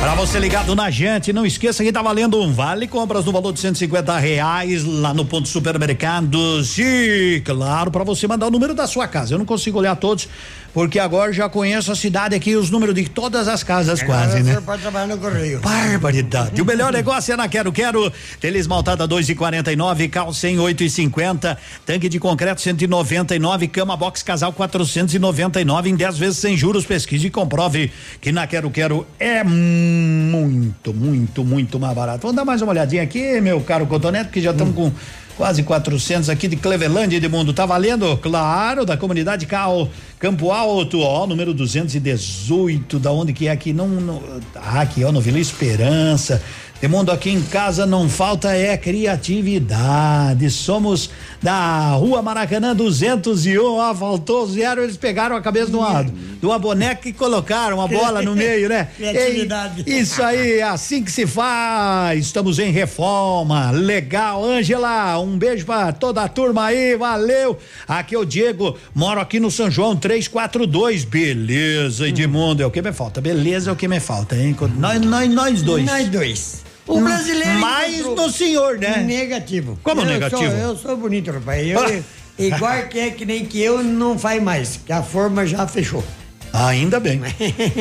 Para 0.00 0.14
você 0.14 0.38
ligado 0.38 0.74
na 0.74 0.90
gente, 0.90 1.30
não 1.30 1.44
esqueça 1.44 1.84
que 1.84 1.92
tá 1.92 2.00
valendo 2.00 2.40
um 2.40 2.50
vale 2.52 2.88
compras 2.88 3.26
no 3.26 3.32
valor 3.32 3.52
de 3.52 3.60
150 3.60 4.18
reais 4.18 4.82
lá 4.82 5.12
no 5.12 5.26
ponto 5.26 5.46
supermercados 5.46 6.78
e 6.78 7.42
claro 7.44 7.90
para 7.90 8.02
você 8.02 8.26
mandar 8.26 8.46
o 8.46 8.50
número 8.50 8.74
da 8.74 8.86
sua 8.86 9.06
casa. 9.06 9.34
Eu 9.34 9.38
não 9.38 9.44
consigo 9.44 9.78
olhar 9.78 9.94
todos 9.96 10.26
porque 10.72 10.98
agora 10.98 11.32
já 11.32 11.48
conheço 11.48 11.90
a 11.90 11.96
cidade 11.96 12.34
aqui, 12.34 12.54
os 12.54 12.70
números 12.70 12.94
de 12.94 13.08
todas 13.08 13.48
as 13.48 13.62
casas 13.62 14.02
quase, 14.02 14.42
né? 14.42 14.60
Pode 14.64 14.82
trabalhar 14.82 15.06
no 15.06 15.18
correio. 15.18 15.60
Barbaridade. 15.60 16.60
o 16.60 16.64
melhor 16.64 16.92
negócio 16.92 17.32
é 17.32 17.36
na 17.36 17.48
Quero 17.48 17.72
Quero. 17.72 18.12
Teles 18.40 18.66
maltada 18.66 19.06
2 19.06 19.30
e 19.30 19.34
49, 19.34 20.08
cal 20.08 20.32
108 20.32 20.84
e 20.84 20.90
50, 20.90 21.58
tanque 21.84 22.08
de 22.08 22.18
concreto 22.18 22.60
199, 22.60 23.68
cama 23.68 23.96
box 23.96 24.22
casal 24.22 24.52
499 24.52 25.90
em 25.90 25.96
10 25.96 26.18
vezes 26.18 26.38
sem 26.38 26.56
juros. 26.56 26.84
Pesquise 26.84 27.26
e 27.26 27.30
comprove 27.30 27.90
que 28.20 28.32
na 28.32 28.46
Quero 28.46 28.70
Quero 28.70 29.06
é 29.18 29.42
muito, 29.44 30.92
muito, 30.94 31.44
muito 31.44 31.80
mais 31.80 31.94
barato. 31.94 32.20
Vamos 32.22 32.36
dar 32.36 32.44
mais 32.44 32.62
uma 32.62 32.72
olhadinha 32.72 33.02
aqui, 33.02 33.40
meu 33.40 33.60
caro 33.60 33.86
Cotonete, 33.86 34.30
que 34.30 34.40
já 34.40 34.50
estamos 34.52 34.74
com 34.74 34.92
quase 35.40 35.62
400 35.62 36.28
aqui 36.28 36.46
de 36.46 36.56
Cleveland, 36.56 37.16
Edmundo. 37.16 37.54
Tá 37.54 37.64
valendo? 37.64 38.14
Claro, 38.18 38.84
da 38.84 38.94
comunidade 38.94 39.46
Cal, 39.46 39.88
Campo 40.18 40.50
Alto, 40.50 41.00
ó, 41.00 41.26
número 41.26 41.54
218, 41.54 42.98
da 42.98 43.10
onde 43.10 43.32
que 43.32 43.48
é 43.48 43.50
aqui? 43.50 43.72
Não, 43.72 43.88
não 43.88 44.22
ah, 44.54 44.82
aqui, 44.82 45.02
ó, 45.02 45.10
no 45.10 45.18
Vila 45.18 45.38
Esperança. 45.38 46.42
Edmundo, 46.82 47.12
aqui 47.12 47.28
em 47.28 47.42
casa 47.42 47.84
não 47.84 48.08
falta 48.08 48.56
é 48.56 48.74
criatividade. 48.74 50.48
Somos 50.50 51.10
da 51.42 51.90
Rua 51.90 52.22
Maracanã 52.22 52.74
201, 52.74 53.62
ó, 53.62 53.94
faltou 53.94 54.46
zero, 54.46 54.82
eles 54.82 54.96
pegaram 54.96 55.36
a 55.36 55.42
cabeça 55.42 55.70
de 55.70 55.76
uma, 55.76 56.02
de 56.02 56.46
uma 56.46 56.58
boneca 56.58 57.06
e 57.06 57.12
colocaram 57.12 57.76
uma 57.76 57.86
bola 57.86 58.22
no 58.22 58.34
meio, 58.34 58.70
né? 58.70 58.88
Criatividade. 58.96 59.84
Ei, 59.86 59.98
isso 59.98 60.22
aí, 60.22 60.60
é 60.60 60.62
assim 60.62 61.02
que 61.02 61.12
se 61.12 61.26
faz. 61.26 62.24
Estamos 62.24 62.58
em 62.58 62.72
reforma. 62.72 63.70
Legal, 63.72 64.42
Ângela, 64.42 65.18
um 65.18 65.36
beijo 65.36 65.66
pra 65.66 65.92
toda 65.92 66.22
a 66.22 66.28
turma 66.28 66.64
aí, 66.64 66.96
valeu. 66.96 67.58
Aqui 67.86 68.14
é 68.14 68.18
o 68.18 68.24
Diego, 68.24 68.74
moro 68.94 69.20
aqui 69.20 69.38
no 69.38 69.50
São 69.50 69.70
João 69.70 69.94
342. 69.94 71.04
Beleza, 71.04 72.08
Edmundo, 72.08 72.62
é 72.62 72.66
o 72.66 72.70
que 72.70 72.80
me 72.80 72.92
falta. 72.94 73.20
Beleza 73.20 73.68
é 73.68 73.72
o 73.74 73.76
que 73.76 73.86
me 73.86 74.00
falta, 74.00 74.34
hein? 74.34 74.56
Nós, 74.78 74.98
nós, 75.02 75.30
nós 75.30 75.62
dois. 75.62 75.84
Nós 75.84 76.08
dois. 76.08 76.69
O 76.86 77.00
brasileiro. 77.00 77.58
Mais 77.60 78.04
no 78.04 78.30
senhor, 78.30 78.78
né? 78.78 78.98
Negativo. 79.06 79.78
Como 79.82 80.00
eu 80.00 80.06
negativo? 80.06 80.42
Sou, 80.42 80.50
eu 80.58 80.76
sou 80.76 80.96
bonito, 80.96 81.30
rapaz. 81.30 81.66
Eu, 81.68 81.78
Ah. 81.80 82.00
igual 82.42 82.82
que 82.88 82.98
é 82.98 83.10
que 83.10 83.24
nem 83.24 83.44
que 83.44 83.60
eu, 83.60 83.82
não 83.82 84.18
faz 84.18 84.42
mais, 84.42 84.80
que 84.84 84.92
a 84.92 85.02
forma 85.02 85.46
já 85.46 85.66
fechou. 85.66 86.02
Ainda 86.52 86.98
bem. 86.98 87.20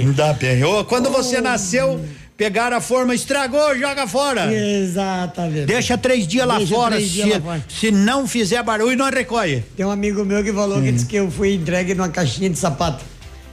Ainda 0.00 0.32
bem. 0.34 0.64
Ô, 0.64 0.82
quando 0.84 1.10
você 1.10 1.40
nasceu, 1.42 2.00
pegaram 2.36 2.76
a 2.76 2.80
forma, 2.80 3.14
estragou, 3.14 3.76
joga 3.78 4.06
fora. 4.06 4.50
Exatamente. 4.52 5.66
Deixa 5.66 5.98
três 5.98 6.26
dias 6.26 6.46
lá 6.46 6.56
Deixa 6.58 6.74
fora. 6.74 6.94
três 6.96 7.10
dias 7.10 7.26
se, 7.28 7.34
lá 7.34 7.40
fora. 7.40 7.64
se 7.68 7.90
não 7.90 8.26
fizer 8.26 8.62
barulho, 8.62 8.96
não 8.96 9.10
recolhe. 9.10 9.62
Tem 9.76 9.84
um 9.84 9.90
amigo 9.90 10.24
meu 10.24 10.42
que 10.42 10.52
falou 10.52 10.80
que 10.80 10.90
disse 10.92 11.06
que 11.06 11.16
eu 11.16 11.30
fui 11.30 11.54
entregue 11.54 11.94
numa 11.94 12.08
caixinha 12.08 12.48
de 12.48 12.58
sapato. 12.58 13.04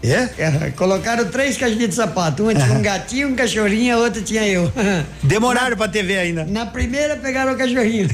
É? 0.03 0.71
colocaram 0.75 1.25
três 1.25 1.57
caixinhas 1.57 1.89
de 1.89 1.95
sapato. 1.95 2.43
Uma 2.43 2.55
tinha 2.55 2.73
um 2.73 2.81
gatinho, 2.81 3.27
um 3.29 3.35
cachorrinho, 3.35 3.95
a 3.95 3.99
outra 3.99 4.21
tinha 4.21 4.47
eu. 4.47 4.71
Demoraram 5.21 5.77
pra 5.77 5.87
TV 5.87 6.17
ainda. 6.17 6.43
Na 6.45 6.65
primeira 6.65 7.15
pegaram 7.15 7.53
o 7.53 7.57
cachorrinho. 7.57 8.09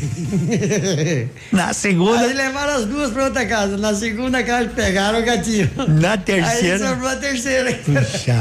Na 1.51 1.73
segunda. 1.73 2.19
Aí 2.19 2.33
levaram 2.33 2.73
as 2.75 2.85
duas 2.85 3.11
pra 3.11 3.25
outra 3.25 3.45
casa. 3.45 3.77
Na 3.77 3.93
segunda 3.93 4.43
casa 4.43 4.69
pegaram 4.69 5.19
o 5.19 5.25
gatinho. 5.25 5.69
Na 5.87 6.17
terceira. 6.17 6.85
Aí 6.85 6.89
sobrou 6.89 7.09
a 7.09 7.15
terceira. 7.15 7.73
Puxa. 7.73 8.35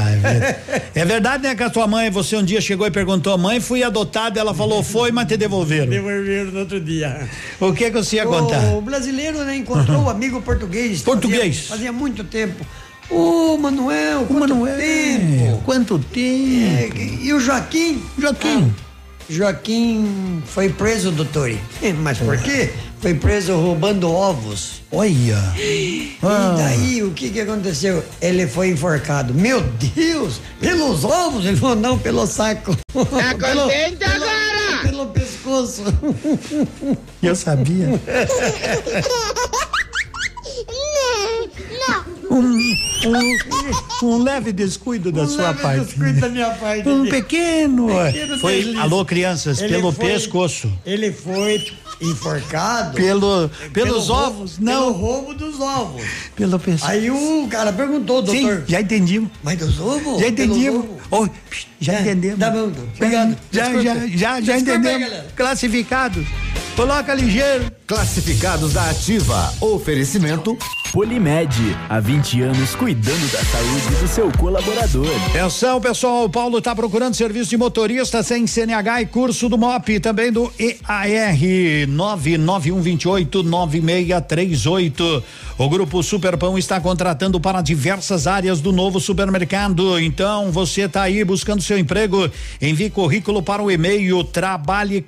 É 0.93 1.05
verdade, 1.05 1.43
né, 1.43 1.55
que 1.55 1.63
a 1.63 1.69
tua 1.69 1.87
mãe, 1.87 2.09
você 2.09 2.35
um 2.35 2.43
dia 2.43 2.59
chegou 2.59 2.85
e 2.85 2.91
perguntou, 2.91 3.37
mãe, 3.37 3.59
fui 3.59 3.83
adotada, 3.83 4.39
ela 4.39 4.53
falou, 4.53 4.83
foi, 4.83 5.11
mas 5.11 5.27
te 5.27 5.37
devolveram. 5.37 5.87
Devolveram 5.87 6.51
no 6.51 6.59
outro 6.59 6.79
dia. 6.81 7.27
O 7.59 7.71
que 7.71 7.89
que 7.89 7.97
você 7.97 8.17
ia 8.17 8.25
contar? 8.25 8.73
O 8.73 8.81
brasileiro 8.81 9.39
né, 9.45 9.55
encontrou 9.55 10.03
o 10.03 10.09
amigo 10.09 10.41
português. 10.41 11.01
Português. 11.01 11.59
Fazia, 11.59 11.69
fazia 11.69 11.91
muito 11.91 12.23
tempo. 12.23 12.65
Ô, 13.09 13.57
Manuel, 13.57 14.25
quanto 14.25 14.39
Manuel, 14.55 14.77
tempo. 14.77 15.61
Quanto 15.65 15.99
tempo. 15.99 16.97
É, 16.97 17.23
e 17.23 17.33
o 17.33 17.39
Joaquim? 17.39 18.01
Joaquim. 18.17 18.73
Ah, 18.77 18.83
Joaquim 19.29 20.41
foi 20.45 20.69
preso, 20.69 21.11
doutor. 21.11 21.53
Mas 22.01 22.17
por 22.17 22.37
quê? 22.37 22.69
Foi 22.99 23.13
preso 23.13 23.55
roubando 23.55 24.11
ovos. 24.11 24.81
Olha. 24.91 25.37
E 25.57 26.17
Ah. 26.23 26.55
daí, 26.57 27.03
o 27.03 27.11
que 27.11 27.29
que 27.29 27.41
aconteceu? 27.41 28.03
Ele 28.21 28.47
foi 28.47 28.69
enforcado. 28.69 29.33
Meu 29.33 29.61
Deus! 29.61 30.39
Pelos 30.59 31.03
ovos? 31.03 31.45
Ele 31.45 31.55
falou, 31.57 31.75
não, 31.75 31.97
pelo 31.99 32.25
saco. 32.25 32.75
Tá 32.75 33.35
Pelo- 33.37 33.63
contente 33.63 33.97
pelo- 33.97 34.13
agora? 34.15 34.81
Pelo 34.83 35.05
pescoço. 35.07 35.83
Eu 37.21 37.35
sabia. 37.35 37.87
Um, 42.39 42.75
um, 44.03 44.07
um 44.07 44.23
leve 44.23 44.51
descuido 44.51 45.11
da 45.11 45.23
Um 45.23 45.27
sua 45.27 45.47
leve 45.49 45.61
parte. 45.61 45.85
descuido 45.85 46.19
da 46.19 46.29
minha 46.29 46.49
parte. 46.51 46.87
Um 46.87 47.05
pequeno. 47.09 47.87
Pequeno 47.87 48.39
foi, 48.39 48.55
deslize. 48.57 48.77
alô, 48.79 49.05
crianças, 49.05 49.59
Ele 49.61 49.73
pelo 49.75 49.91
foi- 49.91 50.05
pescoço. 50.05 50.71
Ele 50.85 51.11
foi 51.11 51.65
enforcado. 52.01 52.93
Pelo, 52.95 53.49
pelos 53.49 53.71
pelo 53.73 53.99
roubo- 53.99 54.13
ovos, 54.39 54.59
não. 54.59 54.73
Pelo 54.73 54.91
roubo 54.91 55.33
dos 55.33 55.59
ovos. 55.59 56.03
Pelo 56.35 56.59
pescoço. 56.59 56.91
Aí 56.91 57.09
o 57.09 57.47
cara 57.49 57.73
perguntou, 57.73 58.21
doutor. 58.21 58.57
Sim, 58.57 58.63
já 58.67 58.81
entendimos. 58.81 59.29
Mas 59.43 59.57
dos 59.57 59.79
ovos? 59.79 60.19
Já 60.21 60.27
roubo? 60.71 60.97
Oi, 61.09 61.31
já 61.79 61.99
entendemos. 62.01 62.39
Tá 62.39 62.49
bom, 62.51 62.71
obrigado. 62.95 63.37
Já, 63.51 63.81
já, 63.81 64.07
já, 64.07 64.41
já 64.41 64.53
aí, 64.55 64.61
entendemos. 64.61 65.09
Classificados. 65.35 66.25
Coloca 66.77 67.11
ligeiro. 67.15 67.71
Classificados 67.87 68.73
da 68.73 68.91
Ativa. 68.91 69.51
Oferecimento 69.59 70.55
Polimed, 70.91 71.53
há 71.89 71.99
20 71.99 72.41
anos 72.41 72.75
cuidando 72.75 73.31
da 73.31 73.43
saúde 73.43 73.95
do 73.99 74.07
seu 74.07 74.31
colaborador. 74.31 75.07
Atenção, 75.29 75.81
pessoal, 75.81 76.25
o 76.25 76.29
Paulo 76.29 76.59
está 76.59 76.75
procurando 76.75 77.13
serviço 77.13 77.49
de 77.49 77.57
motorista 77.57 78.23
sem 78.23 78.47
CNH 78.47 79.01
e 79.01 79.05
curso 79.05 79.49
do 79.49 79.57
MOP, 79.57 79.99
também 79.99 80.31
do 80.31 80.51
EAR 80.57 81.87
99128 81.87 83.43
9638. 83.43 85.23
O 85.57 85.69
grupo 85.69 86.03
Superpão 86.03 86.57
está 86.57 86.79
contratando 86.79 87.39
para 87.39 87.61
diversas 87.61 88.27
áreas 88.27 88.61
do 88.61 88.71
novo 88.71 88.99
supermercado. 88.99 89.99
Então, 89.99 90.51
você 90.51 90.81
está 90.81 91.01
aí 91.01 91.23
buscando 91.23 91.61
seu 91.61 91.77
emprego, 91.77 92.29
envie 92.61 92.89
currículo 92.89 93.41
para 93.41 93.61
o 93.61 93.71
e-mail 93.71 94.23
trabalhe 94.23 95.01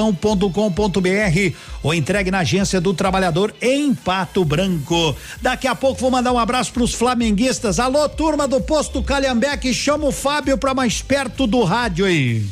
superpão.com.br 0.00 1.56
ou 1.82 1.92
entregue 1.92 2.30
na 2.30 2.38
agência 2.38 2.80
do 2.80 2.94
trabalhador 2.94 3.54
em 3.60 3.94
Pato 3.94 4.44
Branco. 4.44 5.14
Daqui 5.42 5.68
a 5.68 5.74
pouco 5.74 6.00
vou 6.00 6.10
mandar 6.10 6.32
um 6.32 6.38
abraço 6.38 6.72
para 6.72 6.82
os 6.82 6.94
flamenguistas. 6.94 7.78
Alô, 7.78 8.08
turma 8.08 8.48
do 8.48 8.60
posto 8.60 9.02
Calhambeque, 9.02 9.74
chama 9.74 10.06
o 10.06 10.12
Fábio 10.12 10.56
para 10.56 10.74
mais 10.74 11.02
perto 11.02 11.46
do 11.46 11.62
rádio 11.62 12.06
aí. 12.06 12.46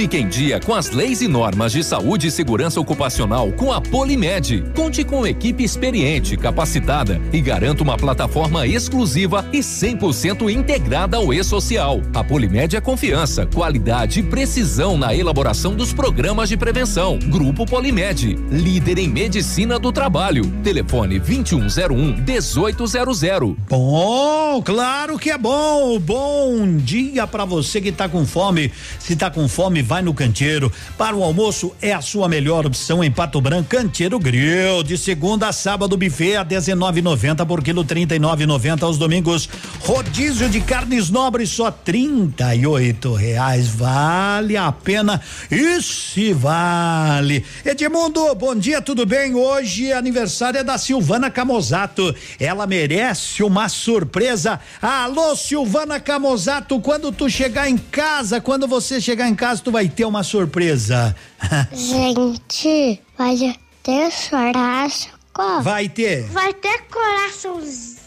Fique 0.00 0.16
em 0.16 0.26
dia 0.26 0.58
com 0.58 0.74
as 0.74 0.88
leis 0.88 1.20
e 1.20 1.28
normas 1.28 1.72
de 1.72 1.84
saúde 1.84 2.28
e 2.28 2.30
segurança 2.30 2.80
ocupacional 2.80 3.52
com 3.52 3.70
a 3.70 3.82
Polimed. 3.82 4.64
Conte 4.74 5.04
com 5.04 5.26
equipe 5.26 5.62
experiente, 5.62 6.38
capacitada 6.38 7.20
e 7.30 7.38
garanta 7.38 7.82
uma 7.82 7.98
plataforma 7.98 8.66
exclusiva 8.66 9.46
e 9.52 9.58
100% 9.58 10.50
integrada 10.50 11.18
ao 11.18 11.34
e-social. 11.34 12.00
A 12.14 12.24
Polimed 12.24 12.74
é 12.74 12.80
confiança, 12.80 13.44
qualidade 13.44 14.20
e 14.20 14.22
precisão 14.22 14.96
na 14.96 15.14
elaboração 15.14 15.74
dos 15.74 15.92
programas 15.92 16.48
de 16.48 16.56
prevenção. 16.56 17.18
Grupo 17.18 17.66
Polimed, 17.66 18.38
líder 18.50 18.96
em 18.96 19.08
medicina 19.08 19.78
do 19.78 19.92
trabalho. 19.92 20.46
Telefone 20.64 21.18
2101 21.18 22.22
1800. 22.24 23.54
Bom, 23.68 24.62
claro 24.62 25.18
que 25.18 25.28
é 25.28 25.36
bom. 25.36 26.00
Bom 26.00 26.78
dia 26.78 27.26
para 27.26 27.44
você 27.44 27.82
que 27.82 27.92
tá 27.92 28.08
com 28.08 28.24
fome. 28.24 28.72
Se 28.98 29.14
tá 29.14 29.30
com 29.30 29.46
fome, 29.46 29.89
vai 29.90 30.02
no 30.02 30.14
Canteiro. 30.14 30.72
Para 30.96 31.16
o 31.16 31.24
almoço 31.24 31.74
é 31.82 31.92
a 31.92 32.00
sua 32.00 32.28
melhor 32.28 32.64
opção 32.64 33.02
em 33.02 33.10
Pato 33.10 33.40
Branco, 33.40 33.70
Canteiro 33.70 34.20
Grill. 34.20 34.84
De 34.84 34.96
segunda 34.96 35.48
a 35.48 35.52
sábado, 35.52 35.96
buffet 35.96 36.36
a 36.36 36.44
19,90 36.44 37.44
por 37.44 37.60
quilo, 37.60 37.84
39,90 37.84 38.84
aos 38.84 38.96
domingos. 38.96 39.48
Rodízio 39.80 40.48
de 40.48 40.60
carnes 40.60 41.10
nobres 41.10 41.50
só 41.50 41.72
38 41.72 43.12
reais. 43.14 43.66
Vale 43.66 44.56
a 44.56 44.70
pena. 44.70 45.20
Isso 45.50 46.36
vale. 46.36 47.44
Edmundo, 47.64 48.32
bom 48.36 48.54
dia, 48.54 48.80
tudo 48.80 49.04
bem? 49.04 49.34
Hoje 49.34 49.92
aniversário 49.92 50.60
é 50.60 50.62
da 50.62 50.78
Silvana 50.78 51.32
Camozato. 51.32 52.14
Ela 52.38 52.64
merece 52.64 53.42
uma 53.42 53.68
surpresa. 53.68 54.60
Alô, 54.80 55.34
Silvana 55.34 55.98
Camozato, 55.98 56.78
quando 56.78 57.10
tu 57.10 57.28
chegar 57.28 57.68
em 57.68 57.76
casa, 57.76 58.40
quando 58.40 58.68
você 58.68 59.00
chegar 59.00 59.28
em 59.28 59.34
casa, 59.34 59.62
tu 59.64 59.72
vai 59.72 59.79
ter 59.88 60.04
uma 60.04 60.22
surpresa. 60.22 61.14
Gente, 61.72 63.00
vai 63.16 63.36
ter 63.82 64.10
churrasco. 64.10 65.18
Vai 65.62 65.88
ter. 65.88 66.24
Vai 66.28 66.52
ter 66.52 66.82
coraçãozinho. 66.90 67.99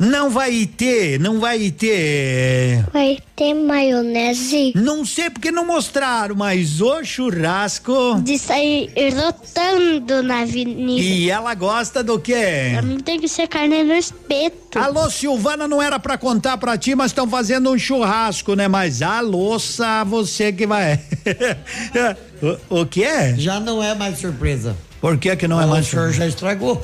Não 0.00 0.30
vai 0.30 0.66
ter, 0.66 1.18
não 1.18 1.40
vai 1.40 1.70
ter. 1.70 2.84
Vai 2.92 3.18
ter 3.34 3.54
maionese. 3.54 4.72
Não 4.76 5.04
sei 5.04 5.28
porque 5.28 5.50
não 5.50 5.66
mostraram, 5.66 6.36
mas 6.36 6.80
o 6.80 7.02
churrasco. 7.04 8.20
De 8.22 8.38
sair 8.38 8.90
rotando 9.14 10.22
na 10.22 10.42
avenida. 10.42 11.00
E 11.00 11.30
ela 11.30 11.54
gosta 11.54 12.02
do 12.02 12.18
quê? 12.18 12.78
Mim 12.84 12.98
tem 13.00 13.18
que 13.18 13.28
ser 13.28 13.48
carne 13.48 13.82
no 13.82 13.94
espeto. 13.94 14.78
Alô, 14.78 15.10
Silvana, 15.10 15.66
não 15.66 15.82
era 15.82 15.98
pra 15.98 16.16
contar 16.16 16.56
pra 16.58 16.78
ti, 16.78 16.94
mas 16.94 17.10
estão 17.10 17.28
fazendo 17.28 17.70
um 17.70 17.78
churrasco, 17.78 18.54
né? 18.54 18.68
Mas 18.68 19.02
a 19.02 19.20
louça, 19.20 20.04
você 20.04 20.52
que 20.52 20.66
vai. 20.66 21.00
o, 22.70 22.80
o 22.80 22.86
que 22.86 23.02
é? 23.02 23.34
Já 23.36 23.58
não 23.58 23.82
é 23.82 23.94
mais 23.94 24.18
surpresa. 24.18 24.76
Por 25.00 25.16
que 25.16 25.34
que 25.36 25.46
não 25.46 25.60
é 25.60 25.66
mais 25.66 25.86
O 25.86 25.90
senhor 25.90 26.12
já 26.12 26.26
estragou. 26.26 26.82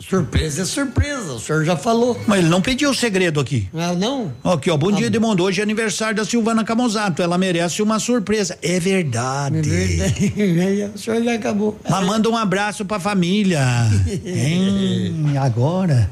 Surpresa 0.00 0.62
é 0.62 0.64
surpresa, 0.64 1.34
o 1.34 1.38
senhor 1.38 1.62
já 1.62 1.76
falou. 1.76 2.18
Mas 2.26 2.38
ele 2.38 2.48
não 2.48 2.62
pediu 2.62 2.88
o 2.88 2.94
segredo 2.94 3.38
aqui. 3.38 3.68
Ah, 3.74 3.92
não? 3.92 4.32
Aqui, 4.42 4.70
ó, 4.70 4.76
bom 4.76 4.90
dia, 4.90 5.08
Edmundo. 5.08 5.44
Hoje 5.44 5.60
é 5.60 5.62
aniversário 5.62 6.16
da 6.16 6.24
Silvana 6.24 6.64
Camozato. 6.64 7.22
Ela 7.22 7.36
merece 7.36 7.82
uma 7.82 7.98
surpresa. 7.98 8.56
É 8.62 8.80
verdade. 8.80 9.58
É 9.58 9.62
verdade. 9.62 10.92
o 10.96 10.98
senhor 10.98 11.22
já 11.22 11.34
acabou. 11.34 11.78
Mas 11.88 12.06
manda 12.06 12.30
um 12.30 12.36
abraço 12.36 12.82
pra 12.86 12.98
família. 12.98 13.60
hein? 14.24 15.36
Agora. 15.38 16.08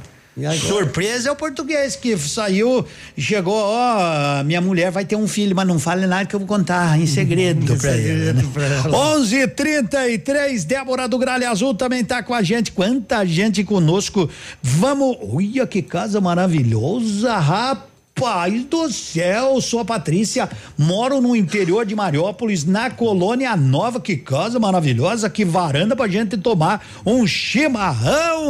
Surpresa 0.69 1.29
é 1.29 1.33
o 1.33 1.37
português 1.37 1.97
que 1.97 2.17
saiu 2.17 2.87
chegou, 3.17 3.55
ó, 3.57 4.43
minha 4.45 4.61
mulher 4.61 4.91
vai 4.91 5.05
ter 5.05 5.17
um 5.17 5.27
filho, 5.27 5.55
mas 5.55 5.67
não 5.67 5.79
fale 5.79 6.07
nada 6.07 6.27
que 6.27 6.35
eu 6.35 6.41
vou 6.41 6.49
contar 6.49 6.99
em 6.99 7.07
segredo 7.07 7.77
pra 7.77 7.91
ela. 7.91 8.33
Né? 8.33 8.43
11:33 8.91 10.65
Débora 10.65 11.09
do 11.09 11.19
Gralha 11.19 11.51
Azul 11.51 11.75
também 11.75 12.05
tá 12.05 12.23
com 12.23 12.35
a 12.35 12.43
gente. 12.43 12.73
Quanta 12.73 13.25
gente 13.25 13.65
conosco. 13.65 14.29
Vamos, 14.63 15.17
olha 15.21 15.67
que 15.67 15.83
casa 15.83 16.21
maravilhosa, 16.21 17.37
rapaz. 17.37 17.98
Paz 18.19 18.65
do 18.65 18.91
céu, 18.91 19.61
sou 19.61 19.79
a 19.79 19.85
Patrícia, 19.85 20.49
moro 20.77 21.21
no 21.21 21.37
interior 21.37 21.87
de 21.87 21.95
Mariópolis, 21.95 22.65
na 22.65 22.91
colônia 22.91 23.57
nova, 23.57 24.01
que 24.01 24.17
casa 24.17 24.59
maravilhosa, 24.59 25.31
que 25.31 25.45
varanda 25.45 25.95
pra 25.95 26.09
gente 26.09 26.37
tomar 26.37 26.85
um 27.07 27.25
chimarrão, 27.27 28.49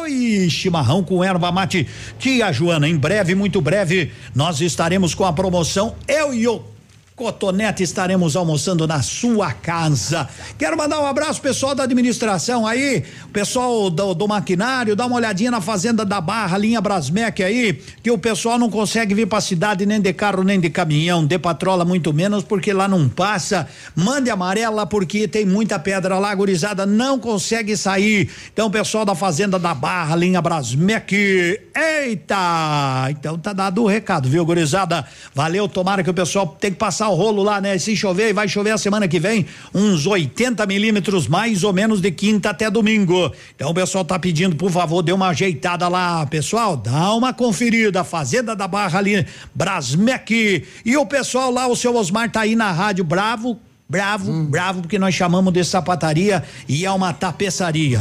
oi, 0.00 0.48
chimarrão 0.50 1.04
com 1.04 1.22
erva 1.22 1.52
mate. 1.52 1.86
Tia 2.18 2.50
Joana, 2.52 2.88
em 2.88 2.96
breve, 2.96 3.36
muito 3.36 3.60
breve, 3.60 4.10
nós 4.34 4.60
estaremos 4.60 5.14
com 5.14 5.24
a 5.24 5.32
promoção 5.32 5.94
Eu 6.08 6.34
e 6.34 6.48
o 6.48 6.73
Cotonete, 7.16 7.84
estaremos 7.84 8.34
almoçando 8.34 8.88
na 8.88 9.00
sua 9.00 9.52
casa. 9.52 10.28
Quero 10.58 10.76
mandar 10.76 10.98
um 10.98 11.06
abraço 11.06 11.40
pessoal 11.40 11.72
da 11.72 11.84
administração 11.84 12.66
aí, 12.66 13.04
pessoal 13.32 13.88
do, 13.88 14.14
do 14.14 14.26
maquinário, 14.26 14.96
dá 14.96 15.06
uma 15.06 15.14
olhadinha 15.14 15.48
na 15.48 15.60
fazenda 15.60 16.04
da 16.04 16.20
Barra, 16.20 16.58
linha 16.58 16.80
Brasmec 16.80 17.40
aí, 17.40 17.74
que 18.02 18.10
o 18.10 18.18
pessoal 18.18 18.58
não 18.58 18.68
consegue 18.68 19.14
vir 19.14 19.28
pra 19.28 19.40
cidade 19.40 19.86
nem 19.86 20.00
de 20.00 20.12
carro 20.12 20.42
nem 20.42 20.58
de 20.58 20.68
caminhão, 20.68 21.24
de 21.24 21.38
patrola 21.38 21.84
muito 21.84 22.12
menos, 22.12 22.42
porque 22.42 22.72
lá 22.72 22.88
não 22.88 23.08
passa. 23.08 23.68
Mande 23.94 24.28
amarela 24.28 24.84
porque 24.84 25.28
tem 25.28 25.46
muita 25.46 25.78
pedra 25.78 26.18
lá, 26.18 26.34
gurizada, 26.34 26.84
não 26.84 27.20
consegue 27.20 27.76
sair. 27.76 28.28
Então, 28.52 28.68
pessoal 28.68 29.04
da 29.04 29.14
fazenda 29.14 29.56
da 29.56 29.72
Barra, 29.72 30.16
linha 30.16 30.42
Brasmec, 30.42 31.14
eita! 31.14 33.06
Então 33.10 33.38
tá 33.38 33.52
dado 33.52 33.84
o 33.84 33.86
recado, 33.86 34.28
viu, 34.28 34.44
gurizada? 34.44 35.06
Valeu, 35.32 35.68
tomara 35.68 36.02
que 36.02 36.10
o 36.10 36.14
pessoal 36.14 36.48
tem 36.58 36.72
que 36.72 36.76
passar 36.76 37.03
o 37.08 37.14
rolo 37.14 37.42
lá, 37.42 37.60
né? 37.60 37.76
Se 37.78 37.96
chover, 37.96 38.32
vai 38.32 38.48
chover 38.48 38.70
a 38.70 38.78
semana 38.78 39.06
que 39.08 39.18
vem, 39.20 39.46
uns 39.74 40.06
80 40.06 40.64
milímetros 40.66 41.26
mais 41.28 41.62
ou 41.64 41.72
menos 41.72 42.00
de 42.00 42.10
quinta 42.10 42.50
até 42.50 42.70
domingo. 42.70 43.32
Então 43.54 43.70
o 43.70 43.74
pessoal 43.74 44.04
tá 44.04 44.18
pedindo, 44.18 44.56
por 44.56 44.70
favor, 44.70 45.02
dê 45.02 45.12
uma 45.12 45.28
ajeitada 45.28 45.88
lá, 45.88 46.24
pessoal, 46.26 46.76
dá 46.76 47.12
uma 47.14 47.32
conferida, 47.32 48.02
Fazenda 48.04 48.54
da 48.56 48.66
Barra 48.68 48.98
ali, 48.98 49.26
Brasmec. 49.54 50.64
E 50.84 50.96
o 50.96 51.06
pessoal 51.06 51.50
lá, 51.50 51.66
o 51.66 51.76
seu 51.76 51.94
Osmar 51.96 52.30
tá 52.30 52.40
aí 52.42 52.54
na 52.56 52.70
rádio 52.70 53.04
Bravo, 53.04 53.58
Bravo, 53.86 54.30
Hum. 54.32 54.46
bravo, 54.46 54.80
porque 54.80 54.98
nós 54.98 55.14
chamamos 55.14 55.52
de 55.52 55.62
sapataria 55.62 56.42
e 56.66 56.86
é 56.86 56.90
uma 56.90 57.12
tapeçaria. 57.12 58.00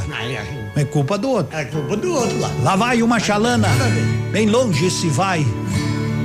É 0.78 0.86
culpa 0.86 1.18
do 1.18 1.30
outro. 1.30 1.56
É 1.58 1.66
culpa 1.66 1.98
do 1.98 2.14
outro 2.14 2.40
lá. 2.40 2.50
Lá 2.64 2.76
vai 2.78 3.04
uma 3.04 3.20
chalana, 3.20 3.68
bem 4.32 4.48
longe 4.48 4.90
se 4.90 5.10
vai, 5.10 5.46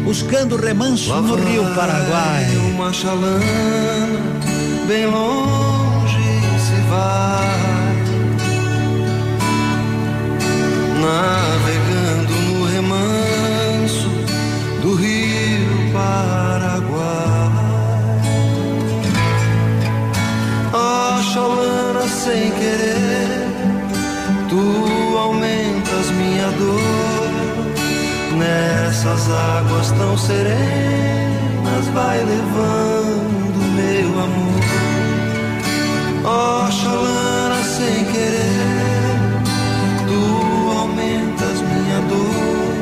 buscando 0.09 0.57
remanso 0.57 1.15
no 1.21 1.35
Rio 1.35 1.65
Paraguai. 1.75 2.47
Uma 2.73 2.91
chalana 2.95 3.43
bem 4.87 5.05
longe 5.05 6.17
se 6.65 6.81
vai, 6.89 7.95
navegando 11.03 12.33
no 12.49 12.65
remanso 12.73 14.09
do 14.81 14.95
Rio 14.95 15.93
Paraguai. 15.93 17.51
Ó 20.73 21.23
chalana 21.23 22.09
sem 22.09 22.51
querer, 22.53 23.47
tu 24.49 24.98
Nessas 28.49 29.29
águas 29.31 29.91
tão 29.93 30.17
serenas, 30.17 31.87
vai 31.93 32.19
levando 32.25 33.59
meu 33.77 34.09
amor. 34.25 34.65
Ó 36.25 36.71
chalana 36.71 37.63
sem 37.63 38.05
querer, 38.07 39.43
tu 40.09 40.23
aumentas 40.79 41.61
minha 41.61 42.01
dor. 42.09 42.73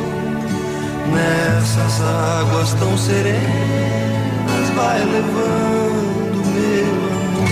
Nessas 1.13 2.01
águas 2.01 2.73
tão 2.75 2.97
serenas, 2.97 4.71
vai 4.77 5.01
levando 5.01 6.39
meu 6.55 6.95
amor. 7.11 7.51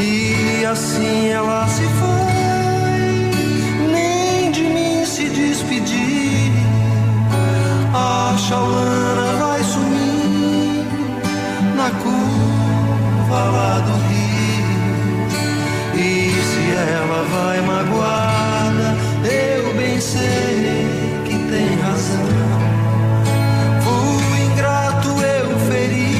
E 0.00 0.64
assim 0.66 1.28
ela 1.28 1.68
se 1.68 1.84
foi, 1.84 2.27
se 5.18 5.28
despedir. 5.30 6.52
A 7.92 8.36
chaulana 8.38 9.32
vai 9.42 9.64
sumir 9.64 10.86
na 11.76 11.90
curva 12.02 13.40
lá 13.56 13.74
do 13.86 13.94
rio. 14.06 14.78
E 16.06 16.08
se 16.48 16.62
ela 16.94 17.20
vai 17.34 17.58
magoada, 17.62 18.88
eu 19.24 19.74
bem 19.74 20.00
sei 20.00 20.86
que 21.26 21.36
tem 21.50 21.68
razão. 21.86 22.28
Fui 23.84 24.26
ingrato, 24.46 25.08
eu 25.38 25.48
feri 25.68 26.14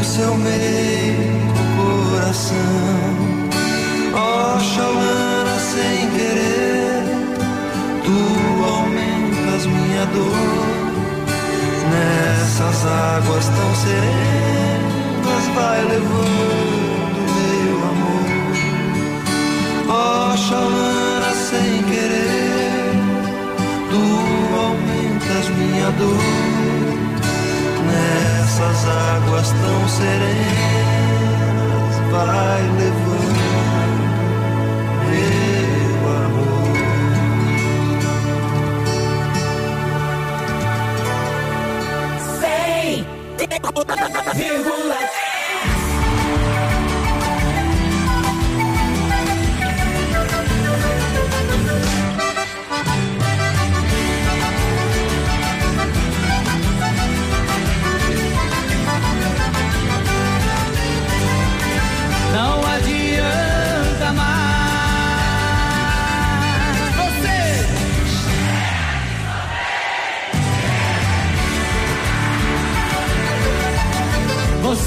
o 0.00 0.02
seu 0.02 0.34
meio 0.34 1.30
coração. 1.76 3.10
Ó 4.14 4.58
Xalana, 4.58 5.19
Nessas 11.90 12.86
águas 12.86 13.46
tão 13.46 13.74
serenas, 13.76 15.44
vai 15.54 15.80
levando 15.84 17.20
meu 17.36 17.76
amor. 17.90 18.28
Ó 19.88 20.36
Xalana, 20.36 21.32
sem 21.34 21.82
querer, 21.84 22.92
tu 23.90 24.02
aumentas 24.56 25.48
minha 25.56 25.90
dor. 25.92 26.22
Nessas 27.86 28.78
águas 28.88 29.48
tão 29.50 29.88
serenas, 29.88 31.30
vai 32.10 32.62
levando 32.78 33.19
vírgula 44.34 44.98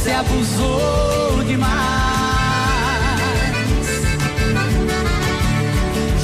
Você 0.04 0.12
abusou 0.12 1.44
demais. 1.48 1.72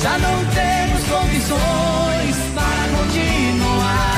Já 0.04 0.18
não 0.18 0.46
temos 0.54 1.02
condições 1.08 2.36
para 2.54 2.84
continuar. 2.98 4.10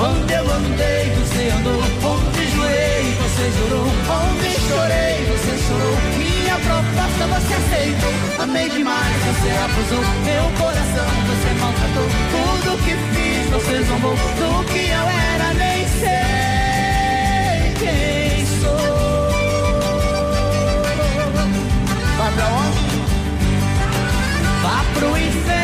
Onde 0.00 0.32
eu 0.32 0.50
andei, 0.54 1.12
você 1.16 1.50
andou. 1.50 1.82
Onde 2.02 2.42
joei, 2.56 3.14
você 3.20 3.52
jurou. 3.52 3.84
Onde 3.84 4.48
chorei, 4.66 5.16
você 5.26 5.52
chorou. 5.68 5.96
Minha 6.16 6.56
proposta 6.60 7.26
você 7.26 7.52
aceitou. 7.52 8.14
Amei 8.42 8.70
demais, 8.70 9.16
você 9.26 9.50
abusou. 9.50 10.02
Meu 10.24 10.50
coração 10.58 11.23
maltratou. 11.64 12.08
Tudo 12.30 12.78
que 12.84 12.94
fiz, 13.14 13.50
você 13.50 13.82
zombou. 13.84 14.14
Do 14.14 14.64
que 14.64 14.88
eu 14.90 15.08
era, 15.32 15.54
nem 15.54 15.88
sei 15.88 17.60
quem 17.78 18.46
sou. 18.60 19.30
Vai 22.18 22.32
pra 22.32 22.46
onde? 22.48 22.84
Vá 24.62 24.84
pro 24.94 25.16
inferno 25.18 25.63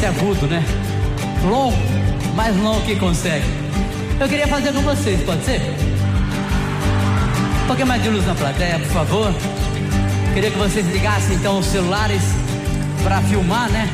esse 0.00 0.06
agudo, 0.06 0.46
né? 0.46 0.64
Longo, 1.44 1.76
mais 2.34 2.56
longo 2.56 2.80
que 2.86 2.96
consegue. 2.96 3.44
Eu 4.18 4.26
queria 4.26 4.48
fazer 4.48 4.72
com 4.72 4.80
vocês, 4.80 5.22
pode 5.24 5.44
ser? 5.44 5.60
Um 7.62 7.66
pouquinho 7.66 7.86
mais 7.86 8.02
de 8.02 8.08
luz 8.08 8.26
na 8.26 8.34
plateia, 8.34 8.78
por 8.78 8.88
favor. 8.88 9.34
Queria 10.32 10.50
que 10.50 10.56
vocês 10.56 10.86
ligassem 10.86 11.36
então 11.36 11.58
os 11.58 11.66
celulares 11.66 12.22
para 13.02 13.20
filmar, 13.22 13.68
né? 13.68 13.90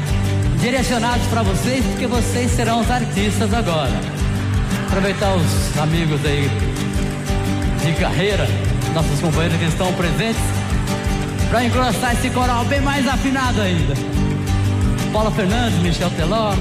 Direcionados 0.61 1.27
para 1.27 1.43
vocês, 1.43 1.85
porque 1.85 2.07
vocês 2.07 2.53
serão 2.53 2.83
os 2.83 2.91
artistas 2.91 3.53
agora. 3.53 4.01
Aproveitar 4.87 5.35
os 5.35 5.79
amigos 5.79 6.25
aí 6.25 6.49
de 7.85 7.93
carreira, 8.01 8.47
nossos 8.95 9.19
companheiros 9.19 9.59
que 9.59 9.65
estão 9.65 9.93
presentes, 9.95 10.43
para 11.51 11.65
engrossar 11.65 12.13
esse 12.13 12.31
coral 12.31 12.65
bem 12.67 12.81
mais 12.81 13.09
afinado 13.09 13.61
ainda. 13.61 14.26
Paula 15.17 15.31
Fernandes, 15.31 15.79
Michel 15.79 16.11
Teló, 16.11 16.53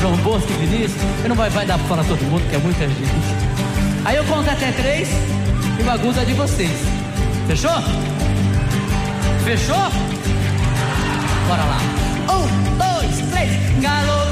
João 0.00 0.16
Bosco 0.18 0.46
e 0.48 0.64
Vinícius. 0.64 1.02
E 1.24 1.28
não 1.28 1.34
vai, 1.34 1.50
vai 1.50 1.66
dar 1.66 1.76
para 1.76 1.88
falar 1.88 2.04
todo 2.04 2.20
mundo, 2.20 2.48
que 2.48 2.54
é 2.54 2.58
muita 2.60 2.86
gente. 2.86 3.02
Aí 4.04 4.14
eu 4.14 4.24
conto 4.26 4.48
até 4.48 4.70
três 4.70 5.08
e 5.76 5.82
o 5.82 6.20
é 6.20 6.24
de 6.24 6.34
vocês. 6.34 6.70
Fechou? 7.48 7.82
Fechou? 9.44 9.90
Bora 11.48 11.64
lá. 11.64 11.78
Um, 12.32 12.76
dois, 12.78 13.28
três, 13.28 13.82
galo. 13.82 14.27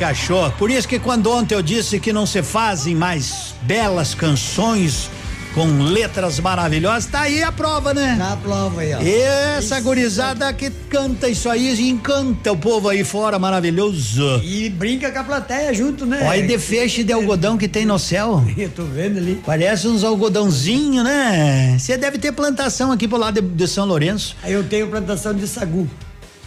Cachorro. 0.00 0.54
Por 0.58 0.70
isso 0.70 0.88
que 0.88 0.98
quando 0.98 1.30
ontem 1.30 1.54
eu 1.54 1.60
disse 1.60 2.00
que 2.00 2.10
não 2.10 2.24
se 2.24 2.42
fazem 2.42 2.94
mais 2.94 3.54
belas 3.62 4.14
canções 4.14 5.10
com 5.54 5.66
letras 5.82 6.40
maravilhosas, 6.40 7.04
tá 7.06 7.22
aí 7.22 7.42
a 7.42 7.52
prova, 7.52 7.92
né? 7.92 8.16
Tá 8.16 8.32
a 8.32 8.36
prova 8.36 8.80
aí, 8.80 8.94
ó. 8.94 9.00
Essa 9.02 9.76
isso. 9.76 9.84
gurizada 9.84 10.50
que 10.54 10.70
canta 10.88 11.28
isso 11.28 11.50
aí 11.50 11.74
e 11.74 11.90
encanta 11.90 12.50
o 12.50 12.56
povo 12.56 12.88
aí 12.88 13.04
fora, 13.04 13.38
maravilhoso. 13.38 14.40
E 14.42 14.70
brinca 14.70 15.10
com 15.10 15.18
a 15.18 15.24
plateia 15.24 15.74
junto, 15.74 16.06
né? 16.06 16.26
Olha 16.26 16.46
de 16.46 16.58
feixe 16.58 17.04
de 17.04 17.12
algodão 17.12 17.58
que 17.58 17.68
tem 17.68 17.84
no 17.84 17.98
céu. 17.98 18.42
Eu 18.56 18.70
tô 18.70 18.84
vendo 18.84 19.18
ali. 19.18 19.42
Parece 19.44 19.86
uns 19.86 20.02
algodãozinho, 20.02 21.04
né? 21.04 21.76
Você 21.78 21.98
deve 21.98 22.16
ter 22.16 22.32
plantação 22.32 22.90
aqui 22.90 23.06
pro 23.06 23.18
lado 23.18 23.42
de, 23.42 23.46
de 23.46 23.68
São 23.68 23.84
Lourenço. 23.84 24.34
Aí 24.42 24.54
eu 24.54 24.64
tenho 24.64 24.88
plantação 24.88 25.34
de 25.34 25.46
sagu. 25.46 25.86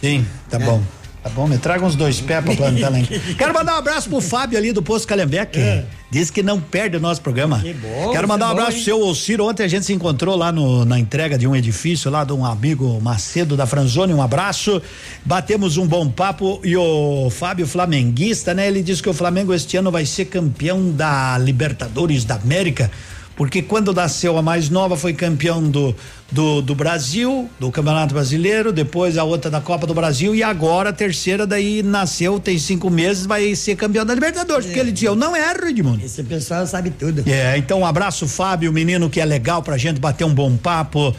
Sim, 0.00 0.26
tá 0.50 0.56
é. 0.56 0.64
bom. 0.64 0.82
Tá 1.24 1.30
bom, 1.30 1.48
me 1.48 1.56
traga 1.56 1.82
uns 1.82 1.96
dois 1.96 2.20
pés 2.20 2.44
pra 2.44 2.54
plantar 2.54 2.90
lá. 2.90 2.98
Quero 3.38 3.54
mandar 3.54 3.76
um 3.76 3.78
abraço 3.78 4.10
pro 4.10 4.20
Fábio 4.20 4.58
ali 4.58 4.72
do 4.72 4.82
Posto 4.82 5.08
Calhambeque. 5.08 5.58
É. 5.58 5.86
Diz 6.10 6.30
que 6.30 6.42
não 6.42 6.60
perde 6.60 6.98
o 6.98 7.00
nosso 7.00 7.22
programa. 7.22 7.60
Que 7.60 7.72
bom. 7.72 8.12
Quero 8.12 8.28
mandar 8.28 8.48
um 8.48 8.50
abraço 8.50 8.72
bom, 8.72 8.76
pro 8.76 8.84
seu 8.84 9.00
Ociro. 9.00 9.46
Ontem 9.46 9.64
a 9.64 9.66
gente 9.66 9.86
se 9.86 9.94
encontrou 9.94 10.36
lá 10.36 10.52
no, 10.52 10.84
na 10.84 10.98
entrega 10.98 11.38
de 11.38 11.48
um 11.48 11.56
edifício 11.56 12.10
lá 12.10 12.24
de 12.24 12.34
um 12.34 12.44
amigo 12.44 13.00
Macedo 13.00 13.56
da 13.56 13.64
Franzoni. 13.64 14.12
Um 14.12 14.20
abraço. 14.20 14.82
Batemos 15.24 15.78
um 15.78 15.86
bom 15.86 16.10
papo 16.10 16.60
e 16.62 16.76
o 16.76 17.30
Fábio 17.30 17.66
Flamenguista, 17.66 18.52
né? 18.52 18.68
Ele 18.68 18.82
disse 18.82 19.02
que 19.02 19.08
o 19.08 19.14
Flamengo 19.14 19.54
este 19.54 19.78
ano 19.78 19.90
vai 19.90 20.04
ser 20.04 20.26
campeão 20.26 20.90
da 20.90 21.38
Libertadores 21.38 22.26
da 22.26 22.34
América 22.34 22.90
porque 23.36 23.62
quando 23.62 23.92
nasceu 23.92 24.38
a 24.38 24.42
mais 24.42 24.70
nova 24.70 24.96
foi 24.96 25.12
campeão 25.12 25.62
do, 25.62 25.94
do, 26.30 26.62
do, 26.62 26.74
Brasil, 26.74 27.50
do 27.58 27.70
Campeonato 27.70 28.14
Brasileiro, 28.14 28.72
depois 28.72 29.18
a 29.18 29.24
outra 29.24 29.50
da 29.50 29.60
Copa 29.60 29.86
do 29.86 29.94
Brasil 29.94 30.34
e 30.34 30.42
agora 30.42 30.90
a 30.90 30.92
terceira 30.92 31.46
daí 31.46 31.82
nasceu, 31.82 32.38
tem 32.38 32.58
cinco 32.58 32.88
meses, 32.90 33.26
vai 33.26 33.54
ser 33.54 33.76
campeão 33.76 34.04
da 34.04 34.14
Libertadores, 34.14 34.66
é. 34.66 34.68
porque 34.68 34.80
ele 34.80 34.92
dizia, 34.92 35.08
eu 35.08 35.16
não 35.16 35.36
erro, 35.36 35.68
Edmundo. 35.68 36.04
Esse 36.04 36.22
pessoal 36.22 36.66
sabe 36.66 36.90
tudo. 36.90 37.24
É, 37.26 37.56
então 37.58 37.80
um 37.80 37.86
abraço 37.86 38.28
Fábio, 38.28 38.72
menino 38.72 39.10
que 39.10 39.20
é 39.20 39.24
legal 39.24 39.62
pra 39.62 39.76
gente 39.76 40.00
bater 40.00 40.24
um 40.24 40.34
bom 40.34 40.56
papo, 40.56 41.14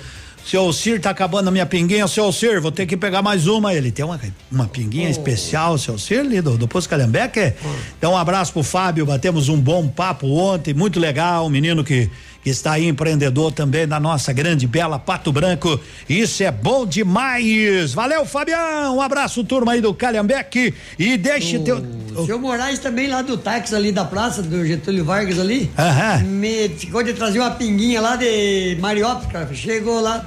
seu 0.45 0.61
Alcir 0.61 1.01
tá 1.01 1.09
acabando 1.09 1.47
a 1.47 1.51
minha 1.51 1.65
pinguinha, 1.65 2.07
seu 2.07 2.25
Alcir, 2.25 2.61
vou 2.61 2.71
ter 2.71 2.85
que 2.85 2.95
pegar 2.95 3.23
mais 3.23 3.47
uma. 3.47 3.73
Ele 3.73 3.91
tem 3.91 4.05
uma, 4.05 4.19
uma 4.51 4.67
pinguinha 4.67 5.07
oh. 5.07 5.11
especial, 5.11 5.75
seu 5.79 5.95
Alcir, 5.95 6.19
ali 6.19 6.39
do, 6.39 6.55
do 6.55 6.67
Poço 6.67 6.87
Calhambeque. 6.87 7.53
Oh. 7.63 7.67
Então, 7.97 8.13
um 8.13 8.17
abraço 8.17 8.53
pro 8.53 8.61
Fábio, 8.61 9.07
batemos 9.07 9.49
um 9.49 9.59
bom 9.59 9.87
papo 9.87 10.27
ontem, 10.27 10.71
muito 10.71 10.99
legal, 10.99 11.47
um 11.47 11.49
menino 11.49 11.83
que 11.83 12.11
que 12.45 12.51
está 12.51 12.73
aí 12.73 12.87
empreendedor 12.87 13.51
também 13.51 13.87
da 13.87 13.99
nossa 13.99 14.31
grande 14.31 14.67
bela 14.67 14.99
Pato 14.99 15.31
Branco. 15.31 15.79
Isso 16.07 16.43
é 16.43 16.51
bom 16.51 16.85
demais. 16.85 17.91
Valeu, 17.91 18.23
Fabião. 18.23 18.97
Um 18.97 19.01
abraço, 19.01 19.43
turma 19.43 19.71
aí 19.71 19.81
do 19.81 19.91
Calhambeque. 19.95 20.71
E 20.99 21.17
deixe 21.17 21.57
o, 21.57 21.63
teu. 21.63 21.83
O 22.15 22.23
seu 22.23 22.37
Moraes 22.37 22.77
também 22.77 23.07
lá 23.07 23.23
do 23.23 23.35
táxi 23.35 23.73
ali 23.73 23.91
da 23.91 24.05
praça 24.05 24.43
do 24.43 24.63
Getúlio 24.63 25.03
Vargas 25.03 25.39
ali. 25.39 25.71
Aham. 25.75 26.19
Me 26.19 26.69
ficou 26.69 27.01
de 27.01 27.13
trazer 27.13 27.39
uma 27.39 27.49
pinguinha 27.49 27.99
lá 27.99 28.15
de 28.15 28.77
Mariópolis, 28.79 29.57
Chegou 29.57 29.99
lá, 29.99 30.23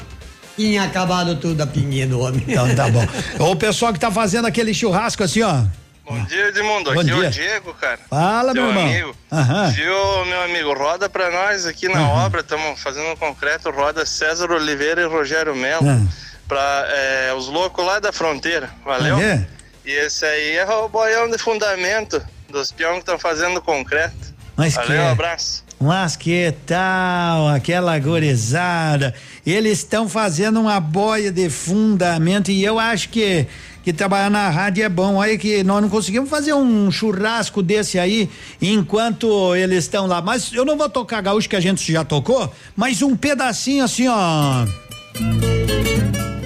tinha 0.56 0.82
acabado 0.82 1.36
tudo 1.36 1.60
a 1.60 1.68
pinguinha 1.68 2.08
do 2.08 2.18
homem. 2.18 2.42
Então 2.48 2.74
tá 2.74 2.90
bom. 2.90 3.06
o 3.38 3.54
pessoal 3.54 3.92
que 3.92 4.00
tá 4.00 4.10
fazendo 4.10 4.46
aquele 4.46 4.74
churrasco 4.74 5.22
assim, 5.22 5.42
ó. 5.42 5.62
Bom 6.08 6.24
dia, 6.24 6.48
Edmundo. 6.48 6.92
Bom 6.92 7.00
aqui 7.00 7.10
dia. 7.10 7.24
é 7.24 7.28
o 7.28 7.30
Diego, 7.30 7.74
cara. 7.74 7.98
Fala, 8.08 8.54
meu 8.54 8.66
irmão. 8.68 8.82
amigo. 8.86 9.16
Aham. 9.30 9.70
Viu, 9.70 10.24
meu 10.24 10.42
amigo? 10.42 10.72
Roda 10.74 11.08
pra 11.08 11.30
nós 11.30 11.66
aqui 11.66 11.88
na 11.88 11.98
Aham. 12.00 12.24
obra. 12.26 12.40
Estamos 12.40 12.80
fazendo 12.80 13.08
um 13.10 13.16
concreto. 13.16 13.70
Roda 13.70 14.06
César 14.06 14.50
Oliveira 14.50 15.02
e 15.02 15.06
Rogério 15.06 15.54
Melo. 15.54 15.86
Aham. 15.86 16.08
Pra 16.48 16.86
é, 16.88 17.34
os 17.36 17.46
loucos 17.48 17.84
lá 17.84 17.98
da 18.00 18.10
fronteira. 18.10 18.70
Valeu? 18.84 19.16
Ah, 19.16 19.22
é? 19.22 19.46
E 19.84 19.90
esse 19.92 20.24
aí 20.24 20.56
é 20.56 20.66
o 20.66 20.88
boião 20.88 21.28
de 21.30 21.36
fundamento 21.36 22.24
dos 22.48 22.72
peões 22.72 22.94
que 22.94 23.00
estão 23.00 23.18
fazendo 23.18 23.60
concreto. 23.60 24.16
Mas 24.56 24.74
Valeu, 24.74 24.88
que 24.88 24.94
é? 24.94 25.02
um 25.02 25.10
abraço. 25.10 25.64
Mas 25.80 26.16
que 26.16 26.52
tal 26.66 27.48
aquela 27.48 27.96
gorizada? 27.98 29.14
Eles 29.46 29.78
estão 29.78 30.08
fazendo 30.08 30.58
uma 30.60 30.80
boia 30.80 31.30
de 31.30 31.48
fundamento 31.48 32.50
e 32.50 32.64
eu 32.64 32.78
acho 32.78 33.10
que 33.10 33.46
que 33.88 33.92
trabalhar 33.94 34.30
na 34.30 34.50
rádio 34.50 34.84
é 34.84 34.88
bom. 34.88 35.14
Olha 35.16 35.38
que 35.38 35.64
nós 35.64 35.80
não 35.80 35.88
conseguimos 35.88 36.28
fazer 36.28 36.52
um 36.52 36.90
churrasco 36.90 37.62
desse 37.62 37.98
aí 37.98 38.28
enquanto 38.60 39.56
eles 39.56 39.84
estão 39.84 40.06
lá. 40.06 40.20
Mas 40.20 40.52
eu 40.52 40.62
não 40.62 40.76
vou 40.76 40.90
tocar 40.90 41.22
gaúcho 41.22 41.48
que 41.48 41.56
a 41.56 41.60
gente 41.60 41.90
já 41.90 42.04
tocou, 42.04 42.52
mas 42.76 43.00
um 43.00 43.16
pedacinho 43.16 43.82
assim, 43.82 44.06
ó. 44.06 44.66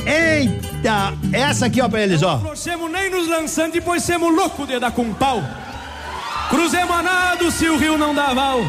Eita, 0.06 1.14
essa 1.32 1.66
aqui 1.66 1.80
ó 1.80 1.88
pra 1.88 2.02
eles, 2.02 2.22
ó. 2.22 2.38
Não 2.38 2.88
nem 2.88 3.10
nos 3.10 3.26
lançando, 3.26 3.72
depois 3.72 4.04
semos 4.04 4.32
louco 4.32 4.64
de 4.64 4.78
dar 4.78 4.92
com 4.92 5.12
pau. 5.12 5.42
Cruzemos 6.48 6.94
a 6.94 7.02
nado 7.02 7.50
se 7.50 7.66
o 7.68 7.76
rio 7.76 7.98
não 7.98 8.14
dá 8.14 8.32
val. 8.32 8.60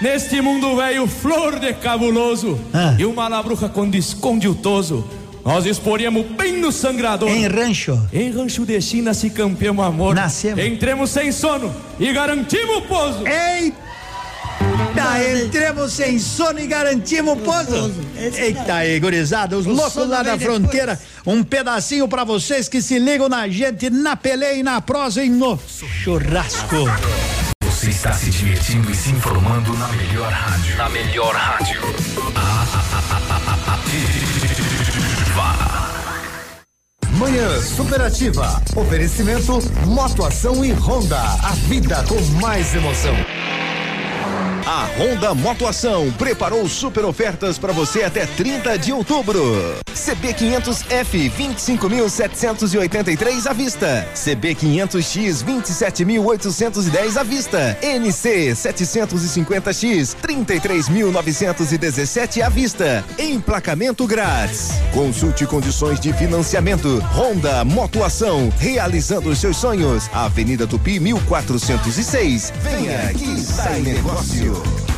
Neste 0.00 0.40
mundo 0.40 0.74
velho, 0.76 1.06
flor 1.06 1.58
de 1.58 1.74
cabuloso. 1.74 2.58
Ah. 2.72 2.94
E 2.98 3.04
uma 3.04 3.28
labruca 3.28 3.68
quando 3.68 3.94
esconde 3.94 4.48
o 4.48 4.54
toso 4.54 5.06
nós 5.44 5.66
exporíamos 5.66 6.26
bem 6.26 6.58
no 6.58 6.70
sangrador. 6.70 7.28
Em 7.28 7.46
rancho. 7.46 8.00
Em 8.12 8.30
rancho 8.30 8.64
de 8.64 8.80
China 8.80 9.12
se 9.12 9.30
campeamos 9.30 9.84
amor. 9.84 10.14
Nascemos. 10.14 10.64
Entremos 10.64 11.10
sem 11.10 11.32
sono 11.32 11.74
e 11.98 12.12
garantimos 12.12 12.76
o 12.76 12.82
pouso. 12.82 13.24
Eita! 13.26 13.92
entremos 15.44 15.92
sem 15.92 16.18
sono 16.18 16.60
e 16.60 16.66
garantimos 16.66 17.34
o 17.34 17.36
pouso. 17.36 17.92
Eita 18.16 18.74
aí, 18.74 18.98
gurizada, 19.00 19.56
os 19.56 19.66
loucos 19.66 20.08
lá 20.08 20.22
da 20.22 20.38
fronteira. 20.38 20.98
Um 21.26 21.42
pedacinho 21.42 22.08
para 22.08 22.24
vocês 22.24 22.68
que 22.68 22.80
se 22.80 22.98
ligam 22.98 23.28
na 23.28 23.48
gente, 23.48 23.90
na 23.90 24.16
peleia 24.16 24.54
e 24.54 24.62
na 24.62 24.80
prosa 24.80 25.22
e 25.22 25.28
no 25.28 25.58
churrasco. 25.68 26.76
Você 27.64 27.90
está 27.90 28.12
se 28.12 28.30
divertindo 28.30 28.90
e 28.90 28.94
se 28.94 29.10
informando 29.10 29.72
na 29.74 29.88
melhor 29.88 30.30
rádio. 30.30 30.76
Na 30.76 30.88
melhor 30.88 31.34
rádio. 31.34 31.80
Ah, 32.36 32.66
ah, 32.74 33.02
ah, 33.30 33.41
Manhã 37.22 37.62
Superativa. 37.62 38.60
Oferecimento 38.74 39.60
Motoação 39.86 40.64
e 40.64 40.72
Honda. 40.72 41.20
A 41.20 41.52
vida 41.68 42.02
com 42.08 42.20
mais 42.40 42.74
emoção. 42.74 43.14
A 44.64 44.86
Honda 44.96 45.34
Motoação 45.34 46.12
preparou 46.12 46.68
super 46.68 47.04
ofertas 47.04 47.58
para 47.58 47.72
você 47.72 48.04
até 48.04 48.26
30 48.26 48.78
de 48.78 48.92
outubro. 48.92 49.42
CB500F 49.92 51.32
25.783 51.32 53.46
à 53.46 53.52
vista. 53.52 54.06
CB500X 54.14 55.44
27.810 55.44 57.16
à 57.16 57.24
vista. 57.24 57.76
NC 57.82 58.52
750X 58.52 60.14
33.917 60.22 62.42
à 62.42 62.48
vista. 62.48 63.04
Emplacamento 63.18 64.06
grátis. 64.06 64.70
Consulte 64.92 65.44
condições 65.44 65.98
de 65.98 66.12
financiamento. 66.12 67.02
Honda 67.14 67.64
Motoação 67.64 68.48
realizando 68.58 69.34
seus 69.34 69.56
sonhos. 69.56 70.08
Avenida 70.12 70.68
Tupi 70.68 71.00
1406. 71.00 72.52
Venha 72.62 73.12
que 73.14 73.40
sai 73.40 73.80
negócio. 73.80 74.51
Caio. 74.52 74.91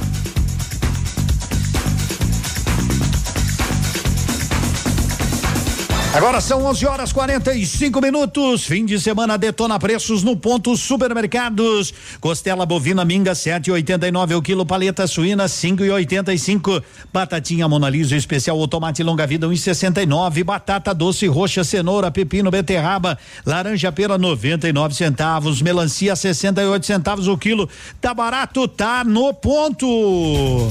Agora 6.15 6.41
são 6.41 6.65
11 6.67 6.87
horas 6.87 7.13
45 7.13 8.01
minutos. 8.01 8.65
Fim 8.65 8.85
de 8.85 9.01
semana 9.01 9.37
detona 9.37 9.81
preços 9.81 10.23
no 10.23 10.37
ponto 10.37 10.77
supermercados. 10.77 11.93
Costela 12.21 12.65
bovina 12.65 13.05
minga 13.05 13.33
7,89 13.33 14.37
o 14.37 14.41
quilo. 14.41 14.65
Paleta 14.65 15.09
suína 15.09 15.47
5,85. 15.47 16.85
Batatinha 17.13 17.69
Monalisa 17.69 18.15
especial 18.15 18.57
o 18.61 18.69
tomate 18.69 19.03
longa 19.03 19.27
vida 19.27 19.49
1,69. 19.49 20.45
Batata 20.45 20.95
doce 20.95 21.27
roxa 21.27 21.65
cenoura 21.65 22.13
pepino 22.13 22.49
beterraba 22.49 23.19
laranja 23.45 23.91
pera 23.91 24.17
99 24.17 24.95
centavos. 24.95 25.61
Melancia 25.61 26.15
68 26.15 26.87
centavos 26.87 27.27
o 27.27 27.37
quilo. 27.37 27.69
Tá 28.01 28.15
barato, 28.15 28.69
tá 28.69 29.03
no 29.03 29.35
ponto. 29.35 30.71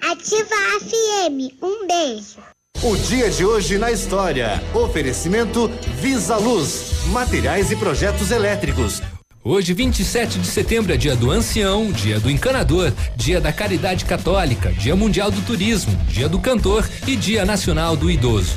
Ativa 0.00 0.54
a 0.54 0.80
FM. 0.80 1.52
Um 1.60 1.86
beijo. 1.86 2.38
O 2.82 2.96
dia 2.96 3.28
de 3.30 3.44
hoje 3.44 3.78
na 3.78 3.90
história. 3.90 4.62
Oferecimento 4.72 5.68
Visa 6.00 6.36
Luz, 6.36 7.04
materiais 7.08 7.72
e 7.72 7.76
projetos 7.76 8.30
elétricos. 8.30 9.02
Hoje, 9.42 9.74
27 9.74 10.38
de 10.38 10.46
setembro, 10.46 10.92
é 10.92 10.96
dia 10.96 11.16
do 11.16 11.30
ancião, 11.30 11.90
dia 11.90 12.20
do 12.20 12.30
encanador, 12.30 12.92
dia 13.16 13.40
da 13.40 13.52
caridade 13.52 14.04
católica, 14.04 14.70
dia 14.72 14.94
mundial 14.94 15.30
do 15.30 15.40
turismo, 15.42 15.94
dia 16.06 16.28
do 16.28 16.38
cantor 16.38 16.88
e 17.06 17.16
dia 17.16 17.44
nacional 17.44 17.96
do 17.96 18.10
idoso. 18.10 18.56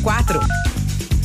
6004. 0.01 0.39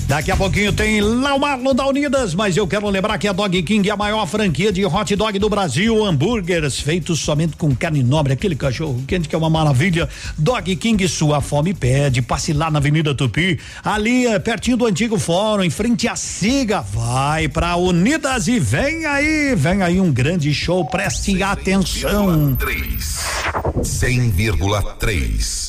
Daqui 0.07 0.31
a 0.31 0.36
pouquinho 0.36 0.72
tem 0.72 1.01
Lau 1.01 1.37
Marlon 1.37 1.74
da 1.74 1.85
Unidas, 1.85 2.32
mas 2.32 2.56
eu 2.56 2.64
quero 2.64 2.88
lembrar 2.88 3.19
que 3.19 3.27
a 3.27 3.32
Dog 3.32 3.61
King 3.64 3.88
é 3.88 3.93
a 3.93 3.96
maior 3.96 4.24
franquia 4.24 4.72
de 4.72 4.87
hot 4.87 5.16
dog 5.16 5.37
do 5.37 5.51
Brasil, 5.51 6.05
hambúrgueres 6.05 6.79
feitos 6.79 7.19
somente 7.19 7.56
com 7.56 7.74
carne 7.74 8.05
nobre, 8.05 8.32
aquele 8.32 8.55
cachorro 8.55 9.03
quente 9.09 9.29
que 9.29 9.35
é 9.35 9.38
uma 9.38 9.51
maravilha. 9.51 10.09
Dog 10.38 10.77
King, 10.77 11.09
sua 11.09 11.40
fome 11.40 11.74
pede, 11.74 12.22
passe 12.22 12.53
lá 12.53 12.71
na 12.71 12.79
Avenida 12.79 13.16
Tupi, 13.16 13.59
ali 13.82 14.29
é, 14.29 14.38
pertinho 14.38 14.77
do 14.77 14.87
antigo 14.87 15.19
fórum, 15.19 15.64
em 15.64 15.71
frente 15.71 16.06
à 16.06 16.14
Siga, 16.14 16.82
vai 16.82 17.48
pra 17.48 17.74
Unidas 17.74 18.46
e 18.46 18.61
vem 18.61 19.06
aí, 19.06 19.56
vem 19.56 19.82
aí 19.82 20.01
um 20.01 20.13
grande 20.13 20.55
show, 20.55 20.85
preste 20.85 21.43
atenção. 21.43 22.56
100,3. 23.82 25.66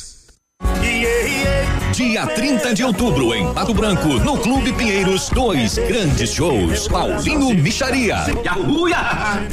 Dia 1.92 2.26
30 2.26 2.74
de 2.74 2.84
outubro, 2.84 3.34
em 3.34 3.52
Pato 3.52 3.74
Branco, 3.74 4.08
no 4.20 4.36
Clube 4.38 4.72
Pinheiros, 4.72 5.28
dois 5.30 5.76
grandes 5.78 6.32
shows. 6.32 6.86
Paulinho 6.86 7.52
Micharia. 7.54 8.18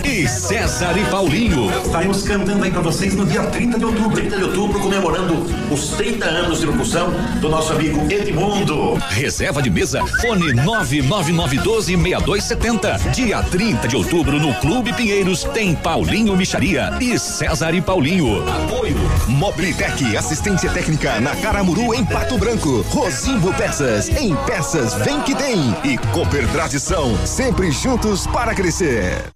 E 0.03 0.27
César 0.27 0.95
e 0.97 1.05
Paulinho. 1.05 1.72
Estaremos 1.83 2.22
cantando 2.23 2.64
aí 2.64 2.69
pra 2.69 2.81
vocês 2.81 3.15
no 3.15 3.25
dia 3.25 3.41
30 3.43 3.80
de 3.80 3.85
outubro. 3.85 4.15
30 4.15 4.38
de 4.38 4.43
outubro, 4.43 4.80
comemorando 4.80 5.45
os 5.72 5.88
30 5.89 6.25
anos 6.25 6.59
de 6.59 6.65
locução 6.67 7.09
do 7.39 7.49
nosso 7.49 7.73
amigo 7.73 7.99
Edmundo. 8.11 8.95
Reserva 9.09 9.61
de 9.61 9.69
mesa, 9.69 10.05
fone 10.22 10.53
999126270. 10.53 13.11
Dia 13.11 13.41
30 13.43 13.88
de 13.88 13.95
outubro, 13.95 14.39
no 14.39 14.53
Clube 14.55 14.91
Pinheiros, 14.93 15.43
tem 15.45 15.73
Paulinho 15.73 16.35
Micharia 16.35 16.91
e 17.01 17.17
César 17.17 17.73
e 17.73 17.81
Paulinho. 17.81 18.43
Apoio. 18.47 18.95
Mobilitec, 19.27 20.15
assistência 20.15 20.69
técnica 20.69 21.19
na 21.19 21.35
Caramuru, 21.38 21.91
em 21.93 22.05
Pato 22.05 22.24
Branco. 22.39 22.81
Rosimbo 22.89 23.53
Peças, 23.53 24.09
em 24.09 24.35
Peças 24.45 24.93
Vem 24.95 25.21
Que 25.21 25.35
Tem. 25.35 25.59
E 25.83 25.97
Cooper 26.11 26.47
Tradição, 26.51 27.15
sempre 27.25 27.71
juntos 27.71 28.25
para 28.27 28.53
crescer. 28.55 29.31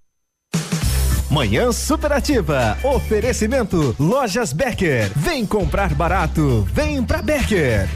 Manhã 1.29 1.71
Superativa. 1.71 2.77
Oferecimento 2.83 3.95
Lojas 3.99 4.51
Becker. 4.51 5.11
Vem 5.15 5.45
comprar 5.45 5.93
barato. 5.93 6.67
Vem 6.73 7.03
pra 7.03 7.21
Becker. 7.21 7.87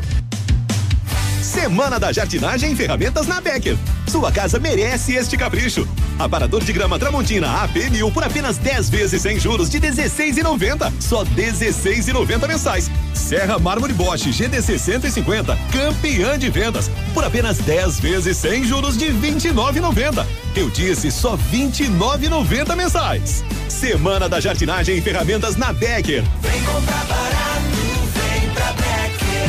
Semana 1.43 1.99
da 1.99 2.11
Jardinagem 2.11 2.71
e 2.71 2.75
Ferramentas 2.75 3.27
na 3.27 3.41
Becker. 3.41 3.77
Sua 4.07 4.31
casa 4.31 4.59
merece 4.59 5.13
este 5.13 5.35
capricho. 5.35 5.87
Aparador 6.17 6.63
de 6.63 6.71
grama 6.71 6.97
Tramontina 6.97 7.63
AP 7.63 7.89
mil 7.91 8.09
por 8.11 8.23
apenas 8.23 8.57
10 8.57 8.89
vezes 8.89 9.21
sem 9.21 9.39
juros 9.39 9.69
de 9.69 9.79
16,90. 9.79 10.91
Só 11.01 11.25
16,90 11.25 12.47
mensais. 12.47 12.89
Serra 13.13 13.59
Mármore 13.59 13.93
Bosch 13.93 14.25
GDC 14.31 14.79
150, 14.79 15.57
campeã 15.71 16.39
de 16.39 16.49
vendas, 16.49 16.89
por 17.13 17.23
apenas 17.23 17.57
10 17.57 17.99
vezes 17.99 18.37
sem 18.37 18.63
juros 18.63 18.97
de 18.97 19.07
29,90. 19.07 20.25
Eu 20.55 20.69
disse 20.69 21.11
só 21.11 21.37
29,90 21.51 22.75
mensais. 22.75 23.43
Semana 23.67 24.29
da 24.29 24.39
Jardinagem 24.39 24.97
e 24.97 25.01
Ferramentas 25.01 25.55
na 25.55 25.73
Becker. 25.73 26.23
Vem 26.41 26.63
comprar 26.63 27.05
barato. 27.05 27.72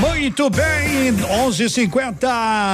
Muito 0.00 0.50
bem, 0.50 1.12
11:50. 1.12 2.28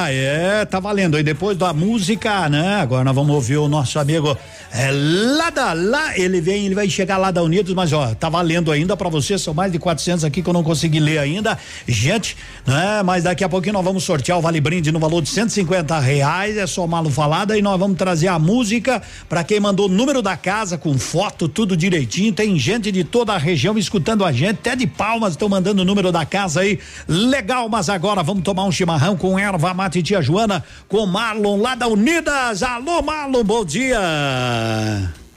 É, 0.09 0.65
tá 0.65 0.81
valendo 0.81 1.17
aí 1.17 1.23
depois 1.23 1.57
da 1.57 1.73
música, 1.73 2.49
né? 2.49 2.77
Agora 2.81 3.05
nós 3.05 3.15
vamos 3.15 3.35
ouvir 3.35 3.59
o 3.59 3.69
nosso 3.69 3.99
amigo 3.99 4.37
é, 4.73 4.91
lá 4.93 5.51
da 5.51 5.73
lá, 5.73 6.17
ele 6.17 6.41
vem, 6.41 6.67
ele 6.67 6.75
vai 6.77 6.89
chegar 6.89 7.17
lá 7.17 7.33
da 7.33 7.43
Unidos, 7.43 7.75
mas 7.75 7.93
ó, 7.93 8.15
tá 8.15 8.29
valendo 8.29 8.71
ainda 8.71 8.97
para 8.97 9.09
você, 9.09 9.37
são 9.37 9.53
mais 9.53 9.73
de 9.73 9.79
400 9.79 10.25
aqui 10.25 10.43
que 10.43 10.49
eu 10.49 10.53
não 10.53 10.63
consegui 10.63 11.01
ler 11.01 11.19
ainda. 11.19 11.59
Gente, 11.89 12.37
né? 12.65 13.03
Mas 13.03 13.25
daqui 13.25 13.43
a 13.43 13.49
pouquinho 13.49 13.73
nós 13.73 13.85
vamos 13.85 14.05
sortear 14.05 14.39
o 14.39 14.41
Vale 14.41 14.61
Brinde 14.61 14.93
no 14.93 15.01
valor 15.01 15.23
de 15.23 15.29
150 15.29 15.99
reais, 15.99 16.57
é 16.57 16.67
só 16.67 16.87
malo 16.87 17.11
falada 17.11 17.59
e 17.59 17.63
nós 17.63 17.79
vamos 17.79 17.97
trazer 17.97 18.29
a 18.29 18.39
música 18.39 19.03
para 19.29 19.43
quem 19.43 19.59
mandou 19.59 19.87
o 19.87 19.89
número 19.89 20.23
da 20.23 20.37
casa 20.37 20.79
com 20.79 20.97
foto, 20.99 21.49
tudo 21.49 21.77
direitinho. 21.77 22.33
Tem 22.33 22.57
gente 22.57 22.93
de 22.93 23.03
toda 23.03 23.33
a 23.33 23.39
região 23.39 23.77
escutando 23.77 24.25
a 24.25 24.31
gente, 24.31 24.51
até 24.51 24.77
de 24.77 24.87
Palmas 24.87 25.33
estão 25.33 25.49
mandando 25.49 25.83
o 25.83 25.85
número 25.85 26.13
da 26.13 26.25
casa 26.25 26.61
aí. 26.61 26.79
Legal, 27.09 27.69
mas 27.69 27.89
agora 27.89 28.23
vamos 28.23 28.45
tomar 28.45 28.65
um 28.65 28.73
chimarrão 28.73 29.17
com 29.17 29.37
erva 29.37 29.75
mate 29.75 29.99
e 29.99 30.03
tia 30.03 30.23
Joana, 30.23 30.63
com 30.89 31.05
Marlon 31.07 31.61
lá 31.61 31.75
da 31.75 31.89
Unidas. 31.89 32.63
Alô, 32.63 33.03
Marlon, 33.03 33.43
bom 33.43 33.65
dia. 33.65 34.60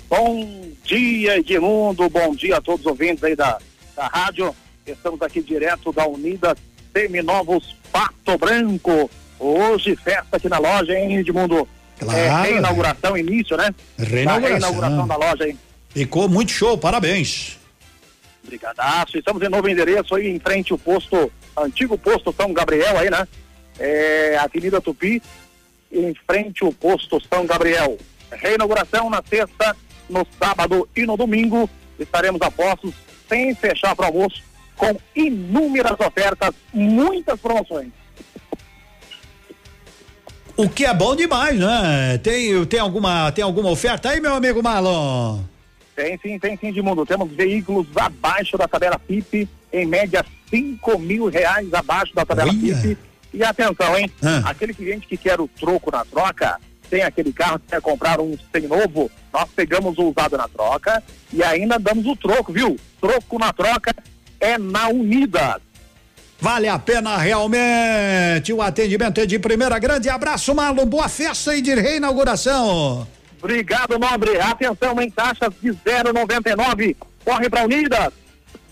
Bom 0.10 0.72
dia, 0.84 1.38
Edmundo. 1.38 2.10
Bom 2.10 2.36
dia 2.36 2.58
a 2.58 2.62
todos 2.62 2.82
os 2.82 2.92
ouvintes 2.92 3.24
aí 3.24 3.36
da, 3.36 3.58
da 3.96 4.08
rádio. 4.08 4.56
Estamos 4.86 5.22
aqui 5.22 5.42
direto 5.42 5.92
da 5.92 6.08
Unida 6.08 6.56
Seminovos 6.96 7.76
Pato 7.92 8.38
Branco. 8.38 9.10
Hoje, 9.40 9.96
festa 9.96 10.38
aqui 10.38 10.48
na 10.48 10.60
loja, 10.60 10.98
hein, 10.98 11.18
Edmundo? 11.18 11.68
Claro. 12.00 12.20
É, 12.20 12.42
reinauguração, 12.44 13.18
início, 13.18 13.58
né? 13.58 13.74
Reinauguração. 13.98 14.42
Da 14.42 14.48
reinauguração 14.48 15.08
da 15.08 15.16
loja, 15.16 15.48
hein? 15.48 15.60
Ficou 15.90 16.28
muito 16.28 16.52
show, 16.52 16.78
parabéns. 16.78 17.58
Brigadaço. 18.44 19.18
Estamos 19.18 19.42
em 19.42 19.50
novo 19.50 19.70
endereço 19.70 20.16
aí, 20.16 20.28
em 20.28 20.40
frente 20.40 20.72
ao 20.72 20.78
posto, 20.78 21.32
antigo 21.58 21.98
posto 21.98 22.34
São 22.36 22.54
Gabriel 22.54 22.98
aí, 22.98 23.10
né? 23.10 23.28
É, 23.80 24.38
Avenida 24.38 24.82
Tupi, 24.82 25.22
em 25.92 26.14
frente 26.28 26.64
ao 26.64 26.72
posto 26.72 27.22
São 27.28 27.46
Gabriel. 27.46 27.98
Reinauguração 28.36 29.10
na 29.10 29.22
sexta, 29.28 29.76
no 30.10 30.26
sábado 30.40 30.88
e 30.96 31.06
no 31.06 31.18
domingo. 31.18 31.70
Estaremos 32.00 32.42
a 32.42 32.52
postos 32.52 32.94
sem 33.30 33.54
fechar 33.56 33.96
para 33.96 34.08
almoço, 34.08 34.44
com 34.76 34.96
inúmeras 35.16 36.00
ofertas, 36.00 36.54
muitas 36.74 37.40
promoções. 37.40 37.90
O 40.56 40.70
que 40.70 40.86
é 40.86 40.94
bom 40.94 41.16
demais, 41.16 41.58
né? 41.58 42.20
Tem, 42.20 42.64
tem, 42.66 42.80
alguma, 42.80 43.32
tem 43.32 43.44
alguma 43.44 43.70
oferta 43.70 44.10
aí, 44.10 44.20
meu 44.20 44.36
amigo 44.36 44.62
Marlon? 44.62 45.40
Tem 45.96 46.18
sim, 46.20 46.38
tem 46.38 46.58
sim, 46.58 46.68
Edmundo. 46.68 47.06
Temos 47.06 47.32
veículos 47.32 47.88
abaixo 47.96 48.58
da 48.58 48.68
tabela 48.68 49.00
FIP, 49.08 49.48
em 49.72 49.86
média 49.86 50.24
cinco 50.50 51.00
mil 51.00 51.28
reais 51.28 51.74
abaixo 51.74 52.14
da 52.14 52.26
tabela 52.26 52.52
Olha. 52.52 52.76
FIP. 52.76 52.98
E 53.34 53.44
atenção, 53.44 53.98
hein? 53.98 54.12
Ah. 54.22 54.44
Aquele 54.46 54.74
cliente 54.74 55.08
que 55.08 55.18
quer 55.18 55.42
o 55.42 55.48
troco 55.48 55.90
na 55.92 56.06
troca, 56.06 56.60
tem 56.94 57.02
aquele 57.02 57.34
carro 57.34 57.58
que 57.58 57.66
quer 57.70 57.82
comprar 57.82 58.22
um 58.22 58.38
novo, 58.70 59.10
nós 59.34 59.50
pegamos 59.56 59.98
o 59.98 60.12
usado 60.12 60.38
na 60.38 60.48
troca 60.48 61.02
e 61.34 61.42
ainda 61.44 61.80
damos 61.80 62.06
o 62.06 62.16
troco, 62.16 62.54
viu? 62.54 62.80
Troco 63.02 63.40
na 63.40 63.52
troca 63.52 63.96
é 64.40 64.60
na 64.60 64.90
Unidas. 64.90 65.60
Vale 66.40 66.68
a 66.68 66.78
pena 66.78 67.18
realmente. 67.18 68.54
O 68.54 68.62
atendimento 68.62 69.20
é 69.20 69.26
de 69.26 69.40
primeira. 69.40 69.80
Grande 69.80 70.08
abraço, 70.08 70.54
Marlon. 70.54 70.86
Boa 70.86 71.10
festa 71.10 71.50
aí 71.50 71.64
de 71.64 71.74
reinauguração. 71.74 73.08
Obrigado, 73.42 73.98
nobre. 73.98 74.40
Atenção, 74.40 75.02
em 75.02 75.10
taxas 75.10 75.52
de 75.64 75.70
0,99. 75.72 76.96
Corre 77.26 77.50
para 77.50 77.64
Unidas. 77.64 78.14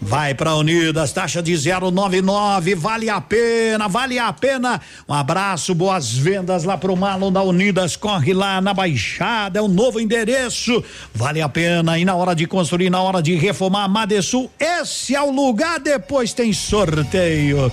Vai 0.04 0.34
para 0.34 0.56
Unidas, 0.56 1.14
taxa 1.14 1.44
de 1.44 1.56
099, 1.56 2.74
vale 2.74 3.08
a 3.08 3.22
pena, 3.22 3.88
vale 3.88 4.18
a 4.18 4.34
pena. 4.34 4.82
Um 5.08 5.14
abraço, 5.14 5.76
boas 5.76 6.12
vendas 6.12 6.64
lá 6.64 6.76
pro 6.76 6.96
Marlon 6.96 7.32
da 7.32 7.44
Unidas, 7.44 7.96
corre 7.96 8.34
lá 8.34 8.60
na 8.60 8.74
Baixada, 8.74 9.60
é 9.60 9.62
um 9.62 9.68
novo 9.68 10.00
endereço, 10.00 10.84
vale 11.14 11.40
a 11.40 11.48
pena. 11.48 12.00
E 12.00 12.04
na 12.04 12.16
hora 12.16 12.34
de 12.34 12.48
construir, 12.48 12.90
na 12.90 13.00
hora 13.00 13.22
de 13.22 13.36
reformar, 13.36 13.88
Madesul, 13.88 14.50
esse 14.60 15.16
é 15.16 15.22
o 15.22 15.30
lugar, 15.30 15.80
depois 15.80 16.34
tem 16.34 16.52
sorteio. 16.52 17.72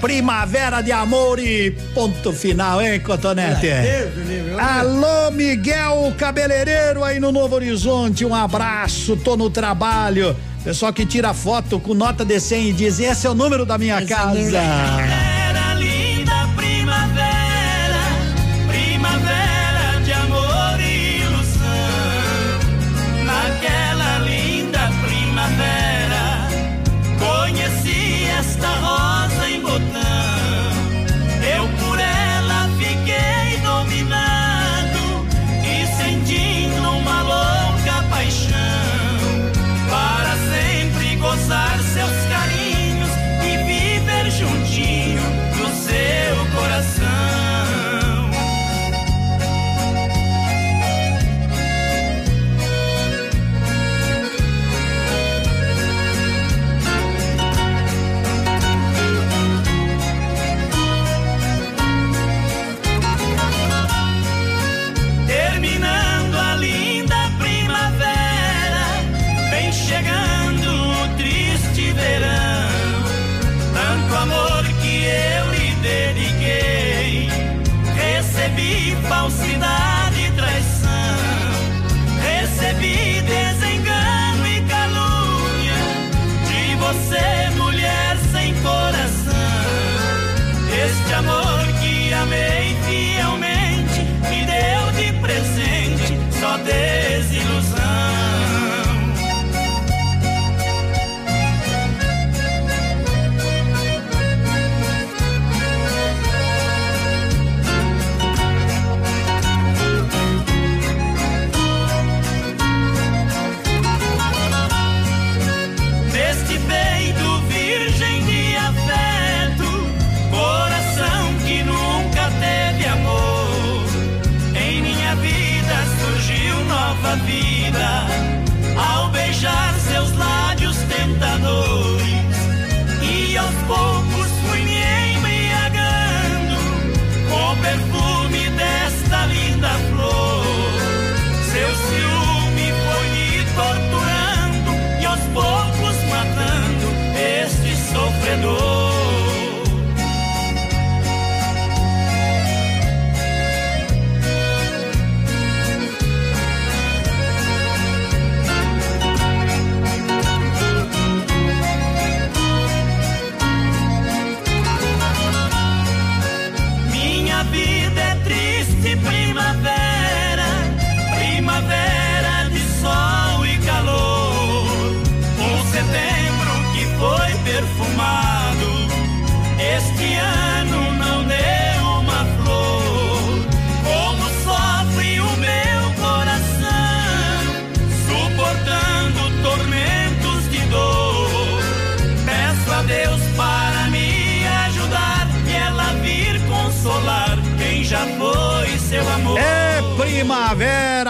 Primavera 0.00 0.80
de 0.80 0.92
amor 0.92 1.38
e 1.38 1.70
ponto 1.94 2.32
final, 2.32 2.80
hein, 2.80 3.00
Cotonete? 3.00 3.60
Deus 3.60 4.14
ver. 4.26 4.58
Alô, 4.58 5.30
Miguel 5.30 6.12
Cabeleireiro 6.16 7.04
aí 7.04 7.20
no 7.20 7.30
Novo 7.30 7.54
Horizonte, 7.56 8.24
um 8.24 8.34
abraço, 8.34 9.16
tô 9.16 9.36
no 9.36 9.50
trabalho. 9.50 10.34
Pessoal 10.64 10.92
que 10.92 11.06
tira 11.06 11.32
foto 11.32 11.80
com 11.80 11.94
nota 11.94 12.24
de 12.24 12.38
100 12.38 12.68
e 12.68 12.72
diz: 12.72 13.00
esse 13.00 13.26
é 13.26 13.30
o 13.30 13.34
número 13.34 13.64
da 13.64 13.78
minha 13.78 14.04
casa. 14.04 14.58
Era 14.58 15.74
linda 15.74 16.48
primavera, 16.54 17.39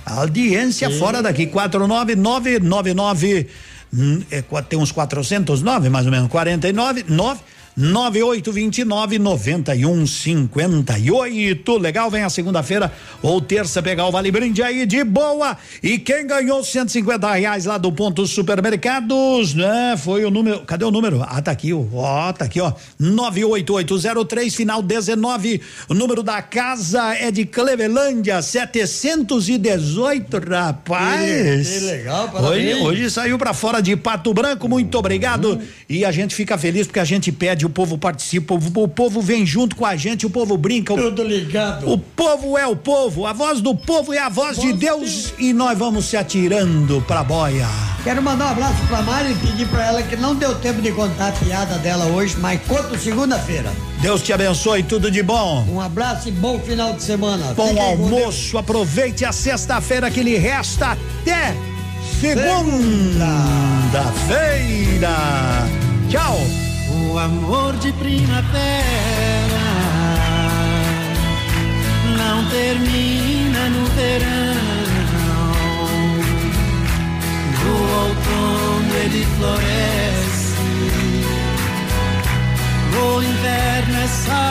Audiência 0.05 0.89
fora 0.89 1.21
daqui. 1.21 1.47
49999 1.47 3.39
hum, 3.39 3.45
é, 4.31 4.41
qua- 4.41 4.61
tem 4.61 4.79
uns 4.79 4.91
409 4.91 5.89
mais 5.89 6.05
ou 6.05 6.11
menos, 6.11 6.29
49 6.29 7.05
9 7.07 7.39
9829 7.77 9.19
9158. 9.19 11.77
Legal, 11.77 12.09
vem 12.09 12.23
a 12.23 12.29
segunda-feira 12.29 12.91
ou 13.21 13.39
terça 13.41 13.81
pegar 13.81 14.05
o 14.07 14.11
Vale 14.11 14.31
Brinde 14.31 14.61
aí 14.61 14.85
de 14.85 15.03
boa. 15.03 15.57
E 15.81 15.97
quem 15.97 16.25
ganhou 16.27 16.63
150 16.63 17.31
reais 17.33 17.65
lá 17.65 17.77
do 17.77 17.91
ponto 17.91 18.25
supermercados, 18.27 19.53
né? 19.53 19.95
Foi 19.97 20.25
o 20.25 20.31
número. 20.31 20.61
Cadê 20.61 20.85
o 20.85 20.91
número? 20.91 21.23
Ah, 21.27 21.41
tá 21.41 21.51
aqui, 21.51 21.73
ó. 21.73 21.81
Ó, 21.93 22.33
tá 22.33 22.45
aqui, 22.45 22.59
ó. 22.59 22.73
98803, 22.99 24.53
final 24.55 24.81
19. 24.81 25.61
O 25.89 25.93
número 25.93 26.23
da 26.23 26.41
casa 26.41 27.15
é 27.15 27.31
de 27.31 27.45
Clevelândia, 27.45 28.41
718, 28.41 30.37
rapaz. 30.49 31.67
Que- 31.69 31.79
que 31.79 31.85
legal, 31.85 32.23
Hoje, 32.25 32.31
parabéns. 32.33 32.81
hoje 32.81 33.09
saiu 33.09 33.37
pra 33.37 33.53
fora 33.53 33.81
de 33.81 33.95
Pato 33.95 34.33
Branco, 34.33 34.67
muito 34.67 34.97
obrigado. 34.97 35.59
E 35.89 36.03
a 36.05 36.11
gente 36.11 36.35
fica 36.35 36.57
feliz 36.57 36.87
porque 36.87 36.99
a 36.99 37.05
gente 37.05 37.31
pede, 37.31 37.60
o 37.65 37.69
povo 37.69 37.97
participa, 37.97 38.53
o, 38.53 38.87
povo 38.87 39.21
vem 39.21 39.45
junto 39.45 39.75
com 39.75 39.85
a 39.85 39.95
gente, 39.95 40.25
o 40.25 40.29
povo 40.29 40.57
brinca. 40.57 40.95
Tudo 40.95 41.23
ligado. 41.23 41.91
O 41.91 41.97
povo 41.97 42.57
é 42.57 42.67
o 42.67 42.75
povo, 42.75 43.25
a 43.25 43.33
voz 43.33 43.61
do 43.61 43.75
povo 43.75 44.13
é 44.13 44.19
a 44.19 44.29
voz 44.29 44.57
de 44.57 44.73
Deus 44.73 45.33
e 45.37 45.53
nós 45.53 45.77
vamos 45.77 46.05
se 46.05 46.17
atirando 46.17 47.01
pra 47.07 47.23
boia. 47.23 47.67
Quero 48.03 48.21
mandar 48.21 48.47
um 48.47 48.49
abraço 48.49 48.83
pra 48.87 49.01
Mari 49.03 49.31
e 49.31 49.35
pedir 49.35 49.67
pra 49.67 49.85
ela 49.85 50.01
que 50.01 50.15
não 50.15 50.35
deu 50.35 50.55
tempo 50.55 50.81
de 50.81 50.91
contar 50.91 51.27
a 51.27 51.31
piada 51.31 51.77
dela 51.77 52.05
hoje, 52.05 52.35
mas 52.39 52.59
conto 52.63 52.97
segunda-feira. 52.97 53.71
Deus 54.01 54.23
te 54.23 54.33
abençoe, 54.33 54.81
tudo 54.81 55.11
de 55.11 55.21
bom. 55.21 55.63
Um 55.69 55.79
abraço 55.79 56.29
e 56.29 56.31
bom 56.31 56.59
final 56.59 56.93
de 56.93 57.03
semana. 57.03 57.53
Bom 57.53 57.67
Fiquem 57.67 57.83
com 57.83 58.03
almoço, 58.03 58.57
aproveite 58.57 59.23
a 59.23 59.31
sexta-feira 59.31 60.09
que 60.09 60.23
lhe 60.23 60.35
resta 60.35 60.97
até 61.21 61.55
segunda-feira. 62.19 65.11
Tchau. 66.09 66.70
O 66.89 67.17
amor 67.17 67.75
de 67.77 67.91
primavera 67.93 69.61
não 72.17 72.45
termina 72.49 73.69
no 73.69 73.85
verão. 73.87 74.61
No 77.63 77.73
outono 78.03 78.95
ele 79.03 79.25
floresce. 79.37 80.55
No 82.91 83.23
inverno 83.23 83.95
é 83.95 84.07
só 84.07 84.43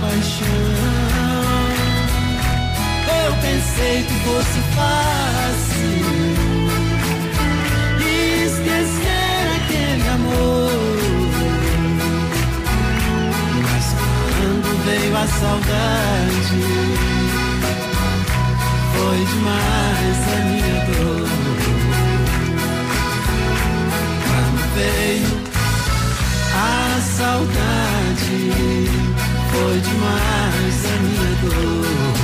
paixão. 0.00 0.96
Eu 3.24 3.32
pensei 3.42 4.02
que 4.04 4.14
fosse 4.24 4.60
fácil 4.74 6.15
veio 14.86 15.16
a 15.16 15.26
saudade, 15.26 16.62
foi 18.92 19.18
demais 19.32 20.18
a 20.32 20.40
minha 20.44 20.78
dor. 20.86 21.28
Quando 24.28 24.60
veio 24.76 25.34
a 26.54 27.00
saudade, 27.00 28.40
foi 29.50 29.76
demais 29.80 30.78
a 30.84 30.96
minha 31.02 31.32
dor. 31.42 32.15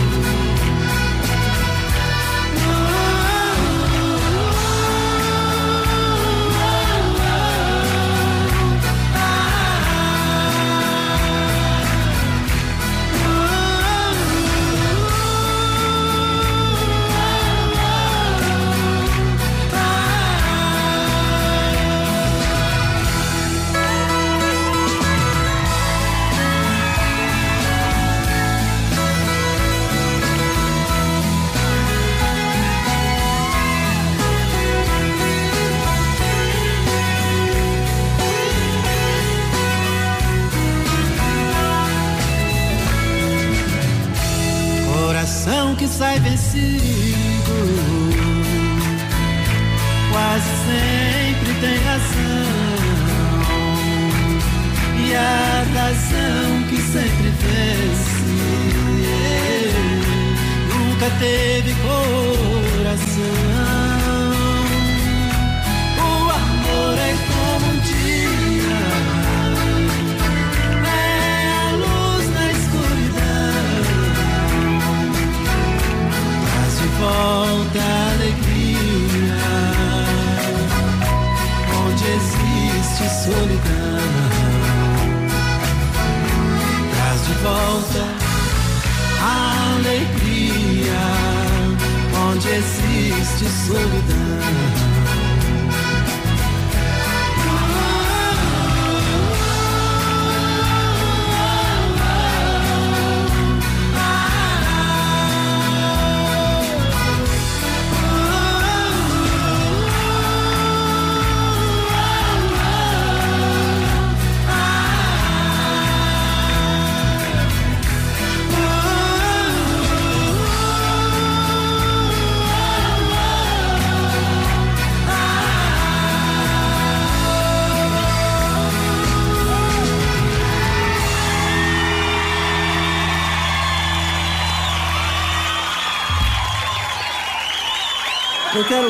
Sai 46.53 47.12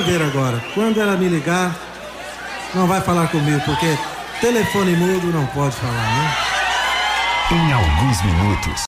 ver 0.03 0.23
agora. 0.23 0.63
Quando 0.75 1.01
ela 1.01 1.17
me 1.17 1.29
ligar, 1.29 1.75
não 2.75 2.87
vai 2.87 3.01
falar 3.01 3.29
comigo, 3.29 3.61
porque 3.65 3.97
telefone 4.41 4.97
mudo 4.97 5.27
não 5.33 5.47
pode 5.47 5.75
falar, 5.77 5.93
né? 5.93 6.37
Em 7.51 7.73
alguns 7.73 8.23
minutos, 8.23 8.81